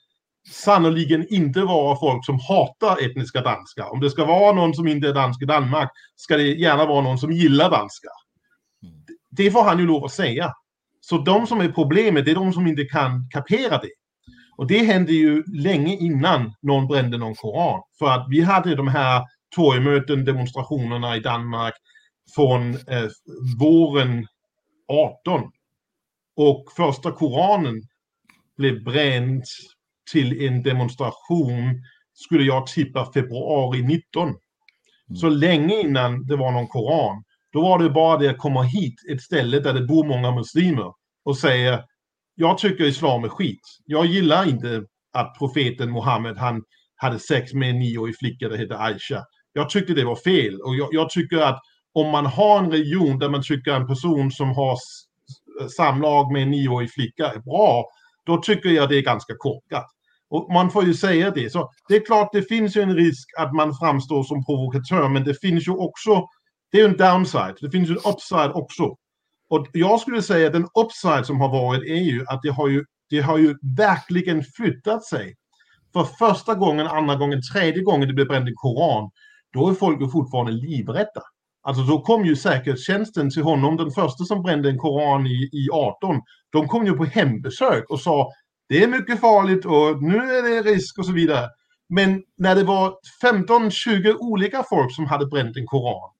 sannoliken 0.50 1.26
inte 1.30 1.60
vara 1.60 1.96
folk 1.96 2.26
som 2.26 2.38
hatar 2.48 3.10
etniska 3.10 3.40
danskar. 3.40 3.92
Om 3.92 4.00
det 4.00 4.10
ska 4.10 4.24
vara 4.24 4.52
någon 4.52 4.74
som 4.74 4.88
inte 4.88 5.08
är 5.08 5.14
dansk 5.14 5.42
i 5.42 5.46
Danmark 5.46 5.90
ska 6.16 6.36
det 6.36 6.42
gärna 6.42 6.86
vara 6.86 7.00
någon 7.00 7.18
som 7.18 7.32
gillar 7.32 7.70
danskar. 7.70 8.19
Mm. 9.32 9.44
Det 9.44 9.50
får 9.50 9.62
han 9.62 9.78
ju 9.78 9.86
lov 9.86 10.04
att 10.04 10.12
säga. 10.12 10.54
Så 11.00 11.18
de 11.18 11.46
som 11.46 11.60
är 11.60 11.68
problemet, 11.68 12.24
det 12.24 12.30
är 12.30 12.34
de 12.34 12.52
som 12.52 12.66
inte 12.66 12.84
kan 12.84 13.28
kapera 13.30 13.78
det. 13.78 13.90
Och 14.56 14.66
det 14.66 14.78
hände 14.78 15.12
ju 15.12 15.42
länge 15.46 15.96
innan 15.96 16.54
någon 16.62 16.86
brände 16.86 17.18
någon 17.18 17.34
koran. 17.34 17.82
För 17.98 18.06
att 18.06 18.26
vi 18.30 18.40
hade 18.40 18.74
de 18.74 18.88
här 18.88 19.22
torgmöten, 19.56 20.24
demonstrationerna 20.24 21.16
i 21.16 21.20
Danmark 21.20 21.74
från 22.34 22.74
eh, 22.74 23.08
våren 23.58 24.26
18. 24.88 25.50
Och 26.36 26.72
första 26.76 27.12
koranen 27.12 27.82
blev 28.56 28.84
bränd 28.84 29.44
till 30.12 30.46
en 30.46 30.62
demonstration, 30.62 31.82
skulle 32.14 32.44
jag 32.44 32.66
tippa 32.66 33.12
februari 33.12 33.82
19. 33.82 34.28
Mm. 34.28 34.36
Så 35.16 35.28
länge 35.28 35.80
innan 35.80 36.26
det 36.26 36.36
var 36.36 36.52
någon 36.52 36.68
koran. 36.68 37.24
Då 37.52 37.60
var 37.60 37.78
det 37.78 37.90
bara 37.90 38.16
det 38.16 38.30
att 38.30 38.38
komma 38.38 38.62
hit, 38.62 38.94
ett 39.12 39.22
ställe 39.22 39.60
där 39.60 39.74
det 39.74 39.86
bor 39.86 40.04
många 40.04 40.30
muslimer 40.30 40.92
och 41.24 41.38
säga, 41.38 41.84
jag 42.34 42.58
tycker 42.58 42.84
islam 42.84 43.24
är 43.24 43.28
skit. 43.28 43.60
Jag 43.86 44.06
gillar 44.06 44.48
inte 44.48 44.82
att 45.12 45.38
profeten 45.38 45.92
Muhammed 45.92 46.36
han 46.38 46.62
hade 46.96 47.18
sex 47.18 47.52
med 47.52 47.70
en 47.70 47.78
nioårig 47.78 48.18
flicka 48.18 48.48
som 48.48 48.58
hette 48.58 48.78
Aisha. 48.78 49.24
Jag 49.52 49.70
tyckte 49.70 49.94
det 49.94 50.04
var 50.04 50.16
fel 50.16 50.60
och 50.60 50.76
jag, 50.76 50.88
jag, 50.92 51.10
tycker 51.10 51.38
att 51.38 51.60
om 51.92 52.10
man 52.10 52.26
har 52.26 52.58
en 52.58 52.70
religion 52.70 53.18
där 53.18 53.28
man 53.28 53.42
tycker 53.42 53.72
en 53.72 53.86
person 53.86 54.30
som 54.30 54.48
har 54.48 54.76
samlag 55.76 56.32
med 56.32 56.42
en 56.42 56.50
nioårig 56.50 56.92
flicka 56.92 57.26
är 57.26 57.38
bra, 57.38 57.84
då 58.26 58.36
tycker 58.36 58.68
jag 58.68 58.88
det 58.88 58.98
är 58.98 59.02
ganska 59.02 59.34
korkat. 59.38 59.86
Och 60.30 60.52
man 60.52 60.70
får 60.70 60.84
ju 60.84 60.94
säga 60.94 61.30
det. 61.30 61.50
Så 61.50 61.70
det 61.88 61.96
är 61.96 62.06
klart, 62.06 62.28
det 62.32 62.42
finns 62.42 62.76
ju 62.76 62.82
en 62.82 62.96
risk 62.96 63.28
att 63.38 63.54
man 63.54 63.74
framstår 63.74 64.22
som 64.22 64.44
provokatör, 64.44 65.08
men 65.08 65.24
det 65.24 65.40
finns 65.40 65.68
ju 65.68 65.72
också, 65.72 66.26
det 66.72 66.78
är 66.78 66.82
ju 66.82 66.88
en 66.88 66.96
downside, 66.96 67.56
det 67.60 67.70
finns 67.70 67.88
ju 67.88 67.92
en 67.92 68.12
upside 68.12 68.50
också. 68.54 68.96
Och 69.50 69.66
jag 69.72 70.00
skulle 70.00 70.22
säga 70.22 70.46
att 70.46 70.52
den 70.52 70.68
upside 70.84 71.26
som 71.26 71.40
har 71.40 71.48
varit 71.48 71.82
är 71.82 72.02
ju 72.02 72.24
att 72.28 72.42
det 72.42 72.50
har 72.50 72.68
ju, 72.68 72.84
det 73.10 73.20
har 73.20 73.38
ju 73.38 73.54
verkligen 73.76 74.44
flyttat 74.44 75.04
sig. 75.04 75.34
För 75.92 76.04
första 76.04 76.54
gången, 76.54 76.86
andra 76.86 77.16
gången, 77.16 77.40
tredje 77.52 77.82
gången 77.82 78.08
det 78.08 78.14
blev 78.14 78.26
bränt 78.26 78.48
en 78.48 78.54
koran, 78.54 79.10
då 79.52 79.68
är 79.68 79.74
folk 79.74 80.00
ju 80.00 80.08
fortfarande 80.08 80.52
livrädda. 80.52 81.22
Alltså 81.62 81.82
då 81.82 82.00
kom 82.00 82.24
ju 82.24 82.36
säkerhetstjänsten 82.36 83.30
till 83.30 83.42
honom, 83.42 83.76
den 83.76 83.90
första 83.90 84.24
som 84.24 84.42
brände 84.42 84.68
en 84.70 84.78
koran 84.78 85.26
i, 85.26 85.48
i 85.52 85.68
18, 85.72 86.20
de 86.52 86.68
kom 86.68 86.86
ju 86.86 86.92
på 86.92 87.04
hembesök 87.04 87.90
och 87.90 88.00
sa 88.00 88.32
det 88.68 88.82
är 88.82 88.88
mycket 88.88 89.20
farligt 89.20 89.64
och 89.64 90.02
nu 90.02 90.16
är 90.16 90.42
det 90.42 90.70
risk 90.70 90.98
och 90.98 91.06
så 91.06 91.12
vidare. 91.12 91.48
Men 91.88 92.22
när 92.36 92.54
det 92.54 92.64
var 92.64 92.94
15-20 93.22 94.16
olika 94.18 94.62
folk 94.62 94.94
som 94.94 95.06
hade 95.06 95.26
bränt 95.26 95.56
en 95.56 95.66
koran, 95.66 96.10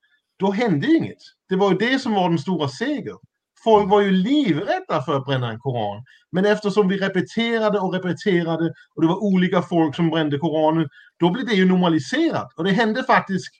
då 0.40 0.50
hände 0.50 0.86
inget. 0.86 1.18
Det 1.48 1.56
var 1.56 1.70
ju 1.72 1.78
det 1.78 1.98
som 1.98 2.14
var 2.14 2.28
den 2.28 2.38
stora 2.38 2.68
segern. 2.68 3.18
Folk 3.64 3.90
var 3.90 4.00
ju 4.00 4.10
livrädda 4.10 5.02
för 5.02 5.16
att 5.16 5.24
bränna 5.24 5.50
en 5.50 5.60
koran. 5.60 6.04
Men 6.32 6.44
eftersom 6.44 6.88
vi 6.88 6.96
repeterade 6.96 7.78
och 7.78 7.94
repeterade 7.94 8.72
och 8.94 9.02
det 9.02 9.08
var 9.08 9.24
olika 9.24 9.62
folk 9.62 9.96
som 9.96 10.10
brände 10.10 10.38
koranen, 10.38 10.88
då 11.16 11.30
blev 11.30 11.46
det 11.46 11.54
ju 11.54 11.64
normaliserat. 11.64 12.54
Och 12.56 12.64
det 12.64 12.70
hände 12.70 13.02
faktiskt 13.02 13.50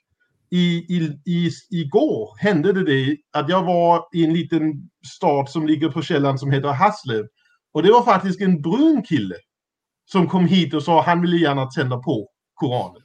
i, 0.49 0.77
i, 0.77 1.19
i, 1.25 1.49
igår 1.69 2.37
hände 2.39 2.73
det, 2.73 2.83
det 2.83 3.17
att 3.31 3.49
jag 3.49 3.63
var 3.63 4.07
i 4.13 4.25
en 4.25 4.33
liten 4.33 4.89
stad 5.15 5.49
som 5.49 5.67
ligger 5.67 5.89
på 5.89 6.01
källan 6.01 6.39
som 6.39 6.51
heter 6.51 6.69
Haslev. 6.69 7.25
Och 7.73 7.83
det 7.83 7.91
var 7.91 8.03
faktiskt 8.03 8.41
en 8.41 8.61
brun 8.61 9.03
kille 9.03 9.35
som 10.05 10.27
kom 10.27 10.45
hit 10.45 10.73
och 10.73 10.83
sa 10.83 10.99
att 10.99 11.05
han 11.05 11.21
ville 11.21 11.37
gärna 11.37 11.65
tända 11.65 11.97
på 11.97 12.27
Koranen. 12.53 13.01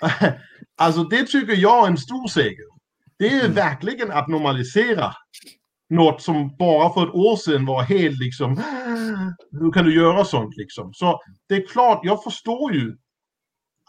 alltså 0.76 1.04
det 1.04 1.26
tycker 1.26 1.56
jag 1.56 1.84
är 1.84 1.90
en 1.90 1.96
stor 1.96 2.28
seger. 2.28 2.73
Det 3.18 3.28
är 3.28 3.40
mm. 3.40 3.54
verkligen 3.54 4.10
att 4.10 4.28
normalisera 4.28 5.14
något 5.90 6.22
som 6.22 6.56
bara 6.58 6.92
för 6.92 7.02
ett 7.02 7.14
år 7.14 7.36
sedan 7.36 7.66
var 7.66 7.82
helt 7.82 8.18
liksom, 8.18 8.60
hur 9.50 9.72
kan 9.72 9.84
du 9.84 9.94
göra 9.94 10.24
sånt 10.24 10.56
liksom? 10.56 10.90
Så 10.94 11.20
det 11.48 11.54
är 11.54 11.66
klart, 11.66 12.00
jag 12.02 12.22
förstår 12.22 12.74
ju 12.74 12.96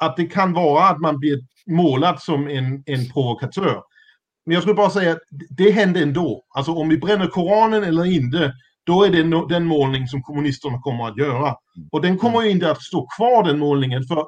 att 0.01 0.17
det 0.17 0.25
kan 0.25 0.53
vara 0.53 0.83
att 0.83 0.99
man 0.99 1.19
blir 1.19 1.39
målad 1.67 2.21
som 2.21 2.47
en, 2.47 2.83
en 2.85 3.09
provokatör. 3.13 3.81
Men 4.45 4.53
jag 4.53 4.63
skulle 4.63 4.75
bara 4.75 4.89
säga 4.89 5.11
att 5.11 5.21
det 5.49 5.71
hände 5.71 5.99
ändå. 6.01 6.43
Alltså 6.55 6.71
om 6.71 6.89
vi 6.89 6.97
bränner 6.97 7.27
Koranen 7.27 7.83
eller 7.83 8.05
inte, 8.05 8.53
då 8.83 9.03
är 9.03 9.09
det 9.09 9.23
no 9.23 9.45
den 9.45 9.65
målning 9.65 10.07
som 10.07 10.23
kommunisterna 10.23 10.81
kommer 10.81 11.07
att 11.07 11.17
göra. 11.17 11.55
Och 11.91 12.01
den 12.01 12.17
kommer 12.17 12.41
ju 12.41 12.49
inte 12.49 12.71
att 12.71 12.83
stå 12.83 13.07
kvar 13.17 13.43
den 13.43 13.59
målningen 13.59 14.03
för 14.03 14.25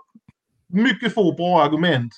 mycket 0.69 1.13
få 1.13 1.35
bra 1.35 1.63
argument 1.63 2.13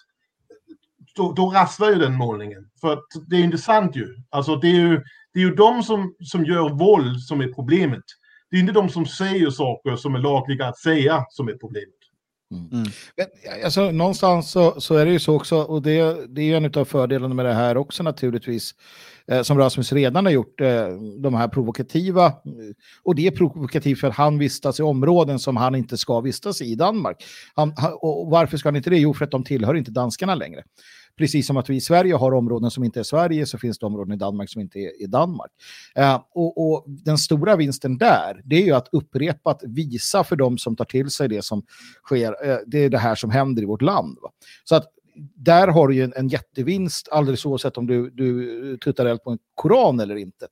då, 1.15 1.33
då 1.33 1.49
rasslar 1.49 1.89
ju 1.89 1.95
den 1.95 2.13
målningen. 2.13 2.69
För 2.81 2.93
att 2.93 3.05
det 3.27 3.35
är 3.35 3.43
intressant 3.43 3.95
ju. 3.95 4.07
Alltså 4.29 4.55
det 4.55 4.67
är 4.67 4.81
ju, 4.81 5.01
det 5.33 5.39
är 5.39 5.43
ju 5.43 5.55
de 5.55 5.83
som, 5.83 6.15
som 6.19 6.45
gör 6.45 6.69
våld 6.69 7.21
som 7.21 7.41
är 7.41 7.53
problemet. 7.53 8.03
Det 8.51 8.57
är 8.57 8.59
inte 8.59 8.73
de 8.73 8.89
som 8.89 9.05
säger 9.05 9.49
saker 9.49 9.95
som 9.95 10.15
är 10.15 10.19
lagliga 10.19 10.67
att 10.67 10.77
säga 10.77 11.25
som 11.29 11.47
är 11.47 11.53
problemet. 11.53 11.99
Mm. 12.51 12.69
Mm. 12.71 12.91
Men, 13.17 13.25
alltså, 13.65 13.91
någonstans 13.91 14.51
så, 14.51 14.81
så, 14.81 14.95
är 14.95 15.05
det 15.05 15.11
ju 15.11 15.19
så 15.19 15.35
också, 15.35 15.57
och 15.57 15.81
det, 15.81 16.27
det 16.35 16.41
är 16.41 16.45
ju 16.45 16.55
en 16.55 16.71
av 16.75 16.85
fördelarna 16.85 17.33
med 17.33 17.45
det 17.45 17.53
här 17.53 17.77
också 17.77 18.03
naturligtvis, 18.03 18.71
eh, 19.31 19.41
som 19.41 19.57
Rasmus 19.57 19.93
redan 19.93 20.25
har 20.25 20.31
gjort, 20.31 20.61
eh, 20.61 20.87
de 21.19 21.33
här 21.33 21.47
provokativa, 21.47 22.33
och 23.03 23.15
det 23.15 23.27
är 23.27 23.31
provokativt 23.31 23.99
för 23.99 24.07
att 24.07 24.15
han 24.15 24.37
vistas 24.37 24.79
i 24.79 24.83
områden 24.83 25.39
som 25.39 25.57
han 25.57 25.75
inte 25.75 25.97
ska 25.97 26.21
vistas 26.21 26.61
i 26.61 26.65
i 26.65 26.75
Danmark. 26.75 27.23
Han, 27.55 27.73
och 28.01 28.29
varför 28.29 28.57
ska 28.57 28.67
han 28.69 28.75
inte 28.75 28.89
det? 28.89 28.97
Jo, 28.97 29.13
för 29.13 29.25
att 29.25 29.31
de 29.31 29.43
tillhör 29.43 29.75
inte 29.75 29.91
danskarna 29.91 30.35
längre. 30.35 30.63
Precis 31.19 31.47
som 31.47 31.57
att 31.57 31.69
vi 31.69 31.75
i 31.75 31.81
Sverige 31.81 32.13
har 32.13 32.31
områden 32.31 32.71
som 32.71 32.83
inte 32.83 32.99
är 32.99 33.03
Sverige 33.03 33.45
så 33.45 33.57
finns 33.57 33.79
det 33.79 33.85
områden 33.85 34.13
i 34.13 34.17
Danmark 34.17 34.49
som 34.49 34.61
inte 34.61 34.79
är 34.79 35.01
i 35.01 35.05
Danmark. 35.05 35.51
Eh, 35.95 36.21
och, 36.33 36.71
och, 36.71 36.85
den 36.87 37.17
stora 37.17 37.55
vinsten 37.55 37.97
där, 37.97 38.41
det 38.45 38.55
är 38.55 38.65
ju 38.65 38.71
att 38.71 38.87
upprepat 38.91 39.63
visa 39.63 40.23
för 40.23 40.35
de 40.35 40.57
som 40.57 40.75
tar 40.75 40.85
till 40.85 41.09
sig 41.09 41.27
det 41.27 41.41
som 41.41 41.63
sker, 42.03 42.49
eh, 42.49 42.57
det 42.67 42.77
är 42.77 42.89
det 42.89 42.97
här 42.97 43.15
som 43.15 43.29
händer 43.29 43.61
i 43.61 43.65
vårt 43.65 43.81
land. 43.81 44.17
Va? 44.21 44.29
Så 44.63 44.75
att 44.75 44.85
där 45.35 45.67
har 45.67 45.87
du 45.87 45.95
ju 45.95 46.03
en, 46.03 46.13
en 46.15 46.27
jättevinst 46.27 47.09
alldeles 47.11 47.45
oavsett 47.45 47.77
om 47.77 47.87
du, 47.87 48.09
du 48.09 48.77
tuttar 48.77 49.05
eld 49.05 49.23
på 49.23 49.31
en 49.31 49.39
koran 49.55 49.99
eller 49.99 50.15
inte. 50.15 50.47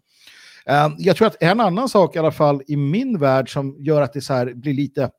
Uh, 0.69 0.95
jag 0.97 1.15
tror 1.15 1.27
att 1.27 1.43
en 1.43 1.59
annan 1.59 1.89
sak 1.89 2.15
i 2.15 2.19
alla 2.19 2.31
fall 2.31 2.61
i 2.67 2.75
min 2.75 3.19
värld 3.19 3.53
som 3.53 3.75
gör 3.79 4.01
att 4.01 4.13
det 4.13 4.21
så 4.21 4.33
här 4.33 4.53
blir 4.53 4.73
lite, 4.73 5.11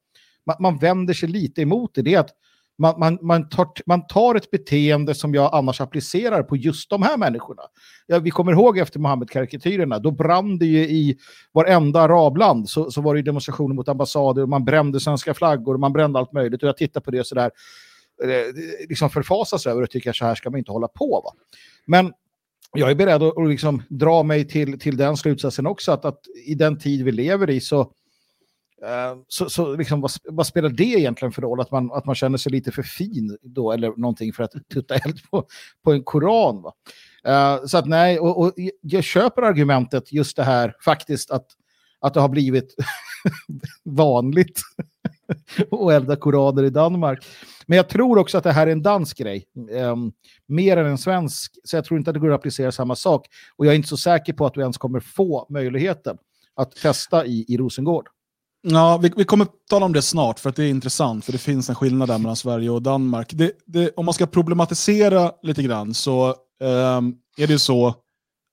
man, 0.46 0.56
man 0.60 0.78
vänder 0.78 1.14
sig 1.14 1.28
lite 1.28 1.62
emot 1.62 1.94
det, 1.94 2.02
det 2.02 2.14
är 2.14 2.20
att 2.20 2.30
man, 2.78 2.98
man, 2.98 3.18
man, 3.22 3.48
tar, 3.48 3.68
man 3.86 4.06
tar 4.06 4.34
ett 4.34 4.50
beteende 4.50 5.14
som 5.14 5.34
jag 5.34 5.54
annars 5.54 5.80
applicerar 5.80 6.42
på 6.42 6.56
just 6.56 6.90
de 6.90 7.02
här 7.02 7.16
människorna. 7.16 7.62
Ja, 8.06 8.18
vi 8.18 8.30
kommer 8.30 8.52
ihåg 8.52 8.78
efter 8.78 9.00
Mohammed-karikatyrerna, 9.00 9.98
då 9.98 10.10
brann 10.10 10.58
det 10.58 10.66
ju 10.66 10.78
i 10.78 11.18
varenda 11.52 12.00
arabland 12.00 12.68
så, 12.68 12.90
så 12.90 13.00
var 13.00 13.14
det 13.14 13.22
demonstrationer 13.22 13.74
mot 13.74 13.88
ambassader 13.88 14.42
och 14.42 14.48
man 14.48 14.64
brände 14.64 15.00
svenska 15.00 15.34
flaggor 15.34 15.74
och 15.74 15.80
man 15.80 15.92
brände 15.92 16.18
allt 16.18 16.32
möjligt. 16.32 16.62
Och 16.62 16.68
jag 16.68 16.76
tittar 16.76 17.00
på 17.00 17.10
det 17.10 17.26
sådär, 17.26 17.50
eh, 18.24 18.54
liksom 18.88 19.10
förfasas 19.10 19.66
över 19.66 19.82
och 19.82 19.90
tycker 19.90 20.10
att 20.10 20.16
så 20.16 20.24
här 20.24 20.34
ska 20.34 20.50
man 20.50 20.58
inte 20.58 20.72
hålla 20.72 20.88
på. 20.88 21.22
Va? 21.24 21.42
Men 21.86 22.12
jag 22.74 22.90
är 22.90 22.94
beredd 22.94 23.22
att, 23.22 23.38
att 23.38 23.48
liksom 23.48 23.82
dra 23.88 24.22
mig 24.22 24.48
till, 24.48 24.78
till 24.78 24.96
den 24.96 25.16
slutsatsen 25.16 25.66
också, 25.66 25.92
att, 25.92 26.04
att 26.04 26.20
i 26.46 26.54
den 26.54 26.78
tid 26.78 27.04
vi 27.04 27.12
lever 27.12 27.50
i 27.50 27.60
så 27.60 27.80
Eh, 27.80 27.86
Ehm, 28.86 29.24
så 29.28 29.50
så 29.50 29.76
liksom, 29.76 30.00
vad, 30.00 30.10
vad 30.24 30.46
spelar 30.46 30.68
det 30.68 30.84
egentligen 30.84 31.32
för 31.32 31.42
roll? 31.42 31.60
Att 31.60 31.70
man, 31.70 31.92
att 31.92 32.06
man 32.06 32.14
känner 32.14 32.38
sig 32.38 32.52
lite 32.52 32.72
för 32.72 32.82
fin 32.82 33.38
då, 33.42 33.72
eller 33.72 33.92
någonting 33.96 34.32
för 34.32 34.42
att 34.42 34.52
tutta 34.74 34.94
eld 34.94 35.18
på, 35.30 35.46
på 35.84 35.92
en 35.92 36.04
koran. 36.04 36.62
Va? 36.62 36.72
Ehm, 37.24 37.68
så 37.68 37.78
att 37.78 37.86
nej, 37.86 38.18
och, 38.18 38.40
och 38.40 38.52
jag 38.80 39.04
köper 39.04 39.42
argumentet 39.42 40.12
just 40.12 40.36
det 40.36 40.44
här 40.44 40.74
faktiskt 40.84 41.30
att, 41.30 41.46
att 42.00 42.14
det 42.14 42.20
har 42.20 42.28
blivit 42.28 42.74
vanligt 43.84 44.60
att 45.70 45.92
elda 45.92 46.16
koraner 46.16 46.62
i 46.62 46.70
Danmark. 46.70 47.26
Men 47.66 47.76
jag 47.76 47.88
tror 47.88 48.18
också 48.18 48.38
att 48.38 48.44
det 48.44 48.52
här 48.52 48.66
är 48.66 48.72
en 48.72 48.82
dansk 48.82 49.18
grej, 49.18 49.44
um, 49.70 50.12
mer 50.46 50.76
än 50.76 50.86
en 50.86 50.98
svensk. 50.98 51.58
Så 51.64 51.76
jag 51.76 51.84
tror 51.84 51.98
inte 51.98 52.10
att 52.10 52.14
det 52.14 52.20
går 52.20 52.30
att 52.30 52.38
applicera 52.38 52.72
samma 52.72 52.96
sak. 52.96 53.26
Och 53.56 53.66
jag 53.66 53.72
är 53.72 53.76
inte 53.76 53.88
så 53.88 53.96
säker 53.96 54.32
på 54.32 54.46
att 54.46 54.54
du 54.54 54.60
ens 54.60 54.78
kommer 54.78 55.00
få 55.00 55.46
möjligheten 55.50 56.18
att 56.54 56.70
testa 56.70 57.26
i, 57.26 57.44
i 57.48 57.56
Rosengård. 57.56 58.08
Ja, 58.62 58.98
vi, 59.02 59.12
vi 59.16 59.24
kommer 59.24 59.46
tala 59.68 59.86
om 59.86 59.92
det 59.92 60.02
snart, 60.02 60.38
för 60.38 60.50
att 60.50 60.56
det 60.56 60.64
är 60.64 60.68
intressant, 60.68 61.24
för 61.24 61.32
det 61.32 61.38
finns 61.38 61.68
en 61.68 61.74
skillnad 61.74 62.08
där 62.08 62.18
mellan 62.18 62.36
Sverige 62.36 62.70
och 62.70 62.82
Danmark. 62.82 63.32
Det, 63.32 63.52
det, 63.66 63.90
om 63.96 64.04
man 64.04 64.14
ska 64.14 64.26
problematisera 64.26 65.32
lite 65.42 65.62
grann 65.62 65.94
så 65.94 66.28
um, 66.60 67.16
är 67.36 67.46
det 67.46 67.52
ju 67.52 67.58
så 67.58 67.94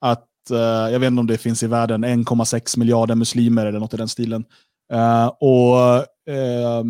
att, 0.01 0.27
uh, 0.51 0.57
jag 0.57 0.99
vet 0.99 1.07
inte 1.07 1.19
om 1.19 1.27
det 1.27 1.37
finns 1.37 1.63
i 1.63 1.67
världen, 1.67 2.05
1,6 2.05 2.79
miljarder 2.79 3.15
muslimer 3.15 3.65
eller 3.65 3.79
något 3.79 3.93
i 3.93 3.97
den 3.97 4.07
stilen. 4.07 4.45
Uh, 4.93 5.27
och 5.27 5.97
uh, 6.29 6.83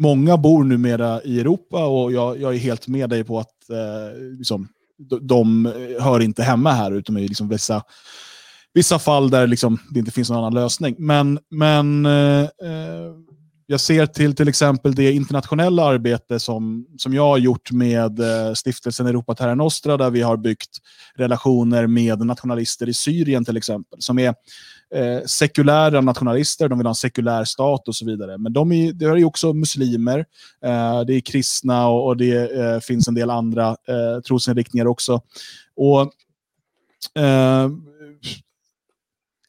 Många 0.00 0.36
bor 0.36 0.64
numera 0.64 1.22
i 1.22 1.40
Europa 1.40 1.86
och 1.86 2.12
jag, 2.12 2.40
jag 2.40 2.54
är 2.54 2.58
helt 2.58 2.88
med 2.88 3.10
dig 3.10 3.24
på 3.24 3.38
att 3.38 3.54
uh, 3.70 4.36
liksom, 4.38 4.68
de, 4.98 5.26
de 5.26 5.72
hör 6.00 6.20
inte 6.20 6.42
hemma 6.42 6.72
här, 6.72 6.92
utom 6.92 7.18
i 7.18 7.28
liksom 7.28 7.48
vissa, 7.48 7.82
vissa 8.74 8.98
fall 8.98 9.30
där 9.30 9.46
liksom, 9.46 9.78
det 9.90 9.98
inte 9.98 10.10
finns 10.10 10.30
någon 10.30 10.38
annan 10.38 10.54
lösning. 10.54 10.94
Men, 10.98 11.38
men 11.50 12.06
eh, 12.06 12.40
eh, 12.42 13.12
jag 13.66 13.80
ser 13.80 14.06
till 14.06 14.34
till 14.34 14.48
exempel 14.48 14.94
det 14.94 15.12
internationella 15.12 15.84
arbete 15.84 16.40
som, 16.40 16.86
som 16.98 17.14
jag 17.14 17.22
har 17.22 17.38
gjort 17.38 17.72
med 17.72 18.20
eh, 18.20 18.54
stiftelsen 18.54 19.06
Europa 19.06 19.34
Terra 19.34 19.54
Nostra 19.54 19.96
där 19.96 20.10
vi 20.10 20.22
har 20.22 20.36
byggt 20.36 20.70
relationer 21.14 21.86
med 21.86 22.26
nationalister 22.26 22.88
i 22.88 22.94
Syrien 22.94 23.44
till 23.44 23.56
exempel 23.56 24.02
som 24.02 24.18
är 24.18 24.34
eh, 24.94 25.24
sekulära 25.26 26.00
nationalister, 26.00 26.68
de 26.68 26.78
vill 26.78 26.86
ha 26.86 26.90
en 26.90 26.94
sekulär 26.94 27.44
stat 27.44 27.88
och 27.88 27.94
så 27.94 28.06
vidare. 28.06 28.38
Men 28.38 28.52
de 28.52 28.72
är, 28.72 28.92
det 28.92 29.04
är 29.04 29.16
ju 29.16 29.24
också 29.24 29.52
muslimer, 29.52 30.18
eh, 30.64 31.00
det 31.00 31.14
är 31.14 31.20
kristna 31.20 31.88
och, 31.88 32.06
och 32.06 32.16
det 32.16 32.52
eh, 32.60 32.80
finns 32.80 33.08
en 33.08 33.14
del 33.14 33.30
andra 33.30 33.68
eh, 33.68 34.20
trosinriktningar 34.26 34.86
också. 34.86 35.20
Och 35.76 36.00
eh, 37.22 37.68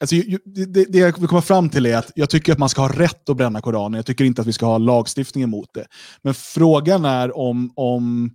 Alltså, 0.02 0.15
det, 0.45 0.86
det 0.86 0.98
jag 0.98 1.19
vill 1.19 1.28
komma 1.28 1.41
fram 1.41 1.69
till 1.69 1.86
är 1.86 1.98
att 1.98 2.11
jag 2.15 2.30
tycker 2.30 2.52
att 2.52 2.60
man 2.60 2.69
ska 2.69 2.82
ha 2.82 2.99
rätt 2.99 3.30
att 3.30 3.38
bränna 3.38 3.61
Koranen. 3.61 3.98
Jag 3.98 4.06
tycker 4.06 4.26
inte 4.26 4.41
att 4.41 4.48
vi 4.48 4.53
ska 4.53 4.65
ha 4.65 4.78
lagstiftning 4.78 5.44
emot 5.44 5.69
det. 5.73 5.86
Men 6.22 6.34
frågan 6.34 7.06
är 7.06 7.38
om, 7.38 7.73
om 7.76 8.32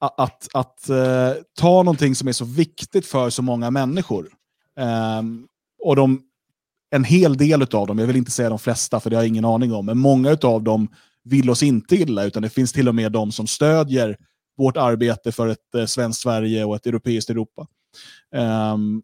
att, 0.00 0.20
att, 0.20 0.48
att 0.54 0.90
uh, 0.90 1.42
ta 1.58 1.82
någonting 1.82 2.14
som 2.14 2.28
är 2.28 2.32
så 2.32 2.44
viktigt 2.44 3.06
för 3.06 3.30
så 3.30 3.42
många 3.42 3.70
människor. 3.70 4.28
Um, 5.18 5.46
och 5.84 5.96
de, 5.96 6.20
en 6.90 7.04
hel 7.04 7.36
del 7.36 7.62
av 7.62 7.86
dem, 7.86 7.98
jag 7.98 8.06
vill 8.06 8.16
inte 8.16 8.30
säga 8.30 8.48
de 8.48 8.58
flesta 8.58 9.00
för 9.00 9.10
det 9.10 9.16
har 9.16 9.22
jag 9.22 9.28
ingen 9.28 9.44
aning 9.44 9.72
om, 9.72 9.86
men 9.86 9.98
många 9.98 10.38
av 10.42 10.62
dem 10.62 10.88
vill 11.24 11.50
oss 11.50 11.62
inte 11.62 11.96
illa, 11.96 12.24
utan 12.24 12.42
det 12.42 12.50
finns 12.50 12.72
till 12.72 12.88
och 12.88 12.94
med 12.94 13.12
de 13.12 13.32
som 13.32 13.46
stödjer 13.46 14.16
vårt 14.56 14.76
arbete 14.76 15.32
för 15.32 15.48
ett 15.48 15.74
eh, 15.76 15.86
svenskt 15.86 16.22
Sverige 16.22 16.64
och 16.64 16.76
ett 16.76 16.86
europeiskt 16.86 17.30
Europa. 17.30 17.66
Um, 18.34 19.02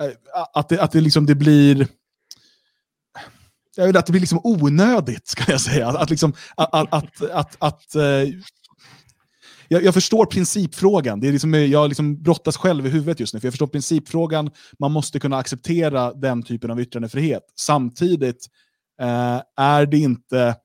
Eh, 0.00 0.10
att 0.52 0.68
det, 0.68 0.82
att 0.82 0.92
det, 0.92 1.00
liksom, 1.00 1.26
det 1.26 1.34
blir... 1.34 1.88
Jag 3.76 3.86
vill 3.86 3.96
att 3.96 4.06
det 4.06 4.12
blir 4.12 4.20
liksom 4.20 4.40
onödigt, 4.44 5.28
ska 5.28 5.52
jag 5.52 5.60
säga. 5.60 5.88
Att, 5.88 5.96
att, 5.96 6.10
liksom, 6.10 6.32
att, 6.56 6.74
att, 6.74 6.92
att, 6.92 7.30
att, 7.30 7.56
att 7.58 7.96
jag, 9.72 9.84
jag, 9.84 9.94
förstår 9.94 10.26
principfrågan. 10.26 11.20
Det 11.20 11.28
är 11.28 11.32
liksom, 11.32 11.54
jag 11.54 11.88
liksom 11.88 12.22
brottas 12.22 12.56
själv 12.56 12.86
i 12.86 12.90
huvudet 12.90 13.20
just 13.20 13.34
nu. 13.34 13.40
För 13.40 13.46
Jag 13.46 13.52
förstår 13.52 13.66
principfrågan. 13.66 14.50
Man 14.78 14.92
måste 14.92 15.20
kunna 15.20 15.36
acceptera 15.36 16.12
den 16.12 16.42
typen 16.42 16.70
av 16.70 16.80
yttrandefrihet. 16.80 17.42
Samtidigt 17.56 18.46
eh, 19.00 19.42
är 19.56 19.86
det 19.86 19.98
inte, 19.98 20.56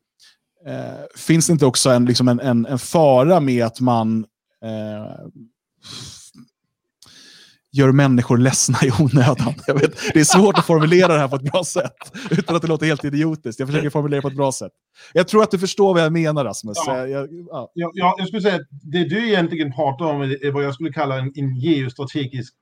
eh, 0.67 1.05
finns 1.15 1.47
det 1.47 1.53
inte 1.53 1.65
också 1.65 1.89
en, 1.89 2.05
liksom 2.05 2.27
en, 2.27 2.39
en, 2.39 2.65
en 2.65 2.79
fara 2.79 3.39
med 3.39 3.65
att 3.65 3.79
man 3.79 4.25
eh, 4.63 5.27
gör 7.75 7.91
människor 7.91 8.37
ledsna 8.37 8.77
i 8.83 8.91
onödan. 9.03 9.53
Jag 9.67 9.79
vet, 9.79 10.13
det 10.13 10.19
är 10.19 10.23
svårt 10.23 10.57
att 10.57 10.65
formulera 10.65 11.13
det 11.13 11.19
här 11.19 11.27
på 11.27 11.35
ett 11.35 11.51
bra 11.51 11.63
sätt, 11.63 12.11
utan 12.31 12.55
att 12.55 12.61
det 12.61 12.67
låter 12.67 12.85
helt 12.85 13.05
idiotiskt. 13.05 13.59
Jag 13.59 13.69
försöker 13.69 13.89
formulera 13.89 14.17
det 14.17 14.21
på 14.21 14.27
ett 14.27 14.37
bra 14.37 14.51
sätt. 14.51 14.71
Jag 15.13 15.27
tror 15.27 15.43
att 15.43 15.51
du 15.51 15.59
förstår 15.59 15.93
vad 15.93 16.03
jag 16.03 16.13
menar, 16.13 16.45
Rasmus. 16.45 16.77
Ja. 16.85 17.07
Jag, 17.07 17.27
ja. 17.49 17.71
Ja, 17.73 18.15
jag 18.17 18.27
skulle 18.27 18.41
säga 18.41 18.55
att 18.55 18.67
det 18.81 19.03
du 19.03 19.27
egentligen 19.27 19.73
pratar 19.73 20.05
om 20.05 20.21
är 20.21 20.51
vad 20.51 20.63
jag 20.63 20.73
skulle 20.73 20.93
kalla 20.93 21.19
en, 21.19 21.31
en 21.35 21.55
geostrategisk 21.55 22.53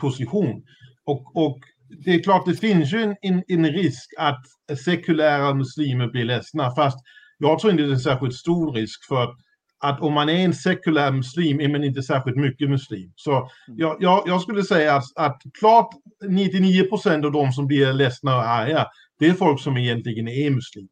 position. 0.00 0.62
Och, 1.04 1.36
och 1.36 1.58
det 2.04 2.14
är 2.14 2.22
klart, 2.22 2.46
det 2.46 2.54
finns 2.54 2.92
ju 2.92 3.02
en, 3.02 3.16
en, 3.22 3.42
en 3.48 3.66
risk 3.66 4.10
att 4.18 4.44
sekulära 4.84 5.54
muslimer 5.54 6.08
blir 6.08 6.24
ledsna, 6.24 6.74
fast 6.74 6.98
jag 7.38 7.58
tror 7.58 7.70
inte 7.70 7.82
det 7.82 7.88
är 7.88 7.92
en 7.92 8.00
särskilt 8.00 8.34
stor 8.34 8.72
risk 8.72 9.08
för 9.08 9.22
att 9.22 9.36
att 9.82 10.00
om 10.00 10.12
man 10.12 10.28
är 10.28 10.44
en 10.44 10.54
sekulär 10.54 11.12
muslim 11.12 11.60
är 11.60 11.68
man 11.68 11.84
inte 11.84 12.02
särskilt 12.02 12.36
mycket 12.36 12.70
muslim. 12.70 13.12
Så 13.16 13.32
mm. 13.32 13.48
jag, 13.66 13.96
jag, 14.00 14.22
jag 14.26 14.42
skulle 14.42 14.62
säga 14.62 14.94
att, 14.96 15.04
att 15.16 15.42
klart 15.58 15.88
99 16.28 16.88
procent 16.88 17.24
av 17.24 17.32
de 17.32 17.52
som 17.52 17.66
blir 17.66 17.92
ledsna 17.92 18.36
och 18.36 18.48
arga, 18.48 18.86
det 19.18 19.26
är 19.26 19.32
folk 19.32 19.60
som 19.60 19.76
egentligen 19.76 20.28
är 20.28 20.50
muslimer. 20.50 20.88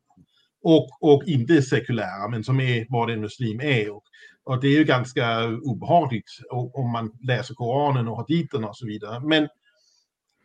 Och, 0.63 0.89
och 1.01 1.23
inte 1.27 1.55
är 1.55 1.61
sekulära, 1.61 2.29
men 2.29 2.45
som 2.45 2.61
är 2.61 2.87
vad 2.89 3.11
en 3.11 3.21
muslim 3.21 3.61
är. 3.61 3.91
Och, 3.91 4.03
och 4.45 4.61
det 4.61 4.69
är 4.69 4.79
ju 4.79 4.85
ganska 4.85 5.47
obehagligt 5.47 6.31
om 6.51 6.93
man 6.93 7.11
läser 7.23 7.55
Koranen 7.55 8.09
och 8.09 8.17
haditen 8.17 8.65
och 8.65 8.77
så 8.77 8.87
vidare. 8.87 9.21
Men 9.21 9.49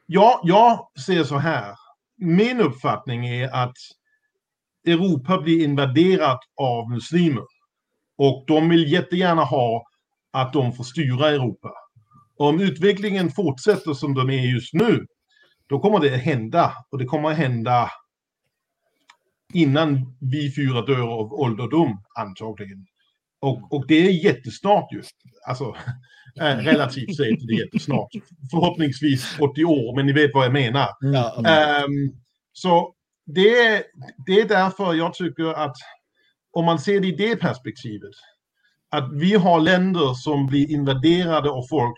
ja, 0.05 0.41
jag 0.43 0.87
ser 1.05 1.23
så 1.23 1.37
här. 1.37 1.75
Min 2.17 2.61
uppfattning 2.61 3.27
är 3.27 3.49
att 3.49 3.77
Europa 4.87 5.41
blir 5.41 5.63
invaderat 5.63 6.39
av 6.55 6.89
muslimer. 6.89 7.43
Och 8.17 8.43
de 8.47 8.69
vill 8.69 8.91
jättegärna 8.91 9.43
ha 9.43 9.83
att 10.31 10.53
de 10.53 10.73
får 10.73 10.83
styra 10.83 11.29
Europa. 11.29 11.71
Om 12.37 12.59
utvecklingen 12.59 13.31
fortsätter 13.31 13.93
som 13.93 14.13
de 14.13 14.29
är 14.29 14.53
just 14.53 14.73
nu, 14.73 15.05
då 15.69 15.79
kommer 15.79 15.99
det 15.99 16.15
att 16.15 16.21
hända. 16.21 16.73
Och 16.91 16.97
det 16.97 17.05
kommer 17.05 17.29
att 17.31 17.37
hända 17.37 17.91
innan 19.53 20.17
vi 20.19 20.51
fyra 20.55 20.81
dör 20.81 21.07
av 21.07 21.33
ålderdom, 21.33 22.03
antagligen. 22.19 22.85
Och, 23.39 23.73
och 23.73 23.87
det 23.87 24.07
är 24.07 24.25
jättesnart 24.25 24.93
ju. 24.93 25.01
Alltså, 25.47 25.75
äh, 26.41 26.57
relativt 26.57 27.15
sett 27.15 27.47
det 27.47 27.53
är 27.53 27.59
jättesnart. 27.59 28.09
Förhoppningsvis 28.51 29.39
80 29.39 29.65
år, 29.65 29.95
men 29.95 30.05
ni 30.05 30.13
vet 30.13 30.31
vad 30.33 30.45
jag 30.45 30.53
menar. 30.53 30.87
Ja, 30.99 31.83
um, 31.85 32.21
så 32.53 32.93
det, 33.25 33.83
det 34.25 34.41
är 34.41 34.47
därför 34.47 34.93
jag 34.93 35.13
tycker 35.13 35.53
att 35.53 35.75
om 36.55 36.65
man 36.65 36.79
ser 36.79 37.01
det 37.01 37.07
i 37.07 37.11
det 37.11 37.35
perspektivet, 37.35 38.11
att 38.89 39.13
vi 39.13 39.35
har 39.35 39.59
länder 39.59 40.13
som 40.13 40.47
blir 40.47 40.71
invaderade 40.71 41.49
av 41.49 41.63
folk 41.69 41.95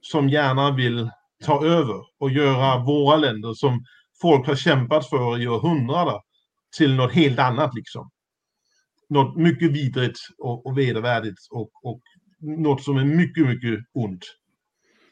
som 0.00 0.28
gärna 0.28 0.70
vill 0.70 1.10
ta 1.44 1.66
över 1.66 2.04
och 2.18 2.30
göra 2.30 2.84
våra 2.84 3.16
länder 3.16 3.54
som 3.54 3.84
folk 4.20 4.46
har 4.46 4.56
kämpat 4.56 5.08
för 5.08 5.42
i 5.42 5.48
århundraden 5.48 6.20
till 6.76 6.94
något 6.94 7.12
helt 7.12 7.38
annat 7.38 7.74
liksom. 7.74 8.10
Något 9.08 9.36
mycket 9.36 9.72
vidrigt 9.72 10.18
och, 10.38 10.66
och 10.66 10.78
vedervärdigt 10.78 11.38
och, 11.50 11.70
och 11.82 12.00
något 12.40 12.82
som 12.82 12.96
är 12.96 13.04
mycket, 13.04 13.46
mycket 13.46 13.80
ont. 13.92 14.24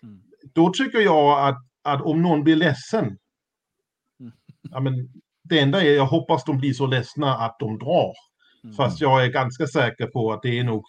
Mm. 0.03 0.21
Då 0.55 0.71
tycker 0.71 0.99
jag 0.99 1.49
att, 1.49 1.59
att 1.83 2.03
om 2.03 2.23
någon 2.23 2.45
blir 2.45 2.57
ledsen, 2.57 3.05
mm. 3.05 4.33
ja, 4.63 4.81
men 4.81 4.95
det 5.43 5.59
enda 5.61 5.83
är 5.83 5.97
jag 5.97 6.07
hoppas 6.07 6.45
de 6.45 6.59
blir 6.59 6.73
så 6.73 6.87
ledsna 6.87 7.37
att 7.37 7.57
de 7.59 7.79
drar. 7.79 8.30
Mm. 8.65 8.77
Fast 8.77 9.01
jag 9.01 9.25
är 9.25 9.29
ganska 9.29 9.67
säker 9.67 10.07
på 10.07 10.33
att 10.33 10.43
det 10.43 10.59
är 10.59 10.65
nog 10.65 10.85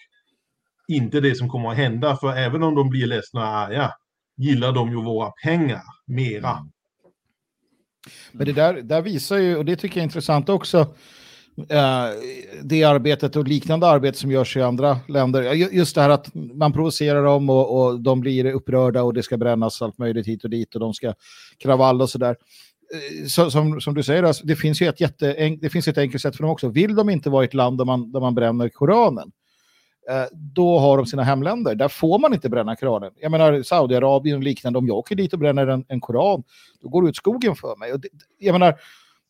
inte 0.87 1.19
det 1.19 1.35
som 1.35 1.49
kommer 1.49 1.71
att 1.71 1.77
hända. 1.77 2.17
För 2.17 2.37
även 2.37 2.63
om 2.63 2.75
de 2.75 2.89
blir 2.89 3.07
ledsna 3.07 3.41
och 3.41 3.47
arga 3.47 3.91
gillar 4.37 4.71
de 4.71 4.89
ju 4.89 5.03
våra 5.03 5.31
pengar 5.43 5.81
mera. 6.07 6.51
Mm. 6.51 6.71
Men 8.31 8.45
det 8.45 8.53
där, 8.53 8.73
där 8.73 9.01
visar 9.01 9.37
ju, 9.37 9.57
och 9.57 9.65
det 9.65 9.75
tycker 9.75 9.97
jag 9.97 10.01
är 10.01 10.03
intressant 10.03 10.49
också, 10.49 10.79
eh, 11.69 12.05
det 12.63 12.83
arbetet 12.83 13.35
och 13.35 13.47
liknande 13.47 13.87
arbete 13.87 14.17
som 14.17 14.31
görs 14.31 14.57
i 14.57 14.61
andra 14.61 14.99
länder. 15.07 15.53
Just 15.53 15.95
det 15.95 16.01
här 16.01 16.09
att 16.09 16.35
man 16.35 16.73
provocerar 16.73 17.23
dem 17.23 17.49
och, 17.49 17.81
och 17.81 17.99
de 17.99 18.21
blir 18.21 18.45
upprörda 18.45 19.03
och 19.03 19.13
det 19.13 19.23
ska 19.23 19.37
brännas 19.37 19.81
allt 19.81 19.97
möjligt 19.97 20.27
hit 20.27 20.43
och 20.43 20.49
dit 20.49 20.73
och 20.75 20.79
de 20.79 20.93
ska 20.93 21.13
kravalla 21.57 22.03
och 22.03 22.09
sådär. 22.09 22.35
Eh, 22.93 23.25
så, 23.27 23.51
som, 23.51 23.81
som 23.81 23.93
du 23.93 24.03
säger, 24.03 24.23
alltså, 24.23 24.45
det, 24.45 24.55
finns 24.55 24.81
ju 24.81 24.87
ett 24.87 25.01
jätte, 25.01 25.57
det 25.61 25.69
finns 25.69 25.87
ett 25.87 25.97
enkelt 25.97 26.21
sätt 26.21 26.35
för 26.35 26.43
dem 26.43 26.51
också. 26.51 26.69
Vill 26.69 26.95
de 26.95 27.09
inte 27.09 27.29
vara 27.29 27.43
i 27.43 27.47
ett 27.47 27.53
land 27.53 27.77
där 27.77 27.85
man, 27.85 28.11
där 28.11 28.19
man 28.19 28.35
bränner 28.35 28.69
Koranen, 28.69 29.31
eh, 30.09 30.25
då 30.33 30.79
har 30.79 30.97
de 30.97 31.05
sina 31.05 31.23
hemländer. 31.23 31.75
Där 31.75 31.87
får 31.87 32.19
man 32.19 32.33
inte 32.33 32.49
bränna 32.49 32.75
Koranen. 32.75 33.11
Jag 33.21 33.31
menar 33.31 33.63
Saudiarabien 33.63 34.37
och 34.37 34.43
liknande, 34.43 34.79
om 34.79 34.87
jag 34.87 34.97
åker 34.97 35.15
dit 35.15 35.33
och 35.33 35.39
bränner 35.39 35.67
en, 35.67 35.85
en 35.87 36.01
Koran, 36.01 36.43
då 36.81 36.89
går 36.89 37.01
det 37.01 37.09
ut 37.09 37.15
skogen 37.15 37.55
för 37.55 37.75
mig. 37.75 37.93
Och 37.93 37.99
det, 37.99 38.09
jag 38.39 38.53
menar, 38.53 38.75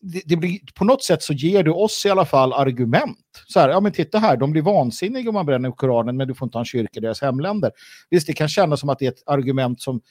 det, 0.01 0.21
det 0.25 0.35
blir, 0.35 0.59
på 0.75 0.85
något 0.85 1.03
sätt 1.03 1.23
så 1.23 1.33
ger 1.33 1.63
du 1.63 1.71
oss 1.71 2.05
i 2.05 2.09
alla 2.09 2.25
fall 2.25 2.53
argument. 2.53 3.17
Så 3.47 3.59
här, 3.59 3.69
ja 3.69 3.79
men 3.79 3.91
titta 3.91 4.19
här, 4.19 4.37
de 4.37 4.51
blir 4.51 4.61
vansinniga 4.61 5.29
om 5.29 5.33
man 5.33 5.45
bränner 5.45 5.71
Koranen 5.71 6.17
men 6.17 6.27
du 6.27 6.33
får 6.33 6.45
inte 6.45 6.57
ha 6.57 6.61
en 6.61 6.65
kyrka 6.65 6.99
i 6.99 6.99
deras 6.99 7.21
hemländer. 7.21 7.71
Visst, 8.09 8.27
det 8.27 8.33
kan 8.33 8.47
kännas 8.47 8.79
som 8.79 8.89
att 8.89 8.99
det 8.99 9.05
är 9.05 9.11
ett 9.11 9.23
argument 9.25 9.81
som 9.81 10.01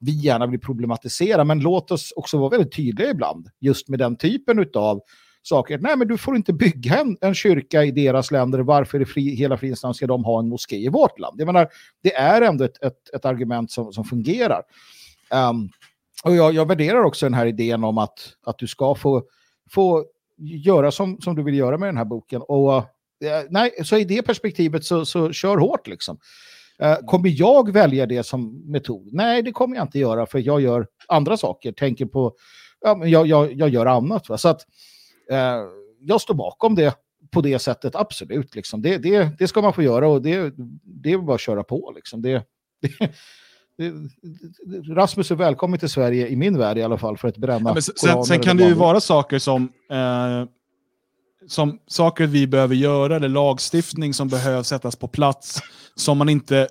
vi 0.00 0.12
gärna 0.12 0.46
vill 0.46 0.60
problematisera, 0.60 1.44
men 1.44 1.60
låt 1.60 1.90
oss 1.90 2.12
också 2.16 2.38
vara 2.38 2.48
väldigt 2.50 2.76
tydliga 2.76 3.10
ibland, 3.10 3.48
just 3.60 3.88
med 3.88 3.98
den 3.98 4.16
typen 4.16 4.70
av 4.74 5.00
saker. 5.42 5.78
Nej, 5.78 5.96
men 5.96 6.08
du 6.08 6.18
får 6.18 6.36
inte 6.36 6.52
bygga 6.52 6.98
en, 6.98 7.16
en 7.20 7.34
kyrka 7.34 7.84
i 7.84 7.90
deras 7.90 8.30
länder. 8.30 8.58
Varför 8.58 9.00
i 9.00 9.04
fri, 9.04 9.34
hela 9.34 9.58
namn 9.82 9.94
ska 9.94 10.06
de 10.06 10.24
ha 10.24 10.38
en 10.38 10.48
moské 10.48 10.76
i 10.76 10.88
vårt 10.88 11.18
land? 11.18 11.40
Jag 11.40 11.46
menar, 11.46 11.68
det 12.02 12.14
är 12.14 12.42
ändå 12.42 12.64
ett, 12.64 12.82
ett, 12.82 13.14
ett 13.14 13.24
argument 13.24 13.70
som, 13.70 13.92
som 13.92 14.04
fungerar. 14.04 14.62
Um, 15.50 15.70
och 16.24 16.36
jag, 16.36 16.54
jag 16.54 16.68
värderar 16.68 17.02
också 17.02 17.26
den 17.26 17.34
här 17.34 17.46
idén 17.46 17.84
om 17.84 17.98
att, 17.98 18.18
att 18.46 18.58
du 18.58 18.66
ska 18.66 18.94
få, 18.94 19.22
få 19.70 20.04
göra 20.38 20.90
som, 20.90 21.20
som 21.20 21.36
du 21.36 21.42
vill 21.42 21.54
göra 21.54 21.78
med 21.78 21.88
den 21.88 21.96
här 21.96 22.04
boken. 22.04 22.42
Och 22.42 22.76
uh, 22.76 22.82
nej, 23.50 23.70
så 23.84 23.96
i 23.96 24.04
det 24.04 24.22
perspektivet 24.22 24.84
så, 24.84 25.06
så 25.06 25.32
kör 25.32 25.56
hårt 25.56 25.86
liksom. 25.86 26.18
Uh, 26.82 27.06
kommer 27.06 27.28
jag 27.28 27.72
välja 27.72 28.06
det 28.06 28.22
som 28.22 28.70
metod? 28.70 29.08
Nej, 29.12 29.42
det 29.42 29.52
kommer 29.52 29.76
jag 29.76 29.84
inte 29.84 29.98
göra 29.98 30.26
för 30.26 30.38
jag 30.38 30.60
gör 30.60 30.86
andra 31.08 31.36
saker. 31.36 31.72
Tänker 31.72 32.06
på, 32.06 32.32
ja, 32.80 33.06
jag, 33.06 33.26
jag, 33.26 33.52
jag 33.52 33.68
gör 33.68 33.86
annat. 33.86 34.28
Va? 34.28 34.38
Så 34.38 34.48
att 34.48 34.60
uh, 35.32 35.36
jag 36.00 36.20
står 36.20 36.34
bakom 36.34 36.74
det 36.74 36.94
på 37.30 37.40
det 37.40 37.58
sättet, 37.58 37.96
absolut. 37.96 38.54
Liksom. 38.54 38.82
Det, 38.82 38.98
det, 38.98 39.28
det 39.38 39.48
ska 39.48 39.62
man 39.62 39.72
få 39.72 39.82
göra 39.82 40.08
och 40.08 40.22
det, 40.22 40.54
det 40.82 41.12
är 41.12 41.18
bara 41.18 41.34
att 41.34 41.40
köra 41.40 41.64
på. 41.64 41.92
Liksom. 41.96 42.22
Det, 42.22 42.44
det, 43.76 43.92
Rasmus 44.94 45.30
är 45.30 45.34
välkommen 45.34 45.78
till 45.78 45.88
Sverige, 45.88 46.28
i 46.28 46.36
min 46.36 46.58
värld 46.58 46.78
i 46.78 46.82
alla 46.82 46.98
fall, 46.98 47.16
för 47.16 47.28
att 47.28 47.36
bränna 47.36 47.72
ja, 47.74 47.80
Sen, 47.80 48.24
sen 48.24 48.40
kan 48.40 48.56
det 48.56 48.64
ju 48.64 48.74
vara 48.74 49.00
saker 49.00 49.38
som, 49.38 49.72
eh, 49.90 50.44
som 51.48 51.78
saker 51.86 52.26
vi 52.26 52.46
behöver 52.46 52.74
göra, 52.74 53.16
eller 53.16 53.28
lagstiftning 53.28 54.14
som 54.14 54.28
behöver 54.28 54.62
sättas 54.62 54.96
på 54.96 55.08
plats, 55.08 55.62
som 55.94 56.18
man 56.18 56.28
inte 56.28 56.68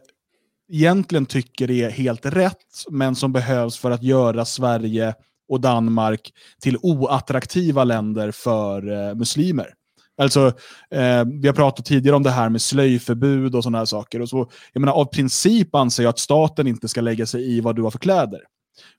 egentligen 0.71 1.25
tycker 1.25 1.71
är 1.71 1.89
helt 1.89 2.25
rätt, 2.25 2.85
men 2.89 3.15
som 3.15 3.33
behövs 3.33 3.77
för 3.77 3.91
att 3.91 4.03
göra 4.03 4.45
Sverige 4.45 5.13
och 5.49 5.61
Danmark 5.61 6.33
till 6.61 6.77
oattraktiva 6.81 7.83
länder 7.83 8.31
för 8.31 9.09
eh, 9.09 9.15
muslimer. 9.15 9.73
Alltså, 10.17 10.47
eh, 10.91 11.25
vi 11.41 11.47
har 11.47 11.53
pratat 11.53 11.85
tidigare 11.85 12.15
om 12.15 12.23
det 12.23 12.31
här 12.31 12.49
med 12.49 12.61
slöjförbud 12.61 13.55
och 13.55 13.63
sådana 13.63 13.77
här 13.77 13.85
saker. 13.85 14.21
Och 14.21 14.29
så, 14.29 14.49
jag 14.73 14.79
menar, 14.79 14.93
av 14.93 15.05
princip 15.05 15.75
anser 15.75 16.03
jag 16.03 16.09
att 16.09 16.19
staten 16.19 16.67
inte 16.67 16.87
ska 16.87 17.01
lägga 17.01 17.25
sig 17.25 17.57
i 17.57 17.61
vad 17.61 17.75
du 17.75 17.81
har 17.81 17.91
för 17.91 17.99
kläder. 17.99 18.41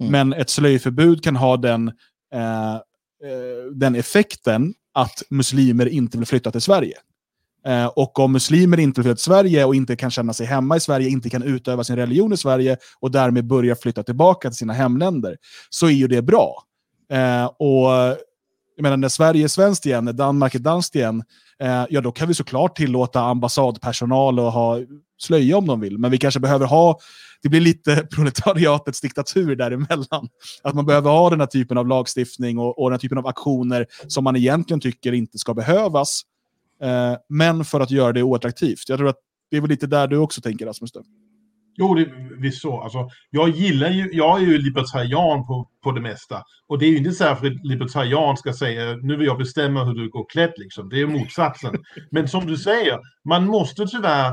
Mm. 0.01 0.13
Men 0.13 0.33
ett 0.33 0.51
slöjförbud 0.51 1.25
kan 1.25 1.37
ha 1.37 1.57
den, 1.57 1.89
eh, 2.35 2.75
eh, 2.75 2.81
den 3.73 3.95
effekten 3.95 4.75
att 5.01 5.23
muslimer 5.31 5.89
inte 5.89 6.19
vill 6.19 6.27
flytta 6.27 6.51
till 6.51 6.61
Sverige. 6.61 6.95
Eh, 7.67 7.87
och 7.87 8.19
om 8.19 8.33
muslimer 8.33 8.81
inte 8.81 9.01
vill 9.01 9.05
flytta 9.05 9.17
till 9.17 9.25
Sverige 9.25 9.65
och 9.65 9.75
inte 9.75 9.97
kan 9.97 10.11
känna 10.11 10.33
sig 10.33 10.47
hemma 10.47 10.77
i 10.77 10.81
Sverige, 10.81 11.09
inte 11.09 11.31
kan 11.31 11.43
utöva 11.43 11.85
sin 11.85 11.97
religion 11.97 12.33
i 12.33 12.37
Sverige 12.37 12.77
och 13.01 13.11
därmed 13.11 13.47
börja 13.47 13.77
flytta 13.77 14.03
tillbaka 14.03 14.51
till 14.51 14.57
sina 14.57 14.73
hemländer, 14.73 15.37
så 15.71 15.87
är 15.87 15.91
ju 15.91 16.09
det 16.09 16.23
bra. 16.23 16.63
Eh, 17.13 17.45
och 17.45 17.91
jag 18.77 18.83
menar, 18.83 18.97
när 18.97 19.09
Sverige 19.09 19.45
är 19.45 19.49
svenskt 19.49 19.87
igen, 19.87 20.05
när 20.05 20.13
Danmark 20.13 20.55
är 20.55 20.59
danskt 20.59 20.95
igen, 20.95 21.23
eh, 21.63 21.85
ja 21.91 22.01
då 22.01 22.13
kan 22.13 22.29
vi 22.29 22.35
såklart 22.35 22.77
tillåta 22.77 23.21
ambassadpersonal 23.21 24.39
att 24.39 24.55
ha 24.55 24.79
slöja 25.23 25.57
om 25.57 25.67
de 25.67 25.81
vill. 25.81 25.99
Men 25.99 26.11
vi 26.11 26.19
kanske 26.19 26.41
behöver 26.41 26.67
ha, 26.67 26.99
det 27.43 27.49
blir 27.49 27.61
lite 27.61 28.07
proletariatets 28.15 29.01
diktatur 29.01 29.57
däremellan. 29.57 30.29
Att 30.63 30.75
man 30.75 30.87
behöver 30.87 31.11
ha 31.11 31.31
den 31.31 31.41
här 31.41 31.47
typen 31.47 31.79
av 31.79 31.89
lagstiftning 31.89 32.59
och, 32.59 32.79
och 32.79 32.91
den 32.91 32.95
här 32.95 32.99
typen 32.99 33.19
av 33.19 33.27
aktioner 33.27 33.87
som 34.09 34.25
man 34.25 34.37
egentligen 34.37 34.81
tycker 34.81 35.13
inte 35.13 35.39
ska 35.39 35.55
behövas. 35.55 36.23
Eh, 36.83 37.15
men 37.29 37.65
för 37.65 37.81
att 37.81 37.91
göra 37.91 38.13
det 38.13 38.23
oattraktivt. 38.23 38.89
Jag 38.89 38.99
tror 38.99 39.09
att 39.09 39.19
det 39.51 39.57
är 39.57 39.61
väl 39.61 39.71
lite 39.71 39.87
där 39.87 40.07
du 40.07 40.17
också 40.17 40.41
tänker 40.41 40.67
Rasmus. 40.67 40.93
Då. 40.93 41.03
Jo, 41.77 41.95
det, 41.95 42.11
visst 42.39 42.63
så. 42.63 42.81
Alltså, 42.81 43.09
jag 43.31 43.49
gillar 43.49 43.91
ju, 43.91 44.11
jag 44.13 44.43
är 44.43 44.47
ju 44.47 44.59
libertarian 44.59 45.47
på, 45.47 45.69
på 45.83 45.93
det 45.93 46.01
mesta. 46.01 46.43
Och 46.67 46.79
det 46.79 46.87
är 46.87 46.91
ju 46.91 46.97
inte 46.97 47.13
så 47.13 47.25
att 47.25 47.43
libertarian 47.43 48.37
ska 48.37 48.53
säga 48.53 48.97
nu 48.97 49.17
vill 49.17 49.27
jag 49.27 49.39
bestämma 49.39 49.85
hur 49.85 49.95
du 49.95 50.11
går 50.11 50.27
klädd 50.29 50.53
liksom. 50.57 50.89
Det 50.89 51.01
är 51.01 51.07
motsatsen. 51.07 51.75
Men 52.11 52.29
som 52.29 52.47
du 52.47 52.57
säger, 52.57 52.99
man 53.25 53.47
måste 53.47 53.87
tyvärr 53.87 54.33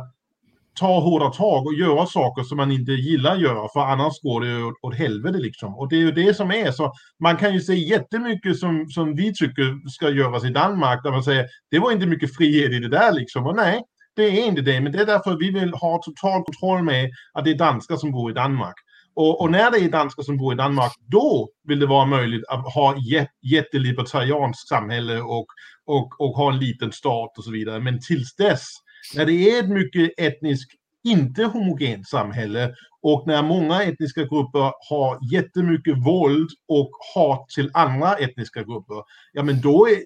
ta 0.80 1.00
hårda 1.00 1.30
tag 1.30 1.66
och 1.66 1.74
göra 1.74 2.06
saker 2.06 2.44
som 2.44 2.58
man 2.58 2.72
inte 2.72 2.92
gillar 2.92 3.34
att 3.34 3.42
göra, 3.42 3.70
för 3.74 3.80
annars 3.80 4.22
går 4.22 4.42
det 4.42 4.64
åt, 4.64 4.74
åt 4.82 4.96
helvete 4.96 5.38
liksom. 5.38 5.78
Och 5.78 5.90
det 5.90 5.96
är 5.96 6.00
ju 6.00 6.12
det 6.12 6.34
som 6.34 6.52
är 6.52 6.72
så. 6.72 6.94
Man 7.20 7.38
kan 7.38 7.54
ju 7.54 7.62
säga 7.62 7.98
jättemycket 7.98 8.60
som, 8.60 8.90
som 8.90 9.16
vi 9.16 9.34
tycker 9.34 9.90
ska 9.90 10.10
göras 10.10 10.46
i 10.46 10.50
Danmark, 10.50 11.04
där 11.04 11.12
man 11.12 11.24
säger 11.24 11.46
det 11.72 11.80
var 11.80 11.92
inte 11.92 12.06
mycket 12.06 12.36
frihet 12.36 12.72
i 12.72 12.80
det 12.80 12.90
där 12.90 13.12
liksom. 13.12 13.48
Och 13.48 13.56
nej, 13.56 13.82
det 14.16 14.24
är 14.24 14.46
inte 14.46 14.62
det, 14.62 14.82
men 14.82 14.92
det 14.92 15.02
är 15.02 15.06
därför 15.06 15.38
vi 15.38 15.52
vill 15.52 15.74
ha 15.74 16.02
total 16.04 16.44
kontroll 16.44 16.84
med 16.84 17.10
att 17.34 17.46
det 17.46 17.52
är 17.52 17.58
danskar 17.58 17.96
som 17.96 18.12
bor 18.12 18.32
i 18.32 18.34
Danmark. 18.34 18.76
Och, 19.16 19.42
och, 19.42 19.52
när 19.52 19.72
det 19.72 19.78
är 19.78 19.90
danskar 19.90 20.24
som 20.24 20.38
bor 20.38 20.54
i 20.54 20.56
Danmark, 20.56 20.92
då 21.08 21.50
vill 21.68 21.80
det 21.80 21.86
vara 21.86 22.06
möjligt 22.06 22.46
att 22.48 22.74
ha 22.74 22.96
jättelibertarianskt 23.42 24.68
samhälle 24.68 25.22
och, 25.22 25.46
och, 25.86 26.22
och 26.22 26.30
ha 26.30 26.52
en 26.54 26.60
liten 26.60 26.92
stat 26.92 27.38
och 27.38 27.44
så 27.44 27.52
vidare. 27.52 27.80
Men 27.80 28.00
tills 28.02 28.36
dess, 28.36 28.68
när 29.16 29.26
det 29.26 29.52
är 29.52 29.64
ett 29.64 29.70
mycket 29.70 30.12
etniskt, 30.18 30.72
inte 31.04 31.44
homogent 31.44 32.08
samhälle 32.08 32.74
och 33.02 33.28
när 33.28 33.44
många 33.44 33.84
etniska 33.84 34.22
grupper 34.22 34.72
har 34.90 35.34
jättemycket 35.34 36.06
våld 36.06 36.50
och 36.68 36.92
hat 37.16 37.50
till 37.50 37.72
andra 37.74 38.16
etniska 38.16 38.64
grupper, 38.64 39.04
ja 39.34 39.44
men 39.44 39.62
då, 39.62 39.88
är, 39.88 39.98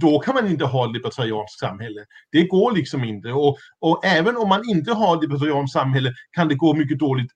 då 0.00 0.18
kan 0.18 0.34
man 0.34 0.50
inte 0.50 0.64
ha 0.64 0.86
ett 0.86 0.92
libertarianskt 0.92 1.58
samhälle. 1.58 2.04
Det 2.32 2.42
går 2.42 2.72
liksom 2.72 3.04
inte. 3.04 3.32
Och, 3.32 3.58
och 3.80 4.04
även 4.04 4.36
om 4.36 4.48
man 4.48 4.62
inte 4.68 4.92
har 4.92 5.16
ett 5.16 5.22
libertarianskt 5.22 5.72
samhälle 5.72 6.12
kan 6.32 6.48
det 6.48 6.54
gå 6.54 6.74
mycket 6.74 6.98
dåligt 6.98 7.30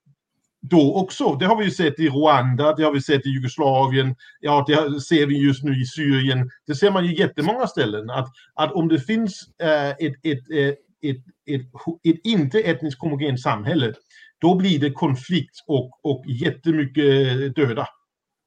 då 0.71 0.95
också. 0.95 1.35
Det 1.35 1.47
har 1.47 1.57
vi 1.57 1.65
ju 1.65 1.71
sett 1.71 2.01
i 2.01 2.09
Rwanda, 2.09 2.75
det 2.75 2.83
har 2.83 2.93
vi 2.93 3.01
sett 3.03 3.27
i 3.27 3.29
Jugoslavien, 3.29 4.15
ja 4.41 4.65
det 4.69 5.01
ser 5.01 5.27
vi 5.27 5.39
just 5.39 5.65
nu 5.65 5.81
i 5.81 5.85
Syrien. 5.85 6.51
Det 6.67 6.75
ser 6.75 6.91
man 6.91 7.07
ju 7.07 7.17
jättemånga 7.17 7.67
ställen. 7.67 8.11
Att, 8.11 8.29
att 8.55 8.73
om 8.73 8.89
det 8.89 9.01
finns 9.01 9.49
äh, 9.63 9.91
ett, 9.91 10.15
ett, 10.23 10.51
ett, 10.51 10.79
ett, 11.03 11.17
ett, 11.51 11.67
ett 12.09 12.21
inte 12.25 12.61
etniskt 12.61 13.01
homogent 13.01 13.41
samhälle 13.41 13.95
då 14.39 14.55
blir 14.55 14.79
det 14.79 14.91
konflikt 14.91 15.65
och, 15.67 16.01
och 16.03 16.25
jättemycket 16.27 17.57
döda. 17.57 17.87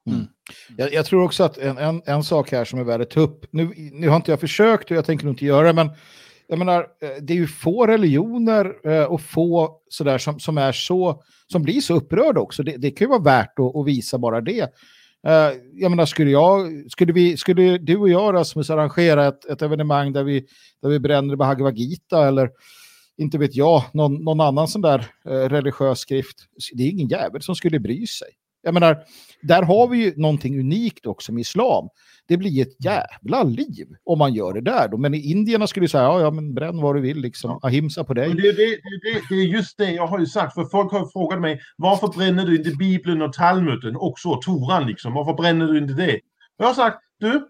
Mm. 0.09 0.27
Jag, 0.77 0.93
jag, 0.93 1.05
tror 1.05 1.23
också 1.23 1.43
att 1.43 1.57
en, 1.57 1.77
en, 1.77 2.01
en, 2.05 2.23
sak 2.23 2.51
här 2.51 2.65
som 2.65 2.79
är 2.79 2.83
värd 2.83 3.01
att 3.01 3.09
ta 3.09 3.19
upp, 3.19 3.45
nu, 3.51 3.73
nu 3.75 4.07
har 4.09 4.15
inte 4.15 4.31
jag 4.31 4.39
försökt 4.39 4.91
och 4.91 4.97
jag 4.97 5.05
tänker 5.05 5.25
nog 5.25 5.33
inte 5.33 5.45
göra 5.45 5.67
det, 5.67 5.73
men 5.73 5.89
jag 6.47 6.59
menar, 6.59 6.79
eh, 7.01 7.09
det 7.21 7.33
är 7.33 7.37
ju 7.37 7.47
få 7.47 7.87
religioner 7.87 8.89
eh, 8.91 9.03
och 9.03 9.21
få 9.21 9.81
sådär 9.89 10.17
som, 10.17 10.39
som 10.39 10.57
är 10.57 10.71
så, 10.71 11.23
som 11.51 11.63
blir 11.63 11.81
så 11.81 11.93
upprörda 11.93 12.39
också. 12.39 12.63
Det, 12.63 12.77
det 12.77 12.91
kan 12.91 13.05
ju 13.05 13.09
vara 13.09 13.23
värt 13.23 13.59
att, 13.59 13.75
att 13.75 13.87
visa 13.87 14.17
bara 14.17 14.41
det. 14.41 14.73
Uh, 15.27 15.59
jag 15.73 15.91
menar, 15.91 16.05
skulle, 16.05 16.31
jag, 16.31 16.69
skulle, 16.91 17.13
vi, 17.13 17.37
skulle 17.37 17.77
du 17.77 17.97
och 17.97 18.09
jag, 18.09 18.33
Rasmus, 18.33 18.69
arrangera 18.69 19.27
ett, 19.27 19.45
ett 19.45 19.61
evenemang 19.61 20.13
där 20.13 20.23
vi, 20.23 20.45
där 20.81 20.89
vi 20.89 20.99
bränner 20.99 21.35
Bhagavad 21.35 21.77
Gita 21.77 22.27
eller 22.27 22.49
inte 23.17 23.37
vet 23.37 23.55
jag, 23.55 23.83
någon, 23.93 24.23
någon 24.23 24.41
annan 24.41 24.67
sån 24.67 24.81
där 24.81 25.07
eh, 25.25 25.31
religiös 25.31 25.99
skrift. 25.99 26.37
Det 26.73 26.83
är 26.83 26.89
ingen 26.89 27.07
jävel 27.07 27.41
som 27.41 27.55
skulle 27.55 27.79
bry 27.79 28.07
sig. 28.07 28.27
Jag 28.61 28.73
menar, 28.73 28.97
där 29.41 29.63
har 29.63 29.87
vi 29.87 29.97
ju 29.97 30.13
någonting 30.15 30.59
unikt 30.59 31.05
också 31.05 31.31
med 31.31 31.41
islam. 31.41 31.89
Det 32.27 32.37
blir 32.37 32.61
ett 32.61 32.85
jävla 32.85 33.43
liv 33.43 33.87
om 34.03 34.19
man 34.19 34.33
gör 34.33 34.53
det 34.53 34.61
där. 34.61 34.87
Då. 34.87 34.97
Men 34.97 35.13
indierna 35.13 35.67
skulle 35.67 35.87
säga, 35.87 36.03
ja, 36.03 36.21
ja 36.21 36.31
men 36.31 36.53
bränn 36.53 36.81
vad 36.81 36.95
du 36.95 37.01
vill, 37.01 37.17
liksom. 37.17 37.59
Ahimsa 37.61 38.03
på 38.03 38.13
dig. 38.13 38.29
Det, 38.29 38.51
det, 38.51 38.51
det, 38.51 39.21
det, 39.29 39.35
är 39.35 39.47
just 39.47 39.77
det 39.77 39.91
jag 39.91 40.07
har 40.07 40.19
ju 40.19 40.25
sagt, 40.25 40.53
för 40.53 40.65
folk 40.65 40.91
har 40.91 41.11
frågat 41.11 41.41
mig, 41.41 41.59
varför 41.77 42.07
bränner 42.07 42.45
du 42.45 42.55
inte 42.55 42.71
Bibeln 42.71 43.21
och 43.21 43.33
Talmuden, 43.33 43.95
också 43.95 44.39
Toran 44.41 44.87
liksom, 44.87 45.13
varför 45.13 45.33
bränner 45.33 45.67
du 45.67 45.77
inte 45.77 45.93
det? 45.93 46.19
Jag 46.57 46.65
har 46.65 46.73
sagt, 46.73 46.97
du, 47.19 47.47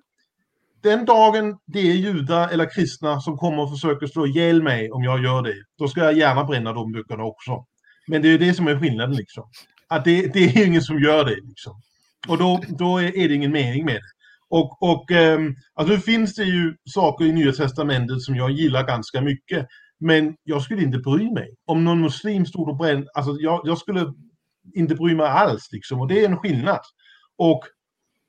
den 0.83 1.05
dagen 1.05 1.57
det 1.65 1.79
är 1.79 1.93
judar 1.93 2.49
eller 2.49 2.73
kristna 2.73 3.21
som 3.21 3.37
kommer 3.37 3.63
och 3.63 3.71
försöker 3.71 4.07
slå 4.07 4.27
ihjäl 4.27 4.63
mig 4.63 4.91
om 4.91 5.03
jag 5.03 5.23
gör 5.23 5.41
det, 5.41 5.55
då 5.79 5.87
ska 5.87 6.03
jag 6.03 6.17
gärna 6.17 6.43
bränna 6.43 6.73
de 6.73 6.91
böckerna 6.91 7.23
också. 7.23 7.65
Men 8.07 8.21
det 8.21 8.27
är 8.27 8.31
ju 8.31 8.37
det 8.37 8.53
som 8.53 8.67
är 8.67 8.79
skillnaden 8.79 9.15
liksom. 9.15 9.43
Att 9.89 10.05
det, 10.05 10.33
det 10.33 10.43
är 10.43 10.65
ingen 10.65 10.81
som 10.81 10.99
gör 10.99 11.25
det 11.25 11.35
liksom. 11.35 11.81
Och 12.27 12.37
då, 12.37 12.61
då 12.67 12.97
är 12.97 13.27
det 13.27 13.33
ingen 13.33 13.51
mening 13.51 13.85
med 13.85 13.95
det. 13.95 14.11
Och, 14.49 14.83
och 14.83 15.11
um, 15.11 15.55
alltså 15.73 15.93
nu 15.93 15.99
finns 15.99 16.35
det 16.35 16.43
ju 16.43 16.75
saker 16.85 17.25
i 17.25 17.31
Nya 17.31 17.51
Testamentet 17.51 18.21
som 18.21 18.35
jag 18.35 18.51
gillar 18.51 18.87
ganska 18.87 19.21
mycket. 19.21 19.67
Men 19.99 20.35
jag 20.43 20.61
skulle 20.61 20.83
inte 20.83 20.97
bry 20.97 21.31
mig. 21.31 21.55
Om 21.65 21.83
någon 21.83 22.01
muslim 22.01 22.45
stod 22.45 22.69
och 22.69 22.77
brände, 22.77 23.07
alltså 23.13 23.35
jag, 23.39 23.61
jag 23.63 23.77
skulle 23.77 24.13
inte 24.75 24.95
bry 24.95 25.15
mig 25.15 25.25
alls 25.25 25.69
liksom. 25.71 25.99
Och 25.99 26.07
det 26.07 26.25
är 26.25 26.29
en 26.29 26.37
skillnad. 26.37 26.79
Och 27.37 27.63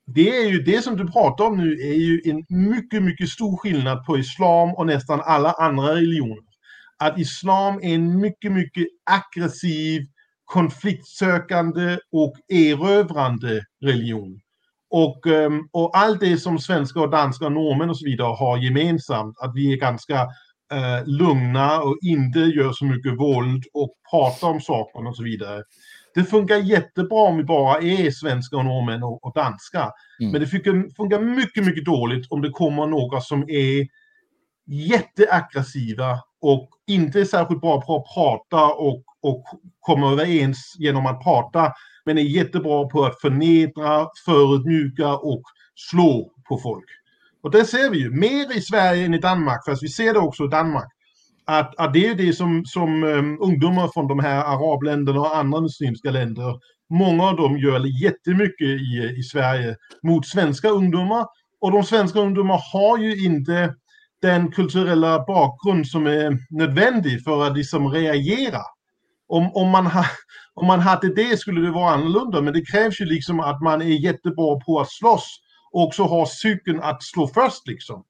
det 0.06 0.36
är 0.36 0.48
ju 0.48 0.62
det 0.62 0.82
som 0.82 0.96
du 0.96 1.06
pratar 1.06 1.44
om 1.44 1.56
nu 1.56 1.72
är 1.72 1.94
ju 1.94 2.20
en 2.24 2.44
mycket, 2.48 3.02
mycket 3.02 3.28
stor 3.28 3.56
skillnad 3.56 4.06
på 4.06 4.18
islam 4.18 4.74
och 4.74 4.86
nästan 4.86 5.20
alla 5.24 5.52
andra 5.52 5.94
religioner. 5.94 6.50
Att 6.98 7.18
islam 7.18 7.76
är 7.82 7.94
en 7.94 8.20
mycket, 8.20 8.52
mycket 8.52 8.86
aggressiv, 9.10 10.06
konfliktsökande 10.50 11.98
och 12.12 12.34
erövrande 12.48 13.64
religion. 13.84 14.40
Och, 14.90 15.26
ehm, 15.26 15.68
och 15.72 15.96
allt 15.96 16.20
det 16.20 16.36
som 16.36 16.58
svenskar 16.58 17.00
och 17.00 17.10
danskar 17.10 17.46
och 17.46 17.52
norrmän 17.52 17.90
och 17.90 17.98
så 17.98 18.04
vidare 18.04 18.34
har 18.34 18.58
gemensamt, 18.58 19.38
att 19.38 19.54
vi 19.54 19.72
är 19.72 19.76
ganska 19.76 20.14
eh, 20.72 21.06
lugna 21.06 21.80
och 21.80 21.98
inte 22.02 22.38
gör 22.38 22.72
så 22.72 22.84
mycket 22.84 23.18
våld 23.18 23.64
och 23.72 23.94
pratar 24.10 24.48
om 24.48 24.60
saker 24.60 25.08
och 25.08 25.16
så 25.16 25.22
vidare. 25.22 25.62
Det 26.14 26.24
funkar 26.24 26.56
jättebra 26.56 27.18
om 27.18 27.36
vi 27.36 27.44
bara 27.44 27.78
är 27.78 28.10
svenskar 28.10 28.58
och 28.58 28.64
norrmän 28.64 29.02
och, 29.02 29.24
och 29.24 29.32
danskar. 29.34 29.90
Mm. 30.20 30.32
Men 30.32 30.40
det 30.40 30.46
funkar 30.96 31.20
mycket, 31.20 31.64
mycket 31.64 31.84
dåligt 31.84 32.26
om 32.30 32.42
det 32.42 32.50
kommer 32.50 32.86
några 32.86 33.20
som 33.20 33.42
är 33.48 33.86
jätteaggressiva 34.66 36.18
och 36.40 36.68
inte 36.86 37.20
är 37.20 37.24
särskilt 37.24 37.60
bra 37.60 37.80
på 37.80 37.96
att 37.96 38.14
prata 38.14 38.74
och, 38.74 39.04
och 39.22 39.44
komma 39.80 40.12
överens 40.12 40.74
genom 40.78 41.06
att 41.06 41.22
prata, 41.22 41.72
men 42.04 42.18
är 42.18 42.22
jättebra 42.22 42.88
på 42.88 43.04
att 43.04 43.20
förnedra, 43.20 44.08
förödmjuka 44.24 45.16
och 45.16 45.42
slå 45.90 46.32
på 46.48 46.58
folk. 46.58 46.84
Och 47.42 47.50
det 47.50 47.64
ser 47.64 47.90
vi 47.90 47.98
ju 47.98 48.10
mer 48.10 48.56
i 48.56 48.60
Sverige 48.60 49.04
än 49.04 49.14
i 49.14 49.18
Danmark, 49.18 49.64
fast 49.66 49.82
vi 49.82 49.88
ser 49.88 50.14
det 50.14 50.18
också 50.18 50.44
i 50.44 50.48
Danmark. 50.48 50.88
Att, 51.44 51.80
att 51.80 51.92
det 51.92 52.06
är 52.06 52.14
det 52.14 52.32
som, 52.32 52.64
som 52.64 53.04
um, 53.04 53.38
ungdomar 53.40 53.88
från 53.94 54.08
de 54.08 54.18
här 54.18 54.44
arabländerna 54.44 55.20
och 55.20 55.36
andra 55.36 55.60
muslimska 55.60 56.10
länder, 56.10 56.58
många 56.90 57.24
av 57.24 57.36
dem 57.36 57.58
gör 57.58 58.02
jättemycket 58.02 58.68
i, 58.68 59.14
i 59.18 59.22
Sverige 59.22 59.76
mot 60.02 60.26
svenska 60.26 60.68
ungdomar. 60.68 61.26
Och 61.60 61.72
de 61.72 61.82
svenska 61.82 62.20
ungdomar 62.20 62.60
har 62.72 62.98
ju 62.98 63.24
inte 63.24 63.74
den 64.22 64.52
kulturella 64.52 65.24
bakgrund 65.26 65.86
som 65.86 66.06
är 66.06 66.38
nödvändig 66.50 67.24
för 67.24 67.46
att 67.46 67.56
liksom 67.56 67.88
reagera. 67.88 68.60
Om, 69.30 69.50
om, 69.54 69.68
man 69.68 69.86
ha, 69.86 70.04
om 70.54 70.66
man 70.66 70.80
hade 70.80 71.14
det 71.14 71.40
skulle 71.40 71.60
det 71.60 71.70
vara 71.70 71.94
annorlunda, 71.94 72.40
men 72.40 72.52
det 72.52 72.66
krävs 72.66 73.00
ju 73.00 73.04
liksom 73.04 73.40
att 73.40 73.62
man 73.62 73.82
är 73.82 73.86
jättebra 73.86 74.60
på 74.66 74.80
att 74.80 74.92
slåss 74.92 75.40
och 75.72 75.82
också 75.82 76.02
har 76.02 76.26
cykeln 76.26 76.80
att 76.80 77.02
slå 77.02 77.26
först 77.26 77.66
liksom. 77.66 78.04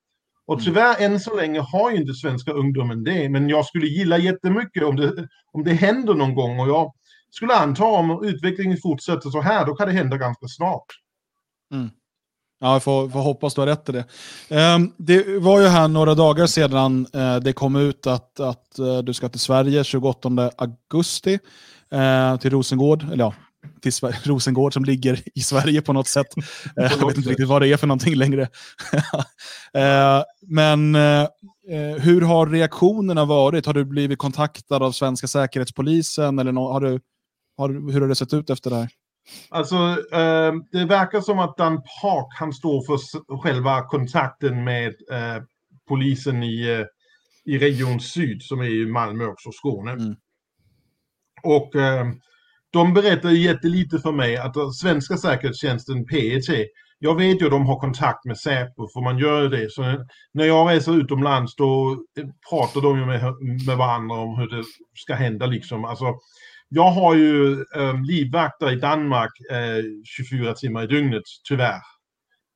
Och 0.46 0.64
tyvärr 0.64 1.02
än 1.02 1.20
så 1.20 1.36
länge 1.36 1.60
har 1.60 1.90
ju 1.90 1.96
inte 1.96 2.14
svenska 2.14 2.52
ungdomen 2.52 3.04
det, 3.04 3.28
men 3.28 3.48
jag 3.48 3.66
skulle 3.66 3.86
gilla 3.86 4.18
jättemycket 4.18 4.84
om 4.84 4.96
det, 4.96 5.28
om 5.52 5.64
det 5.64 5.72
händer 5.72 6.14
någon 6.14 6.34
gång 6.34 6.60
och 6.60 6.68
jag 6.68 6.92
skulle 7.30 7.54
anta 7.54 7.84
om 7.84 8.24
utvecklingen 8.24 8.78
fortsätter 8.82 9.30
så 9.30 9.40
här, 9.40 9.66
då 9.66 9.74
kan 9.74 9.88
det 9.88 9.94
hända 9.94 10.16
ganska 10.16 10.46
snart. 10.48 10.86
Mm. 11.74 11.90
Ja, 12.62 12.72
jag 12.72 12.82
får, 12.82 13.08
får 13.08 13.20
hoppas 13.20 13.54
du 13.54 13.60
har 13.60 13.66
rätt 13.66 13.88
i 13.88 13.92
det. 13.92 14.04
Um, 14.74 14.92
det 14.96 15.38
var 15.38 15.60
ju 15.60 15.66
här 15.66 15.88
några 15.88 16.14
dagar 16.14 16.46
sedan 16.46 17.06
uh, 17.16 17.36
det 17.36 17.52
kom 17.52 17.76
ut 17.76 18.06
att, 18.06 18.40
att 18.40 18.78
uh, 18.78 18.98
du 18.98 19.14
ska 19.14 19.28
till 19.28 19.40
Sverige 19.40 19.84
28 19.84 20.50
augusti 20.56 21.38
uh, 21.94 22.36
till 22.36 22.50
Rosengård, 22.50 23.02
eller 23.02 23.24
ja, 23.24 23.34
till 23.82 23.92
Sver 23.92 24.20
Rosengård 24.24 24.72
som 24.72 24.84
ligger 24.84 25.22
i 25.34 25.40
Sverige 25.40 25.82
på 25.82 25.92
något 25.92 26.08
sätt. 26.08 26.26
jag 26.76 27.06
vet 27.06 27.16
inte 27.16 27.30
riktigt 27.30 27.48
vad 27.48 27.62
det 27.62 27.68
är 27.68 27.76
för 27.76 27.86
någonting 27.86 28.14
längre. 28.14 28.48
men 30.46 30.94
hur 31.98 32.20
har 32.20 32.46
reaktionerna 32.46 33.24
varit? 33.24 33.66
Har 33.66 33.74
du 33.74 33.84
blivit 33.84 34.18
kontaktad 34.18 34.82
av 34.82 34.92
svenska 34.92 35.26
säkerhetspolisen? 35.26 36.38
Eller 36.38 36.52
har 36.52 36.80
du, 36.80 37.00
har, 37.56 37.92
hur 37.92 38.00
har 38.00 38.08
det 38.08 38.14
sett 38.14 38.34
ut 38.34 38.50
efter 38.50 38.70
det 38.70 38.76
här? 38.76 38.88
Alltså, 39.48 39.76
eh, 40.12 40.52
det 40.72 40.84
verkar 40.84 41.20
som 41.20 41.38
att 41.38 41.56
Dan 41.56 41.76
Park, 42.02 42.26
han 42.38 42.52
står 42.52 42.82
för 42.82 42.98
själva 43.42 43.82
kontakten 43.82 44.64
med 44.64 44.94
eh, 45.12 45.42
polisen 45.88 46.42
i, 46.42 46.68
eh, 46.68 46.86
i 47.54 47.58
Region 47.58 48.00
Syd, 48.00 48.42
som 48.42 48.60
är 48.60 48.82
i 48.82 48.86
Malmö 48.86 49.26
också, 49.26 49.52
Skåne. 49.52 49.92
Mm. 49.92 50.16
Och 51.42 51.72
de 52.70 52.94
berättar 52.94 53.30
jättelite 53.30 53.98
för 53.98 54.12
mig 54.12 54.36
att 54.36 54.74
svenska 54.74 55.16
säkerhetstjänsten 55.16 56.06
PET, 56.06 56.68
jag 56.98 57.14
vet 57.14 57.40
ju 57.40 57.44
att 57.44 57.50
de 57.50 57.66
har 57.66 57.80
kontakt 57.80 58.24
med 58.24 58.38
Säpo, 58.38 58.88
för 58.92 59.00
man 59.00 59.18
gör 59.18 59.48
det. 59.48 59.72
Så 59.72 59.82
när 60.32 60.44
jag 60.44 60.70
reser 60.70 60.96
utomlands 60.96 61.56
då 61.56 61.98
pratar 62.50 62.80
de 62.80 62.98
ju 62.98 63.06
med, 63.06 63.22
med 63.66 63.76
varandra 63.76 64.16
om 64.16 64.38
hur 64.38 64.48
det 64.48 64.64
ska 64.94 65.14
hända 65.14 65.46
liksom. 65.46 65.84
Alltså, 65.84 66.14
jag 66.72 66.90
har 66.90 67.14
ju 67.14 67.64
um, 67.74 68.04
livvakter 68.04 68.72
i 68.72 68.76
Danmark 68.76 69.30
eh, 69.50 69.76
uh, 69.76 69.84
24 70.04 70.54
timmar 70.54 70.84
i 70.84 70.86
dygnet, 70.86 71.22
tyvärr. 71.48 71.80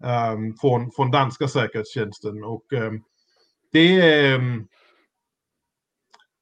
Um, 0.04 0.56
från, 0.60 0.90
från 0.90 1.10
danska 1.10 1.48
säkerhetstjänsten. 1.48 2.44
Och 2.44 2.72
um, 2.72 3.02
det 3.72 4.00
är... 4.00 4.64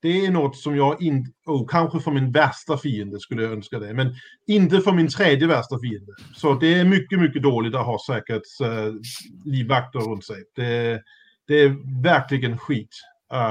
det 0.03 0.27
är 0.27 0.31
något 0.31 0.57
som 0.57 0.77
jag 0.77 1.03
inte, 1.03 1.31
oh, 1.47 1.67
kanske 1.69 2.01
för 2.01 2.11
min 2.11 2.33
värsta 2.33 2.79
fiende 2.79 3.21
skulle 3.21 3.43
jag 3.43 3.53
önska 3.53 3.79
det, 3.79 3.95
men 3.95 4.15
inte 4.47 4.81
för 4.81 4.93
min 4.93 5.09
tredje 5.09 5.47
värsta 5.49 5.79
fiende. 5.79 6.13
Så 6.35 6.55
det 6.55 6.75
är 6.75 6.85
mycket, 6.85 7.21
mycket 7.21 7.43
dåligt 7.43 7.75
att 7.75 7.87
ha 7.87 7.99
säkerhetslivvakter 8.07 9.99
eh, 9.99 10.05
uh, 10.05 10.11
runt 10.11 10.25
sig. 10.25 10.43
Det, 10.57 11.03
det, 11.47 11.61
är 11.61 12.03
verkligen 12.03 12.59
skit. 12.59 12.97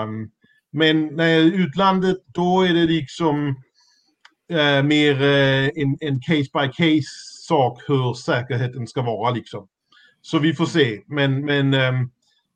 Um, 0.04 0.32
men 0.72 1.08
när 1.08 1.28
jag 1.28 1.42
är 1.42 1.46
i 1.46 1.56
utlandet, 1.56 2.18
då 2.34 2.62
är 2.62 2.74
det 2.74 2.86
liksom 2.86 3.56
eh, 4.52 4.84
mer 4.84 5.22
eh, 5.22 5.70
en, 5.76 5.98
en 6.00 6.20
case 6.20 6.50
by 6.54 6.68
case 6.74 7.10
sak 7.48 7.82
hur 7.88 8.14
säkerheten 8.14 8.88
ska 8.88 9.02
vara 9.02 9.32
liksom. 9.32 9.68
Så 10.22 10.40
vi 10.40 10.54
får 10.54 10.66
se. 10.66 11.02
Men, 11.08 11.46
men 11.46 11.74
eh, 11.74 11.94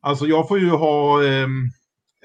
alltså 0.02 0.26
jag 0.26 0.48
får 0.48 0.60
ju 0.60 0.70
ha 0.70 1.24
ehm, 1.24 1.70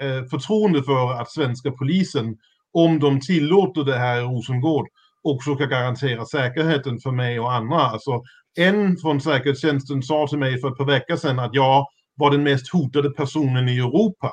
eh, 0.00 0.24
förtroende 0.24 0.82
för 0.82 1.12
att 1.20 1.30
svenska 1.30 1.70
polisen, 1.70 2.36
om 2.72 2.98
de 2.98 3.20
tillåter 3.20 3.84
det 3.84 3.98
här 3.98 4.20
i 4.20 4.24
Rosengård, 4.24 4.88
också 5.22 5.54
kan 5.54 5.68
garantera 5.68 6.24
säkerheten 6.24 6.98
för 6.98 7.10
mig 7.10 7.40
och 7.40 7.52
andra. 7.52 7.76
Alltså, 7.76 8.22
en 8.56 8.96
från 8.96 9.20
säkerhetstjänsten 9.20 10.02
sa 10.02 10.26
till 10.26 10.38
mig 10.38 10.60
för 10.60 10.68
ett 10.68 10.76
par 10.76 10.84
veckor 10.84 11.16
sedan 11.16 11.38
att 11.38 11.54
jag 11.54 11.86
var 12.14 12.30
den 12.30 12.42
mest 12.42 12.72
hotade 12.72 13.10
personen 13.10 13.68
i 13.68 13.78
Europa. 13.78 14.30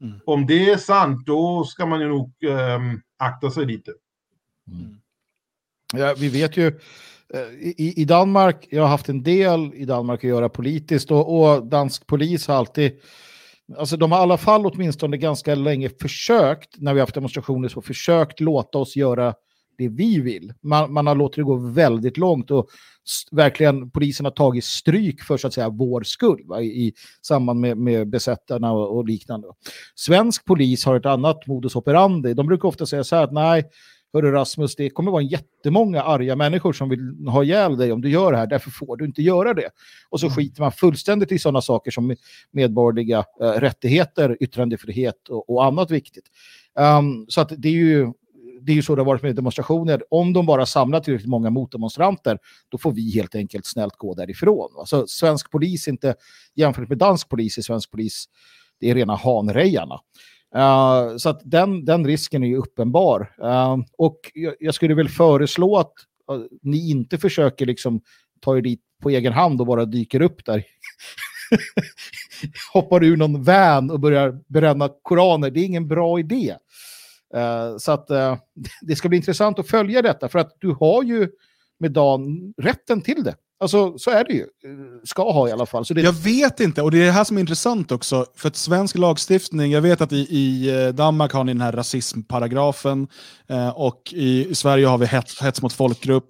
Mm. 0.00 0.20
Om 0.26 0.46
det 0.46 0.70
är 0.70 0.76
sant, 0.76 1.26
då 1.26 1.64
ska 1.64 1.86
man 1.86 2.00
ju 2.00 2.08
nog 2.08 2.32
um, 2.76 3.00
akta 3.18 3.50
sig 3.50 3.66
lite. 3.66 3.90
Mm. 4.70 4.96
Ja, 5.94 6.14
vi 6.18 6.28
vet 6.28 6.56
ju, 6.56 6.66
eh, 7.34 7.54
i, 7.60 7.94
i, 7.96 8.04
Danmark, 8.04 8.66
jag 8.70 8.82
har 8.82 8.88
haft 8.88 9.08
en 9.08 9.22
del 9.22 9.74
i 9.74 9.84
Danmark 9.84 10.24
att 10.24 10.30
göra 10.30 10.48
politiskt 10.48 11.10
och, 11.10 11.40
och 11.40 11.66
dansk 11.66 12.06
polis 12.06 12.48
har 12.48 12.54
alltid, 12.54 12.92
alltså 13.78 13.96
de 13.96 14.12
har 14.12 14.18
i 14.18 14.22
alla 14.22 14.38
fall 14.38 14.66
åtminstone 14.66 15.16
ganska 15.16 15.54
länge 15.54 15.90
försökt, 16.00 16.80
när 16.80 16.94
vi 16.94 17.00
har 17.00 17.06
haft 17.06 17.14
demonstrationer, 17.14 17.68
så 17.68 17.82
försökt 17.82 18.40
låta 18.40 18.78
oss 18.78 18.96
göra 18.96 19.34
det 19.78 19.88
vi 19.88 20.20
vill. 20.20 20.52
Man, 20.62 20.92
man 20.92 21.06
har 21.06 21.14
låtit 21.14 21.36
det 21.36 21.42
gå 21.42 21.56
väldigt 21.56 22.16
långt 22.16 22.50
och 22.50 22.68
verkligen 23.30 23.90
polisen 23.90 24.26
har 24.26 24.30
tagit 24.30 24.64
stryk 24.64 25.22
för 25.22 25.36
så 25.36 25.46
att 25.46 25.54
säga 25.54 25.68
vår 25.68 26.02
skull 26.02 26.42
va, 26.44 26.60
i, 26.60 26.66
i 26.66 26.92
samband 27.22 27.60
med, 27.60 27.78
med 27.78 28.08
besättarna 28.08 28.72
och, 28.72 28.96
och, 28.96 29.04
liknande. 29.08 29.48
Svensk 29.94 30.44
polis 30.44 30.84
har 30.84 30.96
ett 30.96 31.06
annat 31.06 31.46
modus 31.46 31.76
operandi. 31.76 32.34
De 32.34 32.46
brukar 32.46 32.68
ofta 32.68 32.86
säga 32.86 33.04
så 33.04 33.16
här 33.16 33.24
att 33.24 33.32
nej, 33.32 33.64
Hörru 34.14 34.30
Rasmus, 34.30 34.76
det 34.76 34.90
kommer 34.90 35.10
vara 35.10 35.22
jättemånga 35.22 36.02
arga 36.02 36.36
människor 36.36 36.72
som 36.72 36.88
vill 36.88 37.28
ha 37.28 37.44
ihjäl 37.44 37.76
dig 37.76 37.92
om 37.92 38.00
du 38.00 38.10
gör 38.10 38.32
det 38.32 38.38
här, 38.38 38.46
därför 38.46 38.70
får 38.70 38.96
du 38.96 39.04
inte 39.04 39.22
göra 39.22 39.54
det. 39.54 39.70
Och 40.08 40.20
så 40.20 40.26
mm. 40.26 40.36
skiter 40.36 40.62
man 40.62 40.72
fullständigt 40.72 41.32
i 41.32 41.38
sådana 41.38 41.60
saker 41.60 41.90
som 41.90 42.16
medborgerliga 42.50 43.24
äh, 43.40 43.44
rättigheter, 43.44 44.36
yttrandefrihet 44.40 45.28
och, 45.28 45.50
och 45.50 45.64
annat 45.64 45.90
viktigt. 45.90 46.24
Um, 46.98 47.26
så 47.28 47.40
att 47.40 47.52
det 47.58 47.68
är 47.68 47.72
ju 47.72 48.12
det 48.60 48.72
är 48.72 48.76
ju 48.76 48.82
så 48.82 48.94
det 48.94 49.00
har 49.00 49.06
varit 49.06 49.22
med 49.22 49.36
demonstrationer. 49.36 50.02
Om 50.10 50.32
de 50.32 50.46
bara 50.46 50.66
samlar 50.66 51.00
tillräckligt 51.00 51.30
många 51.30 51.50
motdemonstranter, 51.50 52.38
då 52.68 52.78
får 52.78 52.92
vi 52.92 53.10
helt 53.14 53.34
enkelt 53.34 53.66
snällt 53.66 53.96
gå 53.96 54.14
därifrån. 54.14 54.70
Alltså, 54.78 55.06
svensk 55.06 55.50
polis, 55.50 55.88
inte 55.88 56.14
jämfört 56.54 56.88
med 56.88 56.98
dansk 56.98 57.28
polis, 57.28 57.58
är 57.58 57.62
svensk 57.62 57.90
polis, 57.90 58.24
det 58.80 58.90
är 58.90 58.94
rena 58.94 59.16
hanrejarna. 59.16 60.00
Uh, 60.56 61.16
så 61.16 61.28
att 61.28 61.40
den, 61.44 61.84
den 61.84 62.06
risken 62.06 62.42
är 62.42 62.46
ju 62.46 62.56
uppenbar. 62.56 63.34
Uh, 63.42 63.76
och 63.98 64.30
jag, 64.34 64.54
jag, 64.60 64.74
skulle 64.74 64.94
väl 64.94 65.08
föreslå 65.08 65.76
att 65.76 65.92
uh, 66.32 66.44
ni 66.62 66.90
inte 66.90 67.18
försöker 67.18 67.66
liksom 67.66 68.00
ta 68.40 68.56
er 68.56 68.60
dit 68.60 68.80
på 69.02 69.10
egen 69.10 69.32
hand 69.32 69.60
och 69.60 69.66
bara 69.66 69.84
dyker 69.84 70.22
upp 70.22 70.44
där. 70.44 70.64
Hoppar 72.72 73.04
ur 73.04 73.16
någon 73.16 73.42
van 73.42 73.90
och 73.90 74.00
börjar 74.00 74.40
bränna 74.46 74.90
koraner. 75.02 75.50
Det 75.50 75.60
är 75.60 75.64
ingen 75.64 75.88
bra 75.88 76.18
idé. 76.18 76.56
så 77.78 77.92
att 77.92 78.08
det 78.82 78.96
ska 78.96 79.08
bli 79.08 79.16
intressant 79.16 79.58
att 79.58 79.68
följa 79.68 80.02
detta 80.02 80.28
för 80.28 80.38
att 80.38 80.56
du 80.58 80.70
har 80.80 81.02
ju 81.02 81.28
med 81.78 81.92
Dan 81.92 82.54
rätten 82.56 83.00
till 83.00 83.24
det. 83.24 83.34
Alltså, 83.60 83.98
så 83.98 84.10
är 84.10 84.24
det 84.24 84.32
ju. 84.32 84.46
Ska 85.04 85.32
ha 85.32 85.48
i 85.48 85.52
alla 85.52 85.66
fall. 85.66 85.84
Så 85.84 85.94
det... 85.94 86.00
Jag 86.00 86.12
vet 86.12 86.60
inte, 86.60 86.82
och 86.82 86.90
det 86.90 86.98
är 86.98 87.04
det 87.06 87.10
här 87.10 87.24
som 87.24 87.36
är 87.36 87.40
intressant 87.40 87.92
också. 87.92 88.26
För 88.36 88.48
att 88.48 88.56
svensk 88.56 88.98
lagstiftning, 88.98 89.72
jag 89.72 89.82
vet 89.82 90.00
att 90.00 90.12
i, 90.12 90.16
i 90.16 90.70
eh, 90.86 90.88
Danmark 90.94 91.32
har 91.32 91.44
ni 91.44 91.52
den 91.52 91.60
här 91.60 91.72
rasismparagrafen 91.72 93.08
eh, 93.48 93.68
och 93.68 94.12
i, 94.12 94.48
i, 94.48 94.54
Sverige 94.54 94.86
har 94.86 94.98
vi 94.98 95.06
hets, 95.06 95.42
hets 95.42 95.62
mot 95.62 95.72
folkgrupp. 95.72 96.28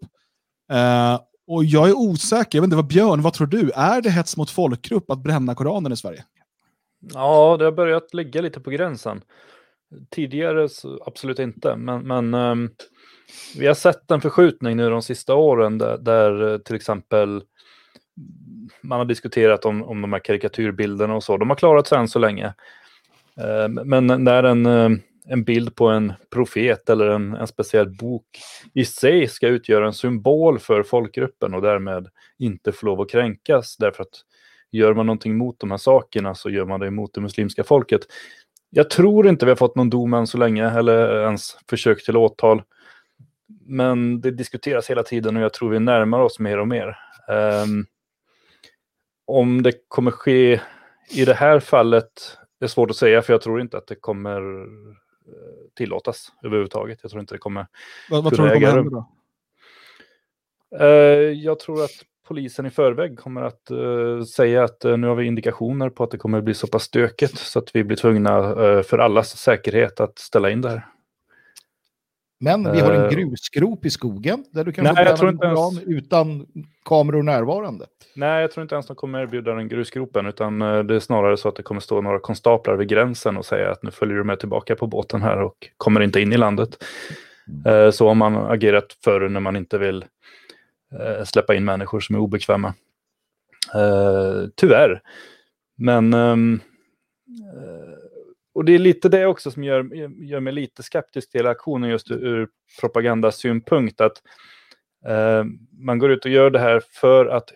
Eh, 0.73 1.21
och 1.47 1.65
jag 1.65 1.89
är 1.89 1.97
osäker, 1.97 2.59
jag 2.59 2.63
vet 2.63 2.67
inte 2.67 2.77
vad 2.77 2.87
Björn, 2.87 3.23
vad 3.23 3.33
tror 3.33 3.47
du? 3.47 3.71
Är 3.71 4.01
det 4.01 4.11
hets 4.11 4.37
mot 4.37 4.51
folkgrupp 4.51 5.11
att 5.11 5.23
bränna 5.23 5.55
Koranen 5.55 5.93
i 5.93 5.97
Sverige? 5.97 6.25
Ja, 7.15 7.57
det 7.59 7.65
har 7.65 7.73
börjat 7.73 8.15
ligga 8.15 8.41
lite 8.41 8.61
på 8.61 8.71
gränsen. 8.71 9.21
Tidigare 10.11 10.69
absolut 11.07 11.39
inte, 11.39 11.77
men, 11.77 12.07
men 12.07 12.35
um 12.35 12.71
vi 13.59 13.67
har 13.67 13.75
sett 13.75 14.11
en 14.11 14.21
förskjutning 14.21 14.77
nu 14.77 14.91
de 14.91 15.03
sista 15.03 15.35
åren 15.35 15.79
där, 15.79 15.99
där 15.99 16.53
eh, 16.53 16.59
till 16.59 16.77
exempel 16.77 17.43
man 18.81 18.99
har 18.99 19.07
diskuterat 19.07 19.65
om, 19.65 19.83
om 19.83 20.01
de 20.01 20.13
här 20.13 20.21
karikatyrbilderna 20.21 21.15
och 21.15 21.25
så. 21.25 21.37
De 21.37 21.51
har 21.51 21.57
klarat 21.57 21.87
sig 21.87 21.99
än 21.99 22.09
så 22.09 22.19
länge. 22.19 22.55
Eh, 23.41 23.69
men 23.69 24.07
när 24.07 24.43
en, 24.43 24.67
eh, 24.67 24.91
en 25.29 25.45
bild 25.45 25.75
på 25.75 25.89
en 25.89 26.13
profet 26.31 26.91
eller 26.91 27.09
en, 27.09 27.35
en 27.35 27.47
speciell 27.47 27.89
bok 27.89 28.27
i 28.75 28.85
sig 28.85 29.29
ska 29.29 29.49
utgöra 29.49 29.87
en 29.87 29.93
symbol 29.93 30.59
för 30.59 30.83
folkgruppen 30.83 31.55
och 31.55 31.63
därmed 31.63 32.09
inte 32.39 32.73
få 32.73 32.87
lov 32.87 33.01
att 33.01 33.11
kränkas 33.11 33.77
därför 33.77 34.03
att 34.03 34.23
gör 34.73 34.95
man 34.95 35.07
någonting 35.07 35.37
mot 35.37 35.61
de 35.61 35.71
här 35.71 35.79
sakerna 35.79 36.35
så 36.35 36.51
gör 36.51 36.65
man 36.65 36.81
det 36.81 36.91
mot 36.91 37.15
det 37.15 37.21
muslimska 37.21 37.65
folket. 37.65 38.01
Jag 38.71 38.91
tror 38.91 39.29
inte 39.29 39.47
vi 39.47 39.51
har 39.51 39.57
fått 39.57 39.77
någon 39.77 39.91
dom 39.91 40.15
än 40.15 40.27
så 40.27 40.39
länge 40.39 40.71
eller 40.71 41.25
ens 41.25 41.57
försök 41.71 42.05
till 42.05 42.17
åtal. 42.17 42.63
Men 43.61 44.21
det 44.21 44.31
diskuteras 44.31 44.91
hela 44.91 45.03
tiden 45.03 45.37
och 45.37 45.43
jag 45.43 45.53
tror 45.53 45.71
vi 45.71 45.81
närmar 45.81 46.21
oss 46.21 46.39
mer 46.39 46.59
och 46.59 46.69
mer. 46.69 46.99
Um, 47.29 47.87
om 49.27 49.63
det 49.63 49.73
kommer 49.89 50.11
ske 50.11 50.61
i 51.11 51.25
det 51.25 51.35
här 51.35 51.61
fallet 51.61 52.39
är 52.61 52.67
svårt 52.67 52.91
att 52.91 52.97
säga 52.97 53.23
för 53.23 53.33
jag 53.33 53.43
tror 53.43 53.61
inte 53.61 53.79
att 53.79 53.87
det 53.87 53.95
kommer 53.95 54.63
eh, 54.63 55.75
tillåtas 55.77 56.33
överhuvudtaget. 56.43 56.99
Jag 57.03 57.11
tror 57.11 57.21
inte 57.21 57.35
det 57.35 57.39
kommer 57.39 57.67
Vad, 58.11 58.25
vad 58.25 58.35
tror 58.35 58.47
du 58.47 58.55
kommer 58.55 58.67
hända 58.67 58.91
då? 58.91 59.09
Uh, 60.81 61.33
jag 61.33 61.59
tror 61.59 61.85
att 61.85 61.91
polisen 62.27 62.67
i 62.67 62.71
förväg 62.71 63.19
kommer 63.19 63.43
att 63.43 63.71
uh, 63.71 64.23
säga 64.23 64.65
att 64.65 64.85
uh, 64.85 64.97
nu 64.97 65.07
har 65.07 65.15
vi 65.15 65.27
indikationer 65.27 65.91
på 65.91 66.05
att 66.05 66.11
det 66.11 66.19
kommer 66.19 66.41
bli 66.41 66.55
så 66.55 66.67
pass 66.67 66.83
stökigt 66.83 67.39
så 67.39 67.59
att 67.59 67.77
vi 67.77 67.85
blir 67.85 67.97
tvungna 67.97 68.55
för 68.83 68.99
allas 68.99 69.37
säkerhet 69.37 70.01
att 70.01 70.19
ställa 70.19 70.51
in 70.51 70.61
det 70.61 70.69
här. 70.69 70.87
Men 72.45 72.73
vi 72.73 72.81
har 72.81 72.93
en 72.93 73.11
grusgrop 73.11 73.85
i 73.85 73.91
skogen 73.91 74.45
där 74.51 74.65
du 74.65 74.73
kan 74.73 74.85
nej, 74.85 75.05
jag 75.05 75.17
tror 75.17 75.31
inte 75.31 75.47
ens... 75.47 75.83
utan 75.87 76.47
kameror 76.85 77.23
närvarande. 77.23 77.87
Nej, 78.17 78.41
jag 78.41 78.51
tror 78.51 78.63
inte 78.63 78.75
ens 78.75 78.87
de 78.87 78.97
kommer 78.97 79.23
erbjuda 79.23 79.55
den 79.55 79.69
grusgropen, 79.69 80.27
utan 80.27 80.59
det 80.59 80.95
är 80.95 81.01
snarare 81.01 81.37
så 81.37 81.49
att 81.49 81.57
det 81.57 81.63
kommer 81.63 81.81
stå 81.81 82.01
några 82.01 82.19
konstaplar 82.19 82.77
vid 82.77 82.89
gränsen 82.89 83.37
och 83.37 83.45
säga 83.45 83.71
att 83.71 83.83
nu 83.83 83.91
följer 83.91 84.17
du 84.17 84.25
med 84.25 84.41
tillbaka 84.41 84.77
på 84.77 84.87
båten 84.87 85.23
här 85.23 85.43
och 85.43 85.71
kommer 85.77 86.01
inte 86.01 86.21
in 86.21 86.33
i 86.33 86.37
landet. 86.37 86.85
Mm. 87.67 87.93
Så 87.93 88.09
har 88.09 88.15
man 88.15 88.37
agerat 88.37 88.97
förr 89.05 89.29
när 89.29 89.41
man 89.41 89.57
inte 89.57 89.79
vill 89.79 90.05
släppa 91.25 91.55
in 91.55 91.65
människor 91.65 92.01
som 92.01 92.17
är 92.17 92.21
obekväma. 92.21 92.75
Tyvärr. 94.57 95.03
Men 95.77 96.15
um, 96.15 96.61
och 98.55 98.65
det 98.65 98.75
är 98.75 98.79
lite 98.79 99.09
det 99.09 99.27
också 99.27 99.51
som 99.51 99.65
gör, 99.65 99.95
gör 100.25 100.41
mig 100.41 100.53
lite 100.53 100.83
skeptisk 100.83 101.31
till 101.31 101.47
aktionen 101.47 101.91
just 101.91 102.11
ur 102.11 102.49
propagandasynpunkt. 102.81 104.01
Att 104.01 104.23
eh, 105.07 105.45
man 105.79 105.99
går 105.99 106.11
ut 106.11 106.25
och 106.25 106.31
gör 106.31 106.51
det 106.51 106.59
här 106.59 106.83
för 106.91 107.27
att 107.27 107.51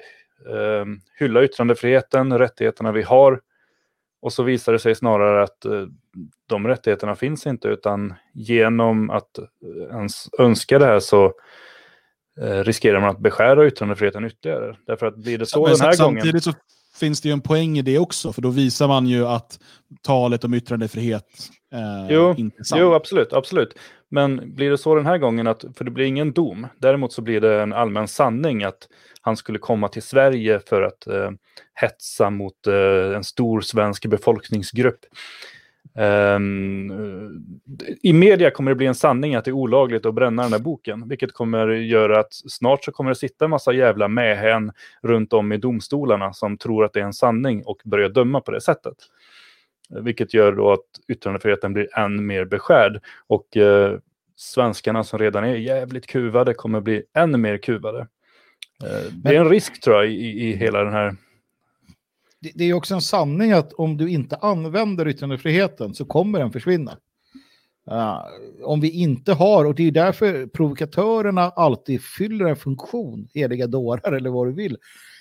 eh, 0.47 0.85
hylla 1.19 1.45
yttrandefriheten, 1.45 2.39
rättigheterna 2.39 2.93
vi 2.93 3.03
har. 3.03 3.41
Och 4.21 4.33
så 4.33 4.43
visar 4.43 4.73
det 4.73 4.79
sig 4.79 4.95
snarare 4.95 5.43
att 5.43 5.65
eh, 5.65 5.87
de 6.47 6.67
rättigheterna 6.67 7.15
finns 7.15 7.47
inte, 7.47 7.69
utan 7.69 8.15
genom 8.35 9.11
att 9.11 9.39
eh, 9.39 9.97
ens 9.97 10.29
önska 10.39 10.79
det 10.79 10.87
här 10.87 11.01
så 11.01 11.35
eh, 12.41 12.65
riskerar 12.65 13.01
man 13.01 13.11
att 13.11 13.21
beskära 13.21 13.67
yttrandefriheten 13.67 14.25
ytterligare. 14.25 14.77
Därför 14.87 15.07
att 15.07 15.17
blir 15.17 15.39
det 15.39 15.47
så 15.47 15.69
ja, 15.69 15.73
den 15.73 15.81
här 15.81 15.93
samtidigt 15.93 16.33
gången... 16.33 16.43
Så 16.43 16.53
finns 16.99 17.21
det 17.21 17.29
ju 17.29 17.33
en 17.33 17.41
poäng 17.41 17.79
i 17.79 17.83
det 17.83 17.99
också, 17.99 18.33
för 18.33 18.43
då 18.43 18.51
visar 18.51 18.89
man 18.89 19.07
ju 19.07 19.27
att 19.27 19.59
talet 20.03 20.45
om 20.45 20.55
yttrandefrihet 20.55 21.25
eh, 21.75 22.15
jo, 22.15 22.35
inte 22.39 22.61
är 22.61 22.65
sant. 22.65 22.81
Jo, 22.81 22.95
absolut, 22.95 23.33
absolut. 23.33 23.75
Men 24.11 24.55
blir 24.55 24.71
det 24.71 24.79
så 24.79 24.95
den 24.95 25.07
här 25.07 25.19
gången, 25.19 25.47
att, 25.47 25.65
för 25.77 25.85
det 25.85 25.91
blir 25.91 26.05
ingen 26.05 26.33
dom, 26.33 26.67
däremot 26.79 27.13
så 27.13 27.23
blir 27.23 27.41
det 27.41 27.63
en 27.63 27.73
allmän 27.73 28.09
sanning 28.09 28.65
att 28.65 28.89
han 29.21 29.37
skulle 29.37 29.59
komma 29.59 29.89
till 29.89 30.03
Sverige 30.03 30.61
för 30.61 30.83
att 30.83 31.07
eh, 31.07 31.31
hetsa 31.75 32.31
mot 32.31 32.67
eh, 32.67 33.17
en 33.17 33.25
stor 33.25 33.61
svensk 33.61 34.07
befolkningsgrupp. 34.07 35.01
Um, 35.99 37.45
I 38.03 38.13
media 38.13 38.51
kommer 38.51 38.71
det 38.71 38.75
bli 38.75 38.87
en 38.87 38.95
sanning 38.95 39.35
att 39.35 39.45
det 39.45 39.51
är 39.51 39.53
olagligt 39.53 40.07
att 40.07 40.15
bränna 40.15 40.43
den 40.43 40.53
här 40.53 40.59
boken, 40.59 41.09
vilket 41.09 41.33
kommer 41.33 41.69
göra 41.69 42.21
att 42.21 42.35
snart 42.35 42.85
så 42.85 42.93
kommer 42.93 43.11
det 43.11 43.15
sitta 43.15 43.45
en 43.45 43.51
massa 43.51 43.73
jävla 43.73 44.09
mähän 44.09 44.73
runt 45.03 45.33
om 45.33 45.53
i 45.53 45.57
domstolarna 45.57 46.33
som 46.33 46.59
tror 46.59 46.85
att 46.85 46.93
det 46.93 47.01
är 47.01 47.05
en 47.05 47.13
sanning 47.13 47.63
och 47.65 47.81
börjar 47.85 48.09
döma 48.09 48.41
på 48.41 48.51
det 48.51 48.61
sättet. 48.61 48.95
Vilket 49.89 50.35
gör 50.35 50.53
då 50.53 50.73
att 50.73 50.87
yttrandefriheten 51.09 51.73
blir 51.73 51.99
än 51.99 52.27
mer 52.27 52.45
beskärd 52.45 53.01
och 53.27 53.57
uh, 53.57 53.99
svenskarna 54.37 55.05
som 55.05 55.19
redan 55.19 55.45
är 55.45 55.55
jävligt 55.55 56.07
kuvade 56.07 56.55
kommer 56.55 56.81
bli 56.81 57.03
ännu 57.15 57.39
mer 57.39 57.59
kuvade. 57.59 57.99
Uh, 58.85 59.13
det 59.13 59.37
är 59.37 59.41
en 59.41 59.51
risk 59.51 59.81
tror 59.81 59.97
jag 59.97 60.07
i, 60.07 60.49
i 60.49 60.57
hela 60.57 60.85
den 60.85 60.93
här 60.93 61.17
det, 62.41 62.53
det 62.55 62.65
är 62.65 62.75
också 62.75 62.95
en 62.95 63.03
sanning 63.03 63.53
att 63.53 63.73
om 63.73 63.97
du 63.97 64.11
inte 64.11 64.37
använder 64.37 65.09
yttrandefriheten 65.09 65.95
så 65.95 66.05
kommer 66.05 66.39
den 66.39 66.53
försvinna. 66.53 66.99
Uh, 67.91 68.21
om 68.63 68.81
vi 68.81 68.91
inte 68.91 69.33
har, 69.33 69.65
och 69.65 69.75
det 69.75 69.87
är 69.87 69.91
därför 69.91 70.47
provokatörerna 70.47 71.43
alltid 71.43 72.03
fyller 72.03 72.45
en 72.45 72.57
funktion, 72.57 73.29
heliga 73.35 73.67
dårar 73.67 74.13
eller 74.13 74.31
vad 74.31 74.47
du 74.47 74.53
vill, 74.53 74.77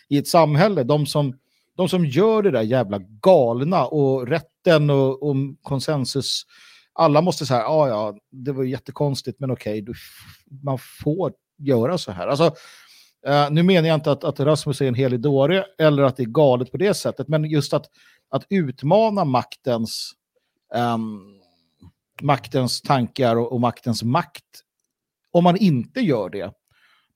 i 0.09 0.17
ett 0.17 0.27
samhälle. 0.27 0.83
De 0.83 1.05
som, 1.05 1.37
de 1.75 1.89
som 1.89 2.05
gör 2.05 2.41
det 2.41 2.51
där 2.51 2.61
jävla 2.61 2.99
galna 3.21 3.85
och 3.85 4.27
rätten 4.27 4.89
och, 4.89 5.23
och 5.29 5.35
konsensus, 5.61 6.45
alla 6.93 7.21
måste 7.21 7.45
säga, 7.45 7.59
ja 7.59 7.67
ah, 7.67 7.87
ja, 7.87 8.17
det 8.31 8.51
var 8.51 8.63
jättekonstigt, 8.63 9.39
men 9.39 9.51
okej, 9.51 9.81
okay, 9.81 9.93
man 10.63 10.77
får 11.03 11.33
göra 11.57 11.97
så 11.97 12.11
här. 12.11 12.27
Alltså, 12.27 12.51
Uh, 13.27 13.51
nu 13.51 13.63
menar 13.63 13.87
jag 13.87 13.95
inte 13.95 14.11
att, 14.11 14.23
att 14.23 14.39
Rasmus 14.39 14.81
är 14.81 14.85
en 14.85 14.95
helig 14.95 15.19
dåre 15.19 15.65
eller 15.79 16.03
att 16.03 16.17
det 16.17 16.23
är 16.23 16.27
galet 16.27 16.71
på 16.71 16.77
det 16.77 16.93
sättet, 16.93 17.27
men 17.27 17.45
just 17.45 17.73
att, 17.73 17.85
att 18.29 18.45
utmana 18.49 19.25
maktens, 19.25 20.13
um, 20.75 21.39
maktens 22.21 22.81
tankar 22.81 23.35
och, 23.35 23.51
och, 23.51 23.61
maktens 23.61 24.03
makt. 24.03 24.43
Om 25.31 25.43
man 25.43 25.57
inte 25.57 26.01
gör 26.01 26.29
det, 26.29 26.51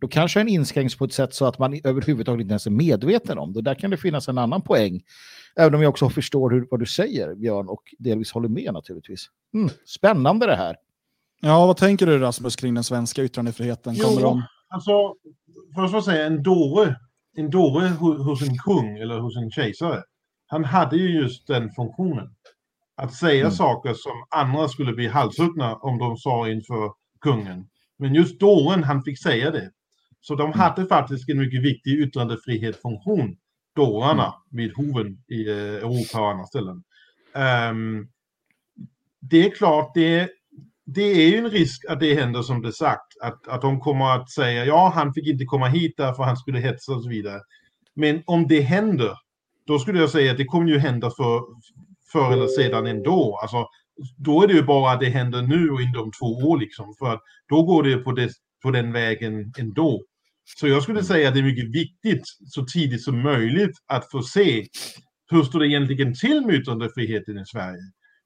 då 0.02 0.08
kanske 0.08 0.40
den 0.40 0.48
inskränks 0.48 0.96
på 0.96 1.06
ett 1.06 1.14
sätt 1.14 1.34
så 1.34 1.46
att 1.46 1.60
man 1.60 1.82
överhuvudtaget 1.84 2.42
inte 2.42 2.52
ens 2.52 2.66
är 2.66 2.72
medveten 2.72 3.38
om 3.38 3.54
det. 3.54 3.62
Där 3.62 3.76
kan 3.76 3.92
det 3.92 3.98
finnas 3.98 4.28
en 4.28 4.38
annan 4.38 4.62
poäng. 4.62 5.02
Även 5.56 5.76
om 5.76 5.82
jag 5.82 5.90
också 5.90 6.10
förstår 6.10 6.50
hur, 6.50 6.68
vad 6.72 6.80
du 6.80 6.86
säger, 6.86 7.36
Björn, 7.36 7.70
och 7.70 7.84
delvis 8.00 8.32
håller 8.32 8.50
med 8.50 8.74
naturligtvis. 8.74 9.26
Mm, 9.54 9.70
spännande 9.86 10.46
det 10.46 10.56
här. 10.56 10.76
Ja, 11.42 11.68
vad 11.68 11.78
tänker 11.78 12.06
du 12.06 12.18
Rasmus 12.18 12.56
kring 12.56 12.74
den 12.74 12.84
svenska 12.84 13.24
yttrandefriheten? 13.24 13.96
Kommer 13.96 14.22
jo, 14.22 14.28
de... 14.28 14.44
alltså 14.72 15.16
först 15.76 15.96
att 15.96 16.06
säga, 16.06 16.26
en 16.26 16.44
dåre, 16.44 16.96
en 17.36 17.50
dåre 17.50 17.88
hos 17.98 18.42
en 18.42 18.58
kung 18.58 18.98
eller 18.98 19.20
hos 19.20 19.38
en 19.38 19.52
kejsare, 19.52 20.04
han 20.48 20.66
hade 20.66 20.98
ju 20.98 21.22
just 21.22 21.48
den 21.48 21.72
funktionen. 21.72 22.36
Att 22.96 23.14
säga 23.14 23.42
mm. 23.42 23.52
saker 23.52 23.94
som 23.94 24.26
andra 24.30 24.68
skulle 24.68 24.94
bli 24.94 25.08
halshuggna 25.08 25.76
om 25.76 25.98
de 25.98 26.18
sa 26.18 26.50
inför 26.50 26.92
kungen. 27.22 27.68
Men 28.00 28.16
just 28.16 28.40
dåren, 28.40 28.84
han 28.84 29.04
fick 29.04 29.24
säga 29.24 29.52
det. 29.52 29.72
Så 30.22 30.36
de 30.36 30.46
mm. 30.46 30.60
hade 30.60 30.86
faktiskt 30.86 31.30
en 31.30 31.38
mycket 31.38 31.64
viktig 31.64 31.92
yttrandefrihetsfunktion, 32.00 33.38
dårarna, 33.76 34.26
mm. 34.26 34.36
vid 34.52 34.76
hoven 34.76 35.18
i 35.28 35.50
eh, 35.50 35.56
Europa 35.56 36.20
och 36.20 36.30
andra 36.30 36.46
ställen. 36.46 36.84
Um, 37.70 38.10
det 39.20 39.46
är 39.46 39.50
klart, 39.50 39.92
det 39.94 40.30
det 40.94 41.26
är 41.26 41.30
ju 41.30 41.38
en 41.38 41.50
risk 41.50 41.86
att 41.90 42.00
det 42.00 42.16
händer 42.16 42.42
som 42.42 42.62
det 42.62 42.74
sagt. 42.74 43.18
Att, 43.22 43.48
att 43.48 43.62
de 43.62 43.80
kommer 43.80 44.06
att 44.06 44.30
säga 44.30 44.66
ja, 44.66 44.92
han 44.96 45.14
fick 45.14 45.28
inte 45.28 45.46
komma 45.46 45.68
hit 45.68 45.94
därför 45.98 46.24
han 46.24 46.38
skulle 46.38 46.60
hetsa 46.60 46.94
och 46.94 47.04
så 47.04 47.10
vidare. 47.10 47.40
Men 47.94 48.24
om 48.26 48.48
det 48.48 48.62
händer, 48.62 49.18
då 49.68 49.80
skulle 49.80 50.00
jag 50.00 50.10
säga 50.10 50.32
att 50.32 50.38
det 50.38 50.46
kommer 50.46 50.72
ju 50.72 50.80
hända 50.80 51.12
för, 51.12 51.42
förr 52.12 52.34
eller 52.34 52.48
sedan 52.48 52.88
ändå. 52.88 53.40
Alltså, 53.42 53.68
då 54.18 54.44
är 54.44 54.48
det 54.48 54.54
ju 54.54 54.64
bara 54.64 54.92
att 54.92 55.00
det 55.00 55.10
händer 55.10 55.42
nu 55.42 55.70
och 55.70 55.82
inom 55.82 56.12
två 56.20 56.26
år 56.26 56.60
liksom. 56.60 56.94
För 57.00 57.14
att 57.14 57.22
då 57.50 57.64
går 57.64 57.84
det 57.84 57.98
på, 57.98 58.12
det 58.12 58.32
på 58.64 58.72
den 58.72 58.92
vägen 58.92 59.54
ändå. 59.58 60.04
Så 60.60 60.68
jag 60.68 60.84
skulle 60.84 61.04
säga 61.04 61.28
att 61.28 61.34
det 61.34 61.40
är 61.40 61.44
mycket 61.44 61.76
viktigt 61.76 62.24
så 62.46 62.66
tidigt 62.66 63.04
som 63.04 63.22
möjligt 63.22 63.78
att 63.88 64.12
få 64.12 64.24
se 64.24 64.68
hur 65.32 65.44
står 65.44 65.60
det 65.60 65.68
egentligen 65.68 66.14
till 66.16 66.46
med 66.46 66.56
yttrandefriheten 66.56 67.38
i 67.38 67.46
Sverige. 67.46 67.82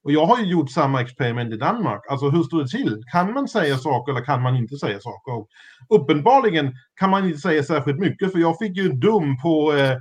Och 0.06 0.12
jag 0.12 0.26
har 0.26 0.40
ju 0.40 0.46
gjort 0.46 0.72
samma 0.72 1.02
experiment 1.02 1.54
i 1.54 1.58
Danmark. 1.58 2.02
Alltså 2.10 2.30
hur 2.30 2.44
står 2.44 2.62
det 2.64 2.70
till? 2.70 3.04
Kan 3.12 3.34
man 3.34 3.48
säga 3.48 3.78
saker 3.78 4.12
eller 4.12 4.26
kan 4.26 4.42
man 4.42 4.56
inte 4.56 4.78
säga 4.78 5.00
saker? 5.00 5.34
Och 5.34 5.48
uppenbarligen 5.90 6.74
kan 7.00 7.10
man 7.10 7.26
inte 7.26 7.38
säga 7.38 7.64
särskilt 7.64 8.00
mycket 8.00 8.32
för 8.32 8.40
jag 8.40 8.58
fick 8.58 8.78
ju 8.78 8.86
en 8.86 9.00
dom 9.00 9.38
på 9.42 9.74
eh, 9.74 9.98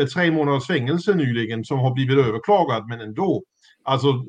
eh 0.00 0.06
tre 0.06 0.30
månaders 0.30 0.66
fängelse 0.66 1.14
nyligen 1.14 1.64
som 1.64 1.78
har 1.78 1.94
blivit 1.94 2.26
överklagad 2.26 2.88
men 2.88 3.00
ändå. 3.00 3.42
Alltså 3.84 4.24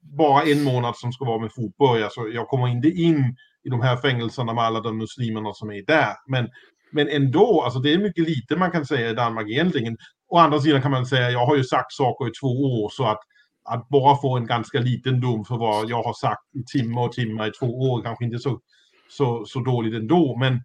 bara 0.00 0.42
en 0.42 0.62
månad 0.62 0.96
som 0.96 1.12
ska 1.12 1.24
vara 1.24 1.38
med 1.38 1.52
fotboja 1.52 2.10
så 2.10 2.20
alltså, 2.20 2.34
jag 2.34 2.48
kommer 2.48 2.68
inte 2.68 2.88
in 2.88 3.36
i 3.64 3.68
de 3.68 3.80
här 3.80 3.96
fängelserna 3.96 4.54
med 4.54 4.64
alla 4.64 4.80
de 4.80 4.98
muslimerna 4.98 5.54
som 5.54 5.70
är 5.70 5.82
där. 5.82 6.14
Men, 6.26 6.48
men 6.92 7.08
ändå, 7.08 7.62
alltså 7.64 7.78
det 7.78 7.92
är 7.92 7.98
mycket 7.98 8.28
lite 8.28 8.56
man 8.56 8.70
kan 8.70 8.86
säga 8.86 9.10
i 9.10 9.14
Danmark 9.14 9.48
egentligen. 9.48 9.96
Å 10.28 10.38
andra 10.38 10.60
sidan 10.60 10.82
kan 10.82 10.90
man 10.90 11.06
säga, 11.06 11.30
jag 11.30 11.46
har 11.46 11.56
ju 11.56 11.64
sagt 11.64 11.92
saker 11.92 12.28
i 12.28 12.30
två 12.40 12.82
år 12.82 12.90
så 12.92 13.04
att 13.06 13.20
att 13.66 13.88
bara 13.88 14.16
få 14.16 14.36
en 14.36 14.46
ganska 14.46 14.80
liten 14.80 15.20
dom 15.20 15.44
för 15.44 15.56
vad 15.56 15.90
jag 15.90 16.02
har 16.02 16.14
sagt 16.14 16.54
i 16.54 16.78
timme 16.78 17.00
och 17.00 17.12
timmar 17.12 17.48
i 17.48 17.50
två 17.50 17.66
år 17.66 18.02
kanske 18.02 18.24
inte 18.24 18.38
så 18.38 18.60
så, 19.08 19.44
så 19.46 19.60
dåligt 19.60 19.94
ändå. 19.94 20.36
Men 20.36 20.62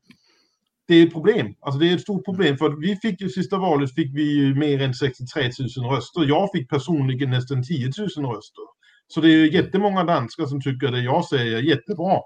det 0.88 0.95
är 0.95 1.07
ett 1.07 1.14
problem. 1.14 1.56
Alltså 1.61 1.80
det 1.80 1.90
är 1.90 1.95
ett 1.95 2.02
stort 2.02 2.26
problem 2.26 2.57
för 2.57 2.69
vi 2.69 2.95
fick 2.95 3.22
ju 3.22 3.30
sista 3.30 3.57
valet 3.57 3.95
fick 3.95 4.15
vi 4.15 4.36
ju 4.36 4.56
mer 4.56 4.82
än 4.82 4.94
63 4.94 5.44
000 5.78 5.91
röster. 5.91 6.26
Jag 6.26 6.49
fick 6.52 6.69
personligen 6.69 7.30
nästan 7.30 7.64
10 7.64 7.91
000 8.18 8.36
röster. 8.36 8.64
Så 9.07 9.22
det 9.22 9.28
är 9.28 9.38
ju 9.38 9.52
jättemånga 9.52 10.03
danskar 10.03 10.45
som 10.45 10.61
tycker 10.61 10.91
det 10.91 11.02
jag 11.02 11.26
säger 11.26 11.57
är 11.57 11.61
jättebra. 11.61 12.19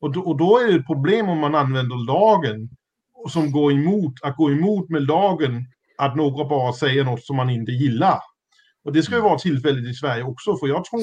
Och 0.00 0.12
då, 0.12 0.20
och 0.20 0.36
då 0.36 0.58
är 0.58 0.66
det 0.66 0.74
ett 0.74 0.86
problem 0.86 1.28
om 1.28 1.38
man 1.38 1.54
använder 1.54 2.06
lagen 2.06 2.68
som 3.28 3.52
går 3.52 3.72
emot, 3.72 4.14
att 4.22 4.36
gå 4.36 4.50
emot 4.50 4.88
med 4.88 5.02
lagen 5.02 5.66
att 5.98 6.16
några 6.16 6.44
bara 6.48 6.72
säger 6.72 7.04
något 7.04 7.24
som 7.24 7.36
man 7.36 7.50
inte 7.50 7.72
gillar. 7.72 8.18
Och 8.84 8.92
det 8.92 9.02
ska 9.02 9.14
ju 9.14 9.20
vara 9.20 9.38
tillfälligt 9.38 9.90
i 9.90 9.94
Sverige 9.94 10.22
också, 10.22 10.56
för 10.56 10.66
jag 10.66 10.84
tror 10.84 11.00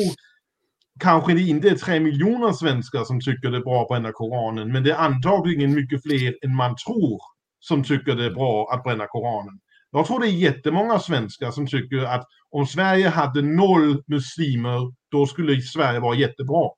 kanske 0.99 1.33
det 1.33 1.41
inte 1.41 1.69
är 1.69 1.75
tre 1.75 1.99
miljoner 1.99 2.51
svenskar 2.51 3.03
som 3.03 3.21
tycker 3.21 3.51
det 3.51 3.57
är 3.57 3.61
bra 3.61 3.81
att 3.81 3.87
bränna 3.87 4.11
Koranen, 4.11 4.71
men 4.71 4.83
det 4.83 4.91
är 4.91 4.97
antagligen 4.97 5.73
mycket 5.73 6.03
fler 6.03 6.35
än 6.45 6.55
man 6.55 6.75
tror 6.75 7.19
som 7.59 7.83
tycker 7.83 8.15
det 8.15 8.25
är 8.25 8.31
bra 8.31 8.67
att 8.73 8.83
bränna 8.83 9.07
Koranen. 9.07 9.59
Jag 9.91 10.07
tror 10.07 10.19
det 10.19 10.27
är 10.27 10.31
jättemånga 10.31 10.99
svenskar 10.99 11.51
som 11.51 11.67
tycker 11.67 12.03
att 12.03 12.27
om 12.49 12.65
Sverige 12.65 13.09
hade 13.09 13.41
noll 13.41 14.03
muslimer, 14.07 14.93
då 15.11 15.25
skulle 15.25 15.61
Sverige 15.61 15.99
vara 15.99 16.15
jättebra. 16.15 16.69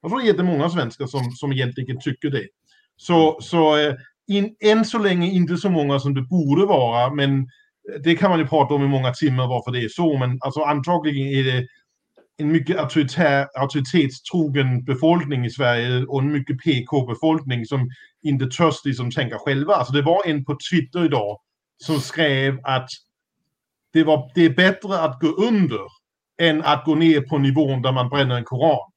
Jag 0.00 0.10
tror 0.10 0.20
det 0.20 0.26
är 0.26 0.28
jättemånga 0.28 0.70
svenskar 0.70 1.06
som, 1.06 1.30
som 1.30 1.52
egentligen 1.52 2.00
tycker 2.00 2.30
det. 2.30 2.46
Så, 2.96 3.38
så 3.40 3.76
eh, 3.76 3.94
in, 4.28 4.56
än 4.60 4.84
så 4.84 4.98
länge 4.98 5.30
inte 5.30 5.56
så 5.56 5.70
många 5.70 5.98
som 5.98 6.14
det 6.14 6.22
borde 6.22 6.66
vara, 6.66 7.14
men 7.14 7.48
det 8.04 8.16
kan 8.16 8.30
man 8.30 8.38
ju 8.38 8.46
prata 8.46 8.74
om 8.74 8.84
i 8.84 8.88
många 8.88 9.12
timmar 9.12 9.46
varför 9.46 9.72
det 9.72 9.84
är 9.84 9.88
så, 9.88 10.18
men 10.18 10.38
alltså 10.40 10.60
antagligen 10.60 11.28
är 11.28 11.52
det 11.52 11.66
en 12.36 12.52
mycket 12.52 12.78
auktoritär, 12.78 13.48
auktoritetstrogen 13.54 14.84
befolkning 14.84 15.44
i 15.44 15.50
Sverige 15.50 16.04
och 16.04 16.20
en 16.20 16.32
mycket 16.32 16.58
PK-befolkning 16.58 17.66
som 17.66 17.90
inte 18.22 18.46
törs 18.46 18.84
liksom 18.84 19.10
tänka 19.10 19.38
själva. 19.38 19.74
Alltså 19.74 19.92
det 19.92 20.02
var 20.02 20.26
en 20.26 20.44
på 20.44 20.58
Twitter 20.70 21.04
idag 21.04 21.40
som 21.84 22.00
skrev 22.00 22.58
att 22.62 22.88
det, 23.92 24.04
var, 24.04 24.30
det 24.34 24.44
är 24.44 24.50
bättre 24.50 24.98
att 24.98 25.20
gå 25.20 25.28
under 25.28 25.80
än 26.40 26.62
att 26.62 26.84
gå 26.84 26.94
ner 26.94 27.20
på 27.20 27.38
nivån 27.38 27.82
där 27.82 27.92
man 27.92 28.08
bränner 28.08 28.36
en 28.36 28.44
koran. 28.44 28.92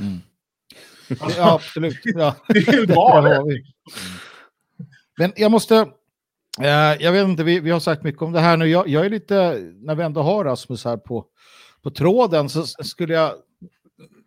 Mm. 0.00 0.18
Ja, 1.36 1.54
absolut. 1.54 2.00
Ja. 2.04 2.36
Det 2.48 2.68
är 2.68 2.80
ju 2.80 2.86
bra. 2.86 3.44
Men 5.18 5.32
jag 5.36 5.50
måste, 5.50 5.88
Eh, 6.58 7.02
jag 7.04 7.12
vet 7.12 7.28
inte, 7.28 7.44
vi, 7.44 7.60
vi 7.60 7.70
har 7.70 7.80
sagt 7.80 8.02
mycket 8.02 8.22
om 8.22 8.32
det 8.32 8.40
här 8.40 8.56
nu. 8.56 8.66
Jag, 8.66 8.88
jag 8.88 9.06
är 9.06 9.10
lite, 9.10 9.58
när 9.82 9.94
vi 9.94 10.02
ändå 10.02 10.22
har 10.22 10.44
Rasmus 10.44 10.84
här 10.84 10.96
på, 10.96 11.24
på 11.82 11.90
tråden 11.90 12.48
så 12.48 12.66
skulle 12.66 13.14
jag 13.14 13.32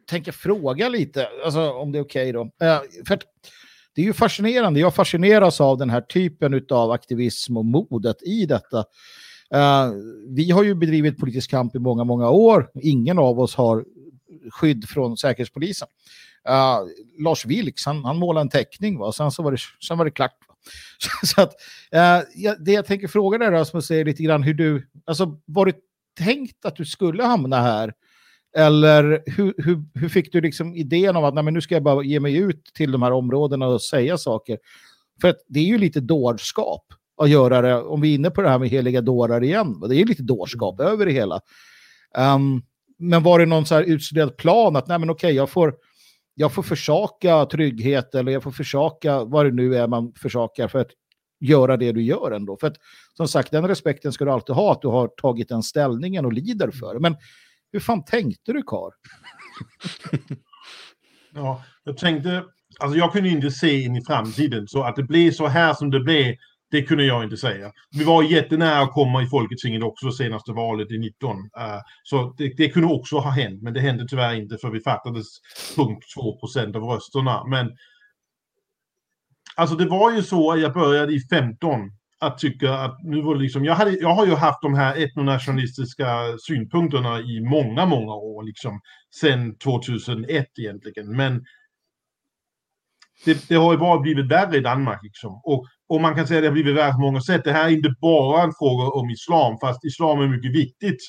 tänka 0.10 0.32
fråga 0.32 0.90
lite, 0.90 1.28
alltså 1.46 1.72
om 1.72 1.92
det 1.92 1.98
är 1.98 2.04
okej 2.04 2.30
okay 2.30 2.32
då. 2.32 2.66
Eh, 2.66 2.82
för 3.08 3.20
det 3.96 4.02
är 4.02 4.06
ju 4.06 4.14
fascinerande, 4.14 4.80
jag 4.80 4.96
fascineras 4.96 5.62
av 5.62 5.78
den 5.78 5.90
här 5.90 6.02
typen 6.02 6.66
av 6.70 6.92
aktivism 6.92 7.58
och 7.58 7.66
modet 7.66 8.24
i 8.24 8.46
detta. 8.46 8.86
Eh, 9.54 9.92
vi 10.28 10.52
har 10.52 10.64
ju 10.64 10.76
bedrivit 10.76 11.18
politisk 11.18 11.50
kamp 11.50 11.76
i 11.76 11.80
många, 11.80 12.04
många 12.04 12.30
år. 12.30 12.70
Ingen 12.82 13.20
av 13.20 13.40
oss 13.40 13.56
har 13.56 13.86
skydd 14.50 14.90
från 14.90 15.18
Säkerhetspolisen. 15.18 15.88
Eh, 16.50 16.80
Lars 17.20 17.46
Vilks, 17.46 17.86
han, 17.86 18.06
han 18.06 18.18
målade 18.18 18.42
en 18.42 18.50
teckning, 18.50 19.00
va? 19.00 19.12
Sen, 19.12 19.32
så 19.32 19.44
var 19.44 19.52
det, 19.52 19.58
sen 19.88 19.98
var 19.98 20.06
det 20.06 20.12
klart. 20.12 20.38
så 21.24 21.42
att, 21.42 21.54
uh, 21.96 22.54
det 22.60 22.72
jag 22.72 22.86
tänker 22.86 23.08
fråga 23.08 23.38
dig 23.38 23.50
Rasmus 23.50 23.92
är 23.92 24.06
lite 24.06 24.24
grann 24.24 24.44
hur 24.44 24.54
du, 24.54 24.88
alltså 25.06 25.40
var 25.46 25.66
det 25.66 25.76
tänkt 26.18 26.66
att 26.66 26.76
du 26.76 26.86
skulle 26.86 27.24
hamna 27.24 27.62
här? 27.62 27.94
Eller 28.58 29.24
hur, 29.26 29.54
hur, 29.58 29.84
hur 29.94 30.10
fick 30.10 30.32
du 30.32 30.42
liksom 30.42 30.76
idén 30.76 31.16
om 31.16 31.24
att 31.24 31.34
nej, 31.34 31.44
men 31.44 31.54
nu 31.54 31.62
ska 31.62 31.76
jag 31.76 31.84
bara 31.84 32.04
ge 32.04 32.20
mig 32.20 32.36
ut 32.36 32.72
till 32.74 32.92
de 32.92 33.02
här 33.02 33.12
områdena 33.12 33.68
och 33.68 33.82
säga 33.82 34.18
saker? 34.18 34.58
För 35.22 35.28
att 35.28 35.38
det 35.48 35.60
är 35.60 35.64
ju 35.64 35.78
lite 35.78 36.00
dårskap 36.00 36.86
att 37.18 37.30
göra 37.30 37.62
det, 37.62 37.82
om 37.82 38.02
vi 38.02 38.12
är 38.12 38.16
inne 38.16 38.30
på 38.30 38.42
det 38.42 38.50
här 38.50 38.60
med 38.60 38.70
heliga 38.70 39.02
dårar 39.02 39.44
igen, 39.44 39.80
det 39.90 39.96
är 39.96 40.00
ju 40.00 40.06
lite 40.06 40.24
dårskap 40.24 40.80
över 40.80 41.06
det 41.06 41.12
hela. 41.12 41.40
Um, 42.18 42.64
men 42.98 43.24
var 43.24 43.40
det 43.40 43.46
någon 43.46 43.66
så 43.66 43.76
här 43.76 43.84
utstuderad 43.84 44.38
plan 44.38 44.76
att 44.76 44.88
nej 44.88 45.00
men 45.00 45.10
okej, 45.10 45.36
jag 45.36 45.50
får, 45.50 45.74
jag 46.36 46.54
får 46.54 46.64
försaka 46.64 47.46
trygghet 47.46 48.16
eller 48.16 48.32
jag 48.32 48.44
får 48.44 48.52
försaka 48.52 49.24
vad 49.24 49.46
det 49.46 49.52
nu 49.52 49.76
är 49.76 49.88
man 49.88 50.14
försakar 50.16 50.68
för 50.68 50.80
att 50.80 50.92
göra 51.40 51.78
det 51.78 51.92
du 51.92 52.02
gör 52.02 52.32
ändå. 52.32 52.58
För 52.58 52.68
att 52.68 52.78
som 53.18 53.28
sagt, 53.28 53.52
den 53.52 53.68
respekten 53.68 54.12
ska 54.14 54.26
du 54.26 54.32
alltid 54.32 54.56
ha 54.56 54.72
att 54.72 54.82
du 54.82 54.88
har 54.88 55.08
tagit 55.08 55.50
den 55.50 55.64
ställningen 55.64 56.26
och 56.26 56.34
lider 56.34 56.72
för. 56.72 57.00
Men 57.00 57.16
hur 57.72 57.80
fan 57.80 58.06
tänkte 58.06 58.54
du 58.54 58.64
Kar? 58.64 58.92
ja, 61.34 61.64
jag 61.84 61.98
tänkte, 61.98 62.44
alltså 62.80 62.98
jag 62.98 63.14
kunde 63.14 63.30
inte 63.30 63.52
se 63.52 63.82
in 63.82 63.96
i 63.96 64.04
framtiden 64.04 64.68
så 64.68 64.84
att 64.84 64.96
det 64.96 65.04
blev 65.04 65.32
så 65.32 65.48
här 65.48 65.74
som 65.74 65.92
det 65.92 66.00
blev 66.00 66.36
det 66.74 66.84
kunde 66.84 67.04
jag 67.04 67.24
inte 67.24 67.38
säga. 67.38 67.72
Vi 67.92 68.04
var 68.04 68.24
jättenära 68.24 68.80
att 68.80 68.92
komma 68.92 69.24
i 69.24 69.28
Folketinget 69.28 69.84
också 69.84 70.12
senaste 70.12 70.52
valet 70.52 70.92
i 70.92 70.98
19. 70.98 71.38
Eh, 71.38 71.80
så 72.04 72.36
det, 72.38 72.54
det, 72.58 72.70
kunde 72.70 72.94
också 72.94 73.18
ha 73.18 73.30
hänt, 73.30 73.62
men 73.62 73.74
det 73.74 73.80
hände 73.80 74.08
tyvärr 74.08 74.36
inte 74.36 74.58
för 74.58 74.70
vi 74.70 74.80
fattades 74.80 75.26
punkt 75.76 76.06
2 76.16 76.40
procent 76.40 76.76
av 76.76 76.84
rösterna. 76.84 77.46
Men 77.48 77.72
alltså 79.56 79.76
det 79.76 79.86
var 79.86 80.12
ju 80.12 80.24
så 80.24 80.52
att 80.52 80.60
jag 80.60 80.74
började 80.74 81.14
i 81.14 81.20
15 81.20 81.92
att 82.20 82.38
tycka 82.38 82.74
att 82.74 83.04
nu 83.04 83.22
var 83.22 83.36
det 83.36 83.42
liksom, 83.42 83.66
jag, 83.66 83.76
hade, 83.76 83.92
jag 83.92 84.16
har 84.16 84.26
ju 84.26 84.34
haft 84.34 84.62
de 84.62 84.74
här 84.74 85.04
etnonationalistiska 85.04 86.38
synpunkterna 86.48 87.20
i 87.20 87.42
många, 87.42 87.86
många 87.86 88.14
år, 88.14 88.44
liksom 88.44 88.80
sen 89.22 89.58
2001 89.58 90.48
egentligen. 90.60 91.16
Men 91.16 91.46
det, 93.26 93.50
det, 93.50 93.56
har 93.56 93.74
ju 93.74 93.80
bara 93.80 94.00
blivit 94.00 94.32
värre 94.32 94.58
i 94.58 94.60
Danmark. 94.60 95.04
Liksom. 95.04 95.42
Och, 95.44 95.66
och 95.90 96.02
man 96.02 96.16
kan 96.16 96.28
säga 96.28 96.38
att 96.38 96.44
det 96.44 96.48
har 96.48 96.54
blivit 96.54 96.76
värre 96.76 96.92
på 96.92 97.00
många 97.00 97.22
sätt. 97.22 97.44
Det 97.44 97.52
här 97.52 97.66
är 97.66 97.70
inte 97.70 97.96
bara 98.02 98.44
en 98.44 98.54
fråga 98.60 98.84
om 98.84 99.10
islam, 99.10 99.58
fast 99.62 99.86
islam 99.86 100.20
är 100.20 100.28
mycket 100.28 100.56
viktigt 100.56 101.02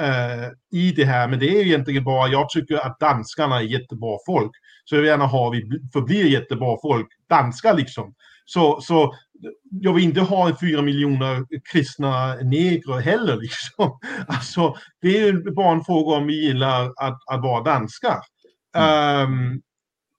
eh, 0.00 0.78
i 0.80 0.92
det 0.92 1.04
här. 1.04 1.28
Men 1.28 1.38
det 1.38 1.60
är 1.60 1.66
egentligen 1.66 2.04
bara, 2.04 2.28
jag 2.28 2.48
tycker 2.48 2.86
att 2.86 3.00
danskarna 3.00 3.56
är 3.56 3.62
jättebra 3.62 4.18
folk. 4.26 4.50
Så 4.84 4.94
jag 4.94 5.00
vill 5.00 5.08
gärna 5.08 5.26
ha, 5.26 5.50
vi 5.50 5.62
förblir 5.92 6.26
jättebra 6.26 6.76
folk, 6.82 7.08
danskar 7.28 7.74
liksom. 7.74 8.14
Så, 8.44 8.80
så 8.80 9.14
jag 9.70 9.92
vill 9.92 10.04
inte 10.04 10.20
ha 10.20 10.56
fyra 10.60 10.82
miljoner 10.82 11.46
kristna 11.72 12.34
negrer 12.34 13.00
heller. 13.00 13.36
Liksom. 13.40 13.98
Alltså, 14.26 14.74
det 15.00 15.18
är 15.18 15.26
ju 15.26 15.50
bara 15.50 15.72
en 15.72 15.84
fråga 15.84 16.16
om 16.16 16.26
vi 16.26 16.46
gillar 16.46 16.86
att, 16.86 17.18
att 17.26 17.42
vara 17.42 17.62
danskar. 17.62 18.18
Mm. 18.76 19.32
Um, 19.32 19.62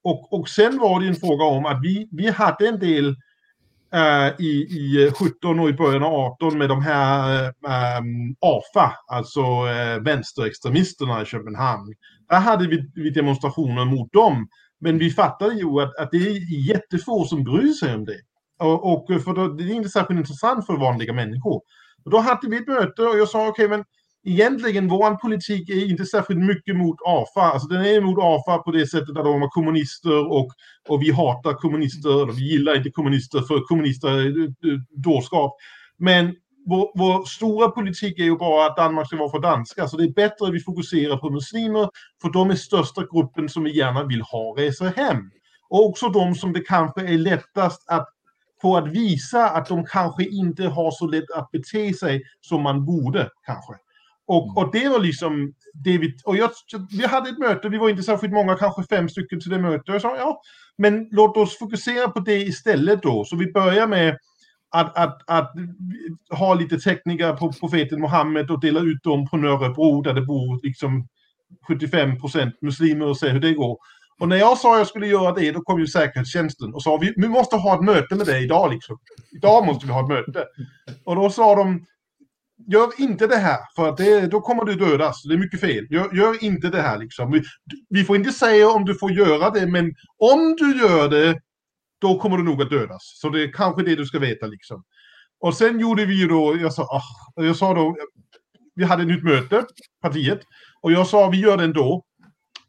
och, 0.03 0.33
och 0.33 0.49
sen 0.49 0.77
var 0.77 0.99
det 0.99 1.07
en 1.07 1.15
fråga 1.15 1.45
om 1.45 1.65
att 1.65 1.79
vi, 1.83 2.07
vi 2.11 2.29
hade 2.29 2.67
en 2.67 2.79
del 2.79 3.15
Eh, 3.93 4.33
i, 4.39 4.51
i 4.69 5.11
17 5.15 5.59
och 5.59 5.69
i 5.69 5.73
början 5.73 6.03
av 6.03 6.13
18 6.13 6.57
med 6.57 6.69
de 6.69 6.81
här 6.81 7.43
eh, 7.43 7.97
ehm, 7.97 8.05
um, 8.05 8.35
AFA, 8.41 8.93
alltså 9.07 9.41
uh, 9.41 10.03
vänsterextremisterna 10.03 11.21
i 11.21 11.25
Köpenhamn. 11.25 11.93
Där 12.29 12.39
hade 12.39 12.67
vi, 12.67 12.91
vi 12.95 13.09
demonstrationer 13.09 13.85
mot 13.85 14.13
dem. 14.13 14.47
Men 14.79 14.97
vi 14.97 15.09
fattade 15.09 15.55
ju 15.55 15.81
att, 15.81 15.97
att 15.99 16.11
det 16.11 16.17
är 16.17 16.67
jättefå 16.67 17.25
som 17.25 17.43
bryr 17.43 17.73
sig 17.73 17.95
om 17.95 18.05
det. 18.05 18.19
Och, 18.59 18.93
och 18.93 19.23
för 19.23 19.33
då, 19.33 19.47
det 19.47 19.63
är 19.63 19.73
inte 19.73 19.89
särskilt 19.89 20.19
intressant 20.19 20.65
för 20.65 20.77
vanliga 20.77 21.13
människor. 21.13 21.61
Och 22.05 22.11
då 22.11 22.17
hade 22.17 22.49
vi 22.49 22.57
ett 22.57 22.67
möte 22.67 23.01
och 23.01 23.17
jag 23.17 23.27
sa 23.27 23.47
okej, 23.47 23.65
okay, 23.65 23.77
men 23.77 23.85
egentligen 24.23 24.87
vår 24.87 25.15
politik 25.15 25.69
är 25.69 25.89
inte 25.89 26.05
särskilt 26.05 26.39
mycket 26.39 26.75
mot 26.75 26.97
AFA. 27.05 27.41
Alltså 27.41 27.67
den 27.67 27.85
är 27.85 28.01
mot 28.01 28.17
AFA 28.21 28.57
på 28.57 28.71
det 28.71 28.87
sättet 28.87 29.17
att 29.17 29.25
de 29.25 29.41
är 29.41 29.47
kommunister 29.47 30.31
och, 30.31 30.47
och 30.89 31.01
vi 31.01 31.11
hatar 31.11 31.53
kommunister. 31.53 32.29
Och 32.29 32.37
vi 32.37 32.51
gillar 32.51 32.77
inte 32.77 32.91
kommunister 32.91 33.41
för 33.41 33.67
kommunister 33.67 34.07
är 34.07 35.01
dårskap. 35.03 35.55
Men 35.97 36.35
vår, 36.65 36.91
vår, 36.95 37.25
stora 37.25 37.69
politik 37.69 38.19
är 38.19 38.23
ju 38.23 38.37
bara 38.37 38.65
att 38.65 38.77
Danmark 38.77 39.07
ska 39.07 39.17
vara 39.17 39.31
för 39.31 39.39
danska. 39.39 39.87
Så 39.87 39.97
det 39.97 40.03
är 40.03 40.13
bättre 40.13 40.47
att 40.47 40.53
vi 40.53 40.59
fokuserar 40.59 41.17
på 41.17 41.29
muslimer, 41.29 41.89
för 42.21 42.29
de 42.29 42.49
är 42.49 42.55
största 42.55 43.05
gruppen 43.11 43.49
som 43.49 43.63
vi 43.63 43.77
gärna 43.77 44.03
vill 44.03 44.21
ha 44.21 44.55
reser 44.57 44.85
hem. 44.85 45.31
Och 45.69 45.85
också 45.85 46.09
de 46.09 46.35
som 46.35 46.53
det 46.53 46.61
kanske 46.61 47.01
är 47.01 47.17
lättast 47.17 47.89
att 47.89 48.07
få 48.61 48.77
att 48.77 48.87
visa 48.87 49.49
att 49.49 49.67
de 49.67 49.85
kanske 49.85 50.25
inte 50.25 50.67
har 50.67 50.91
så 50.91 51.07
lätt 51.07 51.31
att 51.35 51.51
bete 51.51 51.93
sig 51.93 52.23
som 52.41 52.61
man 52.61 52.85
borde 52.85 53.29
kanske. 53.45 53.73
Och, 54.31 54.43
mm. 54.43 54.57
och 54.57 54.71
det 54.71 54.89
var 54.89 54.99
liksom 54.99 55.53
det 55.73 55.97
vi... 55.97 56.17
Och 56.25 56.37
jag, 56.37 56.49
vi 56.91 57.05
hade 57.05 57.29
ett 57.29 57.37
möte, 57.37 57.69
vi 57.69 57.77
var 57.77 57.89
inte 57.89 58.03
särskilt 58.03 58.33
många, 58.33 58.55
kanske 58.55 58.83
fem 58.83 59.09
stycken 59.09 59.39
till 59.39 59.49
det 59.49 59.59
mötet. 59.59 59.87
Jag 59.87 60.01
sa 60.01 60.17
ja, 60.17 60.41
men 60.77 61.07
låt 61.11 61.37
oss 61.37 61.57
fokusera 61.57 62.07
på 62.07 62.19
det 62.19 62.37
istället 62.41 63.03
då. 63.03 63.25
Så 63.25 63.35
vi 63.35 63.51
börjar 63.51 63.87
med 63.87 64.17
att, 64.69 64.97
att, 64.97 65.21
att 65.27 65.51
ha 66.29 66.53
lite 66.53 66.79
teckningar 66.79 67.33
på 67.33 67.51
profeten 67.51 68.01
Muhammed 68.01 68.51
och 68.51 68.59
dela 68.59 68.79
ut 68.79 69.03
dem 69.03 69.27
på 69.27 69.37
Nörrebro 69.37 70.01
där 70.01 70.13
det 70.13 70.21
bor 70.21 70.59
liksom 70.63 71.07
75 71.67 72.19
procent 72.19 72.61
muslimer 72.61 73.05
och 73.05 73.17
se 73.17 73.29
hur 73.29 73.39
det 73.39 73.53
går. 73.53 73.77
Och 74.19 74.27
när 74.27 74.37
jag 74.37 74.57
sa 74.57 74.73
att 74.73 74.77
jag 74.77 74.87
skulle 74.87 75.07
göra 75.07 75.31
det, 75.33 75.51
då 75.51 75.61
kom 75.61 75.79
ju 75.79 75.87
säkerhetstjänsten 75.87 76.73
och 76.73 76.83
sa 76.83 76.97
vi, 76.97 77.13
vi 77.15 77.27
måste 77.27 77.55
ha 77.55 77.75
ett 77.75 77.85
möte 77.85 78.15
med 78.15 78.25
dig 78.25 78.43
idag 78.43 78.73
liksom. 78.73 78.97
Idag 79.31 79.65
måste 79.65 79.85
vi 79.85 79.91
ha 79.91 80.01
ett 80.01 80.09
möte. 80.09 80.45
Och 81.05 81.15
då 81.15 81.29
sa 81.29 81.55
de, 81.55 81.85
gör 82.67 82.89
inte 82.97 83.27
det 83.27 83.37
här, 83.37 83.59
för 83.75 83.89
att 83.89 83.97
det, 83.97 84.27
då 84.27 84.41
kommer 84.41 84.65
du 84.65 84.75
dödas. 84.75 85.23
Det 85.23 85.33
är 85.33 85.37
mycket 85.37 85.59
fel. 85.59 85.87
Gör, 85.89 86.15
gör 86.15 86.43
inte 86.43 86.69
det 86.69 86.81
här 86.81 86.97
liksom. 86.97 87.31
Vi, 87.31 87.43
vi, 87.89 88.03
får 88.03 88.15
inte 88.15 88.31
säga 88.31 88.69
om 88.69 88.85
du 88.85 88.95
får 88.95 89.11
göra 89.11 89.49
det, 89.49 89.67
men 89.67 89.93
om 90.17 90.55
du 90.57 90.79
gör 90.79 91.09
det, 91.09 91.39
då 92.01 92.19
kommer 92.19 92.37
du 92.37 92.43
nog 92.43 92.61
att 92.61 92.69
dödas. 92.69 93.19
Så 93.21 93.29
det 93.29 93.43
är 93.43 93.53
kanske 93.53 93.83
det 93.83 93.95
du 93.95 94.05
ska 94.05 94.19
veta 94.19 94.45
liksom. 94.45 94.83
Och 95.39 95.53
sen 95.55 95.79
gjorde 95.79 96.05
vi 96.05 96.19
ju 96.19 96.27
då, 96.27 96.57
jag 96.61 96.73
sa, 96.73 96.83
ah, 96.83 97.41
jag 97.43 97.55
sa 97.55 97.73
då, 97.73 97.95
vi 98.75 98.83
hade 98.83 99.01
ett 99.01 99.07
nytt 99.07 99.23
möte, 99.23 99.65
partiet, 100.01 100.39
och 100.81 100.91
jag 100.91 101.07
sa 101.07 101.29
vi 101.29 101.39
gör 101.39 101.57
det 101.57 101.63
ändå. 101.63 102.03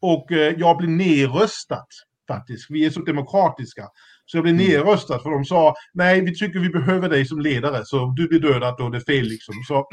Och 0.00 0.32
eh, 0.32 0.54
jag 0.58 0.76
blev 0.76 0.90
nedröstad 0.90 1.86
faktiskt. 2.28 2.66
Vi 2.70 2.86
är 2.86 2.90
så 2.90 3.00
demokratiska. 3.00 3.88
Så 4.26 4.36
jag 4.36 4.42
blev 4.44 4.54
Mm. 4.54 4.66
nedröstad 4.66 5.18
för 5.18 5.30
de 5.30 5.44
sa 5.44 5.74
nej, 5.94 6.20
vi 6.20 6.34
tycker 6.34 6.58
vi 6.60 6.68
behöver 6.68 7.08
dig 7.08 7.26
som 7.26 7.40
ledare 7.40 7.84
så 7.84 8.12
du 8.16 8.28
blir 8.28 8.40
dödad 8.40 8.80
och 8.80 8.90
det 8.90 8.98
är 8.98 9.00
fel 9.14 9.24
liksom. 9.24 9.54
Så 9.68 9.86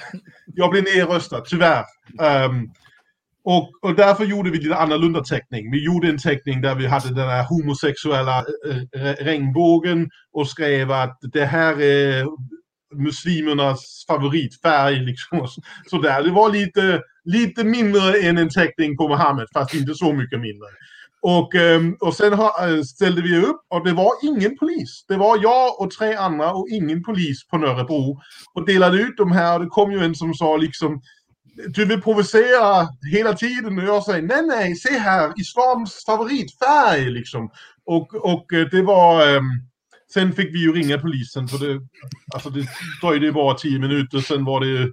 jag 0.46 0.70
blev 0.70 0.84
nedröstad, 0.84 1.40
tyvärr. 1.40 1.84
Ehm, 2.22 2.68
och, 3.44 3.70
och 3.82 3.94
därför 3.94 4.24
gjorde 4.24 4.50
vi 4.50 4.58
lite 4.58 4.76
annorlunda 4.76 5.20
teckning. 5.24 5.70
Vi 5.70 5.84
gjorde 5.84 6.08
en 6.08 6.18
teckning 6.18 6.60
där 6.60 6.74
vi 6.74 6.86
hade 6.86 7.08
den 7.08 7.28
här 7.28 7.44
homosexuella 7.48 8.38
eh, 8.98 9.24
regnbågen 9.24 10.10
och 10.32 10.48
skrev 10.48 10.92
att 10.92 11.18
det 11.32 11.44
här 11.44 11.80
är 11.82 12.26
muslimernas 12.94 14.04
favoritfärg. 14.08 14.96
Liksom. 15.00 15.46
så- 15.48 15.62
Sådär. 15.86 16.22
Det 16.22 16.30
var 16.30 16.50
lite, 16.50 17.02
lite 17.24 17.64
mindre 17.64 18.18
än 18.22 18.38
en 18.38 18.48
teckning 18.48 18.96
på 18.96 19.08
Mohammed, 19.08 19.46
fast 19.54 19.74
inte 19.74 19.94
så 19.94 20.12
mycket 20.12 20.40
mindre. 20.40 20.68
Och, 21.24 21.54
ehm, 21.54 21.96
och 22.00 22.14
sen 22.14 22.32
eh, 22.32 22.82
ställde 22.86 23.22
vi 23.22 23.38
upp 23.38 23.60
och 23.68 23.84
det 23.84 23.92
var 23.92 24.12
ingen 24.22 24.58
polis. 24.58 25.04
Det 25.08 25.16
var 25.16 25.42
jag 25.42 25.80
och 25.80 25.90
tre 25.90 26.14
andra 26.14 26.52
och 26.52 26.68
ingen 26.68 27.02
polis 27.02 27.46
på 27.48 27.58
Nörrebro. 27.58 28.20
Och 28.54 28.66
delade 28.66 28.98
ut 28.98 29.16
de 29.16 29.32
här 29.32 29.54
och 29.54 29.64
det 29.64 29.70
kom 29.70 29.92
ju 29.92 30.04
en 30.04 30.14
som 30.14 30.34
sa 30.34 30.56
liksom 30.56 31.00
du 31.74 31.84
vill 31.84 32.02
provocera 32.02 32.88
hela 33.12 33.32
tiden 33.32 33.78
och 33.78 33.84
jag 33.84 34.04
säger 34.04 34.22
nej 34.22 34.46
nej, 34.46 34.76
se 34.76 34.98
här, 34.98 35.32
islams 35.40 36.04
favoritfärg 36.06 37.10
liksom. 37.10 37.50
Och, 37.84 38.14
och 38.14 38.52
eh, 38.52 38.68
det 38.70 38.82
var... 38.82 39.36
Um, 39.36 39.44
sen 40.14 40.32
fick 40.32 40.54
vi 40.54 40.58
ju 40.58 40.72
ringa 40.72 40.98
polisen 40.98 41.48
för 41.48 41.58
det, 41.58 41.80
alltså 42.34 42.50
det 42.50 42.66
dröjde 43.02 43.26
ju 43.26 43.32
bara 43.32 43.54
tio 43.54 43.78
minuter, 43.78 44.20
sen 44.20 44.44
var 44.44 44.60
det 44.60 44.66
ju 44.66 44.92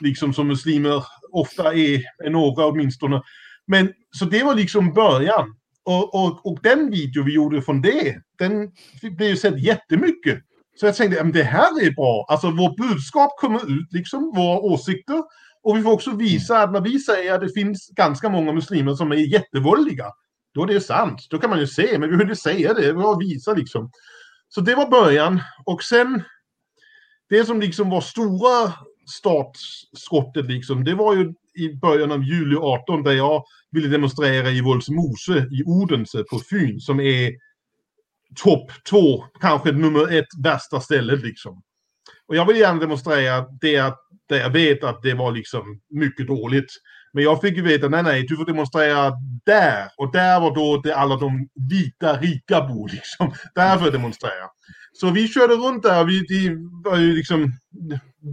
liksom 0.00 0.34
som 0.34 0.48
muslimer 0.48 1.04
ofta 1.32 1.74
är, 1.74 2.02
är 2.24 2.30
några 2.30 2.66
åtminstone. 2.66 3.22
Men 3.66 3.92
så 4.10 4.24
det 4.24 4.42
var 4.42 4.54
liksom 4.54 4.92
början. 4.92 5.54
Och, 5.84 6.14
och, 6.14 6.46
och 6.46 6.58
den 6.62 6.90
video 6.90 7.24
vi 7.24 7.34
gjorde 7.34 7.62
från 7.62 7.82
det, 7.82 8.22
den 8.38 8.72
blev 9.02 9.28
ju 9.28 9.36
sett 9.36 9.62
jättemycket. 9.62 10.38
Så 10.80 10.86
jag 10.86 10.96
tänkte, 10.96 11.16
"Ja, 11.16 11.24
men 11.24 11.32
det 11.32 11.42
här 11.42 11.86
är 11.86 11.90
bra. 11.90 12.26
Alltså 12.28 12.50
vårt 12.50 12.76
budskap 12.76 13.30
kommer 13.38 13.58
ut, 13.58 13.92
liksom, 13.92 14.32
våra 14.34 14.58
åsikter. 14.58 15.22
Och 15.62 15.76
vi 15.76 15.82
får 15.82 15.92
också 15.92 16.16
visa 16.16 16.62
att 16.62 16.72
när 16.72 16.80
vi 16.80 16.98
säger 16.98 17.34
att 17.34 17.40
det 17.40 17.52
finns 17.52 17.88
ganska 17.88 18.28
många 18.28 18.52
muslimer 18.52 18.94
som 18.94 19.12
är 19.12 19.16
jättevåldiga, 19.16 20.06
då 20.54 20.62
är 20.62 20.66
det 20.66 20.80
sant. 20.80 21.26
Då 21.30 21.38
kan 21.38 21.50
man 21.50 21.58
ju 21.60 21.66
se, 21.66 21.92
men 21.92 22.00
vi 22.00 22.08
behöver 22.08 22.24
inte 22.24 22.36
säga 22.36 22.74
det, 22.74 22.80
vi 22.80 22.92
vill 22.92 23.28
visa 23.28 23.52
liksom. 23.52 23.90
Så 24.48 24.60
det 24.60 24.74
var 24.74 24.90
början. 24.90 25.40
Och 25.64 25.82
sen, 25.82 26.22
det 27.28 27.44
som 27.44 27.60
liksom 27.60 27.90
var 27.90 28.00
stora 28.00 28.72
startskottet 29.06 30.46
liksom, 30.46 30.84
det 30.84 30.94
var 30.94 31.14
ju 31.16 31.34
i 31.54 31.74
början 31.74 32.12
av 32.12 32.24
juli 32.24 32.56
18 32.56 33.02
där 33.02 33.12
jag 33.12 33.44
ville 33.70 33.88
demonstrera 33.88 34.50
i 34.50 34.60
Våldsmose 34.60 35.38
i 35.38 35.62
Odense 35.66 36.24
på 36.30 36.40
Fyn 36.50 36.80
som 36.80 37.00
är 37.00 37.32
topp 38.44 38.72
två, 38.90 39.24
kanske 39.40 39.72
nummer 39.72 40.18
ett 40.18 40.28
värsta 40.44 40.80
stället 40.80 41.22
liksom. 41.22 41.62
Och 42.28 42.36
jag 42.36 42.46
vill 42.46 42.56
gärna 42.56 42.80
demonstrera 42.80 43.46
det 43.60 43.78
att 43.78 43.98
där 44.28 44.38
jag 44.38 44.50
vet 44.50 44.84
att 44.84 45.02
det 45.02 45.14
var 45.14 45.32
liksom 45.32 45.80
mycket 45.90 46.26
dåligt. 46.26 46.72
Men 47.12 47.24
jag 47.24 47.40
fick 47.40 47.56
ju 47.56 47.62
veta, 47.62 47.88
nej 47.88 48.02
nej, 48.02 48.26
du 48.28 48.36
får 48.36 48.44
demonstrera 48.44 49.12
där. 49.46 49.88
Och 49.96 50.12
där 50.12 50.40
var 50.40 50.54
då 50.54 50.80
det 50.84 50.96
alla 50.96 51.16
de 51.16 51.48
vita 51.70 52.16
rika 52.16 52.60
bor 52.60 52.88
liksom. 52.92 53.32
Där 53.54 53.76
får 53.76 53.86
jag 53.86 53.92
demonstrera. 53.92 54.46
Så 54.92 55.10
vi 55.10 55.28
körde 55.28 55.54
runt 55.54 55.82
där, 55.82 56.04
vi, 56.04 56.20
det 56.20 56.56
var 56.90 56.98
ju 56.98 57.12
liksom 57.12 57.52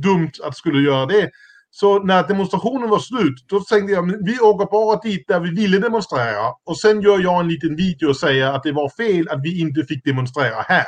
dumt 0.03 0.31
att 0.43 0.57
skulle 0.57 0.81
göra 0.81 1.05
det. 1.05 1.29
Så 1.71 2.03
när 2.03 2.27
demonstrationen 2.27 2.89
var 2.89 2.99
slut, 2.99 3.45
då 3.47 3.59
tänkte 3.59 3.93
jag, 3.93 4.25
vi 4.25 4.39
åker 4.39 4.65
bara 4.65 4.99
dit 4.99 5.27
där 5.27 5.39
vi 5.39 5.49
ville 5.49 5.79
demonstrera. 5.79 6.53
Och 6.65 6.79
sen 6.79 7.01
gör 7.01 7.19
jag 7.19 7.39
en 7.39 7.47
liten 7.47 7.75
video 7.75 8.09
och 8.09 8.17
säger 8.17 8.47
att 8.47 8.63
det 8.63 8.71
var 8.71 8.89
fel 8.89 9.29
att 9.29 9.43
vi 9.43 9.59
inte 9.59 9.83
fick 9.83 10.03
demonstrera 10.03 10.61
här. 10.61 10.85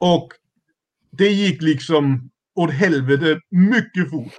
Och 0.00 0.28
det 1.10 1.28
gick 1.28 1.62
liksom 1.62 2.30
åt 2.54 2.70
helvete 2.70 3.40
mycket 3.50 4.10
fort. 4.10 4.38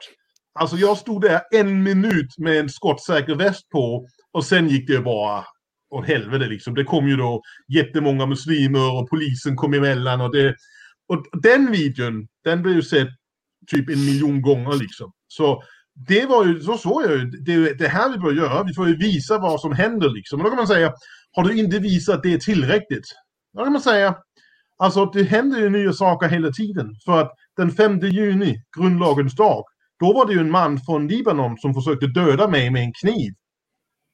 Alltså 0.60 0.78
jag 0.78 0.98
stod 0.98 1.22
där 1.22 1.42
en 1.52 1.84
minut 1.84 2.38
med 2.38 2.60
en 2.60 2.70
skottsäker 2.70 3.36
väst 3.36 3.70
på 3.70 4.08
och 4.32 4.46
sen 4.46 4.70
gick 4.70 4.88
det 4.88 5.00
bara 5.00 5.46
åt 5.90 6.08
helvete 6.08 6.46
liksom. 6.46 6.74
Det 6.74 6.84
kom 6.84 7.08
ju 7.08 7.16
då 7.16 7.42
jättemånga 7.68 8.26
muslimer 8.26 8.98
och 8.98 9.10
polisen 9.10 9.56
kom 9.56 9.74
emellan 9.74 10.22
och 10.22 10.36
det... 10.36 10.56
Och 11.10 11.26
den 11.42 11.72
videon, 11.72 12.28
den 12.44 12.62
blev 12.62 12.76
ju 12.76 12.82
sett 12.82 13.08
typ 13.68 13.90
en 13.90 14.06
miljon 14.06 14.42
gånger 14.42 14.74
liksom. 14.74 15.12
Så 15.28 15.64
det 16.08 16.26
var 16.26 16.46
ju, 16.46 16.60
så 16.60 16.78
såg 16.78 17.04
jag 17.04 17.12
ju, 17.12 17.26
det 17.26 17.54
är 17.54 17.74
det 17.74 17.88
här 17.88 18.12
vi 18.12 18.18
bör 18.18 18.32
göra. 18.32 18.64
Vi 18.64 18.74
får 18.74 18.88
ju 18.88 18.98
visa 18.98 19.38
vad 19.38 19.62
som 19.62 19.74
händer 19.74 20.10
liksom. 20.10 20.40
Och 20.40 20.44
då 20.44 20.50
kan 20.50 20.58
man 20.58 20.68
säga, 20.68 20.94
har 21.32 21.44
du 21.44 21.60
inte 21.60 21.80
visat 21.80 22.24
det 22.24 22.42
tillräckligt? 22.42 23.06
Då 23.54 23.64
kan 23.64 23.74
man 23.74 23.82
säga, 23.82 24.16
alltså 24.78 25.06
det 25.06 25.24
händer 25.24 25.60
ju 25.60 25.70
nya 25.70 25.94
saker 25.94 26.30
hela 26.30 26.52
tiden. 26.52 26.96
För 27.06 27.22
att 27.22 27.32
den 27.58 27.72
5 27.72 28.00
juni, 28.00 28.64
grundlagens 28.78 29.36
dag, 29.36 29.64
då 30.00 30.14
var 30.14 30.26
det 30.26 30.34
ju 30.34 30.40
en 30.40 30.52
man 30.52 30.80
från 30.80 31.08
Libanon 31.08 31.58
som 31.58 31.74
försökte 31.74 32.08
döda 32.08 32.48
mig 32.48 32.70
med 32.70 32.82
en 32.82 32.94
kniv. 32.94 33.34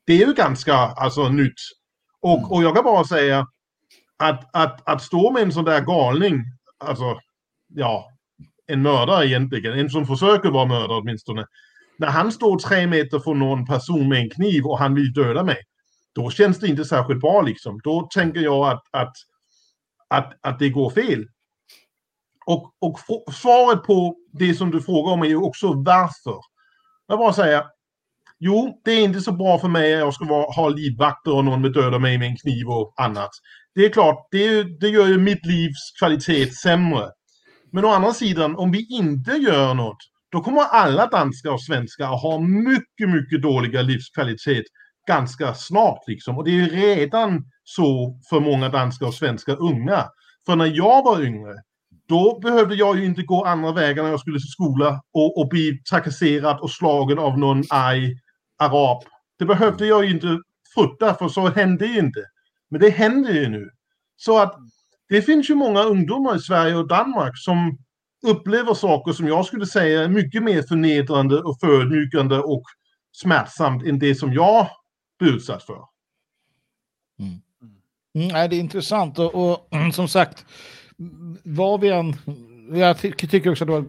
Det 0.05 0.13
är 0.13 0.27
ju 0.27 0.33
ganska 0.33 0.73
alltså, 0.75 1.29
nytt. 1.29 1.59
Och, 2.21 2.51
och 2.51 2.63
jag 2.63 2.75
kan 2.75 2.83
bara 2.83 3.03
säga 3.03 3.47
att, 4.17 4.55
att, 4.55 4.89
att 4.89 5.01
stå 5.01 5.31
med 5.31 5.43
en 5.43 5.51
sån 5.51 5.65
där 5.65 5.81
galning, 5.81 6.43
alltså, 6.79 7.19
ja, 7.67 8.12
en 8.67 8.81
mördare 8.81 9.27
egentligen, 9.27 9.79
en 9.79 9.89
som 9.89 10.05
försöker 10.07 10.51
vara 10.51 10.65
mördare 10.65 10.97
åtminstone. 10.97 11.45
När 11.97 12.07
han 12.07 12.31
står 12.31 12.59
tre 12.59 12.87
meter 12.87 13.19
från 13.19 13.39
någon 13.39 13.65
person 13.65 14.09
med 14.09 14.19
en 14.19 14.29
kniv 14.29 14.65
och 14.65 14.79
han 14.79 14.95
vill 14.95 15.13
döda 15.13 15.43
mig, 15.43 15.57
då 16.15 16.29
känns 16.29 16.59
det 16.59 16.67
inte 16.67 16.85
särskilt 16.85 17.21
bra 17.21 17.41
liksom. 17.41 17.79
Då 17.83 18.09
tänker 18.13 18.39
jag 18.39 18.67
att, 18.67 18.83
att, 18.91 19.13
att, 20.07 20.33
att 20.41 20.59
det 20.59 20.69
går 20.69 20.89
fel. 20.89 21.25
Och, 22.45 22.73
och 22.81 22.99
svaret 23.33 23.83
på 23.83 24.15
det 24.31 24.53
som 24.53 24.71
du 24.71 24.81
frågar 24.81 25.13
om 25.13 25.21
är 25.21 25.27
ju 25.27 25.37
också 25.37 25.73
varför. 25.73 26.39
Jag 27.07 27.19
bara 27.19 27.33
säger, 27.33 27.63
jo, 28.39 28.81
det 28.83 28.91
är 28.91 29.03
inte 29.03 29.21
så 29.21 29.31
bra 29.31 29.59
för 29.59 29.67
mig 29.67 29.93
att 29.93 29.99
jag 29.99 30.13
ska 30.13 30.25
vara, 30.25 30.51
ha 30.51 30.69
livvakter 30.69 31.35
och 31.35 31.45
någon 31.45 31.61
vill 31.61 31.73
döda 31.73 31.99
mig 31.99 32.17
med 32.17 32.27
en 32.27 32.37
kniv 32.37 32.69
och 32.69 32.93
annat. 32.97 33.29
Det 33.75 33.85
är 33.85 33.89
klart, 33.89 34.27
det, 34.31 34.47
är, 34.47 34.63
det 34.79 34.89
gör 34.89 35.07
ju 35.07 35.17
mitt 35.17 35.45
livs 35.45 35.91
kvalitet 35.99 36.49
sämre. 36.49 37.09
Men 37.73 37.85
å 37.85 37.89
andra 37.89 38.13
sidan, 38.13 38.55
om 38.55 38.71
vi 38.71 38.87
inte 38.89 39.31
gör 39.31 39.73
något, 39.73 39.97
då 40.31 40.41
kommer 40.41 40.61
alla 40.61 41.07
danskar 41.07 41.51
och 41.51 41.63
svenskar 41.63 42.13
att 42.13 42.21
ha 42.21 42.39
mycket, 42.39 43.09
mycket 43.09 43.41
dåliga 43.41 43.81
livskvalitet 43.81 44.65
ganska 45.07 45.53
snart. 45.53 46.07
Liksom. 46.07 46.37
Och 46.37 46.43
det 46.43 46.51
är 46.51 46.69
redan 46.69 47.43
så 47.63 48.19
för 48.29 48.39
många 48.39 48.69
danskar 48.69 49.07
och 49.07 49.13
svenskar 49.13 49.61
unga. 49.61 50.05
För 50.45 50.55
när 50.55 50.65
jag 50.65 51.03
var 51.03 51.21
yngre, 51.21 51.53
då 52.07 52.39
behövde 52.39 52.75
jag 52.75 52.99
ju 52.99 53.05
inte 53.05 53.23
gå 53.23 53.45
andra 53.45 53.71
vägar 53.71 54.03
när 54.03 54.09
jag 54.09 54.19
skulle 54.19 54.39
till 54.39 54.49
skola 54.49 55.01
och, 55.13 55.37
och 55.37 55.47
bli 55.49 55.81
trakasserad 55.89 56.59
och 56.59 56.71
slagen 56.71 57.19
av 57.19 57.39
någon 57.39 57.63
arg 57.69 58.13
arab. 58.59 59.03
Det 59.39 59.45
behövde 59.45 59.85
jag 59.85 60.05
ju 60.05 60.11
inte 60.11 60.39
frukta, 60.75 61.13
för 61.13 61.27
så 61.27 61.47
hände 61.47 61.85
ju 61.85 61.99
inte. 61.99 62.19
Men 62.69 62.81
det 62.81 62.89
händer 62.89 63.33
ju 63.33 63.49
nu. 63.49 63.69
Så 64.15 64.39
att 64.39 64.55
det 65.09 65.21
finns 65.21 65.49
ju 65.49 65.55
många 65.55 65.83
ungdomar 65.83 66.35
i 66.35 66.39
Sverige 66.39 66.75
och 66.75 66.87
Danmark 66.87 67.37
som 67.37 67.77
upplever 68.27 68.73
saker 68.73 69.11
som 69.11 69.27
jag 69.27 69.45
skulle 69.45 69.65
säga 69.65 70.03
är 70.03 70.07
mycket 70.07 70.43
mer 70.43 70.61
förnedrande 70.61 71.41
och 71.41 71.59
förödmjukande 71.59 72.37
och 72.37 72.63
smärtsamt 73.11 73.83
än 73.85 73.99
det 73.99 74.15
som 74.15 74.33
jag 74.33 74.67
blir 75.19 75.35
utsatt 75.35 75.63
för. 75.63 75.79
Mm, 77.19 77.41
Mm, 78.15 78.49
det 78.49 78.55
är 78.55 78.59
intressant 78.59 79.19
och, 79.19 79.35
och 79.35 79.69
som 79.93 80.07
sagt, 80.07 80.45
vad 81.43 81.81
vi 81.81 81.89
än... 81.89 82.15
Jag 82.73 82.99
ty 82.99 83.11
tycker 83.11 83.51
också 83.51 83.63
att 83.63 83.67
det 83.67 83.73
var 83.73 83.85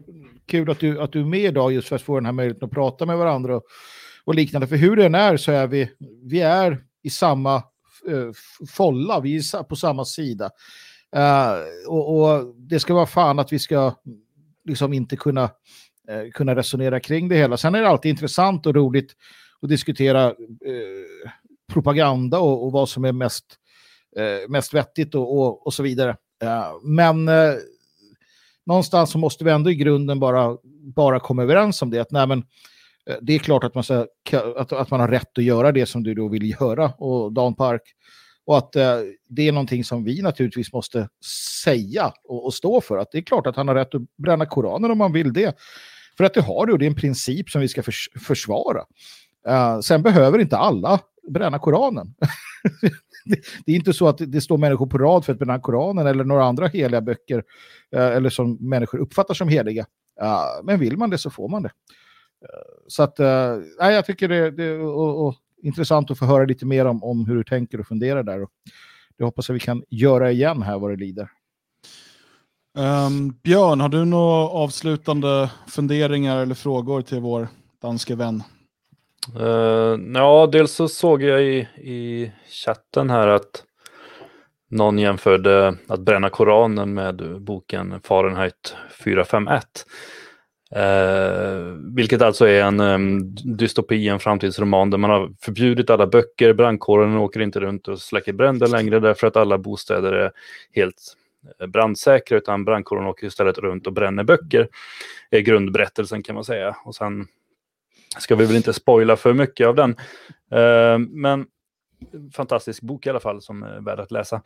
kul 0.47 0.70
att 0.70 0.81
du, 0.81 1.01
att 1.01 1.12
du 1.12 1.20
är 1.20 1.24
med 1.24 1.41
idag 1.41 1.73
just 1.73 1.89
för 1.89 1.97
att 1.97 2.03
få 2.03 2.15
den 2.15 2.27
här 2.27 2.32
möjligheten 2.32 2.66
att 2.66 2.74
prata 2.74 3.07
med 3.07 3.19
varandra 3.19 3.57
och, 3.57 3.62
och 4.24 4.35
liknande. 4.35 4.66
För 4.66 4.77
hur 4.77 4.97
den 4.97 5.15
är 5.15 5.36
så 5.36 5.53
är 5.53 5.66
vi, 5.66 5.91
vi 6.23 6.41
är 6.41 6.85
i 7.03 7.11
samma 7.11 7.62
eh, 8.09 8.15
uh, 8.15 8.32
folla, 8.69 9.20
vi 9.20 9.36
är 9.36 9.62
på 9.62 9.77
samma 9.77 10.05
sida. 10.05 10.51
Uh, 11.16 11.89
och, 11.89 12.20
och 12.20 12.55
det 12.57 12.81
ska 12.81 12.95
vara 12.95 13.07
fan 13.07 13.39
att 13.39 13.53
vi 13.53 13.59
ska 13.59 13.95
liksom 14.65 14.93
inte 14.93 15.16
kunna, 15.16 15.43
uh, 15.45 16.31
kunna 16.32 16.57
resonera 16.57 17.01
kring 17.01 17.28
det 17.28 17.36
hela. 17.36 17.57
Sen 17.57 17.74
är 17.74 17.82
det 17.82 17.89
alltid 17.89 18.11
intressant 18.11 18.66
och 18.66 18.74
roligt 18.74 19.12
att 19.62 19.69
diskutera 19.69 20.31
uh, 20.31 20.35
propaganda 21.73 22.39
och, 22.39 22.65
och 22.65 22.73
vad 22.73 22.89
som 22.89 23.05
är 23.05 23.12
mest, 23.12 23.45
mest 24.49 24.74
vettigt 24.74 25.15
och, 25.15 25.39
och, 25.39 25.66
och 25.66 25.74
så 25.74 25.82
vidare. 25.82 26.16
Men 26.82 27.31
någonstans 28.66 29.11
så 29.11 29.19
måste 29.19 29.45
vi 29.45 29.51
ändå 29.51 29.70
i 29.70 29.74
grunden 29.74 30.20
bara, 30.20 30.57
bara 30.95 31.20
komma 31.20 31.43
överens 31.43 31.82
om 31.82 31.91
det. 31.91 31.99
Att, 32.01 32.11
nej, 32.11 32.27
men, 32.27 32.45
det 33.20 33.35
är 33.35 33.39
klart 33.39 33.65
att 33.65 33.74
man, 33.74 33.85
ska, 33.85 34.07
att, 34.57 34.73
att 34.73 34.91
man 34.91 35.01
har 35.01 35.09
rätt 35.09 35.39
att 35.39 35.45
göra 35.45 35.73
det 35.73 35.86
som 35.86 36.03
du 36.03 36.15
då 36.15 36.28
vill 36.28 36.51
göra. 36.51 36.93
Och 36.93 37.32
Dan 37.32 37.55
Park 37.55 37.82
och 38.47 38.59
att 38.59 38.77
eh, 38.77 38.99
det 39.29 39.49
är 39.49 39.53
någonting 39.53 39.85
som 39.85 40.05
vi 40.05 40.23
naturligtvis 40.23 40.73
måste 40.73 41.09
säga 41.65 42.12
och, 42.25 42.45
och, 42.45 42.55
stå 42.55 42.81
för. 42.81 42.99
Att 42.99 43.12
det 43.12 43.19
är 43.19 43.23
klart 43.23 43.47
att 43.47 43.57
han 43.57 43.69
har 43.69 43.75
rätt 43.75 43.95
att 43.95 44.03
bränna 44.16 44.47
Koranen 44.47 44.91
om 44.91 44.99
man 44.99 45.12
vill 45.12 45.33
det. 45.33 45.57
För 46.16 46.25
att 46.25 46.35
det 46.35 46.41
har 46.41 46.66
det 46.66 46.73
och 46.73 46.79
det 46.79 46.85
är 46.85 46.91
en 46.91 46.95
princip 46.95 47.51
som 47.51 47.61
vi 47.61 47.69
ska 47.69 47.83
förs 47.83 48.09
försvara. 48.27 48.85
Eh, 49.49 49.81
sen 49.81 50.03
behöver 50.03 50.39
inte 50.39 50.57
alla 50.57 51.01
bränna 51.29 51.59
Koranen. 51.59 52.15
det 53.66 53.73
är 53.73 53.77
inte 53.77 53.93
så 53.93 54.09
att 54.09 54.19
det 54.19 54.41
står 54.41 54.59
människor 54.59 54.87
på 54.87 54.99
rad 54.99 55.25
för 55.25 55.33
att 55.33 55.39
bränna 55.39 55.61
Koranen 55.61 56.07
eller 56.07 56.25
några 56.25 56.45
andra 56.45 56.66
heliga 56.66 57.01
böcker 57.01 57.45
Eh, 57.95 58.07
eller 58.07 58.31
som 58.31 58.57
människor 58.61 58.99
uppfattar 58.99 59.35
som 59.35 59.49
heliga. 59.49 59.87
Eh, 60.21 60.65
men 60.65 60.81
vill 60.81 60.97
man 60.97 61.11
det 61.11 61.19
så 61.19 61.31
får 61.31 61.49
man 61.49 61.62
det. 61.62 61.71
Eh, 62.43 62.85
så 62.89 63.03
att, 63.03 63.21
eh, 63.21 63.57
nej, 63.81 63.95
jag 63.95 64.07
tycker 64.07 64.29
det, 64.29 64.51
det 64.51 64.79
och, 64.79 65.27
och, 65.27 65.35
intressant 65.65 66.11
att 66.11 66.19
få 66.19 66.24
höra 66.24 66.45
lite 66.45 66.66
mer 66.66 66.85
om, 66.85 67.05
om 67.05 67.27
hur 67.27 67.36
du 67.36 67.45
tänker 67.45 67.81
och 67.81 67.86
funderar 67.86 68.23
där. 68.23 68.43
Och 68.43 68.51
det 69.19 69.24
hoppas 69.24 69.49
jag 69.49 69.55
vi 69.55 69.61
kan 69.61 69.82
göra 69.91 70.31
igen 70.31 70.62
här 70.62 70.78
vad 70.78 70.91
det 70.91 70.97
lider. 70.97 71.28
Um, 72.78 73.39
Björn, 73.43 73.81
har 73.81 73.89
du 73.89 74.05
några 74.05 74.49
avslutande 74.49 75.51
funderingar 75.69 76.43
eller 76.43 76.55
frågor 76.55 77.03
till 77.03 77.20
vår 77.20 77.49
danske 77.82 78.15
vän? 78.15 78.43
Uh, 79.41 80.01
ja, 80.15 80.49
dels 80.53 80.73
så 80.73 80.89
såg 80.89 81.23
jag 81.23 81.43
i, 81.43 81.69
i 81.77 82.32
chatten 82.65 83.11
här 83.11 83.28
att 83.28 83.65
någon 84.70 84.99
jämförde 84.99 85.77
att 85.89 86.01
bränna 86.01 86.31
Koranen 86.31 86.95
med 86.95 87.43
boken 87.43 88.01
Fahrenheit 88.01 88.77
451. 89.05 89.65
Eh, 90.74 91.74
vilket 91.94 92.22
alltså 92.22 92.48
är 92.48 92.62
en 92.62 92.80
um, 92.80 93.34
dystopi, 93.34 94.09
en 94.09 94.20
framtidsroman 94.20 94.90
där 94.90 94.98
man 94.98 95.10
har 95.10 95.32
förbjudit 95.40 95.90
alla 95.90 96.06
böcker, 96.06 96.52
brandkåren 96.52 97.16
åker 97.16 97.40
inte 97.40 97.60
runt 97.60 97.88
och 97.88 98.01
släcker 98.01 98.32
bränder 98.32 98.66
längre 98.66 99.01
därför 99.01 99.26
att 99.26 99.36
alla 99.36 99.59
bostäder 99.59 100.12
är 100.12 100.32
helt 100.72 101.16
eh, 101.60 101.66
brandsäkra 101.66 102.38
utan 102.38 102.64
brandkåren 102.64 103.06
åker 103.06 103.26
istället 103.26 103.59
runt 103.59 103.86
och 103.86 103.92
bränner 103.92 104.24
böcker. 104.24 104.68
är 105.30 105.40
grundberättelsen 105.40 106.22
kan 106.22 106.34
man 106.34 106.44
säga. 106.44 106.76
Och 106.84 106.94
sen 106.94 107.26
ska 108.18 108.36
vi 108.36 108.44
väl 108.44 108.56
inte 108.56 108.72
spoila 108.72 109.16
för 109.16 109.32
mycket 109.32 109.66
av 109.66 109.74
den. 109.74 109.90
Uh, 110.55 110.98
men 110.98 111.46
fantastisk 112.32 112.82
bok 112.82 113.06
i 113.06 113.10
alla 113.10 113.20
fall 113.20 113.42
som 113.42 113.62
är 113.62 113.80
värd 113.80 114.01
att 114.01 114.10
läsa. 114.10 114.42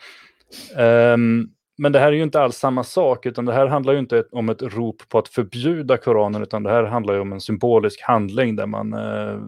Um, 0.76 1.52
men 1.78 1.92
det 1.92 1.98
här 1.98 2.06
är 2.06 2.12
ju 2.12 2.22
inte 2.22 2.40
alls 2.40 2.56
samma 2.56 2.84
sak, 2.84 3.26
utan 3.26 3.44
det 3.44 3.52
här 3.52 3.66
handlar 3.66 3.92
ju 3.92 3.98
inte 3.98 4.24
om 4.32 4.48
ett 4.48 4.62
rop 4.62 5.08
på 5.08 5.18
att 5.18 5.28
förbjuda 5.28 5.96
Koranen, 5.96 6.42
utan 6.42 6.62
det 6.62 6.70
här 6.70 6.84
handlar 6.84 7.14
ju 7.14 7.20
om 7.20 7.32
en 7.32 7.40
symbolisk 7.40 8.02
handling 8.02 8.56
där 8.56 8.66
man 8.66 8.92
eh, 8.92 9.38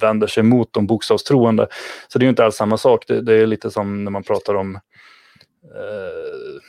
vänder 0.00 0.26
sig 0.26 0.42
mot 0.42 0.72
de 0.72 0.86
bokstavstroende. 0.86 1.66
Så 2.08 2.18
det 2.18 2.22
är 2.22 2.26
ju 2.26 2.30
inte 2.30 2.44
alls 2.44 2.56
samma 2.56 2.76
sak. 2.76 3.04
Det, 3.08 3.20
det 3.20 3.34
är 3.34 3.46
lite 3.46 3.70
som 3.70 4.04
när 4.04 4.10
man 4.10 4.22
pratar 4.22 4.54
om 4.54 4.74
eh, 5.64 6.60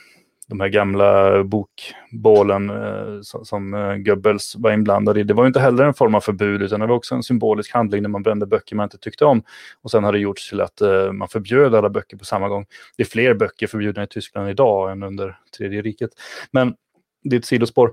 de 0.48 0.60
här 0.60 0.68
gamla 0.68 1.44
bokbålen 1.44 2.70
eh, 2.70 3.20
som, 3.22 3.44
som 3.44 3.74
eh, 3.74 3.96
Goebbels 3.96 4.54
var 4.58 4.72
inblandad 4.72 5.18
i. 5.18 5.22
Det 5.22 5.34
var 5.34 5.46
inte 5.46 5.60
heller 5.60 5.84
en 5.84 5.94
form 5.94 6.14
av 6.14 6.20
förbud 6.20 6.62
utan 6.62 6.80
det 6.80 6.86
var 6.86 6.96
också 6.96 7.14
en 7.14 7.22
symbolisk 7.22 7.74
handling 7.74 8.02
när 8.02 8.08
man 8.08 8.22
brände 8.22 8.46
böcker 8.46 8.76
man 8.76 8.84
inte 8.84 8.98
tyckte 8.98 9.24
om. 9.24 9.42
Och 9.82 9.90
sen 9.90 10.04
har 10.04 10.12
det 10.12 10.18
gjorts 10.18 10.48
till 10.48 10.60
att 10.60 10.80
eh, 10.80 11.12
man 11.12 11.28
förbjöd 11.28 11.74
alla 11.74 11.90
böcker 11.90 12.16
på 12.16 12.24
samma 12.24 12.48
gång. 12.48 12.66
Det 12.96 13.02
är 13.02 13.06
fler 13.06 13.34
böcker 13.34 13.66
förbjudna 13.66 14.02
i 14.02 14.06
Tyskland 14.06 14.50
idag 14.50 14.92
än 14.92 15.02
under 15.02 15.38
tredje 15.56 15.82
riket. 15.82 16.10
Men 16.50 16.74
det 17.24 17.36
är 17.36 17.40
ett 17.40 17.46
sidospår. 17.46 17.92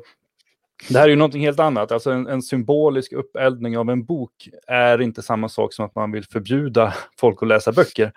Det 0.89 0.97
här 0.97 1.05
är 1.05 1.09
ju 1.09 1.15
någonting 1.15 1.41
helt 1.41 1.59
annat. 1.59 1.91
Alltså 1.91 2.11
en, 2.11 2.27
en, 2.27 2.41
symbolisk 2.41 3.13
uppeldning 3.13 3.77
av 3.77 3.89
en 3.89 4.05
bok 4.05 4.49
är 4.67 5.01
inte 5.01 5.21
samma 5.21 5.49
sak 5.49 5.73
som 5.73 5.85
att 5.85 5.95
man 5.95 6.11
vill 6.11 6.25
förbjuda 6.25 6.93
folk 7.19 7.41
att 7.41 7.47
läsa 7.47 7.71
böcker. 7.71 8.11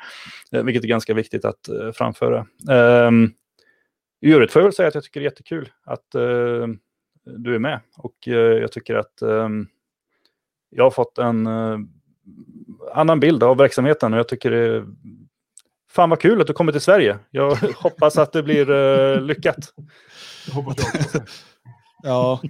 Eh, 0.52 0.62
vilket 0.62 0.84
är 0.84 0.88
ganska 0.88 1.14
viktigt 1.14 1.44
att 1.44 1.68
eh, 1.68 1.92
framföra. 1.92 2.46
Um, 2.70 3.32
i 4.20 4.32
övrigt 4.32 4.52
får 4.52 4.62
jag 4.62 4.64
väl 4.64 4.72
säga 4.72 4.88
att 4.88 4.94
jag 4.94 5.04
tycker 5.04 5.20
det 5.20 5.24
är 5.24 5.30
jättekul 5.30 5.68
att 5.84 6.14
uh, 6.14 6.66
du 7.24 7.54
är 7.54 7.58
med. 7.58 7.80
Och 7.96 8.14
uh, 8.28 8.34
jag 8.34 8.72
tycker 8.72 8.94
att 8.94 9.22
um, 9.22 9.68
jag 10.70 10.84
har 10.84 10.90
fått 10.90 11.18
en 11.18 11.46
uh, 11.46 11.78
annan 12.92 13.20
bild 13.20 13.42
av 13.42 13.56
verksamheten 13.56 14.12
och 14.12 14.18
jag 14.18 14.28
tycker 14.28 14.50
det 14.50 14.58
är 14.58 14.86
fan 15.90 16.10
vad 16.10 16.20
kul 16.20 16.40
att 16.40 16.46
du 16.46 16.52
kommer 16.52 16.72
till 16.72 16.80
Sverige. 16.80 17.18
Jag 17.30 17.54
hoppas 17.76 18.18
att 18.18 18.32
det 18.32 18.42
blir 18.42 19.20
lyckat. 19.20 19.74
Jag 20.46 20.54
hoppas 20.54 20.76
jag 20.78 21.00
också. 21.00 21.22
ja, 22.02 22.40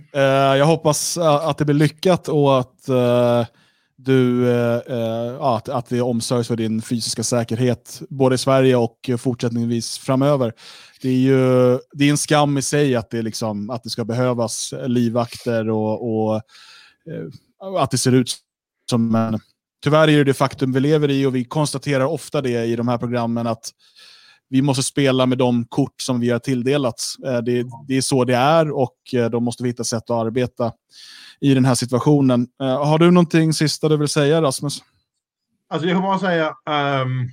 jag 0.56 0.66
hoppas 0.66 1.18
att 1.18 1.58
det 1.58 1.64
blir 1.64 1.74
lyckat 1.74 2.28
och 2.28 2.58
att 2.58 2.88
du, 3.98 4.50
eh, 4.50 4.80
eh 4.86 5.40
att, 5.40 5.68
att 5.68 5.88
det 5.88 6.00
omsörjs 6.00 6.48
för 6.48 6.56
din 6.56 6.82
fysiska 6.82 7.22
säkerhet, 7.22 8.02
både 8.08 8.34
i 8.34 8.38
Sverige 8.38 8.76
och 8.76 9.10
fortsättningsvis 9.18 9.98
framöver 9.98 10.52
det 11.00 11.08
är 11.08 11.12
ju 11.12 11.78
det 11.92 12.04
är 12.04 12.10
en 12.10 12.18
skam 12.18 12.58
i 12.58 12.62
sig 12.62 12.96
att 12.96 13.10
det, 13.10 13.22
liksom, 13.22 13.70
att 13.70 13.82
det 13.82 13.90
ska 13.90 14.04
behövas 14.04 14.74
livvakter 14.86 15.70
och, 15.70 16.10
och 16.10 16.36
eh, 16.36 17.80
att 17.80 17.90
det 17.90 17.98
ser 17.98 18.12
ut 18.12 18.36
som 18.90 19.14
en... 19.14 19.40
Tyvärr 19.84 20.08
är 20.08 20.16
det 20.16 20.24
det 20.24 20.34
faktum 20.34 20.72
vi 20.72 20.80
lever 20.80 21.10
i 21.10 21.26
och 21.26 21.34
vi 21.34 21.44
konstaterar 21.44 22.04
ofta 22.04 22.40
det 22.40 22.64
i 22.64 22.76
de 22.76 22.88
här 22.88 22.98
programmen 22.98 23.46
att 23.46 23.70
vi 24.48 24.62
måste 24.62 24.82
spela 24.82 25.26
med 25.26 25.38
de 25.38 25.64
kort 25.64 26.02
som 26.02 26.20
vi 26.20 26.30
har 26.30 26.38
tilldelats. 26.38 27.18
Eh, 27.26 27.38
det, 27.38 27.66
det 27.88 27.96
är 27.96 28.00
så 28.00 28.24
det 28.24 28.36
är 28.36 28.70
och 28.70 28.96
eh, 29.14 29.30
då 29.30 29.40
måste 29.40 29.62
vi 29.62 29.68
hitta 29.68 29.84
sätt 29.84 30.10
att 30.10 30.26
arbeta 30.26 30.72
i 31.40 31.54
den 31.54 31.64
här 31.64 31.74
situationen. 31.74 32.48
Eh, 32.60 32.86
har 32.86 32.98
du 32.98 33.10
någonting 33.10 33.52
sista 33.52 33.88
du 33.88 33.96
vill 33.96 34.08
säga 34.08 34.42
Rasmus? 34.42 34.82
Alltså 35.68 35.88
jag 35.88 35.96
kan 35.96 36.02
bara 36.02 36.18
säga, 36.18 36.54
um, 37.02 37.30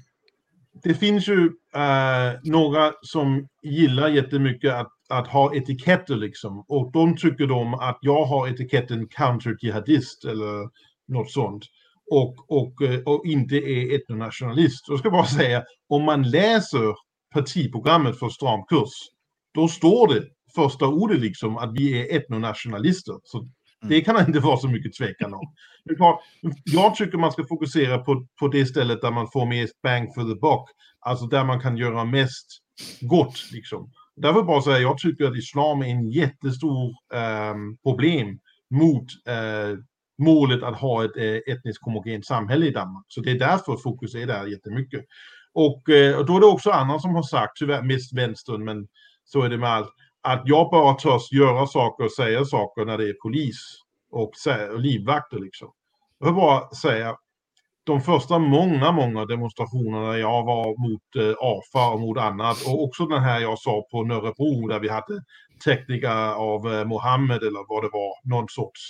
det 0.84 0.94
finns 0.94 1.28
ju 1.28 1.40
uh, 1.76 2.40
några 2.44 2.94
som 3.02 3.48
gillar 3.64 4.10
jättemycket 4.10 4.74
att, 4.74 4.92
att 5.10 5.28
ha 5.28 5.56
etiketter 5.56 6.16
liksom. 6.16 6.66
Och 6.68 6.92
de 6.92 7.18
tycker 7.18 7.48
de 7.48 7.74
att 7.74 7.98
jag 8.02 8.26
har 8.26 8.48
etiketten 8.48 9.08
counter-jihadist 9.08 10.26
eller 10.26 10.70
något 11.08 11.32
sånt. 11.32 11.64
Och, 12.12 12.52
och, 12.52 12.82
eh, 12.82 13.00
och 13.00 13.26
inte 13.26 13.56
är 13.56 13.96
etnonationalist. 13.96 14.86
Jag 14.88 15.00
ska 15.00 15.12
bara 15.12 15.26
säga, 15.26 15.64
om 15.90 16.04
man 16.04 16.30
läser 16.30 16.96
partiprogrammet 17.34 18.20
för 18.20 18.30
stram 18.30 18.64
kurs, 18.66 18.94
då 19.54 19.68
står 19.68 20.14
det 20.14 20.24
första 20.56 20.88
ordet 20.88 21.20
liksom 21.20 21.58
att 21.58 21.72
vi 21.74 22.02
är 22.02 22.18
etnonationalister. 22.18 23.16
Så 23.24 23.48
Mm. 23.86 23.90
det 23.90 24.02
kan 24.02 24.28
inte 24.28 24.40
vara 24.40 24.58
så 24.58 24.68
mycket 24.68 24.94
tvekan 24.94 25.34
om. 25.34 25.54
Jag 26.64 26.96
tycker 26.96 27.18
man 27.18 27.32
ska 27.32 27.46
fokusera 27.48 27.98
på, 27.98 28.28
på 28.40 28.48
det 28.48 28.66
stället 28.66 29.02
där 29.02 29.12
man 29.12 29.28
får 29.32 29.46
mest 29.46 29.82
bang 29.82 30.14
for 30.16 30.22
the 30.22 30.40
buck. 30.40 30.70
Alltså 31.00 31.26
där 31.26 31.44
man 31.44 31.62
kan 31.62 31.78
göra 31.78 32.06
mest 32.06 32.48
gott. 33.02 33.52
Liksom. 33.52 33.92
Därför 34.16 34.44
bara 34.44 34.62
säga, 34.62 34.80
jag 34.80 34.98
tycker 34.98 35.26
att 35.26 35.38
islam 35.38 35.82
är 35.82 35.86
en 35.86 36.12
jättestor 36.12 36.90
eh, 37.14 37.56
problem 37.84 38.40
mot 38.70 39.06
eh, 39.28 39.78
målet 40.18 40.64
att 40.64 40.80
ha 40.80 41.06
ett 41.06 41.18
eh, 41.18 41.54
etniskt 41.54 41.84
homogent 41.84 42.26
samhälle 42.26 42.66
i 42.66 42.72
Danmark. 42.72 43.06
Så 43.08 43.22
det 43.22 43.32
är 43.32 43.40
därför 43.40 43.78
fokus 43.78 44.16
är 44.16 44.26
där 44.26 44.48
jättemycket. 44.48 45.06
Och, 45.54 45.90
eh, 45.90 46.18
och 46.18 46.26
då 46.26 46.36
är 46.36 46.40
det 46.40 46.46
också 46.46 46.70
andra 46.72 47.00
som 47.00 47.16
har 47.16 47.24
sagt, 47.24 47.52
tyvärr 47.56 47.82
mest 47.82 48.18
vänstern, 48.18 48.66
men 48.66 48.88
så 49.26 49.42
är 49.42 49.50
det 49.50 49.58
med 49.58 49.70
allt, 49.70 49.90
att 50.26 50.42
jag 50.46 50.70
bara 50.72 50.94
törs 50.94 51.32
göra 51.32 51.68
saker 51.68 52.04
och 52.06 52.12
säga 52.12 52.46
saker 52.46 52.86
när 52.86 52.98
det 52.98 53.10
är 53.10 53.14
polis 53.14 53.58
och, 54.12 54.32
livvakter 54.78 55.40
liksom. 55.40 55.72
Jag 56.20 56.26
vill 56.26 56.36
bara 56.36 56.70
säga, 56.70 57.16
de 57.84 58.02
första 58.02 58.40
många, 58.40 58.92
många 58.92 59.26
demonstrationerna 59.26 60.18
jag 60.18 60.46
var 60.46 60.90
mot 60.90 61.16
eh, 61.26 61.36
AFA 61.40 61.90
och 61.94 62.00
mot 62.00 62.18
annat 62.18 62.68
och 62.68 62.84
också 62.84 63.06
den 63.06 63.24
här 63.24 63.40
jag 63.40 63.60
sa 63.60 63.84
på 63.92 64.04
Nörrebro 64.04 64.68
där 64.68 64.80
vi 64.80 64.90
hade 64.90 65.24
tekniker 65.66 66.34
av 66.34 66.74
eh, 66.74 66.86
Mohammed 66.86 67.44
eller 67.44 67.70
vad 67.70 67.84
det 67.84 67.90
var, 67.94 68.30
någon 68.36 68.50
sorts. 68.50 68.82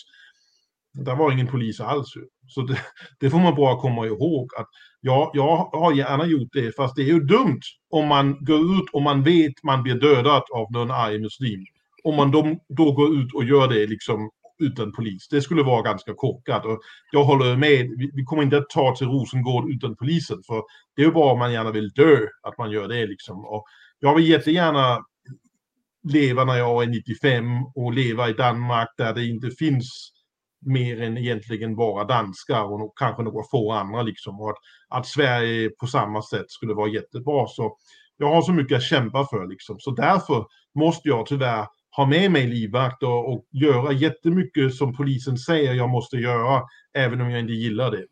Där 0.95 1.15
var 1.15 1.31
ingen 1.31 1.47
polis 1.47 1.79
alls. 1.79 2.13
Så 2.47 2.61
det, 2.61 2.77
det, 3.19 3.29
får 3.29 3.39
man 3.39 3.55
bara 3.55 3.81
komma 3.81 4.05
ihåg 4.05 4.49
att 4.57 4.67
ja, 5.01 5.31
jag 5.33 5.57
har 5.57 5.93
gärna 5.93 6.25
gjort 6.25 6.49
det, 6.51 6.75
fast 6.75 6.95
det 6.95 7.01
är 7.01 7.13
ju 7.13 7.19
dumt 7.19 7.61
om 7.89 8.07
man 8.07 8.45
går 8.45 8.59
ut 8.59 8.89
och 8.93 9.01
man 9.01 9.23
vet 9.23 9.63
man 9.63 9.83
blir 9.83 9.95
dödad 9.95 10.43
av 10.53 10.71
någon 10.71 10.91
arg 10.91 11.19
muslim. 11.19 11.65
Om 12.03 12.15
man 12.15 12.31
då, 12.31 12.55
då 12.69 12.91
går 12.91 13.15
ut 13.15 13.33
och 13.33 13.43
gör 13.43 13.67
det 13.67 13.87
liksom 13.87 14.29
utan 14.59 14.91
polis. 14.91 15.27
Det 15.29 15.41
skulle 15.41 15.63
vara 15.63 15.81
ganska 15.81 16.13
korkat. 16.13 16.65
Och 16.65 16.79
jag 17.11 17.23
håller 17.23 17.57
med, 17.57 17.89
vi, 17.97 18.11
vi 18.13 18.23
kommer 18.23 18.43
inte 18.43 18.57
att 18.57 18.69
ta 18.69 18.95
till 18.95 19.07
Rosengård 19.07 19.69
utan 19.69 19.95
polisen. 19.95 20.43
För 20.47 20.63
det 20.95 21.01
är 21.01 21.05
ju 21.05 21.11
bara 21.11 21.31
om 21.31 21.39
man 21.39 21.53
gärna 21.53 21.71
vill 21.71 21.89
dö 21.89 22.17
att 22.43 22.57
man 22.57 22.71
gör 22.71 22.87
det. 22.87 23.05
Liksom. 23.05 23.45
Och 23.45 23.65
jag 23.99 24.15
vill 24.15 24.29
jättegärna 24.29 25.05
leva 26.03 26.45
när 26.45 26.55
jag 26.55 26.83
är 26.83 26.87
95 26.87 27.45
och 27.75 27.93
leva 27.93 28.29
i 28.29 28.33
Danmark 28.33 28.89
där 28.97 29.13
det 29.13 29.25
inte 29.25 29.49
finns 29.49 30.11
mer 30.65 31.01
än 31.01 31.17
egentligen 31.17 31.75
bara 31.75 32.03
danskar 32.03 32.63
och 32.63 32.97
kanske 32.97 33.23
några 33.23 33.43
få 33.51 33.71
andra. 33.71 34.01
Liksom. 34.01 34.39
Och 34.39 34.49
att, 34.49 34.57
att 34.89 35.07
Sverige 35.07 35.69
på 35.69 35.87
samma 35.87 36.21
sätt 36.21 36.45
skulle 36.47 36.73
vara 36.73 36.89
jättebra. 36.89 37.47
Så 37.47 37.77
jag 38.17 38.33
har 38.33 38.41
så 38.41 38.53
mycket 38.53 38.77
att 38.77 38.83
kämpa 38.83 39.25
för. 39.25 39.47
Liksom. 39.47 39.79
Så 39.79 39.91
därför 39.91 40.45
måste 40.75 41.09
jag 41.09 41.25
tyvärr 41.25 41.65
ha 41.95 42.05
med 42.05 42.31
mig 42.31 42.47
livvakt 42.47 43.03
och, 43.03 43.33
och 43.33 43.45
göra 43.51 43.91
jättemycket 43.91 44.75
som 44.75 44.95
polisen 44.95 45.37
säger 45.37 45.73
jag 45.73 45.89
måste 45.89 46.17
göra, 46.17 46.61
även 46.97 47.21
om 47.21 47.29
jag 47.29 47.39
inte 47.39 47.53
gillar 47.53 47.91
det. 47.91 48.05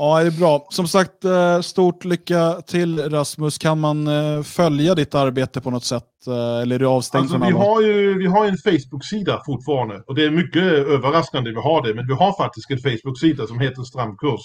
Ja, 0.00 0.20
det 0.20 0.26
är 0.26 0.38
bra. 0.38 0.66
Som 0.70 0.88
sagt, 0.88 1.24
eh, 1.24 1.60
stort 1.60 2.04
lycka 2.04 2.52
till 2.66 3.10
Rasmus. 3.10 3.58
Kan 3.58 3.80
man 3.80 4.06
eh, 4.06 4.42
följa 4.42 4.94
ditt 4.94 5.14
arbete 5.14 5.60
på 5.60 5.70
något 5.70 5.84
sätt? 5.84 6.04
eh, 6.26 6.62
Eller 6.62 6.74
är 6.74 6.78
du 6.78 6.86
avstängd 6.86 7.22
Alltså, 7.22 7.38
från 7.38 7.46
vi 7.46 7.52
har 7.52 7.82
ju 7.82 8.18
vi 8.18 8.26
har 8.26 8.44
en 8.46 8.56
Facebook-sida 8.58 9.42
fortfarande. 9.46 10.02
Och 10.06 10.14
det 10.14 10.24
är 10.24 10.30
mycket 10.30 10.62
överraskande 10.62 11.50
vi 11.50 11.56
har 11.56 11.82
det. 11.86 11.94
Men 11.94 12.06
vi 12.06 12.14
har 12.14 12.32
faktiskt 12.36 12.70
en 12.70 12.78
Facebook-sida 12.78 13.46
som 13.46 13.60
heter 13.60 13.82
Stramkurs. 13.82 14.40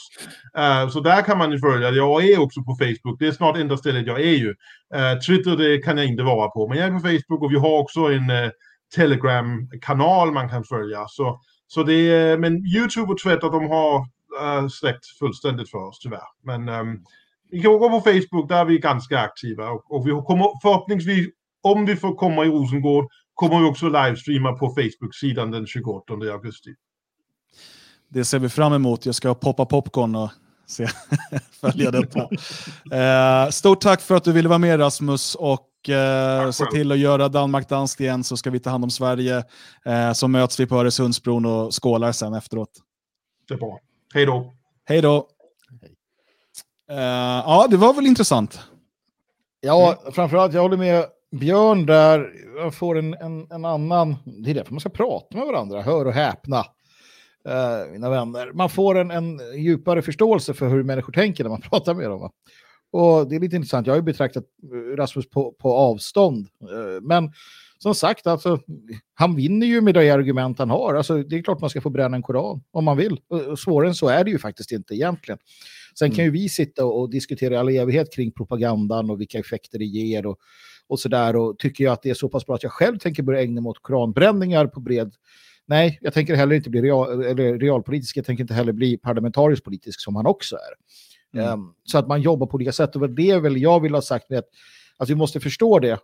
Eh, 0.58 0.90
så 0.90 1.00
där 1.00 1.22
kan 1.22 1.38
man 1.38 1.52
ju 1.52 1.60
följa. 1.60 1.90
Jag 1.90 2.26
är 2.26 2.42
också 2.42 2.64
på 2.64 2.76
Facebook. 2.80 3.20
Det 3.20 3.28
är 3.28 3.32
snart 3.32 3.58
enda 3.58 3.78
stället 3.78 4.08
jag 4.08 4.22
är 4.22 4.38
ju. 4.46 4.54
Eh, 4.96 5.20
Twitter 5.28 5.58
det 5.58 5.78
kan 5.78 5.98
jag 5.98 6.08
inte 6.08 6.24
vara 6.24 6.48
på. 6.50 6.68
Men 6.68 6.78
jag 6.78 6.88
är 6.88 6.92
på 6.92 7.00
Facebook 7.00 7.44
och 7.44 7.52
vi 7.52 7.60
har 7.60 7.80
också 7.80 8.00
en 8.00 8.30
eh, 8.30 8.50
Telegram-kanal 8.96 10.32
man 10.32 10.50
kan 10.50 10.64
följa. 10.64 11.06
Så, 11.08 11.40
så 11.68 11.84
det 11.84 11.94
är, 11.94 12.38
men 12.38 12.54
YouTube 12.66 13.12
och 13.12 13.20
Twitter 13.20 13.50
de 13.52 13.70
har 13.70 14.06
uh, 14.42 14.68
släckt 14.68 15.06
fullständigt 15.20 15.72
för 15.72 15.88
oss 15.88 16.00
tyvärr. 16.00 16.28
Men 16.44 16.70
ehm, 16.70 17.04
vi 17.50 17.62
kan 17.62 17.80
gå 17.80 17.90
på 17.90 18.02
Facebook, 18.02 18.50
där 18.50 18.62
är 18.62 18.66
vi 18.66 18.80
ganska 18.80 19.20
aktiva. 19.20 19.70
Och, 19.70 19.96
och 19.96 20.08
vi 20.08 20.12
kommer 20.12 20.62
förhoppningsvis, 20.62 21.28
om 21.64 21.86
vi 21.86 21.96
får 21.96 22.16
komma 22.16 22.46
i 22.46 22.48
Rosengård, 22.48 23.08
kommer 23.34 23.60
vi 23.60 23.66
också 23.66 23.90
livestreama 23.90 24.54
på 24.54 24.70
Facebook-sidan 24.70 25.52
den 25.52 25.68
28 25.68 26.14
augusti. 26.14 26.70
Det 28.10 28.26
ser 28.26 28.40
vi 28.40 28.50
fram 28.50 28.74
emot. 28.74 29.06
Jag 29.06 29.16
ska 29.16 29.34
poppa 29.34 29.66
popcorn 29.66 30.16
och 30.16 30.32
se, 30.66 30.88
följa 31.62 31.92
detta. 31.92 32.20
Eh, 32.92 33.50
stort 33.50 33.82
tack 33.82 34.02
för 34.02 34.16
att 34.16 34.24
du 34.24 34.32
ville 34.32 34.50
vara 34.50 34.60
med 34.60 34.80
Rasmus 34.80 35.36
och 35.36 35.90
eh, 35.90 36.52
se 36.52 36.66
till 36.66 36.92
att 36.92 36.98
göra 36.98 37.30
Danmark 37.30 37.70
danskt 37.70 38.02
igen 38.02 38.24
så 38.24 38.38
ska 38.38 38.50
vi 38.50 38.60
ta 38.60 38.70
hand 38.70 38.84
om 38.84 38.90
Sverige. 38.90 39.44
Eh, 39.86 40.14
så 40.14 40.28
möts 40.28 40.60
vi 40.60 40.68
på 40.68 40.76
Öresundsbron 40.76 41.46
och 41.46 41.84
skålar 41.84 42.12
sen 42.12 42.34
efteråt. 42.34 42.70
Det 43.48 43.54
är 43.54 43.58
bra. 43.58 43.80
Hej 44.14 44.26
då! 44.26 44.54
Hej 44.86 45.02
då! 45.02 45.28
Eh, 46.90 46.98
ja, 47.46 47.68
det 47.70 47.78
var 47.78 47.94
väl 47.94 48.08
intressant. 48.08 48.60
Ja, 49.62 50.04
framförallt 50.12 50.54
jag 50.54 50.62
håller 50.62 50.78
med 50.78 51.06
Björn 51.32 51.86
där. 51.86 52.34
Jag 52.58 52.76
får 52.76 52.98
en, 52.98 53.14
en, 53.14 53.52
en 53.52 53.66
annan... 53.66 54.16
Det 54.26 54.50
är 54.50 54.54
därför 54.54 54.72
man 54.72 54.80
ska 54.80 54.90
prata 54.90 55.38
med 55.38 55.46
varandra. 55.46 55.82
Hör 55.82 56.06
och 56.06 56.14
häpna, 56.14 56.58
eh, 57.50 57.92
mina 57.92 58.10
vänner. 58.10 58.52
Man 58.54 58.70
får 58.70 58.98
en, 58.98 59.12
en 59.12 59.42
djupare 59.56 60.02
förståelse 60.02 60.54
för 60.54 60.68
hur 60.68 60.84
människor 60.84 61.14
tänker 61.14 61.44
när 61.44 61.52
man 61.52 61.62
pratar 61.70 61.94
med 61.94 62.10
dem. 62.10 62.22
Va? 62.22 62.32
Och 62.92 63.30
det 63.30 63.36
är 63.36 63.40
lite 63.40 63.56
intressant. 63.56 63.88
Jag 63.88 63.94
har 63.94 64.00
ju 64.00 64.04
betraktat 64.04 64.44
eh, 64.74 64.96
Rasmus 64.98 65.30
på, 65.30 65.52
på 65.52 65.74
avstånd. 65.74 66.48
Eh, 66.62 67.02
men 67.02 67.32
som 67.84 67.96
sagt, 67.96 68.28
alltså, 68.28 68.60
han 69.14 69.36
vinner 69.36 69.68
ju 69.68 69.82
med 69.82 69.94
de 69.94 70.12
argument 70.12 70.60
han 70.60 70.70
har. 70.70 70.96
Alltså, 70.96 71.24
det 71.24 71.36
är 71.36 71.44
klart 71.44 71.62
man 71.62 71.70
ska 71.70 71.82
få 71.82 71.90
bränna 71.90 72.16
en 72.16 72.24
koran 72.24 72.64
om 72.72 72.86
man 72.86 72.98
vill. 72.98 73.18
Och, 73.28 73.60
svårare 73.60 73.90
än 73.90 73.96
så 73.96 74.08
är 74.08 74.24
det 74.24 74.32
ju 74.32 74.40
faktiskt 74.40 74.72
inte 74.72 74.96
egentligen. 74.96 75.40
Sen 76.00 76.12
kan 76.12 76.26
ju 76.26 76.32
vi 76.32 76.50
sitta 76.50 76.86
och, 76.86 77.10
diskutera 77.10 77.54
i 77.54 77.58
all 77.58 77.70
evighet 77.70 78.14
kring 78.16 78.32
propagandan 78.32 79.10
och 79.10 79.22
vilka 79.22 79.40
effekter 79.40 79.80
det 79.80 79.86
ger 79.86 80.26
och, 80.26 80.38
och 80.88 81.00
sådär. 81.00 81.36
Och 81.36 81.60
tycker 81.60 81.84
jag 81.84 81.94
att 81.94 82.02
det 82.02 82.10
är 82.10 82.14
så 82.14 82.30
pass 82.30 82.46
bra 82.46 82.56
att 82.56 82.64
jag 82.64 82.72
själv 82.72 82.98
tänker 82.98 83.24
börja 83.24 83.42
ägna 83.42 83.62
mig 83.62 83.70
åt 83.70 83.82
koranbränningar 83.82 84.68
på 84.68 84.80
bred... 84.80 85.14
Nej, 85.66 86.00
jag 86.02 86.14
tänker 86.14 86.36
heller 86.36 86.56
inte 86.56 86.70
bli 86.70 86.82
real, 86.82 87.24
eller 87.24 87.60
realpolitisk, 87.60 88.18
jag 88.18 88.26
tänker 88.26 88.44
inte 88.44 88.54
heller 88.54 88.74
bli 88.74 88.98
parlamentarisk 88.98 89.64
politisk 89.64 90.02
som 90.02 90.16
han 90.16 90.26
också 90.26 90.56
är. 90.56 90.74
Mm. 91.40 91.54
Ehm, 91.54 91.74
så 91.84 91.98
att 91.98 92.08
man 92.08 92.22
jobbar 92.22 92.48
på 92.48 92.56
olika 92.56 92.72
sätt. 92.72 92.96
Och 92.96 93.10
det 93.10 93.30
är 93.30 93.40
väl 93.40 93.62
jag 93.62 93.80
vill 93.80 93.94
ha 93.94 94.02
sagt 94.02 94.30
med 94.30 94.40
att, 94.40 94.50
att 94.98 95.10
vi 95.10 95.16
måste 95.16 95.40
förstå 95.40 95.80
det. 95.80 96.00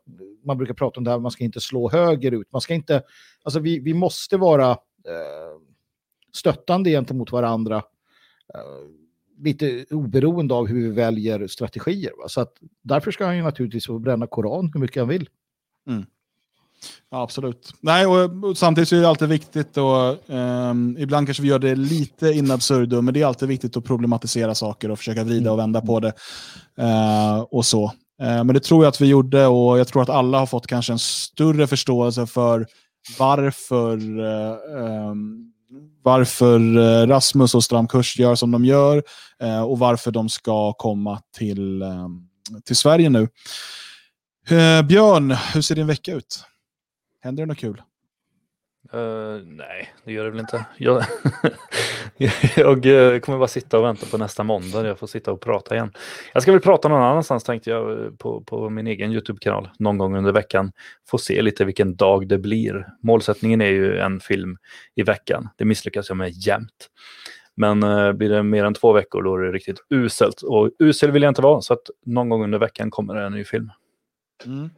Man 0.46 0.58
brukar 0.58 0.74
prata 0.74 1.00
om 1.00 1.04
det 1.04 1.12
här, 1.12 1.20
man 1.20 1.32
ska 1.32 1.44
inte 1.44 1.62
slå 1.62 1.90
höger 1.90 2.32
ut. 2.32 2.52
Man 2.52 2.62
ska 2.62 2.74
inte, 2.74 3.04
alltså 3.44 3.60
vi, 3.60 3.80
vi 3.80 3.94
måste 3.94 4.38
vara 4.38 4.72
eh, 4.72 5.60
stöttande 6.34 6.90
gentemot 6.90 7.32
varandra. 7.32 7.76
Eh, 8.54 8.62
lite 9.44 9.86
oberoende 9.90 10.54
av 10.54 10.68
hur 10.68 10.90
vi 10.90 10.90
väljer 10.90 11.48
strategier. 11.48 12.12
Va? 12.22 12.30
Så 12.30 12.42
att 12.42 12.54
därför 12.82 13.12
ska 13.12 13.26
han 13.26 13.38
ju 13.38 13.44
naturligtvis 13.44 13.86
få 13.86 14.00
bränna 14.00 14.28
Koran 14.28 14.72
hur 14.74 14.80
mycket 14.80 15.02
han 15.02 15.10
vill. 15.10 15.30
Ja, 17.10 17.22
absolut. 17.22 17.74
Nej, 17.82 18.06
och, 18.06 18.58
samtidigt 18.58 18.90
så 18.90 18.96
är 18.96 19.02
det 19.02 19.10
alltid 19.10 19.30
viktigt 19.30 19.78
och 19.78 20.30
ehm, 20.30 20.96
ibland 21.00 21.28
kanske 21.28 21.44
vi 21.44 21.50
gör 21.50 21.60
det 21.60 21.76
lite 21.76 22.32
in 22.32 22.52
absurdum, 22.52 23.06
men 23.06 23.14
det 23.14 23.22
är 23.22 23.26
alltid 23.26 23.48
viktigt 23.48 23.78
att 23.78 23.86
problematisera 23.86 24.56
saker 24.56 24.92
och 24.92 24.98
försöka 24.98 25.24
vrida 25.24 25.52
och 25.52 25.60
vända 25.60 25.82
på 25.82 26.00
det. 26.00 26.14
Eh, 26.78 27.40
och 27.40 27.66
så. 27.66 27.92
Eh, 28.22 28.44
men 28.44 28.48
det 28.48 28.60
tror 28.60 28.84
jag 28.84 28.90
att 28.90 29.02
vi 29.02 29.08
gjorde 29.08 29.48
och 29.48 29.80
jag 29.80 29.88
tror 29.88 30.02
att 30.02 30.10
alla 30.10 30.40
har 30.40 30.46
fått 30.46 30.68
kanske 30.68 30.94
en 30.94 31.00
större 31.00 31.68
förståelse 31.68 32.28
för 32.28 32.68
varför, 33.20 33.98
eh, 34.20 34.56
ehm, 34.86 35.54
varför 36.04 36.78
eh, 36.78 37.08
Rasmus 37.08 37.56
och 37.56 37.64
Stramkurs 37.64 38.20
gör 38.20 38.36
som 38.36 38.52
de 38.52 38.66
gör 38.66 39.04
och 39.68 39.80
varför 39.80 40.12
de 40.12 40.30
ska 40.30 40.74
komma 40.74 41.22
till, 41.38 41.82
ehm, 41.82 42.28
till 42.66 42.76
Sverige 42.76 43.10
nu. 43.10 43.28
Björn, 44.84 45.32
hur 45.54 45.62
ser 45.62 45.76
din 45.76 45.88
vecka 45.88 46.14
ut? 46.14 46.44
Händer 47.22 47.44
det 47.44 47.48
något 47.48 47.58
kul? 47.58 47.82
Uh, 48.94 49.42
nej, 49.46 49.94
det 50.06 50.12
gör 50.12 50.24
det 50.24 50.30
väl 50.30 50.40
inte. 50.40 50.66
Jag, 50.78 51.04
Eh, 52.58 52.92
jag 52.92 53.22
kommer 53.22 53.38
bara 53.38 53.48
sitta 53.48 53.78
och 53.78 53.84
vänta 53.84 54.06
på 54.06 54.18
nästa 54.18 54.44
måndag. 54.44 54.88
Jag 54.88 55.00
får 55.00 55.08
sitta 55.08 55.32
och 55.32 55.42
prata 55.42 55.76
igen. 55.76 55.92
Jag 56.34 56.44
ska 56.44 56.52
väl 56.52 56.62
prata 56.62 56.88
någon 56.88 57.02
annanstans 57.02 57.44
tänkte 57.44 57.70
jag 57.70 58.06
eh, 58.06 58.12
på, 58.12 58.42
på 58.42 58.70
min 58.70 58.88
egen 58.88 59.12
YouTube-kanal 59.12 59.70
någon 59.80 59.98
gång 59.98 60.18
under 60.18 60.32
veckan. 60.32 60.72
Få 61.10 61.18
se 61.18 61.42
lite 61.42 61.66
vilken 61.66 61.96
dag 61.96 62.28
det 62.28 62.38
blir. 62.38 62.88
Målsättningen 63.04 63.62
är 63.62 63.70
ju 63.70 63.98
en 63.98 64.20
film 64.20 64.58
i 64.96 65.04
veckan. 65.04 65.50
Det 65.58 65.66
misslyckas 65.66 66.10
jag 66.10 66.18
med 66.18 66.32
jämt. 66.32 66.90
Men 67.56 67.84
eh, 67.84 68.12
blir 68.12 68.30
det 68.30 68.44
mer 68.44 68.66
än 68.66 68.74
två 68.74 68.94
veckor 68.94 69.24
då 69.24 69.36
är 69.36 69.40
det 69.40 69.52
riktigt 69.52 69.80
uselt. 69.90 70.42
Och 70.42 70.72
usel 70.80 71.12
vill 71.12 71.24
jag 71.24 71.32
inte 71.32 71.42
vara 71.42 71.62
så 71.62 71.74
att 71.74 71.90
någon 72.06 72.30
gång 72.30 72.44
under 72.44 72.60
veckan 72.60 72.92
kommer 72.92 73.16
det 73.16 73.26
en 73.26 73.34
ny 73.34 73.44
film. 73.44 73.72
Mm. 74.46 74.70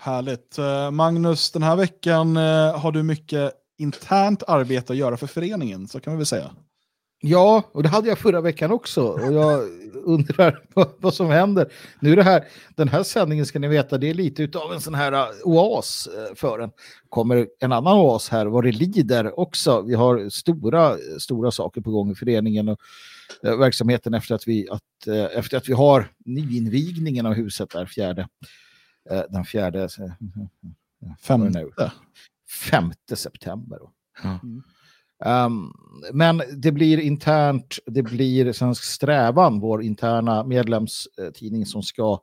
Härligt. 0.00 0.58
Eh, 0.58 0.90
Magnus, 0.90 1.52
den 1.52 1.62
här 1.62 1.76
veckan 1.76 2.36
har 2.76 2.92
du 2.92 3.02
mycket 3.02 3.52
internt 3.78 4.42
arbete 4.46 4.92
att 4.92 4.98
göra 4.98 5.16
för 5.16 5.26
föreningen, 5.26 5.88
så 5.88 6.00
kan 6.00 6.12
vi 6.12 6.16
väl 6.16 6.26
säga. 6.26 6.50
Ja, 7.20 7.62
och 7.72 7.82
det 7.82 7.88
hade 7.88 8.08
jag 8.08 8.18
förra 8.18 8.40
veckan 8.40 8.70
också. 8.70 9.02
Och 9.02 9.32
jag 9.32 9.68
undrar 10.04 10.64
vad, 10.74 10.88
vad 10.98 11.14
som 11.14 11.26
händer. 11.26 11.72
Nu 12.00 12.12
är 12.12 12.16
det 12.16 12.22
här, 12.22 12.44
den 12.76 12.88
här 12.88 13.02
sändningen 13.02 13.46
ska 13.46 13.58
ni 13.58 13.68
veta, 13.68 13.98
det 13.98 14.10
är 14.10 14.14
lite 14.14 14.58
av 14.58 14.72
en 14.72 14.80
sån 14.80 14.94
här 14.94 15.12
uh, 15.12 15.28
oas 15.44 16.08
uh, 16.18 16.34
för 16.34 16.58
en. 16.58 16.70
kommer 17.08 17.48
en 17.60 17.72
annan 17.72 17.98
oas 17.98 18.28
här 18.28 18.46
vad 18.46 18.64
det 18.64 18.72
lider 18.72 19.40
också. 19.40 19.82
Vi 19.82 19.94
har 19.94 20.28
stora, 20.28 20.96
stora 21.18 21.50
saker 21.50 21.80
på 21.80 21.90
gång 21.90 22.10
i 22.10 22.14
föreningen 22.14 22.68
och 22.68 22.78
uh, 23.46 23.56
verksamheten 23.56 24.14
efter 24.14 24.34
att 24.34 24.48
vi, 24.48 24.68
att, 24.70 25.06
efter 25.32 25.56
att 25.56 25.68
vi 25.68 25.72
har 25.72 26.12
nyinvigningen 26.24 27.26
av 27.26 27.34
huset 27.34 27.70
där, 27.70 27.86
fjärde, 27.86 28.28
den 29.28 29.44
fjärde, 29.44 29.88
uh, 30.00 30.46
Femte. 31.20 31.90
5 32.70 32.92
september. 33.14 33.78
Mm. 34.24 34.62
Um, 35.24 35.72
men 36.12 36.42
det 36.56 36.72
blir 36.72 36.98
internt, 37.00 37.78
det 37.86 38.02
blir 38.02 38.52
Svensk 38.52 38.84
Strävan, 38.84 39.60
vår 39.60 39.82
interna 39.82 40.44
medlemstidning 40.44 41.66
som 41.66 41.82
ska 41.82 42.20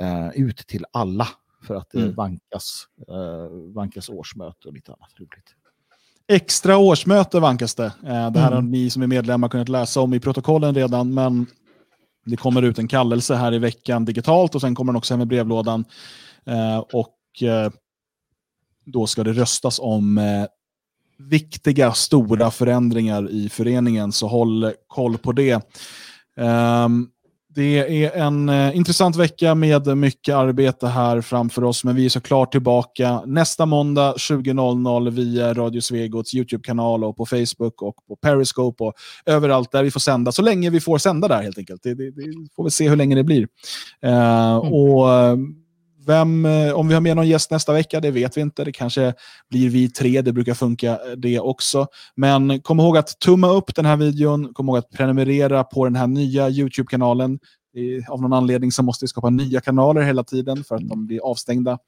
uh, 0.00 0.30
ut 0.34 0.56
till 0.56 0.84
alla 0.92 1.28
för 1.66 1.74
att 1.74 1.90
det 1.90 1.98
Mm. 2.02 2.14
vankas, 2.14 2.86
uh, 3.10 3.72
vankas 3.74 4.08
årsmöte 4.08 4.68
och 4.68 4.74
lite 4.74 4.92
annat 4.92 5.10
roligt. 5.18 5.54
Extra 6.28 6.76
årsmöte 6.76 7.40
vankas 7.40 7.74
det. 7.74 7.84
Eh, 7.86 8.30
Det 8.30 8.38
här 8.40 8.50
har 8.50 8.58
Mm. 8.58 8.70
ni 8.70 8.90
som 8.90 9.02
är 9.02 9.06
medlemmar 9.06 9.48
kunnat 9.48 9.68
läsa 9.68 10.00
om 10.00 10.14
i 10.14 10.20
protokollen 10.20 10.74
redan, 10.74 11.14
men 11.14 11.46
det 12.26 12.36
kommer 12.36 12.62
ut 12.62 12.78
en 12.78 12.88
kallelse 12.88 13.34
här 13.34 13.54
i 13.54 13.58
veckan 13.58 14.04
digitalt 14.04 14.54
och 14.54 14.60
sen 14.60 14.74
kommer 14.74 14.92
den 14.92 14.98
också 14.98 15.14
hem 15.14 15.20
i 15.20 15.26
brevlådan. 15.26 15.84
Eh, 16.46 16.78
Och 16.78 17.42
eh, 17.42 17.72
då 18.84 19.06
ska 19.06 19.24
det 19.24 19.32
röstas 19.32 19.78
om 19.82 20.18
eh, 20.18 20.44
viktiga, 21.18 21.92
stora 21.92 22.50
förändringar 22.50 23.30
i 23.30 23.48
föreningen, 23.48 24.12
så 24.12 24.26
håll 24.28 24.72
koll 24.86 25.18
på 25.18 25.32
det. 25.32 25.60
Ehm, 26.36 27.08
Det 27.54 28.04
är 28.04 28.16
en 28.16 28.48
eh, 28.48 28.76
intressant 28.76 29.16
vecka 29.16 29.54
med 29.54 29.98
mycket 29.98 30.34
arbete 30.34 30.86
här 30.86 31.20
framför 31.20 31.64
oss, 31.64 31.84
men 31.84 31.96
vi 31.96 32.04
är 32.04 32.08
såklart 32.08 32.52
tillbaka 32.52 33.22
nästa 33.26 33.66
måndag 33.66 34.14
20.00 34.16 35.10
via 35.10 35.54
Radio 35.54 35.80
Svegots 35.80 36.34
YouTube-kanal 36.34 37.04
och 37.04 37.16
på 37.16 37.26
Facebook 37.26 37.82
och 37.82 37.96
på 38.08 38.16
Periscope 38.16 38.84
och 38.84 38.94
överallt 39.26 39.72
där 39.72 39.82
vi 39.82 39.90
får 39.90 40.00
sända, 40.00 40.32
så 40.32 40.42
länge 40.42 40.70
vi 40.70 40.80
får 40.80 40.98
sända 40.98 41.28
där 41.28 41.42
helt 41.42 41.58
enkelt. 41.58 41.82
Det, 41.82 41.94
det, 41.94 42.10
det 42.10 42.32
får 42.56 42.64
vi 42.64 42.70
se 42.70 42.88
hur 42.88 42.96
länge 42.96 43.16
det 43.16 43.24
blir. 43.24 43.48
Eh, 44.02 44.56
och 44.56 45.12
eh, 45.12 45.36
vem, 46.06 46.46
eh, 46.46 46.72
om 46.72 46.88
vi 46.88 46.94
har 46.94 47.00
med 47.00 47.16
någon 47.16 47.28
gäst 47.28 47.50
nästa 47.50 47.72
vecka, 47.72 48.00
det 48.00 48.10
vet 48.10 48.36
vi 48.36 48.40
inte. 48.40 48.64
Det 48.64 48.72
kanske 48.72 49.14
blir 49.50 49.70
vi 49.70 49.90
tre, 49.90 50.22
det 50.22 50.32
brukar 50.32 50.54
funka 50.54 50.90
eh, 50.90 51.12
det 51.16 51.40
också. 51.40 51.86
Men 52.16 52.60
kom 52.60 52.80
ihåg 52.80 52.96
att 52.96 53.18
tumma 53.20 53.48
upp 53.48 53.74
den 53.74 53.86
här 53.86 53.96
videon, 53.96 54.54
kom 54.54 54.68
ihåg 54.68 54.78
att 54.78 54.90
prenumerera 54.90 55.64
på 55.64 55.84
den 55.84 55.96
här 55.96 56.06
nya 56.06 56.50
YouTube-kanalen. 56.50 57.38
Av 58.08 58.22
någon 58.22 58.32
anledning 58.32 58.72
så 58.72 58.82
måste 58.82 59.04
vi 59.04 59.08
skapa 59.08 59.30
nya 59.30 59.60
kanaler 59.60 60.02
hela 60.02 60.24
tiden 60.24 60.64
för 60.64 60.74
att 60.74 60.88
de 60.88 61.06
blir 61.06 61.20
avstängda. 61.20 61.78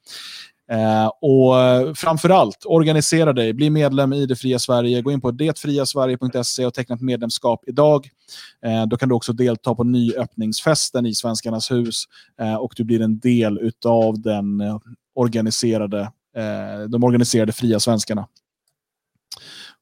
Eh, 0.71 1.07
och 1.07 1.53
framförallt, 1.97 2.57
organisera 2.65 3.33
dig, 3.33 3.53
bli 3.53 3.69
medlem 3.69 4.13
i 4.13 4.25
Det 4.25 4.35
fria 4.35 4.59
Sverige. 4.59 5.01
Gå 5.01 5.11
in 5.11 5.21
på 5.21 5.31
detfriasverige.se 5.31 6.65
och 6.65 6.73
teckna 6.73 6.95
ett 6.95 7.01
medlemskap 7.01 7.63
idag. 7.67 8.09
Eh, 8.65 8.85
då 8.87 8.97
kan 8.97 9.09
du 9.09 9.15
också 9.15 9.33
delta 9.33 9.75
på 9.75 9.83
nyöppningsfesten 9.83 11.05
i 11.05 11.15
Svenskarnas 11.15 11.71
hus 11.71 12.03
eh, 12.39 12.55
och 12.55 12.73
du 12.75 12.83
blir 12.83 13.01
en 13.01 13.19
del 13.19 13.71
av 13.85 14.21
den 14.21 14.61
eh, 14.61 14.77
organiserade, 15.15 15.99
eh, 16.37 16.89
de 16.89 17.03
organiserade 17.03 17.51
fria 17.51 17.79
svenskarna. 17.79 18.27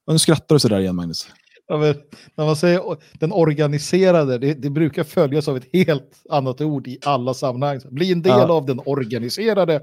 Och 0.06 0.12
nu 0.12 0.18
skrattar 0.18 0.54
du 0.54 0.58
sådär 0.58 0.80
igen, 0.80 0.96
Magnus. 0.96 1.28
Ja, 1.66 1.76
men, 1.76 1.94
när 2.34 2.44
man 2.44 2.56
säger 2.56 2.82
den 3.12 3.32
organiserade, 3.32 4.38
det, 4.38 4.54
det 4.54 4.70
brukar 4.70 5.04
följas 5.04 5.48
av 5.48 5.56
ett 5.56 5.68
helt 5.72 6.22
annat 6.30 6.60
ord 6.60 6.86
i 6.86 6.98
alla 7.02 7.34
sammanhang. 7.34 7.80
Bli 7.90 8.12
en 8.12 8.22
del 8.22 8.32
Ja. 8.32 8.52
av 8.52 8.66
den 8.66 8.80
organiserade. 8.84 9.80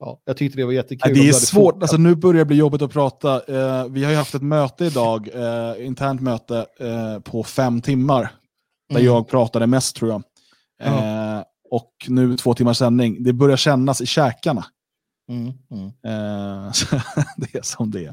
Ja, 0.00 0.20
jag 0.24 0.36
tyckte 0.36 0.58
det 0.58 0.64
var 0.64 0.72
jättekul. 0.72 1.14
Det 1.14 1.28
är 1.28 1.32
svårt, 1.32 1.82
alltså, 1.82 1.96
nu 1.96 2.14
börjar 2.14 2.38
det 2.38 2.44
bli 2.44 2.56
jobbigt 2.56 2.82
att 2.82 2.92
prata. 2.92 3.34
Eh, 3.34 3.86
vi 3.90 4.04
har 4.04 4.10
ju 4.10 4.16
haft 4.16 4.34
ett 4.34 4.42
möte 4.42 4.84
idag, 4.84 5.28
eh, 5.34 5.86
internt 5.86 6.20
möte, 6.20 6.66
eh, 6.80 7.20
på 7.20 7.42
fem 7.44 7.80
timmar. 7.80 8.20
Där 8.88 8.96
Mm. 9.00 9.04
jag 9.06 9.28
pratade 9.28 9.66
mest 9.66 9.96
tror 9.96 10.10
jag. 10.10 10.22
Eh, 10.82 11.42
och 11.70 11.92
nu 12.08 12.36
två 12.36 12.54
timmars 12.54 12.76
sändning. 12.76 13.22
Det 13.22 13.32
börjar 13.32 13.56
kännas 13.56 14.00
i 14.00 14.06
käkarna. 14.06 14.64
Mm, 15.30 15.42
mm. 15.70 15.90
Det 17.36 17.54
är 17.58 17.62
som 17.62 17.90
det 17.90 18.04
är. 18.06 18.12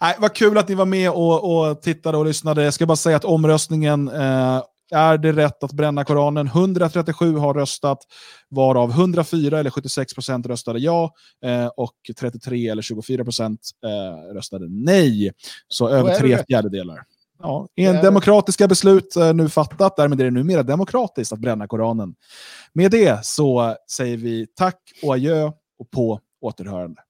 Nej, 0.00 0.16
vad 0.18 0.34
kul 0.34 0.58
att 0.58 0.68
ni 0.68 0.74
var 0.74 0.86
med 0.86 1.10
och, 1.10 1.68
och 1.70 1.82
tittade 1.82 2.18
och 2.18 2.26
lyssnade. 2.26 2.64
Jag 2.64 2.74
ska 2.74 2.86
bara 2.86 2.96
säga 2.96 3.16
att 3.16 3.24
omröstningen 3.24 4.08
eh, 4.08 4.62
är 4.92 5.18
det 5.18 5.32
rätt 5.32 5.64
att 5.64 5.72
bränna 5.72 6.04
Koranen? 6.04 6.46
137 6.46 7.36
har 7.36 7.54
röstat, 7.54 7.98
varav 8.48 8.90
104 8.90 9.58
eller 9.58 9.70
76 9.70 10.14
procent 10.14 10.46
röstade 10.46 10.78
ja 10.78 11.12
eh, 11.44 11.66
och 11.66 11.94
33 12.20 12.68
eller 12.68 12.82
24 12.82 13.24
procent 13.24 13.60
eh, 13.86 14.34
röstade 14.34 14.66
nej. 14.68 15.32
Så 15.68 15.88
över 15.88 16.14
tre 16.14 16.44
fjärdedelar. 16.48 16.98
Ja, 17.42 17.68
en 17.76 17.96
är 17.96 18.02
demokratiska 18.02 18.68
beslut 18.68 19.16
eh, 19.16 19.34
nu 19.34 19.48
fattat, 19.48 19.96
därmed 19.96 20.20
är 20.20 20.24
det 20.24 20.30
numera 20.30 20.62
demokratiskt 20.62 21.32
att 21.32 21.38
bränna 21.38 21.66
Koranen. 21.66 22.14
Med 22.72 22.90
det 22.90 23.24
så 23.24 23.76
säger 23.90 24.16
vi 24.16 24.46
tack 24.54 24.80
och 25.02 25.14
adjö 25.14 25.50
och 25.78 25.90
på 25.90 26.20
återhörande. 26.40 27.00